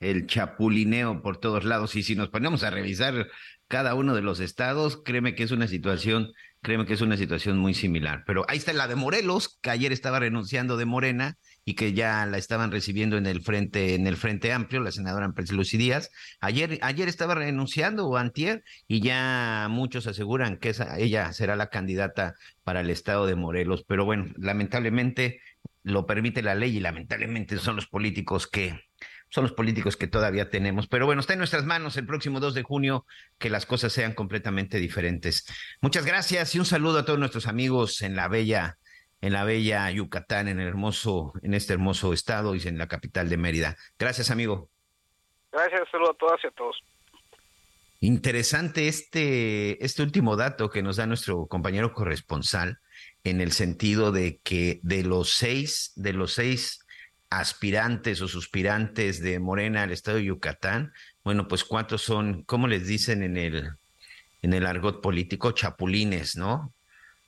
El 0.00 0.26
chapulineo 0.26 1.22
por 1.22 1.36
todos 1.36 1.64
lados. 1.64 1.94
Y 1.94 2.02
si 2.02 2.16
nos 2.16 2.28
ponemos 2.28 2.62
a 2.64 2.70
revisar 2.70 3.28
cada 3.68 3.94
uno 3.94 4.14
de 4.14 4.22
los 4.22 4.40
estados, 4.40 5.00
créeme 5.04 5.34
que 5.34 5.44
es 5.44 5.52
una 5.52 5.68
situación, 5.68 6.32
créeme 6.62 6.86
que 6.86 6.94
es 6.94 7.00
una 7.02 7.16
situación 7.16 7.58
muy 7.58 7.74
similar. 7.74 8.24
Pero 8.26 8.44
ahí 8.48 8.58
está 8.58 8.72
la 8.72 8.88
de 8.88 8.96
Morelos, 8.96 9.58
que 9.62 9.70
ayer 9.70 9.92
estaba 9.92 10.18
renunciando 10.18 10.76
de 10.76 10.86
Morena 10.86 11.38
y 11.64 11.74
que 11.74 11.92
ya 11.92 12.26
la 12.26 12.38
estaban 12.38 12.72
recibiendo 12.72 13.16
en 13.16 13.26
el 13.26 13.42
frente, 13.42 13.94
en 13.94 14.06
el 14.06 14.16
frente 14.16 14.52
amplio, 14.52 14.80
la 14.80 14.90
senadora 14.90 15.26
Ampres 15.26 15.52
Lucy. 15.52 15.92
Ayer, 16.40 16.78
ayer 16.82 17.08
estaba 17.08 17.34
renunciando 17.34 18.08
o 18.08 18.16
antier, 18.16 18.64
y 18.88 19.00
ya 19.00 19.68
muchos 19.70 20.06
aseguran 20.06 20.56
que 20.56 20.74
ella 20.98 21.32
será 21.32 21.54
la 21.56 21.68
candidata 21.68 22.34
para 22.64 22.80
el 22.80 22.90
estado 22.90 23.26
de 23.26 23.36
Morelos. 23.36 23.84
Pero 23.86 24.04
bueno, 24.04 24.32
lamentablemente 24.36 25.42
lo 25.82 26.06
permite 26.06 26.42
la 26.42 26.54
ley 26.54 26.76
y 26.76 26.80
lamentablemente 26.80 27.58
son 27.58 27.76
los 27.76 27.86
políticos 27.86 28.46
que 28.46 28.80
son 29.30 29.44
los 29.44 29.52
políticos 29.52 29.96
que 29.96 30.06
todavía 30.06 30.50
tenemos. 30.50 30.86
Pero 30.86 31.06
bueno, 31.06 31.20
está 31.20 31.32
en 31.32 31.38
nuestras 31.38 31.64
manos 31.64 31.96
el 31.96 32.06
próximo 32.06 32.40
2 32.40 32.54
de 32.54 32.62
junio 32.62 33.06
que 33.38 33.48
las 33.48 33.64
cosas 33.64 33.92
sean 33.92 34.12
completamente 34.12 34.78
diferentes. 34.78 35.46
Muchas 35.80 36.04
gracias 36.04 36.54
y 36.54 36.58
un 36.58 36.66
saludo 36.66 36.98
a 36.98 37.04
todos 37.04 37.18
nuestros 37.18 37.46
amigos 37.46 38.02
en 38.02 38.16
la 38.16 38.28
bella 38.28 38.76
en 39.22 39.32
la 39.34 39.44
bella 39.44 39.90
Yucatán, 39.90 40.48
en 40.48 40.60
el 40.60 40.68
hermoso, 40.68 41.34
en 41.42 41.54
este 41.54 41.74
hermoso 41.74 42.12
estado 42.12 42.54
y 42.54 42.62
en 42.66 42.78
la 42.78 42.88
capital 42.88 43.28
de 43.28 43.36
Mérida. 43.36 43.76
Gracias, 43.98 44.30
amigo. 44.30 44.70
Gracias, 45.52 45.82
saludo 45.90 46.12
a 46.12 46.14
todas 46.14 46.40
y 46.42 46.46
a 46.46 46.50
todos. 46.52 46.76
Interesante 48.00 48.88
este, 48.88 49.84
este 49.84 50.02
último 50.02 50.36
dato 50.36 50.70
que 50.70 50.82
nos 50.82 50.96
da 50.96 51.06
nuestro 51.06 51.46
compañero 51.46 51.92
corresponsal, 51.92 52.78
en 53.24 53.42
el 53.42 53.52
sentido 53.52 54.10
de 54.10 54.38
que 54.38 54.80
de 54.82 55.02
los 55.02 55.34
seis, 55.34 55.92
de 55.96 56.14
los 56.14 56.32
seis 56.32 56.79
aspirantes 57.30 58.20
o 58.20 58.28
suspirantes 58.28 59.20
de 59.20 59.38
Morena 59.38 59.84
al 59.84 59.92
estado 59.92 60.18
de 60.18 60.24
Yucatán, 60.24 60.92
bueno, 61.22 61.46
pues 61.46 61.64
cuántos 61.64 62.02
son, 62.02 62.42
¿cómo 62.42 62.66
les 62.66 62.86
dicen 62.86 63.22
en 63.22 63.36
el, 63.36 63.70
en 64.42 64.52
el 64.52 64.66
argot 64.66 65.00
político? 65.00 65.52
Chapulines, 65.52 66.36
¿no? 66.36 66.74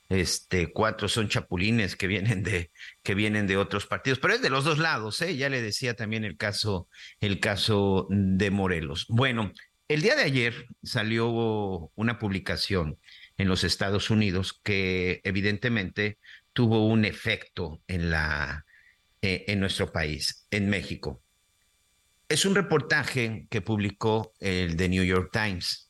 Este, 0.09 0.71
cuatro 0.71 1.07
son 1.07 1.29
chapulines 1.29 1.95
que 1.95 2.07
vienen 2.07 2.43
de, 2.43 2.69
que 3.01 3.15
vienen 3.15 3.47
de 3.47 3.57
otros 3.57 3.87
partidos, 3.87 4.19
pero 4.19 4.33
es 4.33 4.41
de 4.41 4.49
los 4.49 4.65
dos 4.65 4.77
lados, 4.77 5.21
¿eh? 5.21 5.37
Ya 5.37 5.49
le 5.49 5.61
decía 5.61 5.95
también 5.95 6.25
el 6.25 6.37
caso, 6.37 6.87
el 7.21 7.39
caso 7.39 8.07
de 8.09 8.51
Morelos. 8.51 9.05
Bueno, 9.07 9.53
el 9.87 10.01
día 10.01 10.15
de 10.15 10.23
ayer 10.23 10.65
salió 10.83 11.91
una 11.95 12.19
publicación 12.19 12.97
en 13.37 13.47
los 13.47 13.63
Estados 13.63 14.09
Unidos 14.09 14.59
que 14.63 15.21
evidentemente 15.23 16.17
tuvo 16.51 16.85
un 16.85 17.05
efecto 17.05 17.81
en 17.87 18.11
la, 18.11 18.65
eh, 19.25 19.45
en 19.47 19.61
nuestro 19.61 19.89
país, 19.89 20.45
en 20.51 20.69
México. 20.69 21.23
Es 22.27 22.43
un 22.43 22.55
reportaje 22.55 23.47
que 23.49 23.61
publicó 23.61 24.33
el 24.41 24.75
The 24.75 24.89
New 24.89 25.05
York 25.05 25.29
Times, 25.31 25.89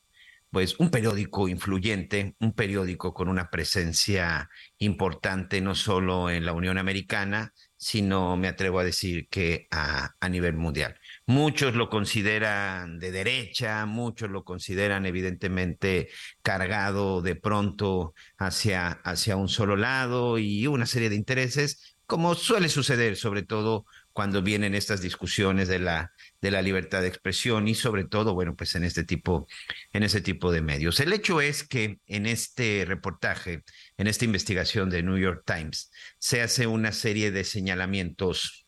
pues 0.52 0.78
un 0.78 0.88
periódico 0.88 1.48
influyente, 1.48 2.36
un 2.38 2.52
periódico 2.52 3.12
con 3.12 3.28
una 3.28 3.50
presencia 3.50 4.48
importante 4.78 5.60
no 5.60 5.74
solo 5.74 6.30
en 6.30 6.46
la 6.46 6.52
Unión 6.52 6.78
Americana, 6.78 7.52
sino 7.76 8.36
me 8.36 8.46
atrevo 8.46 8.78
a 8.78 8.84
decir 8.84 9.26
que 9.28 9.66
a, 9.72 10.14
a 10.20 10.28
nivel 10.28 10.54
mundial. 10.54 10.94
Muchos 11.26 11.74
lo 11.74 11.90
consideran 11.90 13.00
de 13.00 13.10
derecha, 13.10 13.84
muchos 13.84 14.30
lo 14.30 14.44
consideran 14.44 15.06
evidentemente 15.06 16.08
cargado 16.40 17.20
de 17.20 17.34
pronto 17.34 18.14
hacia, 18.38 18.90
hacia 18.90 19.34
un 19.34 19.48
solo 19.48 19.74
lado 19.74 20.38
y 20.38 20.68
una 20.68 20.86
serie 20.86 21.10
de 21.10 21.16
intereses, 21.16 21.93
como 22.06 22.34
suele 22.34 22.68
suceder, 22.68 23.16
sobre 23.16 23.42
todo 23.42 23.86
cuando 24.12 24.42
vienen 24.42 24.74
estas 24.74 25.00
discusiones 25.00 25.68
de 25.68 25.78
la, 25.78 26.12
de 26.40 26.50
la 26.50 26.62
libertad 26.62 27.02
de 27.02 27.08
expresión 27.08 27.66
y 27.66 27.74
sobre 27.74 28.04
todo, 28.04 28.34
bueno, 28.34 28.54
pues 28.54 28.74
en 28.74 28.84
este 28.84 29.04
tipo, 29.04 29.48
en 29.92 30.02
este 30.02 30.20
tipo 30.20 30.52
de 30.52 30.62
medios. 30.62 31.00
El 31.00 31.12
hecho 31.12 31.40
es 31.40 31.66
que 31.66 31.98
en 32.06 32.26
este 32.26 32.84
reportaje, 32.86 33.64
en 33.96 34.06
esta 34.06 34.24
investigación 34.24 34.90
de 34.90 35.02
New 35.02 35.18
York 35.18 35.42
Times, 35.44 35.90
se 36.18 36.42
hace 36.42 36.66
una 36.66 36.92
serie 36.92 37.30
de 37.30 37.44
señalamientos 37.44 38.66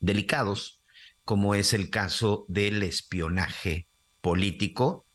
delicados, 0.00 0.80
como 1.24 1.54
es 1.54 1.72
el 1.74 1.90
caso 1.90 2.46
del 2.48 2.82
espionaje 2.82 3.86
político, 4.20 5.06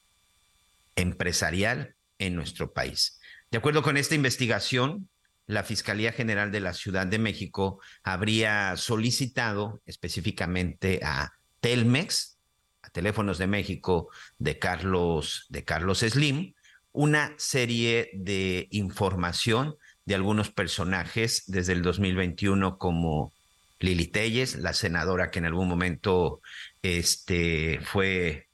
empresarial 0.96 1.96
en 2.20 2.36
nuestro 2.36 2.74
país. 2.74 3.20
De 3.50 3.58
acuerdo 3.58 3.82
con 3.82 3.98
esta 3.98 4.16
investigación, 4.16 5.10
la 5.49 5.63
Fiscalía 5.63 6.11
General 6.11 6.51
de 6.51 6.59
la 6.59 6.73
Ciudad 6.73 7.07
de 7.07 7.17
México 7.17 7.81
habría 8.03 8.77
solicitado 8.77 9.81
específicamente 9.88 10.99
a 11.03 11.34
Telmex, 11.59 12.38
a 12.84 12.91
Teléfonos 12.91 13.39
de 13.39 13.47
México 13.47 14.09
de 14.38 14.59
Carlos, 14.59 15.47
de 15.49 15.65
Carlos 15.65 16.01
Slim, 16.01 16.53
una 16.91 17.34
serie 17.38 18.11
de 18.13 18.67
información 18.69 19.76
de 20.05 20.13
algunos 20.13 20.51
personajes 20.51 21.45
desde 21.47 21.73
el 21.73 21.81
2021 21.81 22.77
como 22.77 23.34
Lili 23.80 24.05
Telles, 24.05 24.55
la 24.55 24.73
senadora 24.73 25.31
que 25.31 25.39
en 25.39 25.45
algún 25.45 25.67
momento 25.67 26.41
este, 26.84 27.80
fue, 27.81 28.49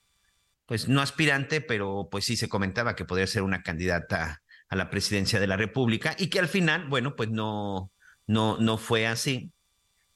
pues 0.65 0.88
no 0.88 1.01
aspirante, 1.01 1.59
pero 1.59 2.07
pues 2.09 2.23
sí 2.23 2.38
se 2.38 2.47
comentaba 2.47 2.95
que 2.95 3.03
podría 3.03 3.27
ser 3.27 3.41
una 3.41 3.63
candidata 3.63 4.43
la 4.76 4.89
presidencia 4.89 5.39
de 5.39 5.47
la 5.47 5.57
República 5.57 6.15
y 6.18 6.27
que 6.27 6.39
al 6.39 6.47
final, 6.47 6.88
bueno, 6.88 7.15
pues 7.15 7.30
no, 7.30 7.91
no, 8.27 8.57
no 8.57 8.77
fue 8.77 9.07
así, 9.07 9.52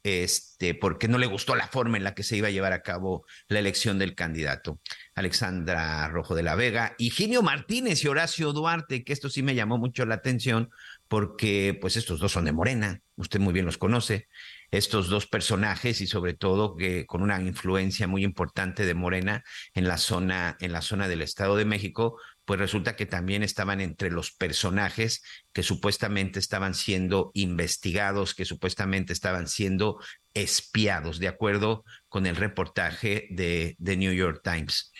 este, 0.03 0.75
porque 0.75 1.07
no 1.07 1.17
le 1.17 1.27
gustó 1.27 1.55
la 1.55 1.67
forma 1.67 1.97
en 1.97 2.03
la 2.03 2.15
que 2.15 2.23
se 2.23 2.37
iba 2.37 2.47
a 2.47 2.51
llevar 2.51 2.71
a 2.71 2.81
cabo 2.81 3.25
la 3.47 3.59
elección 3.59 3.99
del 3.99 4.15
candidato. 4.15 4.79
Alexandra 5.13 6.07
Rojo 6.07 6.35
de 6.35 6.43
la 6.43 6.55
Vega, 6.55 6.95
Higinio 6.97 7.41
Martínez 7.41 8.03
y 8.03 8.07
Horacio 8.07 8.53
Duarte, 8.53 9.03
que 9.03 9.13
esto 9.13 9.29
sí 9.29 9.43
me 9.43 9.55
llamó 9.55 9.77
mucho 9.77 10.05
la 10.05 10.15
atención, 10.15 10.69
porque 11.09 11.77
pues 11.81 11.97
estos 11.97 12.19
dos 12.19 12.31
son 12.31 12.45
de 12.45 12.53
Morena, 12.53 13.01
usted 13.17 13.39
muy 13.39 13.53
bien 13.53 13.65
los 13.65 13.77
conoce, 13.77 14.29
estos 14.71 15.09
dos 15.09 15.27
personajes 15.27 15.99
y 15.99 16.07
sobre 16.07 16.33
todo 16.33 16.77
que 16.77 17.05
con 17.05 17.21
una 17.21 17.41
influencia 17.41 18.07
muy 18.07 18.23
importante 18.23 18.85
de 18.85 18.93
Morena 18.93 19.43
en 19.73 19.87
la 19.87 19.97
zona, 19.97 20.55
en 20.59 20.71
la 20.71 20.81
zona 20.81 21.07
del 21.07 21.21
Estado 21.21 21.57
de 21.57 21.65
México, 21.65 22.19
pues 22.49 22.59
resulta 22.59 22.95
que 22.95 23.05
también 23.05 23.43
estaban 23.43 23.79
entre 23.79 24.09
los 24.09 24.31
personajes 24.31 25.21
que 25.53 25.61
supuestamente 25.61 26.39
estaban 26.39 26.73
siendo 26.73 27.29
investigados, 27.35 28.33
que 28.33 28.43
supuestamente 28.43 29.13
estaban 29.13 29.47
siendo 29.47 29.99
espiados, 30.33 31.19
de 31.19 31.27
acuerdo 31.27 31.85
con 32.07 32.25
el 32.25 32.35
reportaje 32.35 33.27
de, 33.29 33.77
The 33.79 33.97
New 33.97 34.13
York 34.13 34.41
Times. 34.43 34.91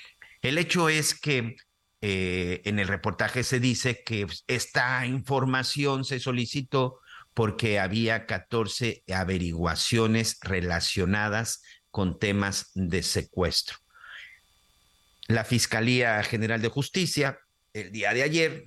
El 0.44 0.60
hecho 0.60 0.90
es 0.90 1.20
que 1.20 1.56
eh, 2.02 2.62
en 2.66 2.78
el 2.78 2.88
reportaje 2.88 3.44
se 3.44 3.60
dice 3.60 4.04
que 4.06 4.28
esta 4.46 5.04
información 5.08 6.06
se 6.06 6.20
solicitó 6.20 7.00
porque 7.34 7.80
había 7.80 8.28
14 8.28 9.04
averiguaciones 9.12 10.38
relacionadas 10.44 11.64
con 11.90 12.20
temas 12.20 12.70
de 12.76 13.02
secuestro. 13.02 13.80
La 15.30 15.43
Fiscalía 15.43 16.23
General 16.23 16.60
de 16.60 16.69
Justicia, 16.69 17.38
el 17.73 17.91
día 17.91 18.15
de 18.15 18.23
ayer, 18.23 18.64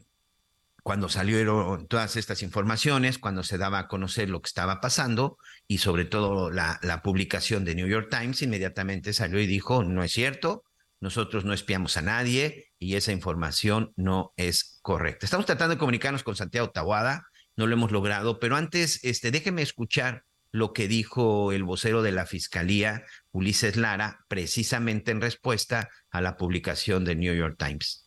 cuando 0.85 1.09
salieron 1.09 1.89
todas 1.89 2.15
estas 2.15 2.41
informaciones, 2.45 3.19
cuando 3.19 3.43
se 3.43 3.59
daba 3.59 3.81
a 3.81 3.89
conocer 3.89 4.31
lo 4.31 4.41
que 4.41 4.47
estaba 4.47 4.81
pasando 4.81 5.39
y 5.67 5.79
sobre 5.79 6.05
todo 6.05 6.53
la, 6.53 6.79
la, 6.85 7.03
publicación 7.03 7.65
de 7.65 7.75
New 7.75 7.89
York 7.89 8.11
Times, 8.13 8.43
inmediatamente 8.43 9.13
salió 9.13 9.41
y 9.41 9.49
dijo, 9.49 9.83
no 9.83 10.05
es 10.05 10.13
cierto, 10.13 10.63
nosotros 11.01 11.45
no 11.45 11.53
espiamos 11.53 11.97
a 11.97 12.03
nadie 12.03 12.71
y 12.79 12.95
esa 12.95 13.11
información 13.11 13.93
no 13.97 14.33
es 14.37 14.79
correcta. 14.83 15.27
Estamos 15.27 15.47
tratando 15.47 15.75
de 15.75 15.81
comunicarnos 15.81 16.23
con 16.23 16.37
Santiago 16.37 16.71
Tawada, 16.71 17.27
no 17.57 17.67
lo 17.67 17.75
hemos 17.75 17.91
logrado, 17.91 18.39
pero 18.39 18.55
antes, 18.55 19.03
este, 19.03 19.33
déjeme 19.33 19.63
escuchar 19.63 20.23
lo 20.53 20.75
que 20.75 20.87
dijo 20.87 21.51
el 21.51 21.65
vocero 21.65 22.03
de 22.03 22.13
la 22.13 22.27
Fiscalía, 22.27 23.05
Ulises 23.33 23.77
Lara, 23.77 24.25
precisamente 24.29 25.11
en 25.11 25.23
respuesta 25.23 25.89
a 26.11 26.21
la 26.21 26.37
publicación 26.37 27.05
del 27.05 27.19
New 27.19 27.35
York 27.35 27.57
Times. 27.59 28.07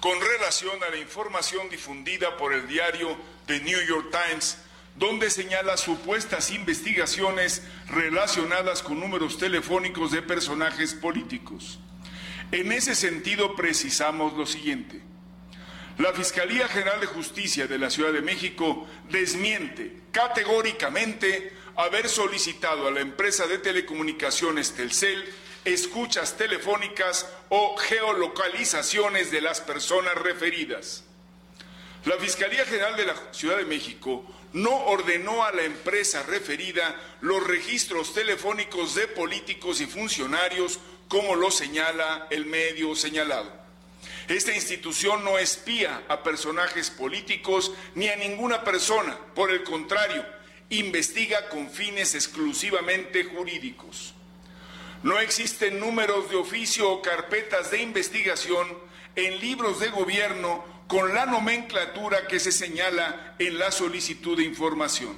Con 0.00 0.20
relación 0.20 0.80
a 0.84 0.90
la 0.90 0.98
información 0.98 1.70
difundida 1.70 2.36
por 2.36 2.52
el 2.52 2.68
diario 2.68 3.16
The 3.46 3.60
New 3.60 3.80
York 3.88 4.10
Times, 4.10 4.58
donde 4.96 5.30
señala 5.30 5.76
supuestas 5.76 6.50
investigaciones 6.50 7.62
relacionadas 7.88 8.82
con 8.82 9.00
números 9.00 9.38
telefónicos 9.38 10.12
de 10.12 10.22
personajes 10.22 10.92
políticos. 10.92 11.80
En 12.52 12.70
ese 12.70 12.94
sentido, 12.94 13.56
precisamos 13.56 14.34
lo 14.34 14.44
siguiente. 14.44 15.07
La 15.98 16.12
Fiscalía 16.12 16.68
General 16.68 17.00
de 17.00 17.06
Justicia 17.06 17.66
de 17.66 17.76
la 17.76 17.90
Ciudad 17.90 18.12
de 18.12 18.22
México 18.22 18.86
desmiente 19.10 19.96
categóricamente 20.12 21.52
haber 21.74 22.08
solicitado 22.08 22.86
a 22.86 22.92
la 22.92 23.00
empresa 23.00 23.48
de 23.48 23.58
telecomunicaciones 23.58 24.74
Telcel 24.74 25.24
escuchas 25.64 26.36
telefónicas 26.36 27.28
o 27.48 27.76
geolocalizaciones 27.76 29.32
de 29.32 29.40
las 29.40 29.60
personas 29.60 30.14
referidas. 30.14 31.02
La 32.04 32.16
Fiscalía 32.16 32.64
General 32.64 32.96
de 32.96 33.06
la 33.06 33.16
Ciudad 33.32 33.56
de 33.56 33.64
México 33.64 34.24
no 34.52 34.86
ordenó 34.86 35.42
a 35.42 35.50
la 35.50 35.64
empresa 35.64 36.22
referida 36.22 36.94
los 37.22 37.44
registros 37.44 38.14
telefónicos 38.14 38.94
de 38.94 39.08
políticos 39.08 39.80
y 39.80 39.86
funcionarios 39.86 40.78
como 41.08 41.34
lo 41.34 41.50
señala 41.50 42.28
el 42.30 42.46
medio 42.46 42.94
señalado. 42.94 43.57
Esta 44.28 44.54
institución 44.54 45.24
no 45.24 45.38
espía 45.38 46.02
a 46.06 46.22
personajes 46.22 46.90
políticos 46.90 47.72
ni 47.94 48.08
a 48.08 48.16
ninguna 48.16 48.62
persona, 48.62 49.18
por 49.34 49.50
el 49.50 49.64
contrario, 49.64 50.24
investiga 50.68 51.48
con 51.48 51.70
fines 51.70 52.14
exclusivamente 52.14 53.24
jurídicos. 53.24 54.14
No 55.02 55.18
existen 55.18 55.80
números 55.80 56.28
de 56.28 56.36
oficio 56.36 56.90
o 56.90 57.00
carpetas 57.00 57.70
de 57.70 57.80
investigación 57.80 58.66
en 59.16 59.40
libros 59.40 59.80
de 59.80 59.88
gobierno 59.88 60.62
con 60.88 61.14
la 61.14 61.24
nomenclatura 61.24 62.26
que 62.26 62.38
se 62.38 62.52
señala 62.52 63.34
en 63.38 63.58
la 63.58 63.70
solicitud 63.70 64.36
de 64.36 64.44
información. 64.44 65.16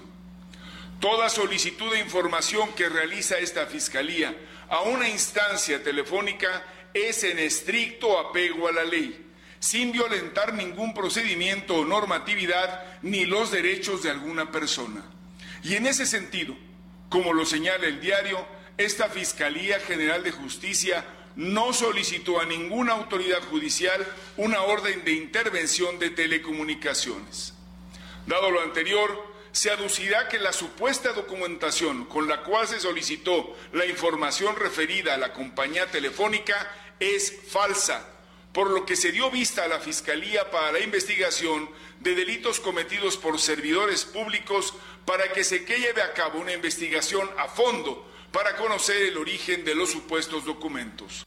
Toda 1.00 1.30
solicitud 1.30 1.90
de 1.92 2.00
información 2.00 2.72
que 2.74 2.88
realiza 2.88 3.38
esta 3.38 3.66
Fiscalía 3.66 4.36
a 4.68 4.82
una 4.82 5.08
instancia 5.08 5.82
telefónica 5.82 6.62
es 6.94 7.24
en 7.24 7.38
estricto 7.38 8.18
apego 8.18 8.68
a 8.68 8.72
la 8.72 8.84
ley, 8.84 9.26
sin 9.58 9.92
violentar 9.92 10.54
ningún 10.54 10.94
procedimiento 10.94 11.76
o 11.76 11.84
normatividad 11.84 13.00
ni 13.02 13.26
los 13.26 13.50
derechos 13.50 14.02
de 14.02 14.10
alguna 14.10 14.50
persona. 14.50 15.04
Y 15.62 15.74
en 15.74 15.86
ese 15.86 16.06
sentido, 16.06 16.56
como 17.08 17.32
lo 17.32 17.44
señala 17.44 17.86
el 17.86 18.00
diario, 18.00 18.44
esta 18.78 19.08
Fiscalía 19.08 19.78
General 19.80 20.22
de 20.22 20.32
Justicia 20.32 21.04
no 21.36 21.72
solicitó 21.72 22.40
a 22.40 22.46
ninguna 22.46 22.92
autoridad 22.92 23.42
judicial 23.50 24.06
una 24.36 24.62
orden 24.62 25.04
de 25.04 25.12
intervención 25.12 25.98
de 25.98 26.10
telecomunicaciones. 26.10 27.54
Dado 28.26 28.50
lo 28.50 28.62
anterior, 28.62 29.29
se 29.52 29.70
aducirá 29.70 30.28
que 30.28 30.38
la 30.38 30.52
supuesta 30.52 31.12
documentación 31.12 32.04
con 32.04 32.28
la 32.28 32.42
cual 32.42 32.68
se 32.68 32.80
solicitó 32.80 33.56
la 33.72 33.86
información 33.86 34.56
referida 34.56 35.14
a 35.14 35.18
la 35.18 35.32
compañía 35.32 35.90
telefónica 35.90 36.70
es 37.00 37.34
falsa, 37.48 38.06
por 38.52 38.70
lo 38.70 38.84
que 38.84 38.96
se 38.96 39.12
dio 39.12 39.30
vista 39.30 39.64
a 39.64 39.68
la 39.68 39.80
Fiscalía 39.80 40.50
para 40.50 40.72
la 40.72 40.80
investigación 40.80 41.68
de 42.00 42.14
delitos 42.14 42.60
cometidos 42.60 43.16
por 43.16 43.38
servidores 43.38 44.04
públicos 44.04 44.74
para 45.04 45.32
que 45.32 45.44
se 45.44 45.60
lleve 45.60 46.02
a 46.02 46.12
cabo 46.12 46.40
una 46.40 46.52
investigación 46.52 47.28
a 47.38 47.48
fondo 47.48 48.06
para 48.32 48.56
conocer 48.56 49.02
el 49.02 49.18
origen 49.18 49.64
de 49.64 49.74
los 49.74 49.90
supuestos 49.90 50.44
documentos. 50.44 51.26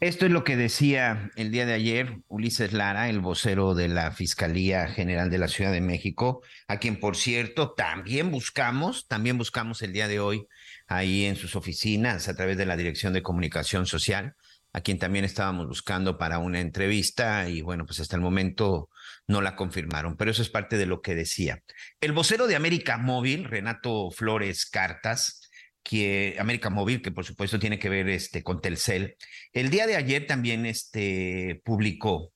Esto 0.00 0.24
es 0.24 0.32
lo 0.32 0.44
que 0.44 0.56
decía 0.56 1.30
el 1.36 1.50
día 1.50 1.66
de 1.66 1.74
ayer 1.74 2.20
Ulises 2.28 2.72
Lara, 2.72 3.10
el 3.10 3.20
vocero 3.20 3.74
de 3.74 3.86
la 3.88 4.12
Fiscalía 4.12 4.88
General 4.88 5.28
de 5.28 5.36
la 5.36 5.46
Ciudad 5.46 5.72
de 5.72 5.82
México, 5.82 6.40
a 6.68 6.78
quien 6.78 6.98
por 6.98 7.18
cierto 7.18 7.72
también 7.72 8.30
buscamos, 8.30 9.08
también 9.08 9.36
buscamos 9.36 9.82
el 9.82 9.92
día 9.92 10.08
de 10.08 10.18
hoy 10.18 10.46
ahí 10.86 11.26
en 11.26 11.36
sus 11.36 11.54
oficinas 11.54 12.28
a 12.28 12.34
través 12.34 12.56
de 12.56 12.64
la 12.64 12.78
Dirección 12.78 13.12
de 13.12 13.22
Comunicación 13.22 13.84
Social, 13.84 14.36
a 14.72 14.80
quien 14.80 14.98
también 14.98 15.26
estábamos 15.26 15.66
buscando 15.66 16.16
para 16.16 16.38
una 16.38 16.60
entrevista 16.60 17.50
y 17.50 17.60
bueno, 17.60 17.84
pues 17.84 18.00
hasta 18.00 18.16
el 18.16 18.22
momento 18.22 18.88
no 19.26 19.42
la 19.42 19.54
confirmaron, 19.54 20.16
pero 20.16 20.30
eso 20.30 20.40
es 20.40 20.48
parte 20.48 20.78
de 20.78 20.86
lo 20.86 21.02
que 21.02 21.14
decía. 21.14 21.62
El 22.00 22.12
vocero 22.12 22.46
de 22.46 22.56
América 22.56 22.96
Móvil, 22.96 23.44
Renato 23.44 24.10
Flores 24.10 24.64
Cartas, 24.64 25.49
que 25.82 26.36
América 26.38 26.70
Móvil, 26.70 27.02
que 27.02 27.10
por 27.10 27.24
supuesto 27.24 27.58
tiene 27.58 27.78
que 27.78 27.88
ver 27.88 28.08
este, 28.08 28.42
con 28.42 28.60
Telcel, 28.60 29.16
el 29.52 29.70
día 29.70 29.86
de 29.86 29.96
ayer 29.96 30.26
también 30.26 30.66
este, 30.66 31.60
publicó, 31.64 32.32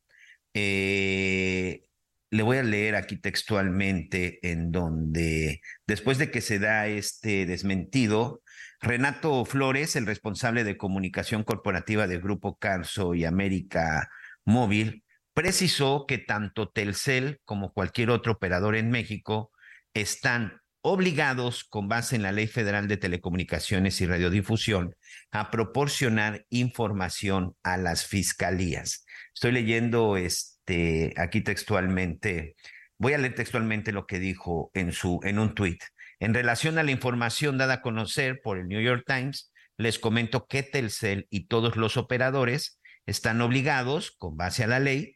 eh, 0.54 1.84
le 2.30 2.42
voy 2.42 2.56
a 2.56 2.62
leer 2.62 2.96
aquí 2.96 3.16
textualmente, 3.16 4.40
en 4.42 4.72
donde 4.72 5.60
después 5.86 6.18
de 6.18 6.30
que 6.30 6.40
se 6.40 6.58
da 6.58 6.88
este 6.88 7.46
desmentido, 7.46 8.42
Renato 8.80 9.44
Flores, 9.44 9.96
el 9.96 10.06
responsable 10.06 10.64
de 10.64 10.76
comunicación 10.76 11.44
corporativa 11.44 12.06
del 12.06 12.20
Grupo 12.20 12.58
Carso 12.58 13.14
y 13.14 13.24
América 13.24 14.10
Móvil, 14.44 15.04
precisó 15.32 16.06
que 16.06 16.18
tanto 16.18 16.68
Telcel 16.68 17.40
como 17.44 17.72
cualquier 17.72 18.10
otro 18.10 18.32
operador 18.32 18.76
en 18.76 18.90
México 18.90 19.52
están 19.94 20.60
obligados, 20.86 21.64
con 21.64 21.88
base 21.88 22.14
en 22.14 22.22
la 22.22 22.30
Ley 22.30 22.46
Federal 22.46 22.88
de 22.88 22.98
Telecomunicaciones 22.98 24.02
y 24.02 24.06
Radiodifusión, 24.06 24.94
a 25.32 25.50
proporcionar 25.50 26.44
información 26.50 27.56
a 27.62 27.78
las 27.78 28.04
fiscalías. 28.04 29.06
Estoy 29.32 29.52
leyendo 29.52 30.18
este, 30.18 31.14
aquí 31.16 31.40
textualmente, 31.40 32.54
voy 32.98 33.14
a 33.14 33.18
leer 33.18 33.34
textualmente 33.34 33.92
lo 33.92 34.06
que 34.06 34.18
dijo 34.18 34.70
en, 34.74 34.92
su, 34.92 35.20
en 35.24 35.38
un 35.38 35.54
tuit. 35.54 35.82
En 36.20 36.34
relación 36.34 36.76
a 36.76 36.82
la 36.82 36.90
información 36.90 37.56
dada 37.56 37.74
a 37.74 37.80
conocer 37.80 38.42
por 38.44 38.58
el 38.58 38.68
New 38.68 38.82
York 38.82 39.04
Times, 39.06 39.52
les 39.78 39.98
comento 39.98 40.46
que 40.46 40.62
Telcel 40.62 41.26
y 41.30 41.46
todos 41.46 41.76
los 41.76 41.96
operadores 41.96 42.78
están 43.06 43.40
obligados, 43.40 44.10
con 44.10 44.36
base 44.36 44.64
a 44.64 44.66
la 44.66 44.80
ley, 44.80 45.13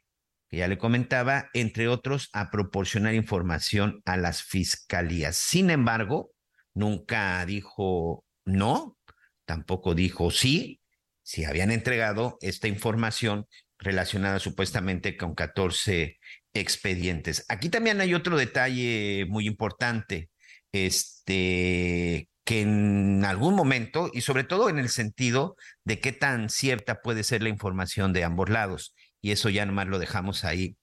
que 0.49 0.57
ya 0.57 0.67
le 0.67 0.77
comentaba, 0.77 1.49
entre 1.53 1.87
otros, 1.87 2.29
a 2.33 2.49
proporcionar 2.49 3.13
información 3.13 4.01
a 4.05 4.17
las 4.17 4.43
fiscalías. 4.43 5.35
Sin 5.37 5.69
embargo, 5.69 6.31
nunca 6.73 7.45
dijo 7.45 8.25
no, 8.45 8.97
tampoco 9.45 9.93
dijo 9.93 10.31
sí, 10.31 10.81
si 11.21 11.45
habían 11.45 11.71
entregado 11.71 12.39
esta 12.41 12.67
información 12.67 13.45
relacionada 13.77 14.39
supuestamente 14.39 15.15
con 15.15 15.35
14 15.35 16.17
expedientes. 16.53 17.45
Aquí 17.47 17.69
también 17.69 18.01
hay 18.01 18.15
otro 18.15 18.35
detalle 18.35 19.27
muy 19.29 19.45
importante, 19.45 20.31
este, 20.71 22.27
que 22.43 22.61
en 22.61 23.23
algún 23.23 23.53
momento, 23.53 24.09
y 24.11 24.21
sobre 24.21 24.43
todo 24.43 24.69
en 24.69 24.79
el 24.79 24.89
sentido 24.89 25.55
de 25.83 25.99
qué 25.99 26.11
tan 26.11 26.49
cierta 26.49 27.01
puede 27.01 27.23
ser 27.23 27.43
la 27.43 27.49
información 27.49 28.13
de 28.13 28.23
ambos 28.23 28.49
lados 28.49 28.95
y 29.21 29.31
eso 29.31 29.49
ya 29.49 29.65
nomás 29.65 29.87
lo 29.87 29.99
dejamos 29.99 30.43
ahí 30.45 30.77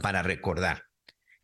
para 0.00 0.22
recordar. 0.22 0.84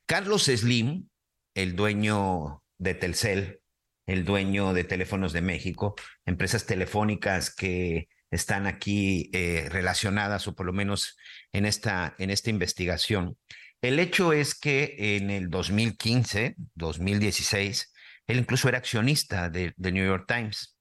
Carlos 0.07 0.45
Slim, 0.45 1.09
el 1.55 1.77
dueño 1.77 2.63
de 2.79 2.95
Telcel, 2.95 3.61
el 4.07 4.25
dueño 4.25 4.73
de 4.73 4.85
Teléfonos 4.85 5.33
de 5.33 5.41
México, 5.41 5.95
empresas 6.27 6.67
telefónicas 6.67 7.55
que 7.55 8.09
están 8.31 8.67
aquí 8.67 9.31
eh, 9.33 9.69
relacionadas 9.71 10.47
o 10.49 10.55
por 10.55 10.67
lo 10.67 10.73
menos 10.73 11.17
en 11.53 11.67
esta, 11.67 12.15
en 12.19 12.31
esta 12.31 12.51
investigación. 12.51 13.39
El 13.81 13.99
hecho 13.99 14.33
es 14.33 14.55
que 14.55 15.17
en 15.17 15.31
el 15.31 15.49
2015, 15.51 16.57
2016, 16.75 17.93
él 18.27 18.39
incluso 18.39 18.69
era 18.69 18.79
accionista 18.79 19.51
de, 19.51 19.73
de 19.77 19.93
New 19.93 20.05
York 20.05 20.25
Times. 20.27 20.74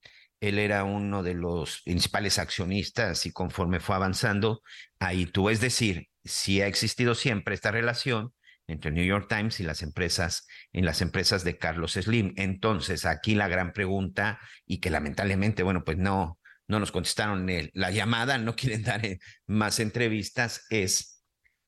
Él 0.43 0.59
era 0.59 0.83
uno 0.83 1.23
de 1.23 1.35
los 1.35 1.83
principales 1.83 2.37
accionistas 2.37 3.25
y 3.25 3.31
conforme 3.31 3.79
fue 3.79 3.95
avanzando, 3.95 4.61
ahí 4.99 5.25
tú, 5.25 5.49
es 5.49 5.61
decir, 5.61 6.09
si 6.25 6.61
ha 6.61 6.67
existido 6.67 7.15
siempre 7.15 7.55
esta 7.55 7.71
relación 7.71 8.33
entre 8.67 8.91
New 8.91 9.05
York 9.05 9.27
Times 9.29 9.61
y 9.61 9.63
las 9.63 9.81
empresas, 9.83 10.45
en 10.73 10.83
las 10.83 11.01
empresas 11.01 11.45
de 11.45 11.57
Carlos 11.57 11.93
Slim. 11.93 12.33
Entonces, 12.35 13.05
aquí 13.05 13.35
la 13.35 13.47
gran 13.47 13.71
pregunta, 13.71 14.37
y 14.65 14.81
que 14.81 14.89
lamentablemente, 14.89 15.63
bueno, 15.63 15.85
pues 15.85 15.97
no, 15.97 16.37
no 16.67 16.79
nos 16.81 16.91
contestaron 16.91 17.47
la 17.71 17.91
llamada, 17.91 18.37
no 18.37 18.53
quieren 18.57 18.83
dar 18.83 19.05
eh, 19.05 19.19
más 19.47 19.79
entrevistas, 19.79 20.65
es 20.69 21.23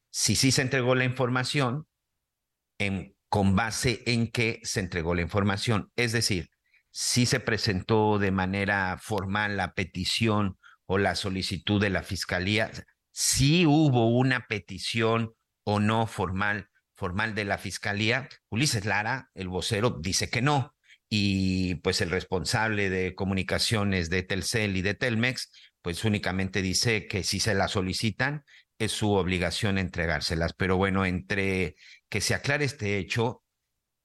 si 0.09 0.35
sí 0.35 0.51
se 0.51 0.63
entregó 0.63 0.95
la 0.95 1.05
información, 1.05 1.87
en, 2.77 3.15
con 3.29 3.55
base 3.55 4.03
en 4.05 4.29
qué 4.29 4.59
se 4.63 4.81
entregó 4.81 5.15
la 5.15 5.21
información. 5.21 5.93
Es 5.95 6.11
decir, 6.11 6.49
si 6.97 7.25
se 7.25 7.41
presentó 7.41 8.19
de 8.19 8.31
manera 8.31 8.97
formal 8.97 9.57
la 9.57 9.73
petición 9.73 10.57
o 10.85 10.97
la 10.97 11.15
solicitud 11.15 11.81
de 11.81 11.89
la 11.89 12.03
fiscalía, 12.03 12.71
si 13.11 13.65
hubo 13.65 14.07
una 14.07 14.47
petición 14.47 15.33
o 15.65 15.81
no 15.81 16.07
formal 16.07 16.69
formal 16.95 17.35
de 17.35 17.43
la 17.43 17.57
fiscalía. 17.57 18.29
Ulises 18.49 18.85
Lara, 18.85 19.29
el 19.33 19.49
vocero, 19.49 19.97
dice 19.99 20.29
que 20.29 20.41
no. 20.41 20.73
Y 21.09 21.75
pues 21.75 21.99
el 21.99 22.11
responsable 22.11 22.89
de 22.89 23.13
comunicaciones 23.13 24.09
de 24.09 24.23
Telcel 24.23 24.77
y 24.77 24.81
de 24.81 24.93
Telmex, 24.93 25.51
pues 25.81 26.05
únicamente 26.05 26.61
dice 26.61 27.07
que 27.07 27.23
si 27.23 27.41
se 27.41 27.55
la 27.55 27.67
solicitan, 27.67 28.45
es 28.79 28.93
su 28.93 29.11
obligación 29.11 29.77
entregárselas. 29.77 30.53
Pero 30.53 30.77
bueno, 30.77 31.05
entre 31.05 31.75
que 32.07 32.21
se 32.21 32.35
aclare 32.35 32.63
este 32.63 32.97
hecho, 32.99 33.43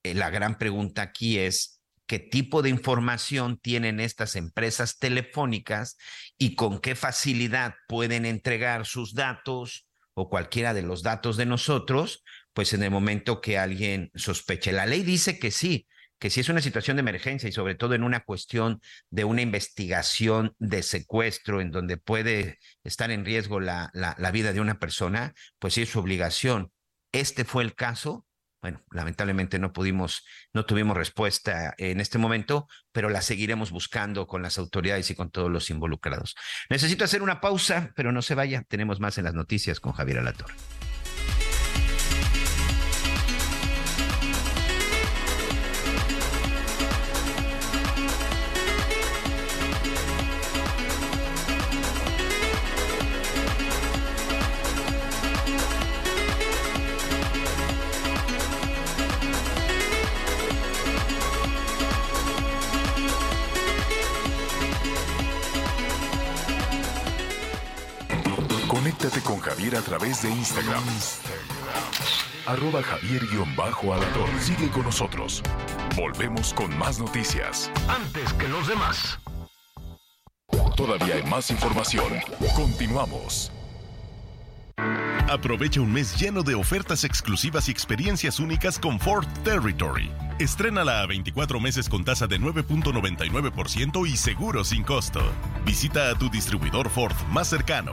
eh, 0.03 0.15
la 0.15 0.31
gran 0.31 0.59
pregunta 0.59 1.03
aquí 1.03 1.39
es, 1.39 1.80
¿qué 2.11 2.19
tipo 2.19 2.61
de 2.61 2.70
información 2.70 3.57
tienen 3.57 4.01
estas 4.01 4.35
empresas 4.35 4.99
telefónicas 4.99 5.97
y 6.37 6.57
con 6.57 6.81
qué 6.81 6.97
facilidad 6.97 7.77
pueden 7.87 8.27
entregar 8.27 8.85
sus 8.85 9.15
datos 9.15 9.87
o 10.15 10.28
cualquiera 10.28 10.74
de 10.74 10.82
los 10.82 11.05
datos 11.05 11.37
de 11.37 11.47
nosotros 11.47 12.24
pues 12.53 12.73
en 12.73 12.82
el 12.82 12.91
momento 12.91 13.41
que 13.41 13.59
alguien 13.59 14.11
sospeche. 14.16 14.73
La 14.73 14.87
ley 14.87 15.05
dice 15.05 15.39
que 15.39 15.53
sí, 15.53 15.87
que 16.19 16.31
si 16.31 16.41
es 16.41 16.49
una 16.49 16.61
situación 16.61 16.97
de 16.97 17.03
emergencia 17.03 17.49
y 17.49 17.53
sobre 17.53 17.77
todo 17.77 17.95
en 17.95 18.03
una 18.03 18.24
cuestión 18.24 18.81
de 19.11 19.23
una 19.23 19.43
investigación 19.43 20.57
de 20.59 20.82
secuestro 20.82 21.61
en 21.61 21.70
donde 21.70 21.97
puede 21.97 22.59
estar 22.82 23.12
en 23.12 23.24
riesgo 23.24 23.61
la, 23.61 23.93
la, 23.95 24.31
vida 24.32 24.53
de 24.53 24.61
una 24.61 24.81
persona, 24.81 25.32
pues 25.61 25.74
sí 25.74 25.82
es 25.82 25.91
su 25.91 26.01
obligación. 26.01 26.73
Este 27.12 27.45
fue 27.45 27.62
el 27.62 27.77
caso. 27.77 28.27
Bueno, 28.62 28.82
lamentablemente 28.91 29.59
no 29.59 29.73
pudimos, 29.73 30.27
no 30.53 30.66
tuvimos 30.66 30.97
respuesta 30.97 31.74
en 31.78 32.01
este 32.01 32.19
momento, 32.19 32.69
pero 32.93 33.09
la 33.09 33.23
seguiremos 33.23 33.70
buscando 33.70 34.27
con 34.27 34.43
las 34.43 34.59
autoridades 34.59 35.11
y 35.11 35.15
con 35.15 35.31
todos 35.31 35.51
los 35.51 35.70
involucrados. 35.70 36.37
Necesito 36.69 37.05
hacer 37.05 37.23
una 37.23 37.41
pausa, 37.41 37.93
pero 37.97 38.12
no 38.12 38.20
se 38.20 38.35
vaya. 38.35 38.62
Tenemos 38.69 39.01
más 39.01 39.16
en 39.19 39.24
las 39.24 39.35
noticias 39.35 39.81
con 39.81 39.93
Javier 39.93 40.19
Alatorre. 40.19 40.55
A 69.69 69.82
través 69.82 70.23
de 70.23 70.31
Instagram. 70.31 70.82
Arroba 72.47 72.82
javier 72.82 73.23
-alador. 73.24 74.41
Sigue 74.41 74.70
con 74.70 74.85
nosotros. 74.85 75.43
Volvemos 75.97 76.55
con 76.55 76.77
más 76.78 76.99
noticias. 76.99 77.70
Antes 77.87 78.32
que 78.32 78.49
los 78.49 78.66
demás. 78.66 79.19
Todavía 80.77 81.16
hay 81.16 81.23
más 81.24 81.51
información. 81.51 82.11
Continuamos. 82.57 83.53
Aprovecha 85.28 85.81
un 85.82 85.93
mes 85.93 86.19
lleno 86.19 86.43
de 86.43 86.55
ofertas 86.55 87.05
exclusivas 87.05 87.69
y 87.69 87.70
experiencias 87.70 88.41
únicas 88.41 88.78
con 88.78 88.99
Ford 88.99 89.27
Territory. 89.45 90.11
Estrénala 90.39 91.03
a 91.03 91.07
24 91.07 91.61
meses 91.61 91.89
con 91.89 92.03
tasa 92.05 92.27
de 92.27 92.41
9.99% 92.41 94.09
y 94.09 94.16
seguro 94.16 94.65
sin 94.65 94.82
costo. 94.82 95.20
Visita 95.66 96.11
a 96.11 96.15
tu 96.19 96.31
distribuidor 96.31 96.89
Ford 96.89 97.15
más 97.28 97.49
cercano. 97.49 97.93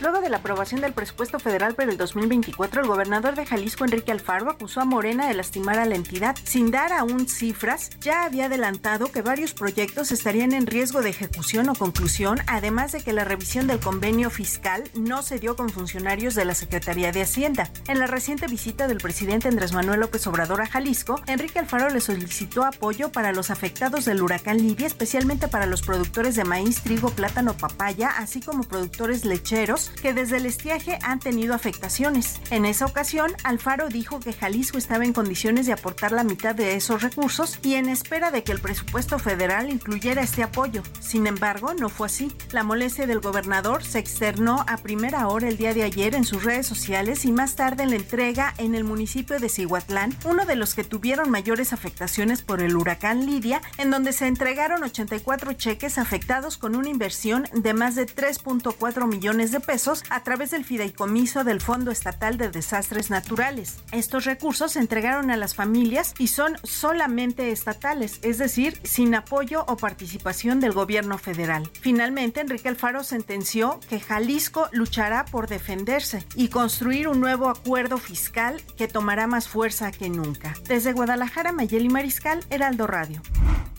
Luego 0.00 0.22
de 0.22 0.30
la 0.30 0.38
aprobación 0.38 0.80
del 0.80 0.94
presupuesto 0.94 1.38
federal 1.38 1.74
para 1.74 1.90
el 1.90 1.98
2024, 1.98 2.80
el 2.80 2.86
gobernador 2.86 3.34
de 3.34 3.44
Jalisco, 3.44 3.84
Enrique 3.84 4.10
Alfaro, 4.10 4.50
acusó 4.50 4.80
a 4.80 4.86
Morena 4.86 5.28
de 5.28 5.34
lastimar 5.34 5.78
a 5.78 5.84
la 5.84 5.94
entidad. 5.94 6.36
Sin 6.42 6.70
dar 6.70 6.94
aún 6.94 7.28
cifras, 7.28 7.90
ya 8.00 8.24
había 8.24 8.46
adelantado 8.46 9.12
que 9.12 9.20
varios 9.20 9.52
proyectos 9.52 10.10
estarían 10.10 10.54
en 10.54 10.66
riesgo 10.66 11.02
de 11.02 11.10
ejecución 11.10 11.68
o 11.68 11.74
conclusión, 11.74 12.38
además 12.46 12.92
de 12.92 13.02
que 13.02 13.12
la 13.12 13.24
revisión 13.24 13.66
del 13.66 13.78
convenio 13.78 14.30
fiscal 14.30 14.84
no 14.94 15.20
se 15.22 15.38
dio 15.38 15.54
con 15.54 15.68
funcionarios 15.68 16.34
de 16.34 16.46
la 16.46 16.54
Secretaría 16.54 17.12
de 17.12 17.20
Hacienda. 17.20 17.68
En 17.86 17.98
la 17.98 18.06
reciente 18.06 18.46
visita 18.46 18.88
del 18.88 18.98
presidente 18.98 19.48
Andrés 19.48 19.74
Manuel 19.74 20.00
López 20.00 20.26
Obrador 20.26 20.62
a 20.62 20.66
Jalisco, 20.66 21.20
Enrique 21.26 21.58
Alfaro 21.58 21.90
le 21.90 22.00
solicitó 22.00 22.64
apoyo 22.64 23.12
para 23.12 23.32
los 23.32 23.50
afectados 23.50 24.06
del 24.06 24.22
huracán 24.22 24.56
Lidia, 24.56 24.86
especialmente 24.86 25.46
para 25.46 25.66
los 25.66 25.82
productores 25.82 26.36
de 26.36 26.44
maíz, 26.44 26.80
trigo, 26.80 27.10
plátano, 27.10 27.52
papaya, 27.52 28.08
así 28.16 28.40
como 28.40 28.62
productores 28.62 29.26
lecheros 29.26 29.89
que 30.00 30.14
desde 30.14 30.36
el 30.36 30.46
estiaje 30.46 30.98
han 31.02 31.18
tenido 31.18 31.54
afectaciones. 31.54 32.40
En 32.50 32.64
esa 32.64 32.86
ocasión, 32.86 33.32
Alfaro 33.44 33.88
dijo 33.88 34.20
que 34.20 34.32
Jalisco 34.32 34.78
estaba 34.78 35.04
en 35.04 35.12
condiciones 35.12 35.66
de 35.66 35.72
aportar 35.72 36.12
la 36.12 36.24
mitad 36.24 36.54
de 36.54 36.76
esos 36.76 37.02
recursos 37.02 37.58
y 37.62 37.74
en 37.74 37.88
espera 37.88 38.30
de 38.30 38.44
que 38.44 38.52
el 38.52 38.60
presupuesto 38.60 39.18
federal 39.18 39.70
incluyera 39.70 40.22
este 40.22 40.42
apoyo. 40.42 40.82
Sin 41.00 41.26
embargo, 41.26 41.74
no 41.74 41.88
fue 41.88 42.06
así. 42.06 42.32
La 42.52 42.62
molestia 42.62 43.06
del 43.06 43.20
gobernador 43.20 43.84
se 43.84 43.98
externó 43.98 44.64
a 44.68 44.76
primera 44.76 45.26
hora 45.28 45.48
el 45.48 45.56
día 45.56 45.74
de 45.74 45.82
ayer 45.82 46.14
en 46.14 46.24
sus 46.24 46.44
redes 46.44 46.66
sociales 46.66 47.24
y 47.24 47.32
más 47.32 47.56
tarde 47.56 47.82
en 47.82 47.90
la 47.90 47.96
entrega 47.96 48.54
en 48.58 48.74
el 48.74 48.84
municipio 48.84 49.38
de 49.40 49.48
Cihuatlán, 49.48 50.16
uno 50.24 50.46
de 50.46 50.56
los 50.56 50.74
que 50.74 50.84
tuvieron 50.84 51.30
mayores 51.30 51.72
afectaciones 51.72 52.42
por 52.42 52.62
el 52.62 52.76
huracán 52.76 53.26
Lidia, 53.26 53.60
en 53.78 53.90
donde 53.90 54.12
se 54.12 54.26
entregaron 54.26 54.82
84 54.82 55.52
cheques 55.54 55.98
afectados 55.98 56.56
con 56.56 56.76
una 56.76 56.88
inversión 56.88 57.48
de 57.52 57.74
más 57.74 57.94
de 57.94 58.06
3.4 58.06 59.06
millones 59.06 59.50
de 59.50 59.60
pesos 59.60 59.79
a 59.88 60.22
través 60.22 60.50
del 60.50 60.66
fideicomiso 60.66 61.42
del 61.42 61.62
Fondo 61.62 61.90
Estatal 61.90 62.36
de 62.36 62.50
Desastres 62.50 63.08
Naturales. 63.08 63.78
Estos 63.92 64.26
recursos 64.26 64.72
se 64.72 64.78
entregaron 64.78 65.30
a 65.30 65.38
las 65.38 65.54
familias 65.54 66.12
y 66.18 66.26
son 66.26 66.58
solamente 66.64 67.50
estatales, 67.50 68.18
es 68.20 68.36
decir, 68.36 68.78
sin 68.84 69.14
apoyo 69.14 69.64
o 69.68 69.78
participación 69.78 70.60
del 70.60 70.72
gobierno 70.72 71.16
federal. 71.16 71.70
Finalmente, 71.80 72.40
Enrique 72.40 72.68
Alfaro 72.68 73.02
sentenció 73.04 73.80
que 73.88 74.00
Jalisco 74.00 74.68
luchará 74.72 75.24
por 75.24 75.48
defenderse 75.48 76.26
y 76.34 76.48
construir 76.48 77.08
un 77.08 77.20
nuevo 77.20 77.48
acuerdo 77.48 77.96
fiscal 77.96 78.60
que 78.76 78.86
tomará 78.86 79.26
más 79.26 79.48
fuerza 79.48 79.92
que 79.92 80.10
nunca. 80.10 80.54
Desde 80.68 80.92
Guadalajara, 80.92 81.52
Mayeli 81.52 81.88
Mariscal, 81.88 82.44
Heraldo 82.50 82.86
Radio. 82.86 83.22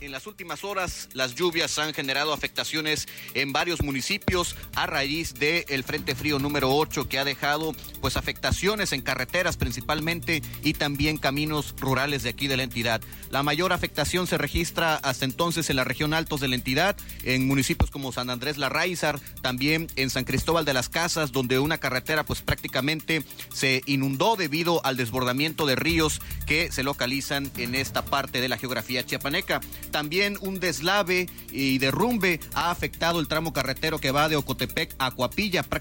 En 0.02 0.11
las 0.11 0.26
últimas 0.26 0.64
horas, 0.64 1.10
las 1.14 1.36
lluvias 1.36 1.78
han 1.78 1.94
generado 1.94 2.34
afectaciones 2.34 3.07
en 3.36 3.53
varios 3.53 3.84
municipios 3.84 4.56
a 4.73 4.88
raíz 4.88 5.36
del 5.36 5.84
Frente 5.91 6.15
Frío 6.15 6.39
número 6.39 6.73
8 6.73 7.09
que 7.09 7.19
ha 7.19 7.26
dejado 7.26 7.76
pues 7.99 8.15
afectaciones 8.15 8.93
en 8.93 9.01
carreteras 9.01 9.57
principalmente 9.57 10.41
y 10.63 10.72
también 10.72 11.18
caminos 11.18 11.76
rurales 11.77 12.23
de 12.23 12.30
aquí 12.30 12.47
de 12.47 12.55
la 12.55 12.63
entidad. 12.63 13.01
La 13.30 13.43
mayor 13.43 13.73
afectación 13.73 14.26
se 14.26 14.38
registra 14.38 14.95
hasta 14.95 15.26
entonces 15.26 15.69
en 15.69 15.76
la 15.76 15.84
región 15.84 16.13
altos 16.13 16.39
de 16.39 16.47
la 16.47 16.55
entidad, 16.55 16.95
en 17.23 17.45
municipios 17.45 17.91
como 17.91 18.13
San 18.13 18.30
Andrés 18.30 18.57
La 18.57 18.69
Raizar, 18.69 19.19
también 19.41 19.88
en 19.97 20.09
San 20.09 20.23
Cristóbal 20.23 20.63
de 20.63 20.73
las 20.73 20.88
Casas, 20.88 21.34
donde 21.34 21.59
una 21.59 21.77
carretera 21.77 22.23
pues 22.23 22.41
prácticamente 22.41 23.26
se 23.53 23.81
inundó 23.85 24.38
debido 24.38 24.80
al 24.85 24.95
desbordamiento 24.95 25.65
de 25.65 25.76
ríos 25.76 26.22
que 26.47 26.72
se 26.72 26.84
localizan 26.84 27.51
en 27.57 27.76
esta 27.76 28.05
parte 28.05 28.39
de 28.39 28.47
la 28.47 28.57
geografía 28.57 29.05
chiapaneca. 29.05 29.59
También 29.91 30.38
un 30.39 30.61
deslave 30.61 31.27
y 31.51 31.80
derrumbe 31.80 32.39
ha 32.53 32.72
afectado 32.72 33.19
el 33.19 33.27
tramo 33.27 33.51
carretero 33.51 33.99
que 33.99 34.11
va 34.11 34.30
de 34.30 34.38
Ocotepec 34.38 34.95
a 34.97 35.11
Coapilla. 35.11 35.63
Prácticamente 35.63 35.81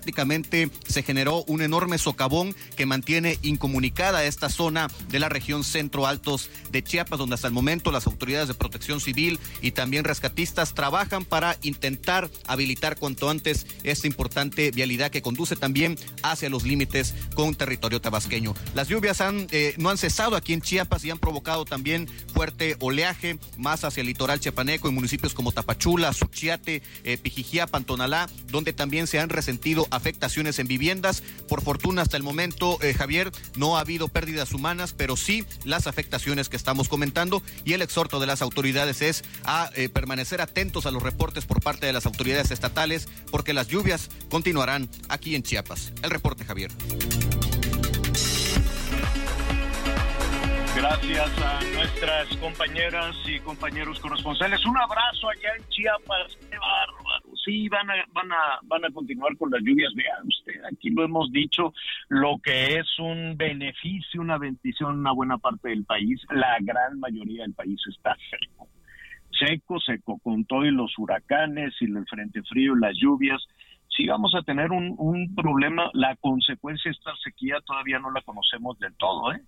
se 0.86 1.02
generó 1.02 1.44
un 1.44 1.62
enorme 1.62 1.98
socavón 1.98 2.54
que 2.76 2.86
mantiene 2.86 3.38
incomunicada 3.42 4.24
esta 4.24 4.48
zona 4.48 4.88
de 5.08 5.18
la 5.18 5.28
región 5.28 5.64
centro 5.64 6.06
altos 6.06 6.50
de 6.70 6.82
Chiapas, 6.82 7.18
donde 7.18 7.34
hasta 7.34 7.48
el 7.48 7.52
momento 7.52 7.92
las 7.92 8.06
autoridades 8.06 8.48
de 8.48 8.54
protección 8.54 9.00
civil 9.00 9.38
y 9.60 9.72
también 9.72 10.04
rescatistas 10.04 10.74
trabajan 10.74 11.24
para 11.24 11.56
intentar 11.62 12.30
habilitar 12.46 12.96
cuanto 12.96 13.30
antes 13.30 13.66
esta 13.82 14.06
importante 14.06 14.70
vialidad 14.70 15.10
que 15.10 15.22
conduce 15.22 15.56
también 15.56 15.98
hacia 16.22 16.50
los 16.50 16.64
límites 16.64 17.14
con 17.34 17.54
territorio 17.54 18.00
tabasqueño. 18.00 18.54
Las 18.74 18.88
lluvias 18.88 19.20
han, 19.20 19.46
eh, 19.50 19.74
no 19.78 19.90
han 19.90 19.98
cesado 19.98 20.36
aquí 20.36 20.52
en 20.52 20.60
Chiapas 20.60 21.04
y 21.04 21.10
han 21.10 21.18
provocado 21.18 21.64
también 21.64 22.08
fuerte 22.32 22.76
oleaje 22.80 23.38
más 23.56 23.84
hacia 23.84 24.00
el 24.00 24.06
litoral 24.06 24.40
chiapaneco 24.40 24.88
en 24.88 24.94
municipios 24.94 25.34
como 25.34 25.52
Tapachula, 25.52 26.12
Suchiate, 26.12 26.82
eh, 27.04 27.18
Pijijía, 27.18 27.66
Pantonalá, 27.66 28.28
donde 28.48 28.72
también 28.72 29.06
se 29.06 29.18
han 29.18 29.28
resentido 29.28 29.86
afectaciones 29.90 30.58
en 30.58 30.68
viviendas. 30.68 31.22
Por 31.48 31.62
fortuna 31.62 32.02
hasta 32.02 32.16
el 32.16 32.22
momento, 32.22 32.78
eh, 32.82 32.94
Javier, 32.94 33.32
no 33.56 33.76
ha 33.76 33.80
habido 33.80 34.08
pérdidas 34.08 34.52
humanas, 34.52 34.94
pero 34.96 35.16
sí 35.16 35.44
las 35.64 35.86
afectaciones 35.86 36.48
que 36.48 36.56
estamos 36.56 36.88
comentando 36.88 37.42
y 37.64 37.72
el 37.72 37.82
exhorto 37.82 38.20
de 38.20 38.26
las 38.26 38.42
autoridades 38.42 39.02
es 39.02 39.24
a 39.44 39.70
eh, 39.74 39.88
permanecer 39.88 40.40
atentos 40.40 40.86
a 40.86 40.90
los 40.90 41.02
reportes 41.02 41.44
por 41.44 41.60
parte 41.60 41.86
de 41.86 41.92
las 41.92 42.06
autoridades 42.06 42.50
estatales 42.50 43.08
porque 43.30 43.52
las 43.52 43.68
lluvias 43.68 44.10
continuarán 44.28 44.88
aquí 45.08 45.34
en 45.34 45.42
Chiapas. 45.42 45.92
El 46.02 46.10
reporte, 46.10 46.44
Javier. 46.44 46.70
Gracias 50.74 51.30
a 51.42 51.60
nuestras 51.74 52.36
compañeras 52.36 53.16
y 53.26 53.40
compañeros 53.40 53.98
corresponsales. 53.98 54.64
Un 54.64 54.78
abrazo 54.78 55.28
allá 55.28 55.56
en 55.56 55.68
Chiapas. 55.68 56.38
Sí, 57.44 57.68
van 57.68 57.90
a, 57.90 57.94
van 58.12 58.30
a, 58.32 58.60
van 58.64 58.84
a 58.84 58.90
continuar 58.90 59.36
con 59.36 59.50
las 59.50 59.62
lluvias. 59.62 59.94
Vean 59.94 60.26
usted, 60.26 60.64
aquí 60.70 60.90
lo 60.90 61.04
hemos 61.04 61.32
dicho, 61.32 61.72
lo 62.08 62.38
que 62.42 62.78
es 62.78 62.98
un 62.98 63.36
beneficio, 63.36 64.20
una 64.20 64.38
bendición 64.38 64.94
en 64.94 65.00
una 65.00 65.12
buena 65.12 65.38
parte 65.38 65.70
del 65.70 65.84
país. 65.84 66.20
La 66.30 66.58
gran 66.60 66.98
mayoría 67.00 67.42
del 67.42 67.54
país 67.54 67.80
está 67.88 68.16
seco. 68.30 68.68
Seco, 69.38 69.80
seco, 69.80 70.18
con 70.18 70.44
todo 70.44 70.66
y 70.66 70.70
los 70.70 70.92
huracanes 70.98 71.74
y 71.80 71.86
el 71.86 72.04
frente 72.06 72.42
frío, 72.42 72.74
las 72.74 72.94
lluvias 72.96 73.42
sí 73.88 74.06
vamos 74.06 74.34
a 74.34 74.42
tener 74.42 74.70
un, 74.70 74.94
un 74.98 75.34
problema. 75.34 75.90
La 75.94 76.16
consecuencia 76.16 76.90
de 76.90 76.96
esta 76.96 77.14
sequía 77.22 77.60
todavía 77.64 77.98
no 77.98 78.10
la 78.10 78.20
conocemos 78.22 78.78
del 78.78 78.94
todo, 78.96 79.32
¿eh? 79.32 79.40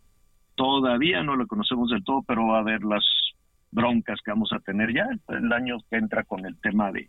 Todavía 0.54 1.22
no 1.22 1.36
lo 1.36 1.46
conocemos 1.46 1.90
del 1.90 2.04
todo, 2.04 2.22
pero 2.22 2.46
va 2.46 2.58
a 2.58 2.60
haber 2.60 2.82
las 2.84 3.04
broncas 3.70 4.20
que 4.22 4.30
vamos 4.30 4.52
a 4.52 4.60
tener 4.60 4.94
ya 4.94 5.06
el 5.28 5.52
año 5.52 5.78
que 5.90 5.96
entra 5.96 6.24
con 6.24 6.44
el 6.44 6.60
tema 6.60 6.92
de, 6.92 7.08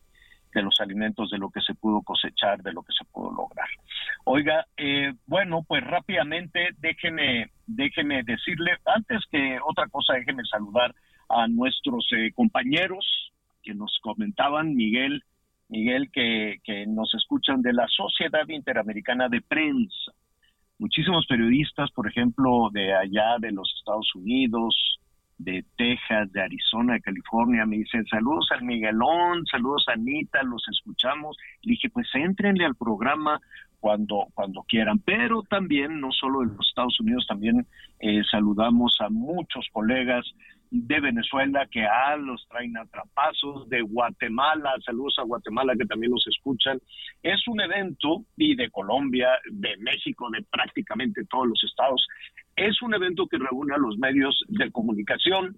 de 0.54 0.62
los 0.62 0.80
alimentos, 0.80 1.30
de 1.30 1.38
lo 1.38 1.50
que 1.50 1.62
se 1.62 1.74
pudo 1.74 2.02
cosechar, 2.02 2.62
de 2.62 2.74
lo 2.74 2.84
que 2.84 2.94
se 2.98 3.06
pudo 3.06 3.32
lograr. 3.32 3.68
Oiga, 4.26 4.66
eh, 4.78 5.14
bueno, 5.28 5.64
pues 5.68 5.84
rápidamente 5.84 6.70
déjeme, 6.80 7.52
déjeme 7.68 8.24
decirle, 8.24 8.72
antes 8.86 9.22
que 9.32 9.60
otra 9.66 9.88
cosa, 9.88 10.14
déjeme 10.14 10.44
saludar 10.46 10.94
a 11.30 11.48
nuestros 11.48 12.08
eh, 12.12 12.32
compañeros 12.34 13.32
que 13.64 13.74
nos 13.74 13.98
comentaban, 14.02 14.76
Miguel, 14.76 15.24
Miguel, 15.70 16.12
que, 16.12 16.60
que 16.64 16.86
nos 16.86 17.14
escuchan 17.16 17.62
de 17.62 17.74
la 17.74 17.88
Sociedad 17.88 18.48
Interamericana 18.48 19.30
de 19.30 19.42
Prensa 19.42 20.12
muchísimos 20.84 21.26
periodistas, 21.28 21.90
por 21.92 22.08
ejemplo, 22.10 22.70
de 22.72 22.94
allá 22.94 23.38
de 23.40 23.52
los 23.52 23.74
Estados 23.80 24.14
Unidos, 24.16 25.00
de 25.44 25.66
Texas, 25.78 26.32
de 26.32 26.42
Arizona, 26.42 26.94
de 26.94 27.02
California, 27.02 27.66
me 27.66 27.78
dicen 27.78 28.06
saludos 28.06 28.48
al 28.52 28.64
Miguelón, 28.64 29.46
saludos 29.46 29.86
a 29.88 29.94
Anita, 29.94 30.44
los 30.44 30.64
escuchamos. 30.72 31.38
Le 31.62 31.72
dije, 31.72 31.90
pues 31.90 32.08
éntrenle 32.14 32.66
al 32.66 32.76
programa 32.76 33.40
cuando, 33.80 34.28
cuando 34.34 34.64
quieran. 34.64 35.00
Pero 35.00 35.44
también, 35.44 36.00
no 36.00 36.12
solo 36.12 36.44
en 36.44 36.56
los 36.56 36.68
Estados 36.68 37.00
Unidos, 37.02 37.26
también 37.28 37.68
eh, 38.00 38.22
saludamos 38.32 38.96
a 39.00 39.10
muchos 39.10 39.68
colegas 39.74 40.26
de 40.76 41.00
Venezuela 41.00 41.68
que 41.70 41.86
a 41.86 42.16
los 42.16 42.48
traen 42.48 42.76
atrapazos, 42.78 43.70
de 43.70 43.82
Guatemala, 43.82 44.74
saludos 44.84 45.16
a 45.20 45.24
Guatemala 45.24 45.76
que 45.78 45.86
también 45.86 46.12
los 46.12 46.26
escuchan. 46.26 46.80
Es 47.22 47.48
un 47.48 47.62
evento, 47.62 48.24
y 48.38 48.56
de 48.56 48.72
Colombia, 48.72 49.38
de 49.52 49.78
México, 49.78 50.30
de 50.32 50.44
prácticamente 50.50 51.26
todos 51.30 51.48
los 51.48 51.64
estados, 51.64 52.08
es 52.56 52.82
un 52.82 52.94
evento 52.94 53.28
que 53.28 53.38
reúne 53.38 53.74
a 53.74 53.78
los 53.78 53.98
medios 53.98 54.44
de 54.48 54.72
comunicación. 54.72 55.58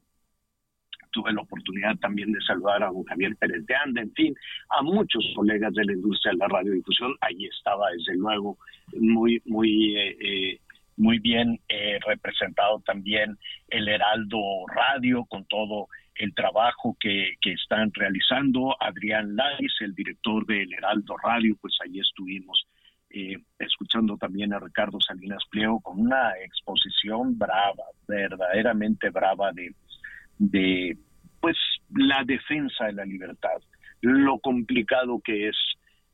Tuve 1.11 1.31
la 1.31 1.41
oportunidad 1.41 1.95
también 1.97 2.31
de 2.31 2.41
saludar 2.41 2.84
a 2.84 2.88
don 2.88 3.03
Javier 3.05 3.35
Pérez 3.38 3.65
de 3.65 3.76
Anda, 3.76 4.01
en 4.01 4.11
fin, 4.13 4.35
a 4.69 4.81
muchos 4.81 5.23
colegas 5.35 5.73
de 5.73 5.85
la 5.85 5.93
industria 5.93 6.34
de 6.34 6.38
la 6.39 6.47
radiodifusión. 6.47 7.15
Ahí 7.22 7.45
estaba, 7.45 7.89
desde 7.91 8.15
luego, 8.17 8.57
muy, 8.93 9.41
muy 9.45 9.95
eh, 9.97 10.17
eh, 10.19 10.59
muy 10.97 11.19
bien 11.19 11.59
eh, 11.67 11.99
representado 12.05 12.81
también 12.85 13.38
el 13.69 13.88
Heraldo 13.88 14.39
Radio 14.73 15.26
con 15.26 15.45
todo 15.45 15.88
el 16.15 16.34
trabajo 16.34 16.95
que, 16.99 17.34
que 17.41 17.53
están 17.53 17.91
realizando. 17.93 18.76
Adrián 18.81 19.35
Lais, 19.35 19.73
el 19.81 19.93
director 19.93 20.45
del 20.45 20.73
Heraldo 20.73 21.17
Radio, 21.17 21.57
pues 21.61 21.77
ahí 21.84 21.99
estuvimos 21.99 22.65
eh, 23.17 23.37
escuchando 23.59 24.17
también 24.17 24.51
a 24.51 24.59
Ricardo 24.59 24.99
Salinas 24.99 25.41
Pliego 25.49 25.79
con 25.79 26.01
una 26.01 26.33
exposición 26.43 27.37
brava, 27.37 27.85
verdaderamente 28.05 29.09
brava 29.09 29.53
de, 29.53 29.73
de 30.37 30.97
pues 31.39 31.55
la 31.91 32.25
defensa 32.25 32.87
de 32.87 32.91
la 32.91 33.05
libertad, 33.05 33.61
lo 34.01 34.37
complicado 34.39 35.21
que 35.23 35.47
es 35.47 35.55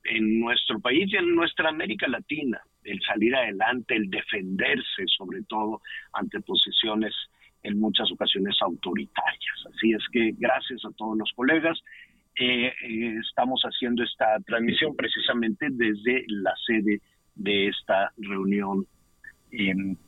en 0.04 0.42
nuestro 0.42 0.80
país 0.80 1.12
y 1.12 1.18
en 1.18 1.34
nuestra 1.34 1.70
América 1.70 2.08
Latina 2.08 2.62
el 2.84 3.02
salir 3.02 3.36
adelante, 3.36 3.96
el 3.96 4.08
defenderse 4.08 5.06
sobre 5.08 5.42
todo 5.50 5.82
ante 6.14 6.40
posiciones 6.42 7.16
en 7.64 7.80
muchas 7.80 8.12
ocasiones 8.12 8.56
autoritarias. 8.62 9.66
Así 9.74 9.92
es 9.92 10.04
que 10.12 10.36
gracias 10.38 10.86
a 10.86 10.92
todos 10.96 11.18
los 11.18 11.32
colegas. 11.36 11.80
Eh, 12.40 12.68
eh, 12.68 13.18
estamos 13.28 13.62
haciendo 13.64 14.04
esta 14.04 14.40
transmisión 14.46 14.96
precisamente 14.96 15.68
desde 15.70 16.24
la 16.28 16.54
sede 16.66 17.02
de 17.36 17.68
esta 17.68 18.12
reunión 18.18 18.86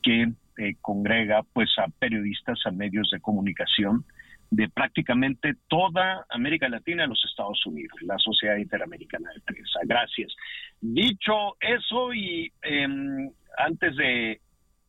que 0.02 0.32
eh, 0.56 0.74
congrega 0.80 1.42
pues 1.52 1.70
a 1.78 1.88
periodistas, 1.98 2.60
a 2.64 2.70
medios 2.70 3.10
de 3.12 3.20
comunicación 3.20 4.04
de 4.50 4.68
prácticamente 4.68 5.54
toda 5.68 6.24
América 6.30 6.68
Latina 6.68 7.04
y 7.04 7.08
los 7.08 7.22
Estados 7.28 7.64
Unidos, 7.66 7.98
la 8.02 8.18
Sociedad 8.18 8.56
Interamericana 8.56 9.30
de 9.34 9.40
Prensa. 9.40 9.80
Gracias. 9.84 10.32
Dicho 10.80 11.56
eso 11.60 12.14
y 12.14 12.52
em, 12.62 13.30
antes 13.58 13.94
eh, 14.00 14.38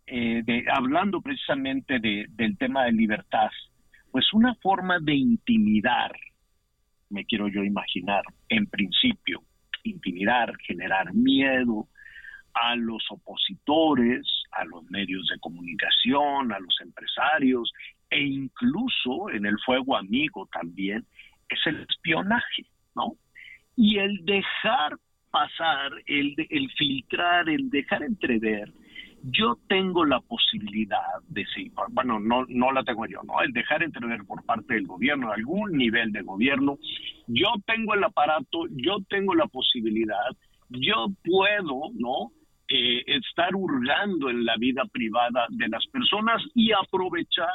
de, 0.08 0.66
hablando 0.72 1.20
precisamente 1.22 2.00
de, 2.00 2.28
del 2.30 2.58
tema 2.58 2.86
de 2.86 2.92
libertad, 2.92 3.50
pues 4.12 4.32
una 4.34 4.54
forma 4.56 5.00
de 5.02 5.16
intimidar, 5.16 6.12
me 7.10 7.26
quiero 7.26 7.48
yo 7.48 7.64
imaginar, 7.64 8.24
en 8.50 8.68
principio, 8.68 9.44
intimidar, 9.84 10.56
generar 10.66 11.14
miedo 11.14 11.88
a 12.54 12.76
los 12.76 13.04
opositores, 13.10 14.26
a 14.52 14.66
los 14.66 14.84
medios 14.90 15.28
de 15.28 15.40
comunicación, 15.40 16.52
a 16.52 16.60
los 16.60 16.76
empresarios 16.82 17.72
e 18.10 18.22
incluso 18.22 19.30
en 19.30 19.46
el 19.46 19.58
fuego 19.66 19.98
amigo 19.98 20.48
también 20.52 21.06
es 21.50 21.60
el 21.66 21.82
espionaje, 21.82 22.66
¿no? 22.96 23.18
Y 23.76 23.98
el 23.98 24.24
dejar 24.26 24.98
pasar, 25.32 25.92
el, 26.06 26.34
el 26.50 26.72
filtrar, 26.72 27.50
el 27.50 27.70
dejar 27.70 28.04
entrever, 28.04 28.72
yo 29.28 29.58
tengo 29.68 30.06
la 30.06 30.20
posibilidad 30.20 31.20
de 31.28 31.46
sí, 31.56 31.72
bueno, 31.90 32.20
no, 32.20 32.46
no 32.48 32.72
la 32.72 32.84
tengo 32.84 33.08
yo, 33.08 33.22
¿no? 33.24 33.42
El 33.42 33.54
dejar 33.54 33.82
entrever 33.82 34.24
por 34.26 34.44
parte 34.46 34.76
del 34.76 34.86
gobierno, 34.86 35.32
algún 35.32 35.72
nivel 35.72 36.12
de 36.12 36.22
gobierno, 36.22 36.78
yo 37.28 37.48
tengo 37.66 37.96
el 37.96 38.04
aparato, 38.04 38.68
yo 38.70 38.98
tengo 39.10 39.34
la 39.34 39.48
posibilidad, 39.48 40.30
yo 40.70 41.08
puedo, 41.24 41.92
¿no? 41.96 42.32
Eh, 42.68 43.04
estar 43.08 43.56
hurgando 43.56 44.30
en 44.30 44.46
la 44.46 44.58
vida 44.58 44.84
privada 44.92 45.48
de 45.50 45.70
las 45.70 45.86
personas 45.88 46.42
y 46.54 46.72
aprovechar 46.72 47.54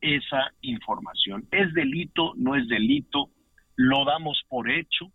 esa 0.00 0.52
información. 0.60 1.46
¿Es 1.50 1.72
delito? 1.74 2.34
¿No 2.36 2.54
es 2.54 2.68
delito? 2.68 3.30
¿Lo 3.76 4.04
damos 4.04 4.42
por 4.48 4.70
hecho? 4.70 5.10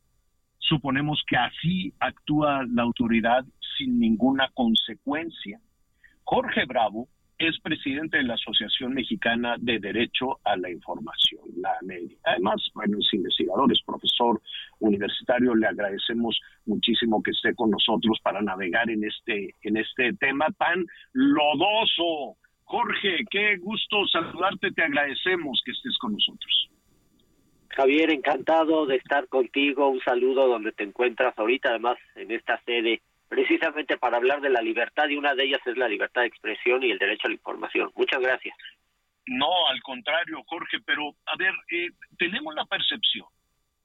Suponemos 0.57 1.21
que 1.27 1.37
así 1.37 1.93
actúa 1.99 2.65
la 2.65 2.83
autoridad 2.83 3.45
sin 3.77 3.99
ninguna 3.99 4.49
consecuencia. 4.53 5.59
Jorge 6.29 6.63
Bravo 6.67 7.07
es 7.39 7.59
presidente 7.59 8.17
de 8.17 8.23
la 8.23 8.35
Asociación 8.35 8.93
Mexicana 8.93 9.55
de 9.57 9.79
Derecho 9.79 10.39
a 10.43 10.55
la 10.57 10.69
Información, 10.69 11.41
la 11.57 11.71
AMEDI. 11.81 12.19
Además, 12.23 12.69
bueno, 12.75 12.99
es 12.99 13.11
investigador, 13.15 13.71
es 13.71 13.81
profesor 13.81 14.39
universitario, 14.77 15.55
le 15.55 15.65
agradecemos 15.65 16.39
muchísimo 16.67 17.23
que 17.23 17.31
esté 17.31 17.55
con 17.55 17.71
nosotros 17.71 18.19
para 18.21 18.43
navegar 18.43 18.91
en 18.91 19.05
este, 19.05 19.55
en 19.63 19.77
este 19.77 20.13
tema 20.19 20.45
tan 20.55 20.85
lodoso, 21.13 22.37
Jorge, 22.63 23.25
qué 23.31 23.57
gusto 23.57 24.05
saludarte, 24.11 24.69
te 24.69 24.83
agradecemos 24.83 25.59
que 25.65 25.71
estés 25.71 25.97
con 25.97 26.13
nosotros. 26.13 26.69
Javier, 27.69 28.11
encantado 28.11 28.85
de 28.85 28.97
estar 28.97 29.27
contigo. 29.29 29.89
Un 29.89 30.01
saludo 30.01 30.47
donde 30.47 30.73
te 30.73 30.83
encuentras 30.83 31.33
ahorita, 31.39 31.69
además 31.69 31.97
en 32.15 32.29
esta 32.29 32.61
sede, 32.65 33.01
precisamente 33.29 33.97
para 33.97 34.17
hablar 34.17 34.41
de 34.41 34.49
la 34.49 34.61
libertad 34.61 35.07
y 35.07 35.15
una 35.15 35.35
de 35.35 35.45
ellas 35.45 35.61
es 35.65 35.77
la 35.77 35.87
libertad 35.87 36.21
de 36.21 36.27
expresión 36.27 36.83
y 36.83 36.91
el 36.91 36.97
derecho 36.97 37.27
a 37.27 37.29
la 37.29 37.35
información. 37.35 37.91
Muchas 37.95 38.19
gracias. 38.19 38.57
No, 39.27 39.47
al 39.69 39.79
contrario, 39.83 40.43
Jorge, 40.47 40.79
pero 40.83 41.15
a 41.27 41.37
ver, 41.37 41.53
eh, 41.71 41.89
tenemos 42.17 42.55
la 42.55 42.65
percepción, 42.65 43.27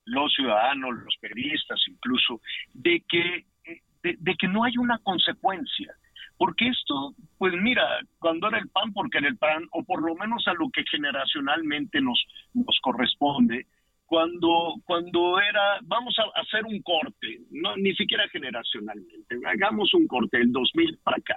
los 0.06 0.32
ciudadanos, 0.32 0.94
los 1.04 1.16
periodistas 1.20 1.78
incluso, 1.86 2.40
de 2.72 3.04
que, 3.06 3.44
eh, 3.66 3.80
de, 4.02 4.34
que 4.36 4.48
no 4.48 4.64
hay 4.64 4.78
una 4.78 4.98
consecuencia. 4.98 5.94
Porque 6.38 6.66
esto, 6.66 7.14
pues 7.38 7.52
mira, 7.52 8.00
cuando 8.18 8.48
era 8.48 8.58
el 8.58 8.68
PAN, 8.68 8.92
porque 8.92 9.18
era 9.18 9.28
el 9.28 9.36
PAN, 9.36 9.68
o 9.70 9.84
por 9.84 10.02
lo 10.02 10.16
menos 10.16 10.48
a 10.48 10.54
lo 10.54 10.68
que 10.70 10.82
generacionalmente 10.90 12.00
nos, 12.00 12.24
nos 12.54 12.76
corresponde, 12.80 13.66
cuando, 14.06 14.74
cuando 14.84 15.40
era, 15.40 15.80
vamos 15.82 16.14
a 16.18 16.40
hacer 16.40 16.64
un 16.64 16.80
corte, 16.82 17.40
no, 17.50 17.76
ni 17.76 17.94
siquiera 17.94 18.28
generacionalmente, 18.28 19.36
hagamos 19.46 19.92
un 19.94 20.06
corte 20.06 20.38
del 20.38 20.52
2000 20.52 20.98
para 21.02 21.16
acá, 21.16 21.36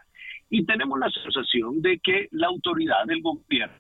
y 0.49 0.65
tenemos 0.65 0.99
la 0.99 1.09
sensación 1.09 1.81
de 1.81 1.99
que 1.99 2.27
la 2.31 2.47
autoridad 2.47 3.05
del 3.05 3.21
gobierno 3.21 3.75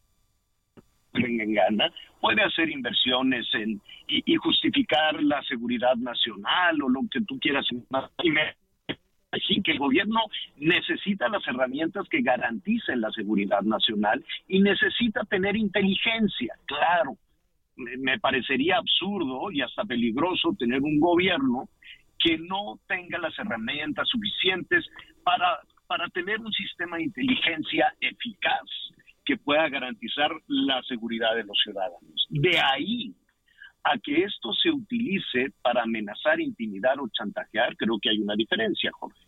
en 1.13 1.53
gana, 1.53 1.91
puede 2.19 2.43
hacer 2.43 2.69
inversiones 2.69 3.45
en, 3.53 3.81
y, 4.07 4.35
justificar 4.35 5.21
la 5.21 5.41
seguridad 5.43 5.95
nacional 5.95 6.81
o 6.81 6.89
lo 6.89 7.01
que 7.11 7.21
tú 7.21 7.39
quieras. 7.39 7.65
Así 9.31 9.61
que 9.61 9.71
el 9.71 9.79
gobierno 9.79 10.19
necesita 10.57 11.27
las 11.27 11.45
herramientas 11.47 12.07
que 12.09 12.21
garanticen 12.21 13.01
la 13.01 13.11
seguridad 13.11 13.61
nacional 13.61 14.23
y 14.47 14.61
necesita 14.61 15.23
tener 15.25 15.55
inteligencia, 15.55 16.55
claro. 16.65 17.17
Me 17.77 18.19
parecería 18.19 18.77
absurdo 18.77 19.51
y 19.51 19.61
hasta 19.61 19.85
peligroso 19.85 20.55
tener 20.57 20.81
un 20.81 20.99
gobierno 20.99 21.69
que 22.19 22.37
no 22.37 22.79
tenga 22.87 23.19
las 23.19 23.37
herramientas 23.37 24.07
suficientes 24.09 24.85
para, 25.23 25.59
para 25.85 26.07
tener 26.09 26.39
un 26.39 26.51
sistema 26.51 26.97
de 26.97 27.03
inteligencia 27.03 27.93
eficaz 28.01 28.65
que 29.23 29.37
pueda 29.37 29.67
garantizar 29.69 30.31
la 30.47 30.81
seguridad 30.83 31.35
de 31.35 31.43
los 31.43 31.57
ciudadanos. 31.63 32.27
De 32.29 32.59
ahí 32.59 33.13
a 33.83 33.97
que 33.99 34.23
esto 34.23 34.53
se 34.53 34.69
utilice 34.69 35.51
para 35.61 35.83
amenazar, 35.83 36.39
intimidar 36.39 36.99
o 36.99 37.07
chantajear, 37.09 37.75
creo 37.77 37.99
que 38.01 38.09
hay 38.09 38.19
una 38.19 38.35
diferencia, 38.35 38.91
Jorge. 38.93 39.19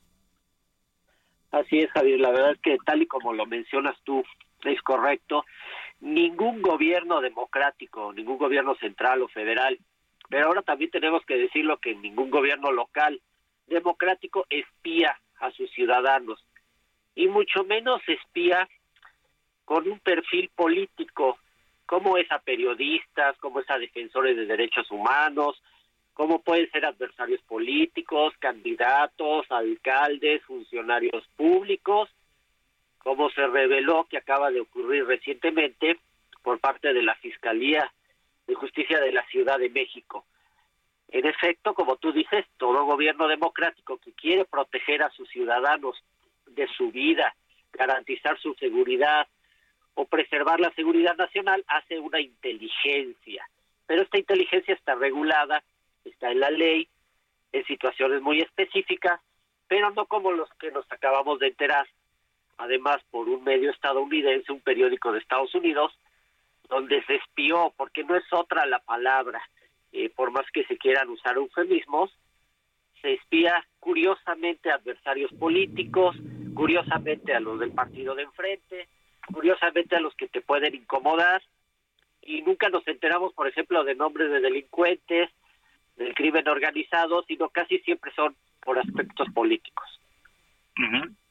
Así 1.51 1.79
es, 1.79 1.91
Javier. 1.91 2.19
La 2.19 2.31
verdad 2.31 2.51
es 2.51 2.61
que 2.61 2.77
tal 2.85 3.01
y 3.01 3.07
como 3.07 3.33
lo 3.33 3.45
mencionas 3.45 3.95
tú, 4.03 4.23
es 4.63 4.81
correcto. 4.81 5.43
Ningún 6.01 6.61
gobierno 6.61 7.21
democrático, 7.21 8.13
ningún 8.13 8.37
gobierno 8.37 8.75
central 8.75 9.21
o 9.21 9.27
federal, 9.27 9.77
pero 10.29 10.47
ahora 10.47 10.61
también 10.61 10.91
tenemos 10.91 11.25
que 11.25 11.37
decirlo 11.37 11.77
que 11.77 11.95
ningún 11.95 12.29
gobierno 12.29 12.71
local 12.71 13.21
democrático 13.67 14.45
espía 14.49 15.19
a 15.39 15.51
sus 15.51 15.69
ciudadanos 15.71 16.43
y 17.15 17.27
mucho 17.27 17.63
menos 17.63 18.01
espía 18.07 18.67
con 19.65 19.87
un 19.87 19.99
perfil 19.99 20.49
político, 20.55 21.37
como 21.85 22.17
es 22.17 22.31
a 22.31 22.39
periodistas, 22.39 23.37
como 23.37 23.59
es 23.59 23.69
a 23.69 23.77
defensores 23.77 24.35
de 24.35 24.45
derechos 24.45 24.89
humanos, 24.89 25.61
como 26.13 26.41
pueden 26.41 26.69
ser 26.71 26.85
adversarios 26.85 27.41
políticos, 27.43 28.33
candidatos, 28.39 29.45
alcaldes, 29.49 30.43
funcionarios 30.43 31.27
públicos, 31.35 32.09
como 33.09 33.31
se 33.31 33.47
reveló 33.47 34.05
que 34.07 34.17
acaba 34.19 34.51
de 34.51 34.59
ocurrir 34.59 35.03
recientemente 35.07 35.97
por 36.43 36.59
parte 36.59 36.93
de 36.93 37.01
la 37.01 37.15
Fiscalía 37.15 37.91
de 38.45 38.53
Justicia 38.53 38.99
de 38.99 39.11
la 39.11 39.25
Ciudad 39.29 39.57
de 39.57 39.71
México. 39.71 40.27
En 41.07 41.25
efecto, 41.25 41.73
como 41.73 41.95
tú 41.95 42.11
dices, 42.11 42.45
todo 42.57 42.85
gobierno 42.85 43.27
democrático 43.27 43.97
que 43.97 44.11
quiere 44.13 44.45
proteger 44.45 45.01
a 45.01 45.09
sus 45.09 45.27
ciudadanos 45.29 45.97
de 46.45 46.67
su 46.67 46.91
vida, 46.91 47.33
garantizar 47.73 48.39
su 48.39 48.53
seguridad, 48.53 49.27
o 49.95 50.05
preservar 50.05 50.59
la 50.59 50.71
seguridad 50.75 51.17
nacional 51.17 51.65
hace 51.65 51.97
una 51.97 52.21
inteligencia. 52.21 53.49
Pero 53.87 54.03
esta 54.03 54.19
inteligencia 54.19 54.75
está 54.75 54.93
regulada, 54.93 55.63
está 56.05 56.29
en 56.29 56.41
la 56.41 56.51
ley, 56.51 56.87
en 57.53 57.65
situaciones 57.65 58.21
muy 58.21 58.39
específicas, 58.41 59.19
pero 59.67 59.89
no 59.89 60.05
como 60.05 60.31
los 60.31 60.47
que 60.59 60.69
nos 60.69 60.85
acabamos 60.91 61.39
de 61.39 61.47
enterar, 61.47 61.87
además 62.59 62.97
por 63.09 63.27
un 63.27 63.43
medio 63.43 63.71
estadounidense, 63.71 64.51
un 64.51 64.59
periódico 64.59 65.11
de 65.11 65.19
Estados 65.19 65.55
Unidos, 65.55 65.97
donde 66.67 67.03
se 67.05 67.15
espió, 67.15 67.73
porque 67.75 68.03
no 68.03 68.15
es 68.15 68.25
otra 68.31 68.65
la 68.65 68.79
palabra, 68.79 69.41
eh, 69.91 70.09
por 70.09 70.31
más 70.31 70.45
que 70.51 70.65
se 70.65 70.77
quieran 70.77 71.09
usar 71.09 71.37
eufemismos, 71.37 72.11
se 73.01 73.13
espía 73.13 73.65
curiosamente 73.79 74.69
a 74.69 74.75
adversarios 74.75 75.31
políticos, 75.33 76.17
curiosamente 76.53 77.33
a 77.33 77.39
los 77.39 77.59
del 77.59 77.71
partido 77.71 78.13
de 78.13 78.23
enfrente, 78.23 78.89
curiosamente 79.33 79.95
a 79.95 80.01
los 80.01 80.13
que 80.15 80.27
te 80.27 80.41
pueden 80.41 80.75
incomodar 80.75 81.41
y 82.21 82.41
nunca 82.41 82.67
nos 82.67 82.85
enteramos, 82.87 83.33
por 83.33 83.47
ejemplo, 83.47 83.85
de 83.85 83.95
nombres 83.95 84.29
de 84.29 84.41
delincuentes, 84.41 85.29
del 85.95 86.13
crimen 86.13 86.47
organizado, 86.49 87.23
sino 87.23 87.49
casi 87.49 87.79
siempre 87.79 88.11
son 88.13 88.35
por 88.61 88.77
aspectos 88.77 89.29
políticos. 89.33 89.98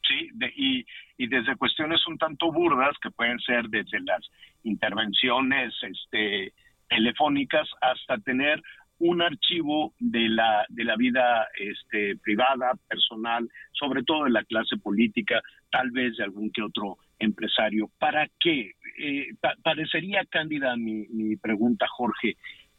Sí, 0.07 0.29
y, 0.55 0.85
y 1.17 1.27
desde 1.27 1.55
cuestiones 1.55 2.05
un 2.07 2.17
tanto 2.17 2.51
burdas, 2.51 2.95
que 3.01 3.11
pueden 3.11 3.39
ser 3.39 3.69
desde 3.69 3.99
las 4.01 4.27
intervenciones 4.63 5.73
este, 5.83 6.53
telefónicas 6.87 7.67
hasta 7.81 8.17
tener 8.17 8.61
un 8.99 9.21
archivo 9.21 9.93
de 9.99 10.27
la 10.29 10.65
de 10.67 10.83
la 10.83 10.95
vida 10.97 11.47
este, 11.57 12.17
privada, 12.17 12.73
personal, 12.87 13.47
sobre 13.71 14.03
todo 14.03 14.25
de 14.25 14.31
la 14.31 14.43
clase 14.43 14.77
política, 14.77 15.41
tal 15.71 15.91
vez 15.91 16.17
de 16.17 16.23
algún 16.23 16.51
que 16.51 16.63
otro 16.63 16.97
empresario. 17.17 17.89
¿Para 17.97 18.27
qué? 18.39 18.73
Eh, 18.97 19.27
parecería 19.63 20.25
cándida 20.25 20.75
mi, 20.75 21.07
mi 21.07 21.37
pregunta, 21.37 21.87
Jorge, 21.87 22.35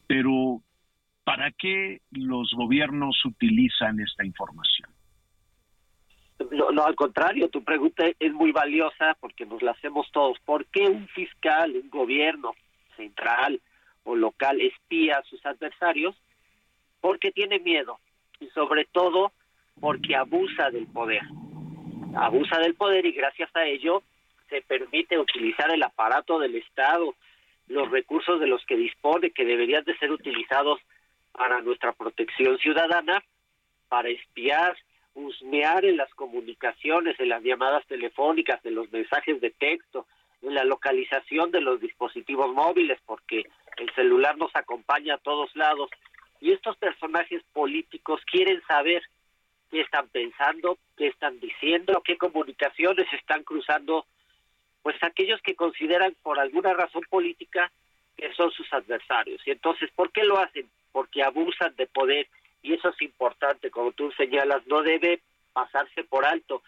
pero 0.07 0.61
¿para 1.25 1.51
qué 1.53 2.01
los 2.11 2.53
gobiernos 2.55 3.25
utilizan 3.25 4.01
esta 4.01 4.25
información? 4.25 4.91
No, 6.51 6.71
no, 6.71 6.85
al 6.85 6.95
contrario, 6.95 7.49
tu 7.49 7.63
pregunta 7.63 8.05
es 8.19 8.33
muy 8.33 8.51
valiosa 8.51 9.17
porque 9.21 9.45
nos 9.45 9.63
la 9.63 9.73
hacemos 9.73 10.11
todos. 10.11 10.39
¿Por 10.41 10.65
qué 10.67 10.87
un 10.87 11.07
fiscal, 11.09 11.77
un 11.77 11.91
gobierno 11.91 12.55
central 12.97 13.61
o 14.05 14.15
local 14.15 14.61
espía 14.61 15.19
a 15.19 15.23
sus 15.25 15.45
adversarios? 15.45 16.17
Porque 17.01 17.31
tiene 17.31 17.59
miedo 17.59 17.99
y 18.41 18.49
sobre 18.49 18.87
todo 18.87 19.33
porque 19.81 20.17
abusa 20.17 20.71
del 20.71 20.87
poder. 20.87 21.23
Abusa 22.17 22.59
del 22.59 22.75
poder 22.75 23.05
y 23.07 23.13
gracias 23.13 23.55
a 23.55 23.65
ello 23.65 24.03
se 24.49 24.63
permite 24.63 25.19
utilizar 25.19 25.71
el 25.73 25.83
aparato 25.83 26.39
del 26.39 26.57
Estado, 26.57 27.15
los 27.69 27.91
recursos 27.91 28.41
de 28.41 28.49
los 28.49 28.65
que 28.67 28.77
dispone, 28.77 29.31
que 29.31 29.45
deberían 29.45 29.85
de 29.85 29.97
ser 29.99 30.11
utilizados 30.11 30.81
para 31.33 31.61
nuestra 31.61 31.93
protección 31.93 32.59
ciudadana, 32.59 33.23
para 33.89 34.09
espiar, 34.09 34.77
husmear 35.21 35.85
en 35.85 35.97
las 35.97 36.13
comunicaciones, 36.15 37.19
en 37.21 37.29
las 37.29 37.43
llamadas 37.43 37.87
telefónicas, 37.87 38.65
en 38.65 38.75
los 38.75 38.91
mensajes 38.93 39.41
de 39.41 39.51
texto, 39.51 40.07
en 40.43 40.55
la 40.55 40.65
localización 40.65 41.51
de 41.51 41.61
los 41.61 41.81
dispositivos 41.81 42.53
móviles, 42.53 42.99
porque 43.07 43.45
el 43.77 43.95
celular 43.95 44.37
nos 44.39 44.55
acompaña 44.55 45.15
a 45.15 45.19
todos 45.19 45.55
lados. 45.55 45.91
Y 46.41 46.53
estos 46.53 46.77
personajes 46.77 47.43
políticos 47.53 48.21
quieren 48.31 48.63
saber 48.67 49.03
qué 49.71 49.83
están 49.83 50.09
pensando, 50.09 50.79
qué 50.97 51.09
están 51.09 51.39
diciendo, 51.39 52.03
qué 52.05 52.17
comunicaciones 52.17 53.07
están 53.13 53.43
cruzando 53.45 54.07
pues 54.83 54.97
aquellos 55.03 55.41
que 55.43 55.55
consideran 55.55 56.15
por 56.23 56.39
alguna 56.39 56.73
razón 56.73 57.03
política 57.11 57.71
que 58.17 58.33
son 58.35 58.51
sus 58.51 58.71
adversarios. 58.73 59.41
Y 59.47 59.51
entonces, 59.51 59.91
¿por 59.95 60.11
qué 60.11 60.25
lo 60.25 60.39
hacen? 60.39 60.69
Porque 60.93 61.23
abusan 61.23 61.75
de 61.77 61.87
poder 61.87 62.27
y 62.63 62.75
eso 62.75 62.89
es 62.89 63.03
importante, 63.03 63.71
como 63.71 63.93
tú 63.93 64.11
señalas, 64.13 64.67
no 64.67 64.83
debe 64.83 65.21
pasarse 65.53 66.05
por 66.05 66.25
alto. 66.27 66.63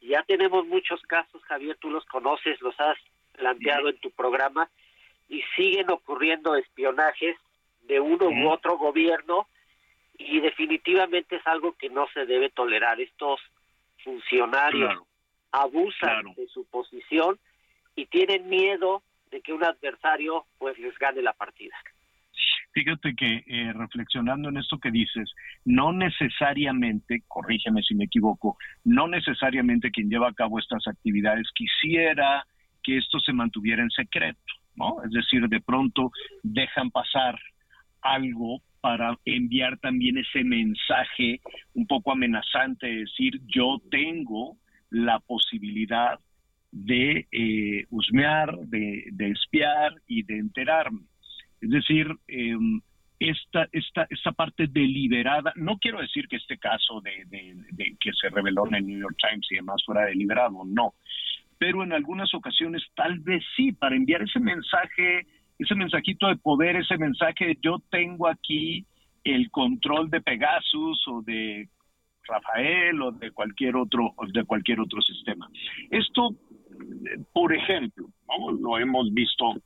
Ya 0.00 0.22
tenemos 0.22 0.66
muchos 0.66 1.00
casos, 1.02 1.42
Javier, 1.44 1.76
tú 1.80 1.90
los 1.90 2.04
conoces, 2.06 2.60
los 2.60 2.78
has 2.80 2.96
planteado 3.32 3.88
en 3.88 3.98
tu 3.98 4.10
programa 4.10 4.68
y 5.28 5.42
siguen 5.56 5.90
ocurriendo 5.90 6.56
espionajes 6.56 7.36
de 7.82 8.00
uno 8.00 8.28
u 8.28 8.50
otro 8.50 8.76
gobierno 8.76 9.46
y 10.18 10.40
definitivamente 10.40 11.36
es 11.36 11.46
algo 11.46 11.72
que 11.72 11.88
no 11.88 12.06
se 12.12 12.26
debe 12.26 12.50
tolerar. 12.50 13.00
Estos 13.00 13.40
funcionarios 14.04 15.02
abusan 15.52 16.34
de 16.34 16.46
su 16.48 16.64
posición 16.66 17.38
y 17.96 18.06
tienen 18.06 18.48
miedo 18.48 19.02
de 19.30 19.40
que 19.40 19.52
un 19.52 19.64
adversario 19.64 20.44
pues 20.58 20.78
les 20.78 20.96
gane 20.98 21.22
la 21.22 21.32
partida. 21.32 21.76
Fíjate 22.72 23.14
que 23.14 23.42
eh, 23.46 23.72
reflexionando 23.72 24.48
en 24.48 24.58
esto 24.58 24.78
que 24.78 24.90
dices, 24.90 25.32
no 25.64 25.92
necesariamente, 25.92 27.24
corrígeme 27.26 27.82
si 27.82 27.94
me 27.94 28.04
equivoco, 28.04 28.56
no 28.84 29.08
necesariamente 29.08 29.90
quien 29.90 30.08
lleva 30.08 30.28
a 30.28 30.34
cabo 30.34 30.58
estas 30.58 30.86
actividades 30.86 31.48
quisiera 31.54 32.46
que 32.82 32.98
esto 32.98 33.18
se 33.18 33.32
mantuviera 33.32 33.82
en 33.82 33.90
secreto, 33.90 34.40
¿no? 34.76 35.02
Es 35.04 35.10
decir, 35.10 35.48
de 35.48 35.60
pronto 35.60 36.12
dejan 36.42 36.90
pasar 36.90 37.38
algo 38.02 38.62
para 38.80 39.18
enviar 39.24 39.78
también 39.78 40.18
ese 40.18 40.42
mensaje 40.44 41.40
un 41.74 41.86
poco 41.86 42.12
amenazante, 42.12 42.86
decir 42.86 43.40
yo 43.46 43.78
tengo 43.90 44.56
la 44.90 45.20
posibilidad 45.20 46.18
de 46.72 47.26
eh, 47.30 47.84
husmear, 47.90 48.56
de, 48.60 49.12
espiar 49.18 49.94
y 50.06 50.22
de 50.22 50.38
enterarme. 50.38 51.02
Es 51.60 51.70
decir, 51.70 52.08
em, 52.28 52.80
esta, 53.18 53.68
esta, 53.72 54.06
esta 54.08 54.32
parte 54.32 54.66
deliberada, 54.66 55.52
no 55.56 55.78
quiero 55.78 56.00
decir 56.00 56.26
que 56.26 56.36
este 56.36 56.58
caso 56.58 57.02
de, 57.02 57.24
de, 57.26 57.96
que 58.00 58.12
se 58.14 58.30
reveló 58.30 58.66
en 58.66 58.76
el 58.76 58.86
New 58.86 58.98
York 58.98 59.16
Times 59.18 59.46
y 59.50 59.56
demás 59.56 59.82
fuera 59.84 60.06
deliberado, 60.06 60.64
no, 60.64 60.94
pero 61.58 61.82
en 61.82 61.92
algunas 61.92 62.34
ocasiones 62.34 62.82
tal 62.94 63.18
vez 63.20 63.44
sí, 63.54 63.72
para 63.72 63.94
enviar 63.94 64.22
ese 64.22 64.40
mensaje, 64.40 65.26
ese 65.58 65.74
mensajito 65.74 66.28
de 66.28 66.36
poder, 66.36 66.76
ese 66.76 66.96
mensaje, 66.96 67.58
yo 67.62 67.82
tengo 67.90 68.26
aquí 68.26 68.86
el 69.24 69.50
control 69.50 70.08
de 70.08 70.22
Pegasus 70.22 71.06
o 71.08 71.20
de 71.20 71.68
Rafael 72.24 73.02
o 73.02 73.12
de 73.12 73.30
cualquier 73.32 73.76
otro 73.76 74.14
de 74.32 74.44
cualquier 74.44 74.80
otro 74.80 75.02
sistema. 75.02 75.50
Esto, 75.90 76.30
por 77.34 77.54
ejemplo, 77.54 78.06
lo 78.58 78.78
hemos 78.78 79.12
visto 79.12 79.60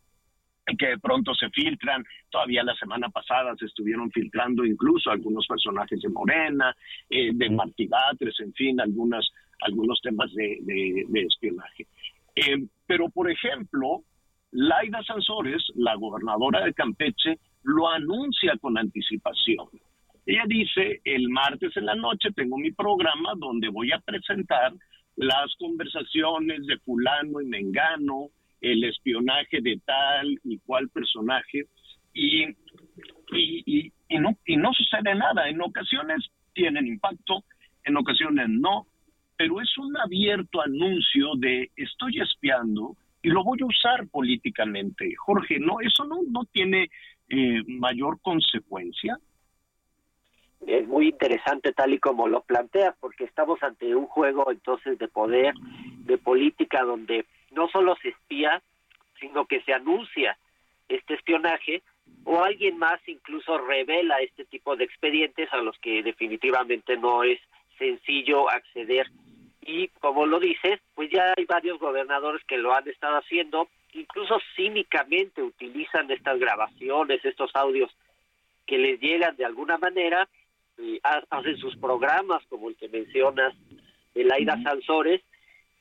que 0.79 0.87
de 0.87 0.99
pronto 0.99 1.35
se 1.35 1.51
filtran, 1.51 2.05
todavía 2.31 2.63
la 2.63 2.75
semana 2.77 3.09
pasada 3.11 3.55
se 3.59 3.67
estuvieron 3.67 4.11
filtrando 4.11 4.65
incluso 4.65 5.11
algunos 5.11 5.47
personajes 5.47 6.01
de 6.01 6.09
Morena, 6.09 6.75
eh, 7.11 7.31
de 7.35 7.51
Martí 7.51 7.87
Batres, 7.87 8.39
en 8.41 8.53
fin, 8.55 8.81
algunas, 8.81 9.29
algunos 9.61 10.01
temas 10.01 10.33
de, 10.35 11.05
espionaje. 11.27 11.87
Eh, 12.35 12.67
pero, 12.87 13.09
por 13.11 13.31
ejemplo, 13.31 14.05
Laida 14.53 15.03
Sansores, 15.03 15.63
la 15.75 15.95
gobernadora 15.97 16.65
de 16.65 16.73
Campeche, 16.73 17.39
lo 17.63 17.89
anuncia 17.89 18.57
con 18.61 18.79
anticipación. 18.79 19.69
Ella 20.27 20.45
dice, 20.47 21.01
el 21.05 21.29
martes 21.29 21.77
en 21.77 21.87
la 21.87 21.95
noche 21.95 22.31
tengo 22.35 22.57
mi 22.57 22.73
programa 22.73 23.35
donde 23.37 23.69
voy 23.69 23.93
a 23.93 23.99
presentar 23.99 24.73
las 25.17 25.55
conversaciones 25.59 26.67
de 26.67 26.79
fulano 26.79 27.41
y 27.41 27.47
mengano, 27.47 28.31
el 28.73 28.85
espionaje 28.85 29.61
de 29.61 29.81
tal 29.85 30.39
y 30.45 30.59
cual 30.59 30.89
personaje, 30.89 31.67
y, 32.13 32.45
y, 33.33 33.93
y, 34.09 34.19
no, 34.19 34.37
y 34.47 34.57
no 34.57 34.73
sucede 34.73 35.15
nada. 35.15 35.49
En 35.49 35.61
ocasiones 35.61 36.31
tienen 36.53 36.87
impacto, 36.87 37.45
en 37.85 37.97
ocasiones 37.97 38.49
no, 38.49 38.87
pero 39.37 39.61
es 39.61 39.77
un 39.79 39.97
abierto 39.97 40.61
anuncio 40.63 41.35
de 41.37 41.71
estoy 41.77 42.21
espiando 42.21 42.97
y 43.23 43.29
lo 43.29 43.43
voy 43.43 43.59
a 43.63 43.67
usar 43.67 44.07
políticamente. 44.09 45.15
Jorge, 45.17 45.59
no, 45.59 45.81
eso 45.81 46.05
no, 46.05 46.21
no 46.29 46.45
tiene 46.53 46.89
eh, 47.29 47.63
mayor 47.67 48.21
consecuencia 48.23 49.19
es 50.67 50.87
muy 50.89 51.09
interesante 51.09 51.73
tal 51.73 51.95
y 51.95 51.99
como 51.99 52.29
lo 52.29 52.43
planteas, 52.43 52.95
porque 53.01 53.25
estamos 53.25 53.63
ante 53.63 53.95
un 53.95 54.07
juego 54.07 54.51
entonces 54.51 54.99
de 54.99 55.09
poder, 55.09 55.55
de 56.05 56.19
política, 56.19 56.83
donde 56.83 57.27
no 57.55 57.69
solo 57.69 57.97
se 58.03 58.11
espía, 58.11 58.63
sino 59.21 59.47
que 59.47 59.63
se 59.63 59.73
anuncia 59.73 60.37
este 60.89 61.15
espionaje 61.15 61.83
o 62.25 62.43
alguien 62.43 62.79
más 62.79 63.01
incluso 63.07 63.59
revela 63.59 64.21
este 64.21 64.45
tipo 64.45 64.77
de 64.77 64.85
expedientes 64.85 65.53
a 65.53 65.59
los 65.59 65.79
que 65.79 66.03
definitivamente 66.03 66.97
no 66.97 67.23
es 67.23 67.41
sencillo 67.79 68.51
acceder. 68.51 69.11
Y 69.63 69.89
como 70.01 70.27
lo 70.27 70.41
dices, 70.41 70.81
pues 70.95 71.11
ya 71.11 71.33
hay 71.37 71.45
varios 71.47 71.79
gobernadores 71.79 72.45
que 72.45 72.59
lo 72.59 72.75
han 72.75 72.87
estado 72.89 73.17
haciendo, 73.17 73.69
incluso 73.95 74.39
cínicamente 74.57 75.43
utilizan 75.43 76.11
estas 76.11 76.39
grabaciones, 76.39 77.25
estos 77.25 77.51
audios 77.55 77.91
que 78.67 78.79
les 78.79 79.01
llegan 79.01 79.37
de 79.37 79.45
alguna 79.45 79.79
manera 79.79 80.29
hacen 81.31 81.57
sus 81.59 81.77
programas, 81.77 82.43
como 82.49 82.69
el 82.69 82.77
que 82.77 82.89
mencionas, 82.89 83.55
el 84.15 84.31
Aida 84.33 84.61
Sansores, 84.63 85.23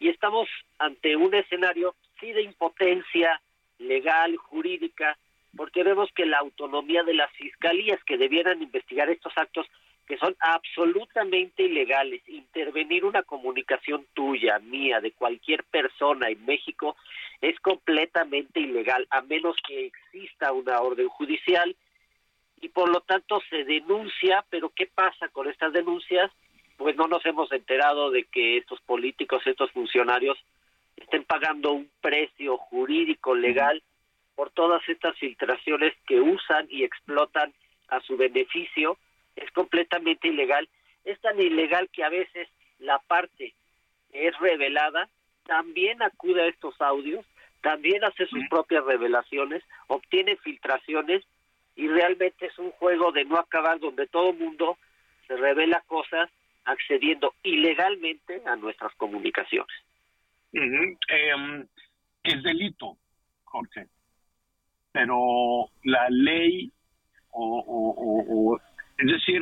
y 0.03 0.09
estamos 0.09 0.49
ante 0.79 1.15
un 1.15 1.33
escenario, 1.33 1.95
sí, 2.19 2.33
de 2.33 2.41
impotencia 2.41 3.41
legal, 3.79 4.35
jurídica, 4.35 5.17
porque 5.55 5.81
vemos 5.81 6.09
que 6.13 6.25
la 6.25 6.39
autonomía 6.39 7.03
de 7.03 7.13
las 7.13 7.31
fiscalías 7.31 8.03
que 8.03 8.17
debieran 8.17 8.61
investigar 8.61 9.09
estos 9.09 9.31
actos 9.37 9.65
que 10.05 10.17
son 10.17 10.35
absolutamente 10.41 11.63
ilegales, 11.63 12.21
intervenir 12.27 13.05
una 13.05 13.23
comunicación 13.23 14.05
tuya, 14.13 14.59
mía, 14.59 14.99
de 14.99 15.13
cualquier 15.13 15.63
persona 15.63 16.27
en 16.27 16.45
México, 16.45 16.97
es 17.39 17.57
completamente 17.61 18.59
ilegal, 18.59 19.07
a 19.09 19.21
menos 19.21 19.55
que 19.65 19.85
exista 19.85 20.51
una 20.51 20.81
orden 20.81 21.07
judicial 21.07 21.77
y 22.59 22.67
por 22.67 22.89
lo 22.89 22.99
tanto 22.99 23.41
se 23.49 23.63
denuncia, 23.63 24.43
pero 24.49 24.69
¿qué 24.75 24.85
pasa 24.85 25.29
con 25.29 25.47
estas 25.47 25.71
denuncias? 25.71 26.29
Pues 26.77 26.95
no 26.95 27.07
nos 27.07 27.25
hemos 27.25 27.51
enterado 27.51 28.11
de 28.11 28.25
que 28.25 28.57
estos 28.57 28.81
políticos, 28.81 29.41
estos 29.45 29.71
funcionarios 29.71 30.37
estén 30.97 31.23
pagando 31.23 31.71
un 31.71 31.89
precio 32.01 32.57
jurídico 32.57 33.35
legal 33.35 33.81
por 34.35 34.49
todas 34.51 34.81
estas 34.89 35.17
filtraciones 35.17 35.93
que 36.07 36.19
usan 36.19 36.67
y 36.69 36.83
explotan 36.83 37.53
a 37.89 37.99
su 38.01 38.17
beneficio. 38.17 38.97
Es 39.35 39.51
completamente 39.51 40.27
ilegal. 40.27 40.67
Es 41.05 41.19
tan 41.21 41.39
ilegal 41.39 41.89
que 41.89 42.03
a 42.03 42.09
veces 42.09 42.47
la 42.79 42.99
parte 42.99 43.53
que 44.11 44.27
es 44.27 44.37
revelada 44.39 45.09
también 45.45 46.01
acude 46.01 46.41
a 46.41 46.47
estos 46.47 46.79
audios, 46.81 47.25
también 47.61 48.03
hace 48.03 48.25
sus 48.27 48.47
propias 48.49 48.83
revelaciones, 48.85 49.63
obtiene 49.87 50.37
filtraciones 50.37 51.23
y 51.75 51.87
realmente 51.87 52.45
es 52.45 52.57
un 52.59 52.71
juego 52.71 53.11
de 53.11 53.25
no 53.25 53.37
acabar 53.37 53.79
donde 53.79 54.07
todo 54.07 54.29
el 54.29 54.37
mundo 54.37 54.77
se 55.27 55.35
revela 55.35 55.81
cosas 55.87 56.29
accediendo 56.65 57.33
ilegalmente 57.43 58.41
a 58.45 58.55
nuestras 58.55 58.93
comunicaciones. 58.95 59.75
Em, 60.51 61.65
es 62.23 62.43
delito, 62.43 62.97
Jorge, 63.43 63.87
pero 64.91 65.69
la 65.83 66.07
ley 66.09 66.71
o, 67.31 68.59
es 68.97 69.07
decir, 69.07 69.41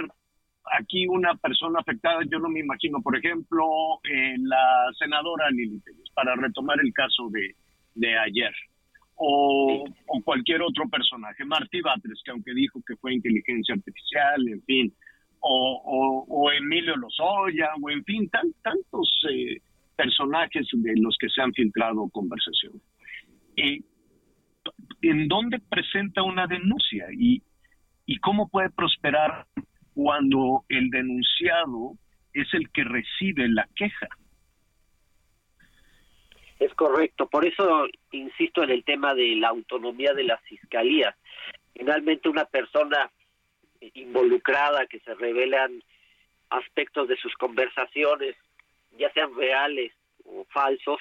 aquí 0.77 1.05
una 1.07 1.35
persona 1.35 1.79
afectada, 1.79 2.21
yo 2.29 2.39
no 2.39 2.47
me 2.47 2.61
imagino, 2.61 3.01
por 3.01 3.17
ejemplo, 3.17 3.65
eh, 4.03 4.35
la 4.39 4.89
senadora 4.97 5.49
Lili 5.49 5.81
para 6.13 6.35
retomar 6.35 6.77
el 6.81 6.93
caso 6.93 7.29
de, 7.29 7.53
de 7.95 8.17
ayer 8.17 8.53
o, 9.23 9.85
cualquier 10.23 10.61
otro 10.61 10.87
personaje, 10.89 11.45
Martí 11.45 11.81
Batres, 11.81 12.21
que 12.23 12.31
aunque 12.31 12.53
dijo 12.53 12.81
que 12.85 12.95
fue 12.95 13.13
inteligencia 13.13 13.75
artificial, 13.75 14.47
en 14.47 14.63
fin, 14.63 14.93
o, 15.41 16.51
Emilio 16.51 16.95
Lozoya, 16.95 17.69
o 17.81 17.89
en 17.89 18.03
fin, 18.03 18.29
tantos 18.29 19.19
eh, 19.29 19.59
personajes 19.95 20.67
de 20.71 20.93
los 20.97 21.17
que 21.19 21.29
se 21.29 21.41
han 21.41 21.53
filtrado 21.53 22.07
conversaciones. 22.09 22.81
¿En 23.55 25.27
dónde 25.27 25.59
presenta 25.59 26.23
una 26.23 26.47
denuncia? 26.47 27.07
¿Y, 27.11 27.41
¿Y 28.05 28.17
cómo 28.17 28.47
puede 28.49 28.69
prosperar 28.69 29.47
cuando 29.93 30.63
el 30.69 30.89
denunciado 30.89 31.93
es 32.33 32.47
el 32.53 32.69
que 32.69 32.83
recibe 32.83 33.47
la 33.49 33.67
queja? 33.75 34.07
Es 36.59 36.73
correcto, 36.75 37.27
por 37.27 37.45
eso 37.45 37.87
insisto 38.11 38.63
en 38.63 38.69
el 38.69 38.83
tema 38.83 39.15
de 39.15 39.35
la 39.35 39.49
autonomía 39.49 40.13
de 40.13 40.25
las 40.25 40.39
fiscalías. 40.43 41.15
Finalmente 41.73 42.29
una 42.29 42.45
persona 42.45 43.09
involucrada 43.93 44.85
que 44.87 44.99
se 44.99 45.13
revelan 45.15 45.83
aspectos 46.49 47.07
de 47.07 47.17
sus 47.17 47.33
conversaciones, 47.35 48.35
ya 48.97 49.11
sean 49.13 49.35
reales 49.35 49.93
o 50.25 50.45
falsos, 50.45 50.99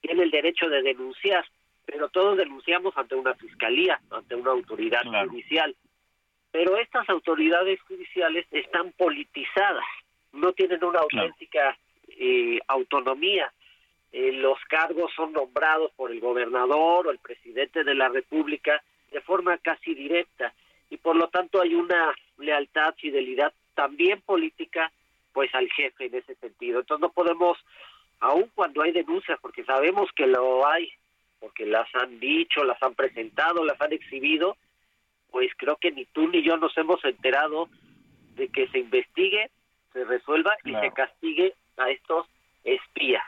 tiene 0.00 0.22
el 0.22 0.30
derecho 0.30 0.68
de 0.68 0.82
denunciar, 0.82 1.44
pero 1.84 2.08
todos 2.08 2.36
denunciamos 2.36 2.96
ante 2.96 3.14
una 3.14 3.34
fiscalía, 3.34 4.00
ante 4.10 4.34
una 4.34 4.50
autoridad 4.52 5.02
judicial. 5.26 5.74
Pero 6.52 6.76
estas 6.76 7.08
autoridades 7.08 7.80
judiciales 7.82 8.46
están 8.50 8.92
politizadas, 8.92 9.84
no 10.32 10.52
tienen 10.52 10.82
una 10.84 11.00
auténtica 11.00 11.76
eh, 12.08 12.58
autonomía. 12.68 13.52
Eh, 14.12 14.32
los 14.32 14.58
cargos 14.68 15.12
son 15.14 15.32
nombrados 15.32 15.90
por 15.96 16.10
el 16.10 16.20
gobernador 16.20 17.06
o 17.06 17.10
el 17.10 17.18
presidente 17.18 17.84
de 17.84 17.94
la 17.94 18.08
República 18.08 18.82
de 19.10 19.20
forma 19.20 19.58
casi 19.58 19.94
directa 19.94 20.54
y 20.90 20.96
por 20.96 21.16
lo 21.16 21.28
tanto 21.28 21.60
hay 21.60 21.74
una 21.74 22.14
lealtad, 22.38 22.94
fidelidad 22.96 23.52
también 23.74 24.20
política 24.22 24.90
pues 25.32 25.54
al 25.54 25.70
jefe 25.70 26.06
en 26.06 26.14
ese 26.14 26.34
sentido. 26.36 26.80
Entonces 26.80 27.02
no 27.02 27.12
podemos, 27.12 27.58
aun 28.20 28.50
cuando 28.54 28.82
hay 28.82 28.92
denuncias, 28.92 29.38
porque 29.42 29.64
sabemos 29.64 30.08
que 30.16 30.26
lo 30.26 30.66
hay, 30.66 30.90
porque 31.40 31.66
las 31.66 31.86
han 31.94 32.18
dicho, 32.18 32.64
las 32.64 32.82
han 32.82 32.94
presentado, 32.94 33.64
las 33.64 33.80
han 33.80 33.92
exhibido, 33.92 34.56
pues 35.30 35.50
creo 35.58 35.76
que 35.76 35.92
ni 35.92 36.06
tú 36.06 36.26
ni 36.28 36.42
yo 36.42 36.56
nos 36.56 36.76
hemos 36.78 37.04
enterado 37.04 37.68
de 38.34 38.48
que 38.48 38.66
se 38.68 38.78
investigue, 38.78 39.50
se 39.92 40.04
resuelva 40.04 40.56
y 40.64 40.72
se 40.72 40.90
castigue 40.92 41.52
a 41.76 41.90
estos 41.90 42.26
espías. 42.64 43.24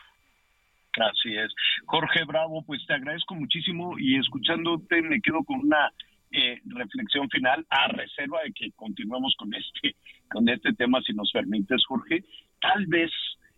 Así 0.98 1.36
es. 1.36 1.55
Jorge 1.85 2.24
Bravo, 2.24 2.62
pues 2.66 2.85
te 2.86 2.94
agradezco 2.94 3.35
muchísimo 3.35 3.98
y 3.98 4.18
escuchándote 4.18 5.02
me 5.02 5.20
quedo 5.20 5.44
con 5.44 5.60
una 5.60 5.93
eh, 6.31 6.61
reflexión 6.67 7.29
final, 7.31 7.67
a 7.71 7.89
reserva 7.89 8.41
de 8.45 8.53
que 8.53 8.73
continuemos 8.73 9.35
con 9.39 9.53
este, 9.55 9.97
con 10.31 10.49
este 10.49 10.73
tema, 10.75 11.01
si 11.03 11.13
nos 11.13 11.31
permites, 11.33 11.85
Jorge, 11.87 12.25
tal 12.61 12.87
vez 12.87 13.11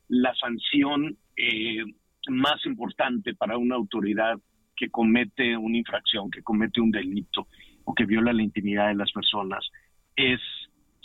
la 0.08 0.34
sanción 0.34 1.16
eh, 1.36 1.84
más 2.28 2.64
importante 2.66 3.34
para 3.34 3.58
una 3.58 3.76
autoridad 3.76 4.38
que 4.76 4.90
comete 4.90 5.56
una 5.56 5.78
infracción, 5.78 6.30
que 6.30 6.42
comete 6.42 6.80
un 6.80 6.90
delito 6.90 7.48
o 7.84 7.94
que 7.94 8.06
viola 8.06 8.32
la 8.32 8.42
intimidad 8.42 8.88
de 8.88 8.94
las 8.94 9.12
personas, 9.12 9.68
es 10.16 10.40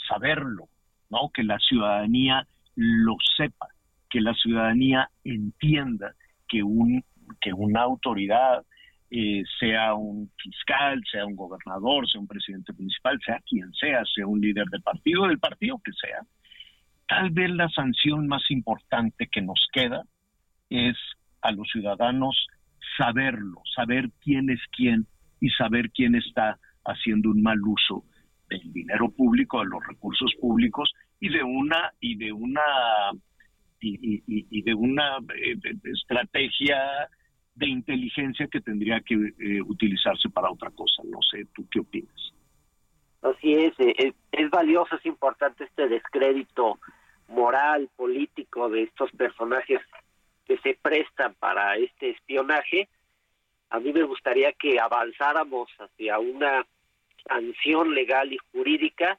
saberlo, 0.08 0.70
¿no? 1.10 1.30
Que 1.34 1.44
la 1.44 1.58
ciudadanía 1.60 2.48
lo 2.76 3.16
sepa, 3.38 3.68
que 4.10 4.22
la 4.22 4.34
ciudadanía 4.34 5.10
entienda 5.24 6.16
que 6.48 6.64
un 6.64 7.04
que 7.42 7.54
una 7.54 7.82
autoridad 7.82 8.64
eh, 9.12 9.44
sea 9.60 9.94
un 9.94 10.32
fiscal, 10.42 11.02
sea 11.12 11.26
un 11.26 11.36
gobernador, 11.36 12.10
sea 12.10 12.22
un 12.22 12.28
presidente 12.28 12.74
municipal, 12.74 13.20
sea 13.26 13.40
quien 13.48 13.72
sea, 13.74 14.04
sea 14.14 14.26
un 14.26 14.42
líder 14.42 14.66
de 14.66 14.80
partido, 14.80 15.28
del 15.28 15.40
partido 15.40 15.80
que 15.84 15.92
sea, 15.94 16.22
tal 17.08 17.30
vez 17.30 17.50
la 17.52 17.70
sanción 17.70 18.28
más 18.28 18.50
importante 18.50 19.28
que 19.28 19.42
nos 19.42 19.68
queda 19.72 20.04
es 20.70 20.98
a 21.42 21.52
los 21.52 21.70
ciudadanos 21.72 22.48
saberlo, 22.98 23.62
saber 23.76 24.10
quién 24.22 24.50
es 24.50 24.60
quién 24.76 25.06
y 25.40 25.50
saber 25.50 25.92
quién 25.92 26.16
está 26.16 26.58
haciendo 26.86 27.30
un 27.30 27.42
mal 27.42 27.60
uso 27.62 28.04
del 28.50 28.72
dinero 28.74 29.10
público, 29.12 29.60
de 29.60 29.66
los 29.66 29.86
recursos 29.86 30.34
públicos 30.40 30.92
y 31.20 31.30
de 31.30 31.44
una 31.44 31.92
y 32.00 32.16
de 32.16 32.32
una 32.32 32.62
y, 33.82 34.62
de 34.64 34.74
una 34.74 35.18
eh, 35.36 35.56
estrategia 35.84 36.78
de 37.56 37.68
inteligencia 37.68 38.48
que 38.48 38.62
tendría 38.62 39.00
que 39.00 39.16
eh, 39.16 39.62
utilizarse 39.62 40.30
para 40.30 40.52
otra 40.52 40.70
cosa. 40.72 41.02
No 41.06 41.20
sé, 41.22 41.46
¿tú 41.54 41.66
qué 41.72 41.80
opinas? 41.80 42.34
Así 43.22 43.56
es, 43.56 43.74
eh, 43.80 44.14
es, 44.32 44.50
valioso, 44.52 44.98
es 44.98 45.06
importante 45.06 45.64
este 45.64 45.88
descrédito 45.88 46.80
moral, 47.30 47.90
político 47.96 48.70
de 48.70 48.84
estos 48.84 49.12
personajes 49.14 49.80
que 50.46 50.58
se 50.60 50.78
prestan 50.80 51.34
para 51.36 51.76
este 51.78 52.12
espionaje. 52.12 52.88
A 53.72 53.80
mí 53.80 53.92
me 53.94 54.04
gustaría 54.04 54.52
que 54.54 54.80
avanzáramos 54.80 55.70
hacia 55.80 56.20
una 56.20 56.68
sanción 57.28 57.96
legal 57.96 58.32
y 58.32 58.38
jurídica, 58.52 59.18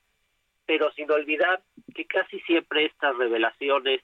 pero 0.66 0.92
sin 0.92 1.10
olvidar 1.10 1.62
que 1.94 2.04
casi 2.04 2.38
siempre 2.40 2.84
estas 2.84 3.16
revelaciones 3.16 4.02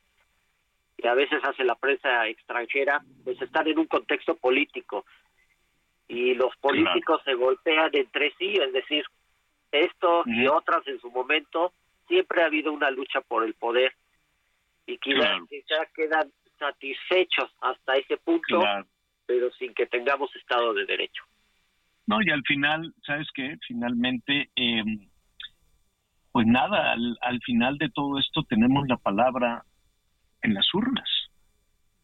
que 1.03 1.09
a 1.09 1.15
veces 1.15 1.41
hace 1.43 1.65
la 1.65 1.75
prensa 1.75 2.29
extranjera, 2.29 3.03
pues 3.25 3.41
están 3.43 3.67
en 3.67 3.79
un 3.79 3.87
contexto 3.87 4.37
político. 4.37 5.05
Y 6.07 6.35
los 6.35 6.55
políticos 6.57 7.21
se 7.25 7.35
golpean 7.35 7.91
entre 7.93 8.33
sí, 8.39 8.55
es 8.55 8.73
decir, 8.73 9.05
esto 9.73 10.23
y 10.27 10.47
otras 10.47 10.87
en 10.87 11.01
su 11.01 11.11
momento, 11.11 11.73
siempre 12.07 12.43
ha 12.43 12.47
habido 12.47 12.73
una 12.73 12.91
lucha 12.91 13.21
por 13.21 13.45
el 13.45 13.55
poder. 13.55 13.93
Y 14.87 14.99
quizás 14.99 15.41
ya 15.51 15.87
quedan 15.95 16.31
satisfechos 16.59 17.51
hasta 17.61 17.95
ese 17.97 18.17
punto, 18.19 18.63
pero 19.27 19.51
sin 19.53 19.75
que 19.75 19.87
tengamos 19.87 20.35
Estado 20.37 20.73
de 20.73 20.87
Derecho. 20.87 21.25
No, 22.07 22.23
y 22.23 22.31
al 22.31 22.43
final, 22.43 22.95
¿sabes 23.05 23.29
qué? 23.35 23.57
Finalmente, 23.67 24.51
eh, 24.55 24.85
pues 26.31 26.47
nada, 26.47 26.93
al, 26.93 27.19
al 27.23 27.41
final 27.41 27.79
de 27.79 27.89
todo 27.91 28.19
esto 28.19 28.43
tenemos 28.45 28.87
la 28.87 28.99
palabra 28.99 29.65
en 30.43 30.55
las 30.55 30.67
urnas. 30.75 31.09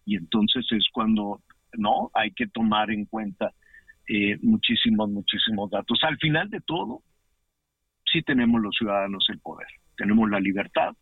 Y 0.04 0.16
entonces 0.16 0.66
es 0.70 0.86
cuando 0.92 1.42
no 1.74 2.10
hay 2.14 2.30
que 2.32 2.46
tomar 2.46 2.90
en 2.90 3.04
cuenta 3.04 3.52
eh, 4.08 4.38
muchísimos, 4.42 5.10
muchísimos 5.10 5.70
datos. 5.70 5.98
Al 6.02 6.16
final 6.18 6.48
de 6.48 6.60
todo, 6.60 7.02
sí 8.10 8.22
tenemos 8.22 8.60
los 8.60 8.74
ciudadanos 8.76 9.26
el 9.28 9.38
poder, 9.40 9.68
tenemos 9.96 10.30
la 10.30 10.40
libertad 10.40 10.94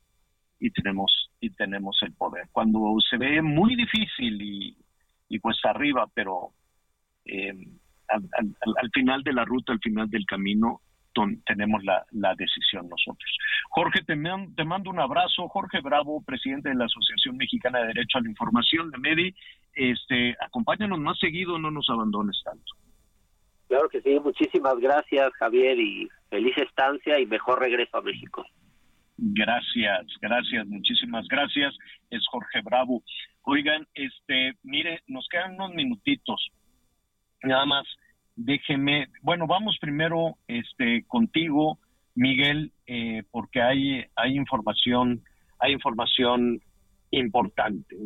y 0.59 0.71
tenemos 0.71 1.31
y 1.41 1.51
tenemos 1.51 1.99
el 2.03 2.13
poder. 2.15 2.49
Cuando 2.51 2.97
se 3.09 3.17
ve 3.17 3.43
muy 3.43 3.77
difícil 3.77 4.43
y, 4.43 4.77
y 5.29 5.39
cuesta 5.39 5.71
arriba, 5.71 6.07
pero 6.15 6.53
eh, 7.25 7.53
al, 8.09 8.91
final 8.93 9.23
de 9.23 9.33
la 9.33 9.45
ruta, 9.45 9.73
al 9.73 9.81
final 9.81 10.09
del 10.09 10.25
camino, 10.27 10.81
tenemos 11.44 11.82
la, 11.84 12.34
decisión 12.36 12.88
nosotros. 12.88 13.38
Jorge, 13.70 14.02
te, 14.02 14.16
te, 14.56 14.64
mando 14.64 14.90
un 14.90 15.01
abrazo. 15.01 15.48
Jorge 15.48 15.80
Bravo, 15.80 16.22
presidente 16.24 16.68
de 16.68 16.74
la 16.74 16.86
Asociación 16.86 17.36
Mexicana 17.36 17.80
de 17.80 17.88
Derecho 17.88 18.18
a 18.18 18.20
la 18.22 18.30
Información, 18.30 18.90
de 18.90 18.98
MEDI. 18.98 19.34
Este, 19.74 20.36
acompáñanos 20.40 20.98
más 20.98 21.18
seguido, 21.18 21.59
no 21.59 21.70
nos 21.70 21.88
abandones 21.90 22.40
tanto. 22.44 22.72
Claro 23.68 23.88
que 23.88 24.01
sí, 24.01 24.18
muchísimas 24.20 24.78
gracias 24.78 25.32
Javier 25.34 25.78
y 25.78 26.09
feliz 26.30 26.56
estancia 26.56 27.18
y 27.18 27.26
mejor 27.26 27.60
regreso 27.60 27.97
a 27.97 28.02
México. 28.02 28.44
Gracias, 29.18 30.06
gracias, 30.20 30.66
muchísimas 30.66 31.26
gracias. 31.28 31.74
Es 32.10 32.24
Jorge 32.28 32.60
Bravo. 32.62 33.02
Oigan, 33.43 33.86
este, 33.94 34.52
mire, 34.62 35.02
nos 35.06 35.26
quedan 35.28 35.55
unos 35.55 35.74
minutitos. 35.74 36.48
Nada 37.43 37.64
más 37.64 37.86
déjeme, 38.37 39.09
bueno, 39.23 39.47
vamos 39.47 39.79
primero 39.81 40.37
este, 40.47 41.05
contigo, 41.09 41.79
Miguel, 42.15 42.73
eh, 42.87 43.25
porque 43.31 43.61
hay, 43.61 44.05
hay 44.15 44.37
información, 44.37 45.23
hay 45.59 45.73
información 45.73 46.61
importante. 47.11 47.97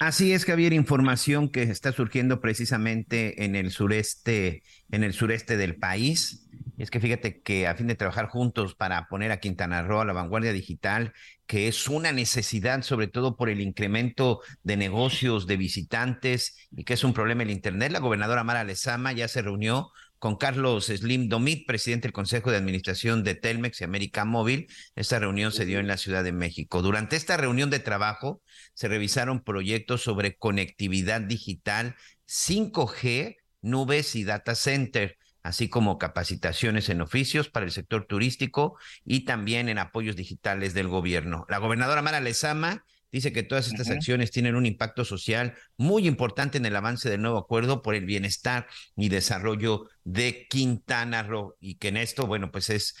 Así 0.00 0.32
es, 0.32 0.44
Javier, 0.44 0.72
información 0.72 1.48
que 1.48 1.62
está 1.62 1.92
surgiendo 1.92 2.40
precisamente 2.40 3.44
en 3.44 3.56
el 3.56 3.70
sureste, 3.70 4.62
en 4.90 5.04
el 5.04 5.14
sureste 5.14 5.56
del 5.56 5.76
país. 5.76 6.46
Es 6.76 6.90
que 6.90 7.00
fíjate 7.00 7.40
que 7.40 7.66
a 7.66 7.74
fin 7.74 7.86
de 7.86 7.94
trabajar 7.94 8.28
juntos 8.28 8.74
para 8.74 9.08
poner 9.08 9.32
a 9.32 9.40
Quintana 9.40 9.82
Roo 9.82 10.00
a 10.00 10.04
la 10.04 10.12
vanguardia 10.12 10.52
digital, 10.52 11.14
que 11.46 11.68
es 11.68 11.88
una 11.88 12.12
necesidad 12.12 12.82
sobre 12.82 13.06
todo 13.08 13.36
por 13.36 13.48
el 13.48 13.62
incremento 13.62 14.40
de 14.62 14.76
negocios, 14.76 15.46
de 15.46 15.56
visitantes 15.56 16.68
y 16.70 16.84
que 16.84 16.94
es 16.94 17.04
un 17.04 17.14
problema 17.14 17.44
el 17.44 17.50
Internet, 17.50 17.92
la 17.92 18.00
gobernadora 18.00 18.44
Mara 18.44 18.64
Lezama 18.64 19.12
ya 19.12 19.26
se 19.26 19.40
reunió 19.40 19.90
con 20.18 20.36
Carlos 20.36 20.86
Slim 20.86 21.28
Domit, 21.28 21.66
presidente 21.66 22.08
del 22.08 22.12
Consejo 22.12 22.50
de 22.50 22.56
Administración 22.58 23.24
de 23.24 23.34
Telmex 23.34 23.80
y 23.80 23.84
América 23.84 24.24
Móvil. 24.24 24.66
Esta 24.94 25.18
reunión 25.18 25.52
se 25.52 25.66
dio 25.66 25.78
en 25.78 25.86
la 25.86 25.98
Ciudad 25.98 26.24
de 26.24 26.32
México. 26.32 26.82
Durante 26.82 27.16
esta 27.16 27.36
reunión 27.36 27.70
de 27.70 27.80
trabajo 27.80 28.42
se 28.74 28.88
revisaron 28.88 29.42
proyectos 29.42 30.02
sobre 30.02 30.36
conectividad 30.36 31.20
digital, 31.20 31.96
5G, 32.26 33.36
nubes 33.62 34.14
y 34.14 34.24
data 34.24 34.54
center 34.54 35.16
así 35.46 35.68
como 35.68 35.96
capacitaciones 35.96 36.88
en 36.88 37.00
oficios 37.00 37.48
para 37.48 37.66
el 37.66 37.72
sector 37.72 38.06
turístico 38.06 38.76
y 39.04 39.24
también 39.24 39.68
en 39.68 39.78
apoyos 39.78 40.16
digitales 40.16 40.74
del 40.74 40.88
gobierno. 40.88 41.46
La 41.48 41.58
gobernadora 41.58 42.02
Mara 42.02 42.20
Lezama 42.20 42.84
dice 43.12 43.32
que 43.32 43.44
todas 43.44 43.68
estas 43.68 43.88
acciones 43.90 44.32
tienen 44.32 44.56
un 44.56 44.66
impacto 44.66 45.04
social 45.04 45.54
muy 45.76 46.08
importante 46.08 46.58
en 46.58 46.66
el 46.66 46.74
avance 46.74 47.08
del 47.08 47.22
nuevo 47.22 47.38
acuerdo 47.38 47.80
por 47.80 47.94
el 47.94 48.04
bienestar 48.04 48.66
y 48.96 49.08
desarrollo 49.08 49.88
de 50.02 50.48
Quintana 50.50 51.22
Roo 51.22 51.56
y 51.60 51.76
que 51.76 51.88
en 51.88 51.98
esto, 51.98 52.26
bueno, 52.26 52.50
pues 52.50 52.68
es 52.68 52.96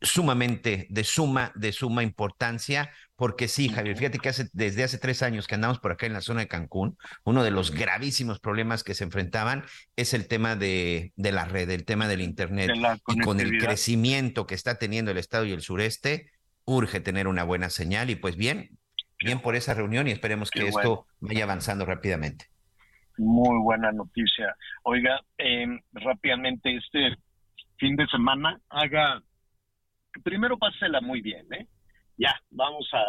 sumamente 0.00 0.86
de 0.88 1.04
suma, 1.04 1.52
de 1.54 1.72
suma 1.72 2.02
importancia, 2.02 2.90
porque 3.16 3.48
sí, 3.48 3.68
Javier, 3.68 3.96
fíjate 3.96 4.18
que 4.18 4.30
hace, 4.30 4.48
desde 4.52 4.82
hace 4.82 4.98
tres 4.98 5.22
años 5.22 5.46
que 5.46 5.54
andamos 5.54 5.78
por 5.78 5.92
acá 5.92 6.06
en 6.06 6.14
la 6.14 6.22
zona 6.22 6.40
de 6.40 6.48
Cancún, 6.48 6.96
uno 7.24 7.44
de 7.44 7.50
los 7.50 7.70
gravísimos 7.70 8.40
problemas 8.40 8.82
que 8.82 8.94
se 8.94 9.04
enfrentaban 9.04 9.64
es 9.96 10.14
el 10.14 10.26
tema 10.26 10.56
de, 10.56 11.12
de 11.16 11.32
la 11.32 11.44
red, 11.44 11.68
el 11.70 11.84
tema 11.84 12.08
del 12.08 12.22
Internet. 12.22 12.70
y 13.08 13.18
con 13.20 13.40
el 13.40 13.58
crecimiento 13.58 14.46
que 14.46 14.54
está 14.54 14.78
teniendo 14.78 15.10
el 15.10 15.18
Estado 15.18 15.44
y 15.44 15.52
el 15.52 15.60
sureste, 15.60 16.30
urge 16.64 17.00
tener 17.00 17.28
una 17.28 17.44
buena 17.44 17.68
señal 17.68 18.10
y 18.10 18.16
pues 18.16 18.36
bien, 18.36 18.70
bien 19.22 19.40
por 19.40 19.54
esa 19.54 19.74
reunión 19.74 20.08
y 20.08 20.12
esperemos 20.12 20.50
que 20.50 20.68
esto 20.68 21.06
vaya 21.20 21.44
avanzando 21.44 21.84
rápidamente. 21.84 22.46
Muy 23.18 23.58
buena 23.62 23.92
noticia. 23.92 24.56
Oiga, 24.82 25.20
eh, 25.36 25.66
rápidamente 25.92 26.74
este 26.74 27.16
fin 27.76 27.96
de 27.96 28.06
semana 28.06 28.58
haga 28.70 29.22
primero 30.22 30.58
pásela 30.58 31.00
muy 31.00 31.20
bien, 31.20 31.46
¿eh? 31.52 31.66
Ya, 32.16 32.34
vamos 32.50 32.88
a 32.92 33.02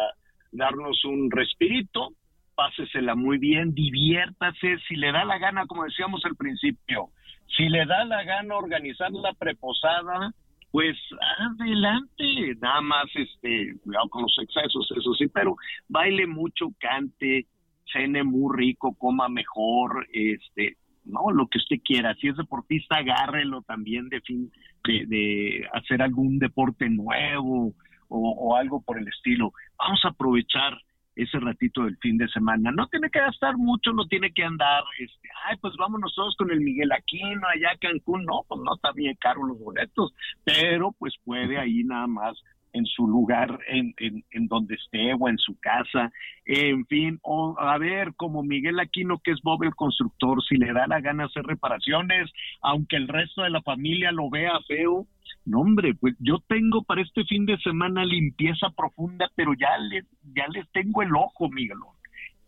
darnos 0.52 1.04
un 1.04 1.30
respirito, 1.30 2.14
pásesela 2.54 3.14
muy 3.14 3.38
bien, 3.38 3.74
diviértase, 3.74 4.78
si 4.88 4.96
le 4.96 5.12
da 5.12 5.24
la 5.24 5.38
gana, 5.38 5.66
como 5.66 5.84
decíamos 5.84 6.24
al 6.24 6.36
principio, 6.36 7.10
si 7.56 7.68
le 7.68 7.84
da 7.86 8.04
la 8.04 8.22
gana 8.24 8.56
organizar 8.56 9.10
la 9.12 9.32
preposada, 9.34 10.32
pues 10.70 10.96
adelante, 11.38 12.56
nada 12.60 12.80
más 12.80 13.04
este, 13.14 13.74
cuidado 13.82 14.08
con 14.08 14.22
los 14.22 14.36
excesos, 14.40 14.90
eso 14.96 15.14
sí, 15.14 15.28
pero 15.28 15.56
baile 15.88 16.26
mucho, 16.26 16.68
cante, 16.78 17.46
cene 17.92 18.24
muy 18.24 18.56
rico, 18.56 18.94
coma 18.94 19.28
mejor, 19.28 20.06
este, 20.12 20.78
no, 21.04 21.30
lo 21.30 21.46
que 21.48 21.58
usted 21.58 21.76
quiera. 21.84 22.14
Si 22.14 22.28
es 22.28 22.36
deportista, 22.36 22.96
agárrelo 22.96 23.62
también 23.62 24.08
de 24.08 24.20
fin 24.22 24.50
de, 24.84 25.68
hacer 25.72 26.02
algún 26.02 26.38
deporte 26.38 26.88
nuevo 26.88 27.74
o, 28.08 28.56
algo 28.56 28.82
por 28.82 28.98
el 28.98 29.08
estilo. 29.08 29.52
Vamos 29.78 30.00
a 30.04 30.08
aprovechar 30.08 30.76
ese 31.14 31.38
ratito 31.40 31.84
del 31.84 31.96
fin 31.98 32.18
de 32.18 32.28
semana. 32.28 32.70
No 32.72 32.86
tiene 32.88 33.10
que 33.10 33.20
gastar 33.20 33.56
mucho, 33.56 33.92
no 33.92 34.06
tiene 34.06 34.32
que 34.32 34.44
andar, 34.44 34.82
este, 34.98 35.28
ay, 35.46 35.56
pues 35.60 35.74
vámonos 35.78 36.14
todos 36.14 36.34
con 36.36 36.50
el 36.50 36.60
Miguel 36.60 36.92
Aquino 36.92 37.46
allá 37.48 37.70
a 37.72 37.78
Cancún. 37.78 38.24
No, 38.24 38.44
pues 38.48 38.60
no 38.62 38.74
está 38.74 38.92
bien 38.92 39.16
caro 39.20 39.44
los 39.46 39.58
boletos, 39.58 40.12
pero 40.44 40.92
pues 40.98 41.14
puede 41.24 41.58
ahí 41.58 41.84
nada 41.84 42.06
más 42.06 42.36
en 42.72 42.86
su 42.86 43.06
lugar, 43.06 43.58
en, 43.68 43.94
en, 43.98 44.24
en, 44.30 44.46
donde 44.48 44.74
esté 44.74 45.14
o 45.14 45.28
en 45.28 45.38
su 45.38 45.58
casa, 45.60 46.10
en 46.44 46.86
fin, 46.86 47.18
o 47.22 47.54
a 47.58 47.76
ver, 47.78 48.14
como 48.16 48.42
Miguel 48.42 48.80
Aquino, 48.80 49.18
que 49.18 49.32
es 49.32 49.40
Bob 49.42 49.62
el 49.64 49.74
constructor, 49.74 50.42
si 50.42 50.56
le 50.56 50.72
da 50.72 50.86
la 50.86 51.00
gana 51.00 51.26
hacer 51.26 51.44
reparaciones, 51.44 52.30
aunque 52.62 52.96
el 52.96 53.08
resto 53.08 53.42
de 53.42 53.50
la 53.50 53.62
familia 53.62 54.10
lo 54.12 54.30
vea 54.30 54.58
feo, 54.66 55.06
no 55.44 55.60
hombre, 55.60 55.94
pues 55.94 56.14
yo 56.18 56.38
tengo 56.46 56.82
para 56.84 57.02
este 57.02 57.24
fin 57.24 57.46
de 57.46 57.58
semana 57.58 58.04
limpieza 58.04 58.70
profunda, 58.76 59.30
pero 59.34 59.52
ya 59.54 59.76
les, 59.78 60.06
ya 60.34 60.46
les 60.48 60.70
tengo 60.70 61.02
el 61.02 61.14
ojo, 61.14 61.48
Miguel. 61.48 61.78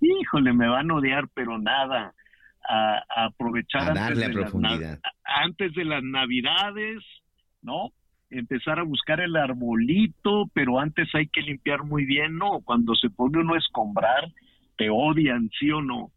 Híjole, 0.01 0.53
me 0.53 0.69
van 0.69 0.91
a 0.91 0.95
odiar, 0.95 1.29
pero 1.35 1.59
nada, 1.59 2.15
a, 2.69 3.25
aprovechar 3.27 3.97
antes, 3.97 4.19
de 4.19 4.35
las, 4.35 4.55
antes 5.25 5.75
de 5.75 5.85
las 5.85 6.03
navidades, 6.03 7.03
¿no? 7.63 7.93
Empezar 8.39 8.79
a 8.79 8.83
buscar 8.83 9.21
el 9.21 9.37
arbolito, 9.37 10.51
pero 10.53 10.79
antes 10.81 11.09
hay 11.15 11.29
que 11.29 11.41
limpiar 11.43 11.85
muy 11.85 12.05
bien, 12.05 12.37
¿no? 12.37 12.61
Cuando 12.65 12.95
se 12.95 13.11
pone 13.11 13.39
uno 13.39 13.55
a 13.55 13.59
escombrar, 13.59 14.33
te 14.77 14.91
odian, 14.91 15.51
¿sí 15.59 15.71
o 15.71 15.81
no? 15.83 16.13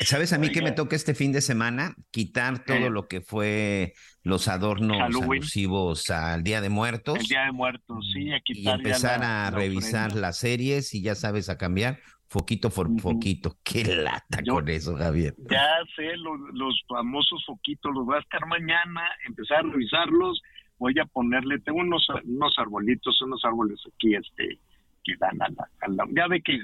¿Sabes 0.00 0.34
a 0.34 0.38
mí 0.38 0.50
que 0.50 0.60
me 0.60 0.72
toca 0.72 0.96
este 0.96 1.14
fin 1.14 1.32
de 1.32 1.40
semana? 1.40 1.94
Quitar 2.10 2.62
todo 2.64 2.76
Eh. 2.76 2.90
lo 2.90 3.08
que 3.08 3.22
fue 3.22 3.94
los 4.22 4.46
adornos 4.46 4.98
Halloween. 4.98 5.40
alusivos 5.42 6.10
al 6.10 6.42
Día 6.42 6.60
de 6.60 6.68
Muertos. 6.68 7.18
El 7.20 7.26
Día 7.26 7.44
de 7.44 7.52
Muertos, 7.52 8.10
sí, 8.12 8.30
a 8.30 8.36
y 8.36 8.40
quitar 8.42 8.62
ya 8.64 8.72
empezar 8.74 9.20
la- 9.20 9.46
a 9.46 9.50
revisar 9.50 10.14
las 10.14 10.36
series 10.36 10.94
y 10.94 11.00
ya 11.02 11.14
sabes 11.14 11.48
a 11.48 11.56
cambiar 11.56 12.00
foquito 12.28 12.70
por 12.70 12.88
foquito. 13.00 13.56
Qué 13.64 13.84
lata 13.84 14.38
con 14.48 14.68
eso, 14.68 14.96
Javier. 14.96 15.34
Ya 15.50 15.68
sé, 15.96 16.16
los, 16.16 16.38
los 16.52 16.82
famosos 16.88 17.44
foquitos 17.46 17.94
los 17.94 18.04
voy 18.06 18.16
a 18.16 18.20
estar 18.20 18.46
mañana, 18.46 19.02
empezar 19.26 19.58
a 19.58 19.62
revisarlos, 19.62 20.40
voy 20.78 20.94
a 21.00 21.04
ponerle, 21.06 21.58
tengo 21.60 21.78
unos, 21.80 22.06
unos 22.24 22.54
arbolitos, 22.58 23.20
unos 23.22 23.44
árboles 23.44 23.80
aquí, 23.94 24.14
este, 24.14 24.58
que 25.04 25.14
dan 25.18 25.40
a 25.42 25.48
la, 25.48 25.68
a 25.82 25.88
la- 25.88 26.06
ya 26.14 26.26
ve 26.28 26.40
que 26.42 26.58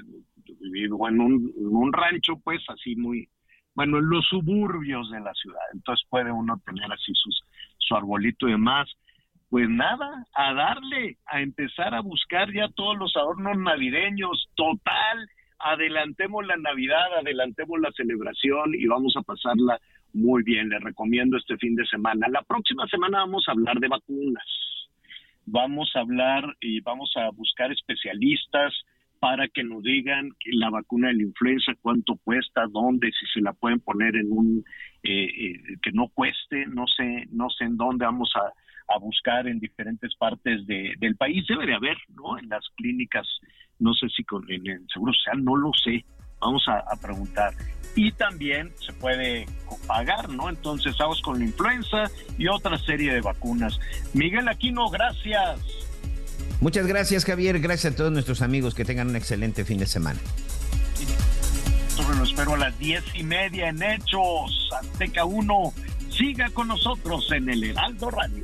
vivo 0.59 1.07
en 1.09 1.19
un, 1.19 1.53
en 1.57 1.75
un 1.75 1.91
rancho, 1.93 2.37
pues, 2.43 2.61
así 2.69 2.95
muy, 2.95 3.27
bueno, 3.73 3.97
en 3.97 4.09
los 4.09 4.25
suburbios 4.25 5.09
de 5.11 5.19
la 5.19 5.33
ciudad, 5.33 5.61
entonces 5.73 6.05
puede 6.09 6.31
uno 6.31 6.61
tener 6.65 6.91
así 6.91 7.11
sus, 7.13 7.41
su 7.77 7.95
arbolito 7.95 8.47
y 8.47 8.51
demás. 8.51 8.89
Pues 9.49 9.69
nada, 9.69 10.25
a 10.33 10.53
darle, 10.53 11.17
a 11.27 11.39
empezar 11.41 11.93
a 11.93 12.01
buscar 12.01 12.51
ya 12.51 12.67
todos 12.75 12.97
los 12.97 13.15
adornos 13.15 13.57
navideños, 13.57 14.49
total, 14.55 15.29
adelantemos 15.59 16.45
la 16.45 16.57
Navidad, 16.57 17.17
adelantemos 17.19 17.79
la 17.79 17.91
celebración 17.91 18.73
y 18.75 18.85
vamos 18.87 19.15
a 19.17 19.21
pasarla 19.21 19.79
muy 20.13 20.43
bien. 20.43 20.69
Les 20.69 20.81
recomiendo 20.81 21.37
este 21.37 21.57
fin 21.57 21.75
de 21.75 21.85
semana. 21.85 22.27
La 22.29 22.41
próxima 22.43 22.87
semana 22.87 23.19
vamos 23.19 23.45
a 23.47 23.51
hablar 23.51 23.79
de 23.79 23.87
vacunas. 23.87 24.45
Vamos 25.45 25.91
a 25.95 25.99
hablar 25.99 26.55
y 26.59 26.79
vamos 26.81 27.11
a 27.15 27.29
buscar 27.31 27.71
especialistas 27.71 28.73
para 29.19 29.47
que 29.47 29.63
nos 29.63 29.81
digan 29.83 30.29
la 30.51 30.69
vacuna 30.69 31.07
de 31.07 31.15
la 31.15 31.23
influenza, 31.23 31.73
cuánto 31.81 32.15
cuesta, 32.23 32.65
dónde, 32.69 33.11
si 33.11 33.25
se 33.33 33.41
la 33.41 33.53
pueden 33.53 33.79
poner 33.79 34.15
en 34.15 34.31
un 34.31 34.63
eh, 35.03 35.25
eh, 35.25 35.59
que 35.81 35.91
no 35.91 36.09
cueste, 36.09 36.65
no 36.67 36.85
sé, 36.87 37.25
no 37.31 37.49
sé 37.49 37.63
en 37.65 37.77
dónde 37.77 38.05
vamos 38.05 38.31
a, 38.35 38.93
a 38.93 38.97
buscar 38.99 39.47
en 39.47 39.59
diferentes 39.59 40.15
partes 40.15 40.65
de- 40.67 40.95
del 40.99 41.15
país. 41.15 41.45
Debe 41.47 41.65
de 41.65 41.73
haber, 41.75 41.97
¿no? 42.09 42.37
En 42.37 42.49
las 42.49 42.67
clínicas, 42.75 43.27
no 43.79 43.93
sé 43.93 44.07
si 44.09 44.23
con 44.23 44.43
el 44.49 44.61
Seguro 44.91 45.13
Social, 45.13 45.43
no 45.43 45.55
lo 45.55 45.71
sé. 45.83 46.05
Vamos 46.39 46.63
a, 46.67 46.79
a 46.79 46.95
preguntar. 46.95 47.53
Y 47.95 48.11
también 48.11 48.73
se 48.85 48.91
puede 48.93 49.45
pagar, 49.87 50.29
¿no? 50.29 50.49
Entonces, 50.49 50.97
vamos 50.97 51.21
con 51.21 51.39
la 51.39 51.45
influenza 51.45 52.11
y 52.37 52.47
otra 52.47 52.77
serie 52.77 53.13
de 53.13 53.21
vacunas. 53.21 53.79
Miguel 54.13 54.47
Aquino, 54.49 54.89
gracias. 54.89 55.59
Muchas 56.61 56.87
gracias, 56.87 57.25
Javier. 57.25 57.59
Gracias 57.59 57.93
a 57.93 57.95
todos 57.95 58.11
nuestros 58.11 58.41
amigos. 58.41 58.75
Que 58.75 58.85
tengan 58.85 59.09
un 59.09 59.15
excelente 59.15 59.63
fin 59.65 59.77
de 59.77 59.85
semana. 59.85 60.19
Sobre 61.89 62.17
lo 62.17 62.23
espero 62.23 62.55
a 62.55 62.57
las 62.57 62.77
diez 62.77 63.03
y 63.13 63.23
media 63.23 63.69
en 63.69 63.81
Hechos, 63.81 64.69
Azteca 64.77 65.25
1. 65.25 65.73
Siga 66.09 66.49
con 66.49 66.67
nosotros 66.67 67.31
en 67.31 67.49
el 67.49 67.63
Heraldo 67.63 68.09
Radio. 68.09 68.43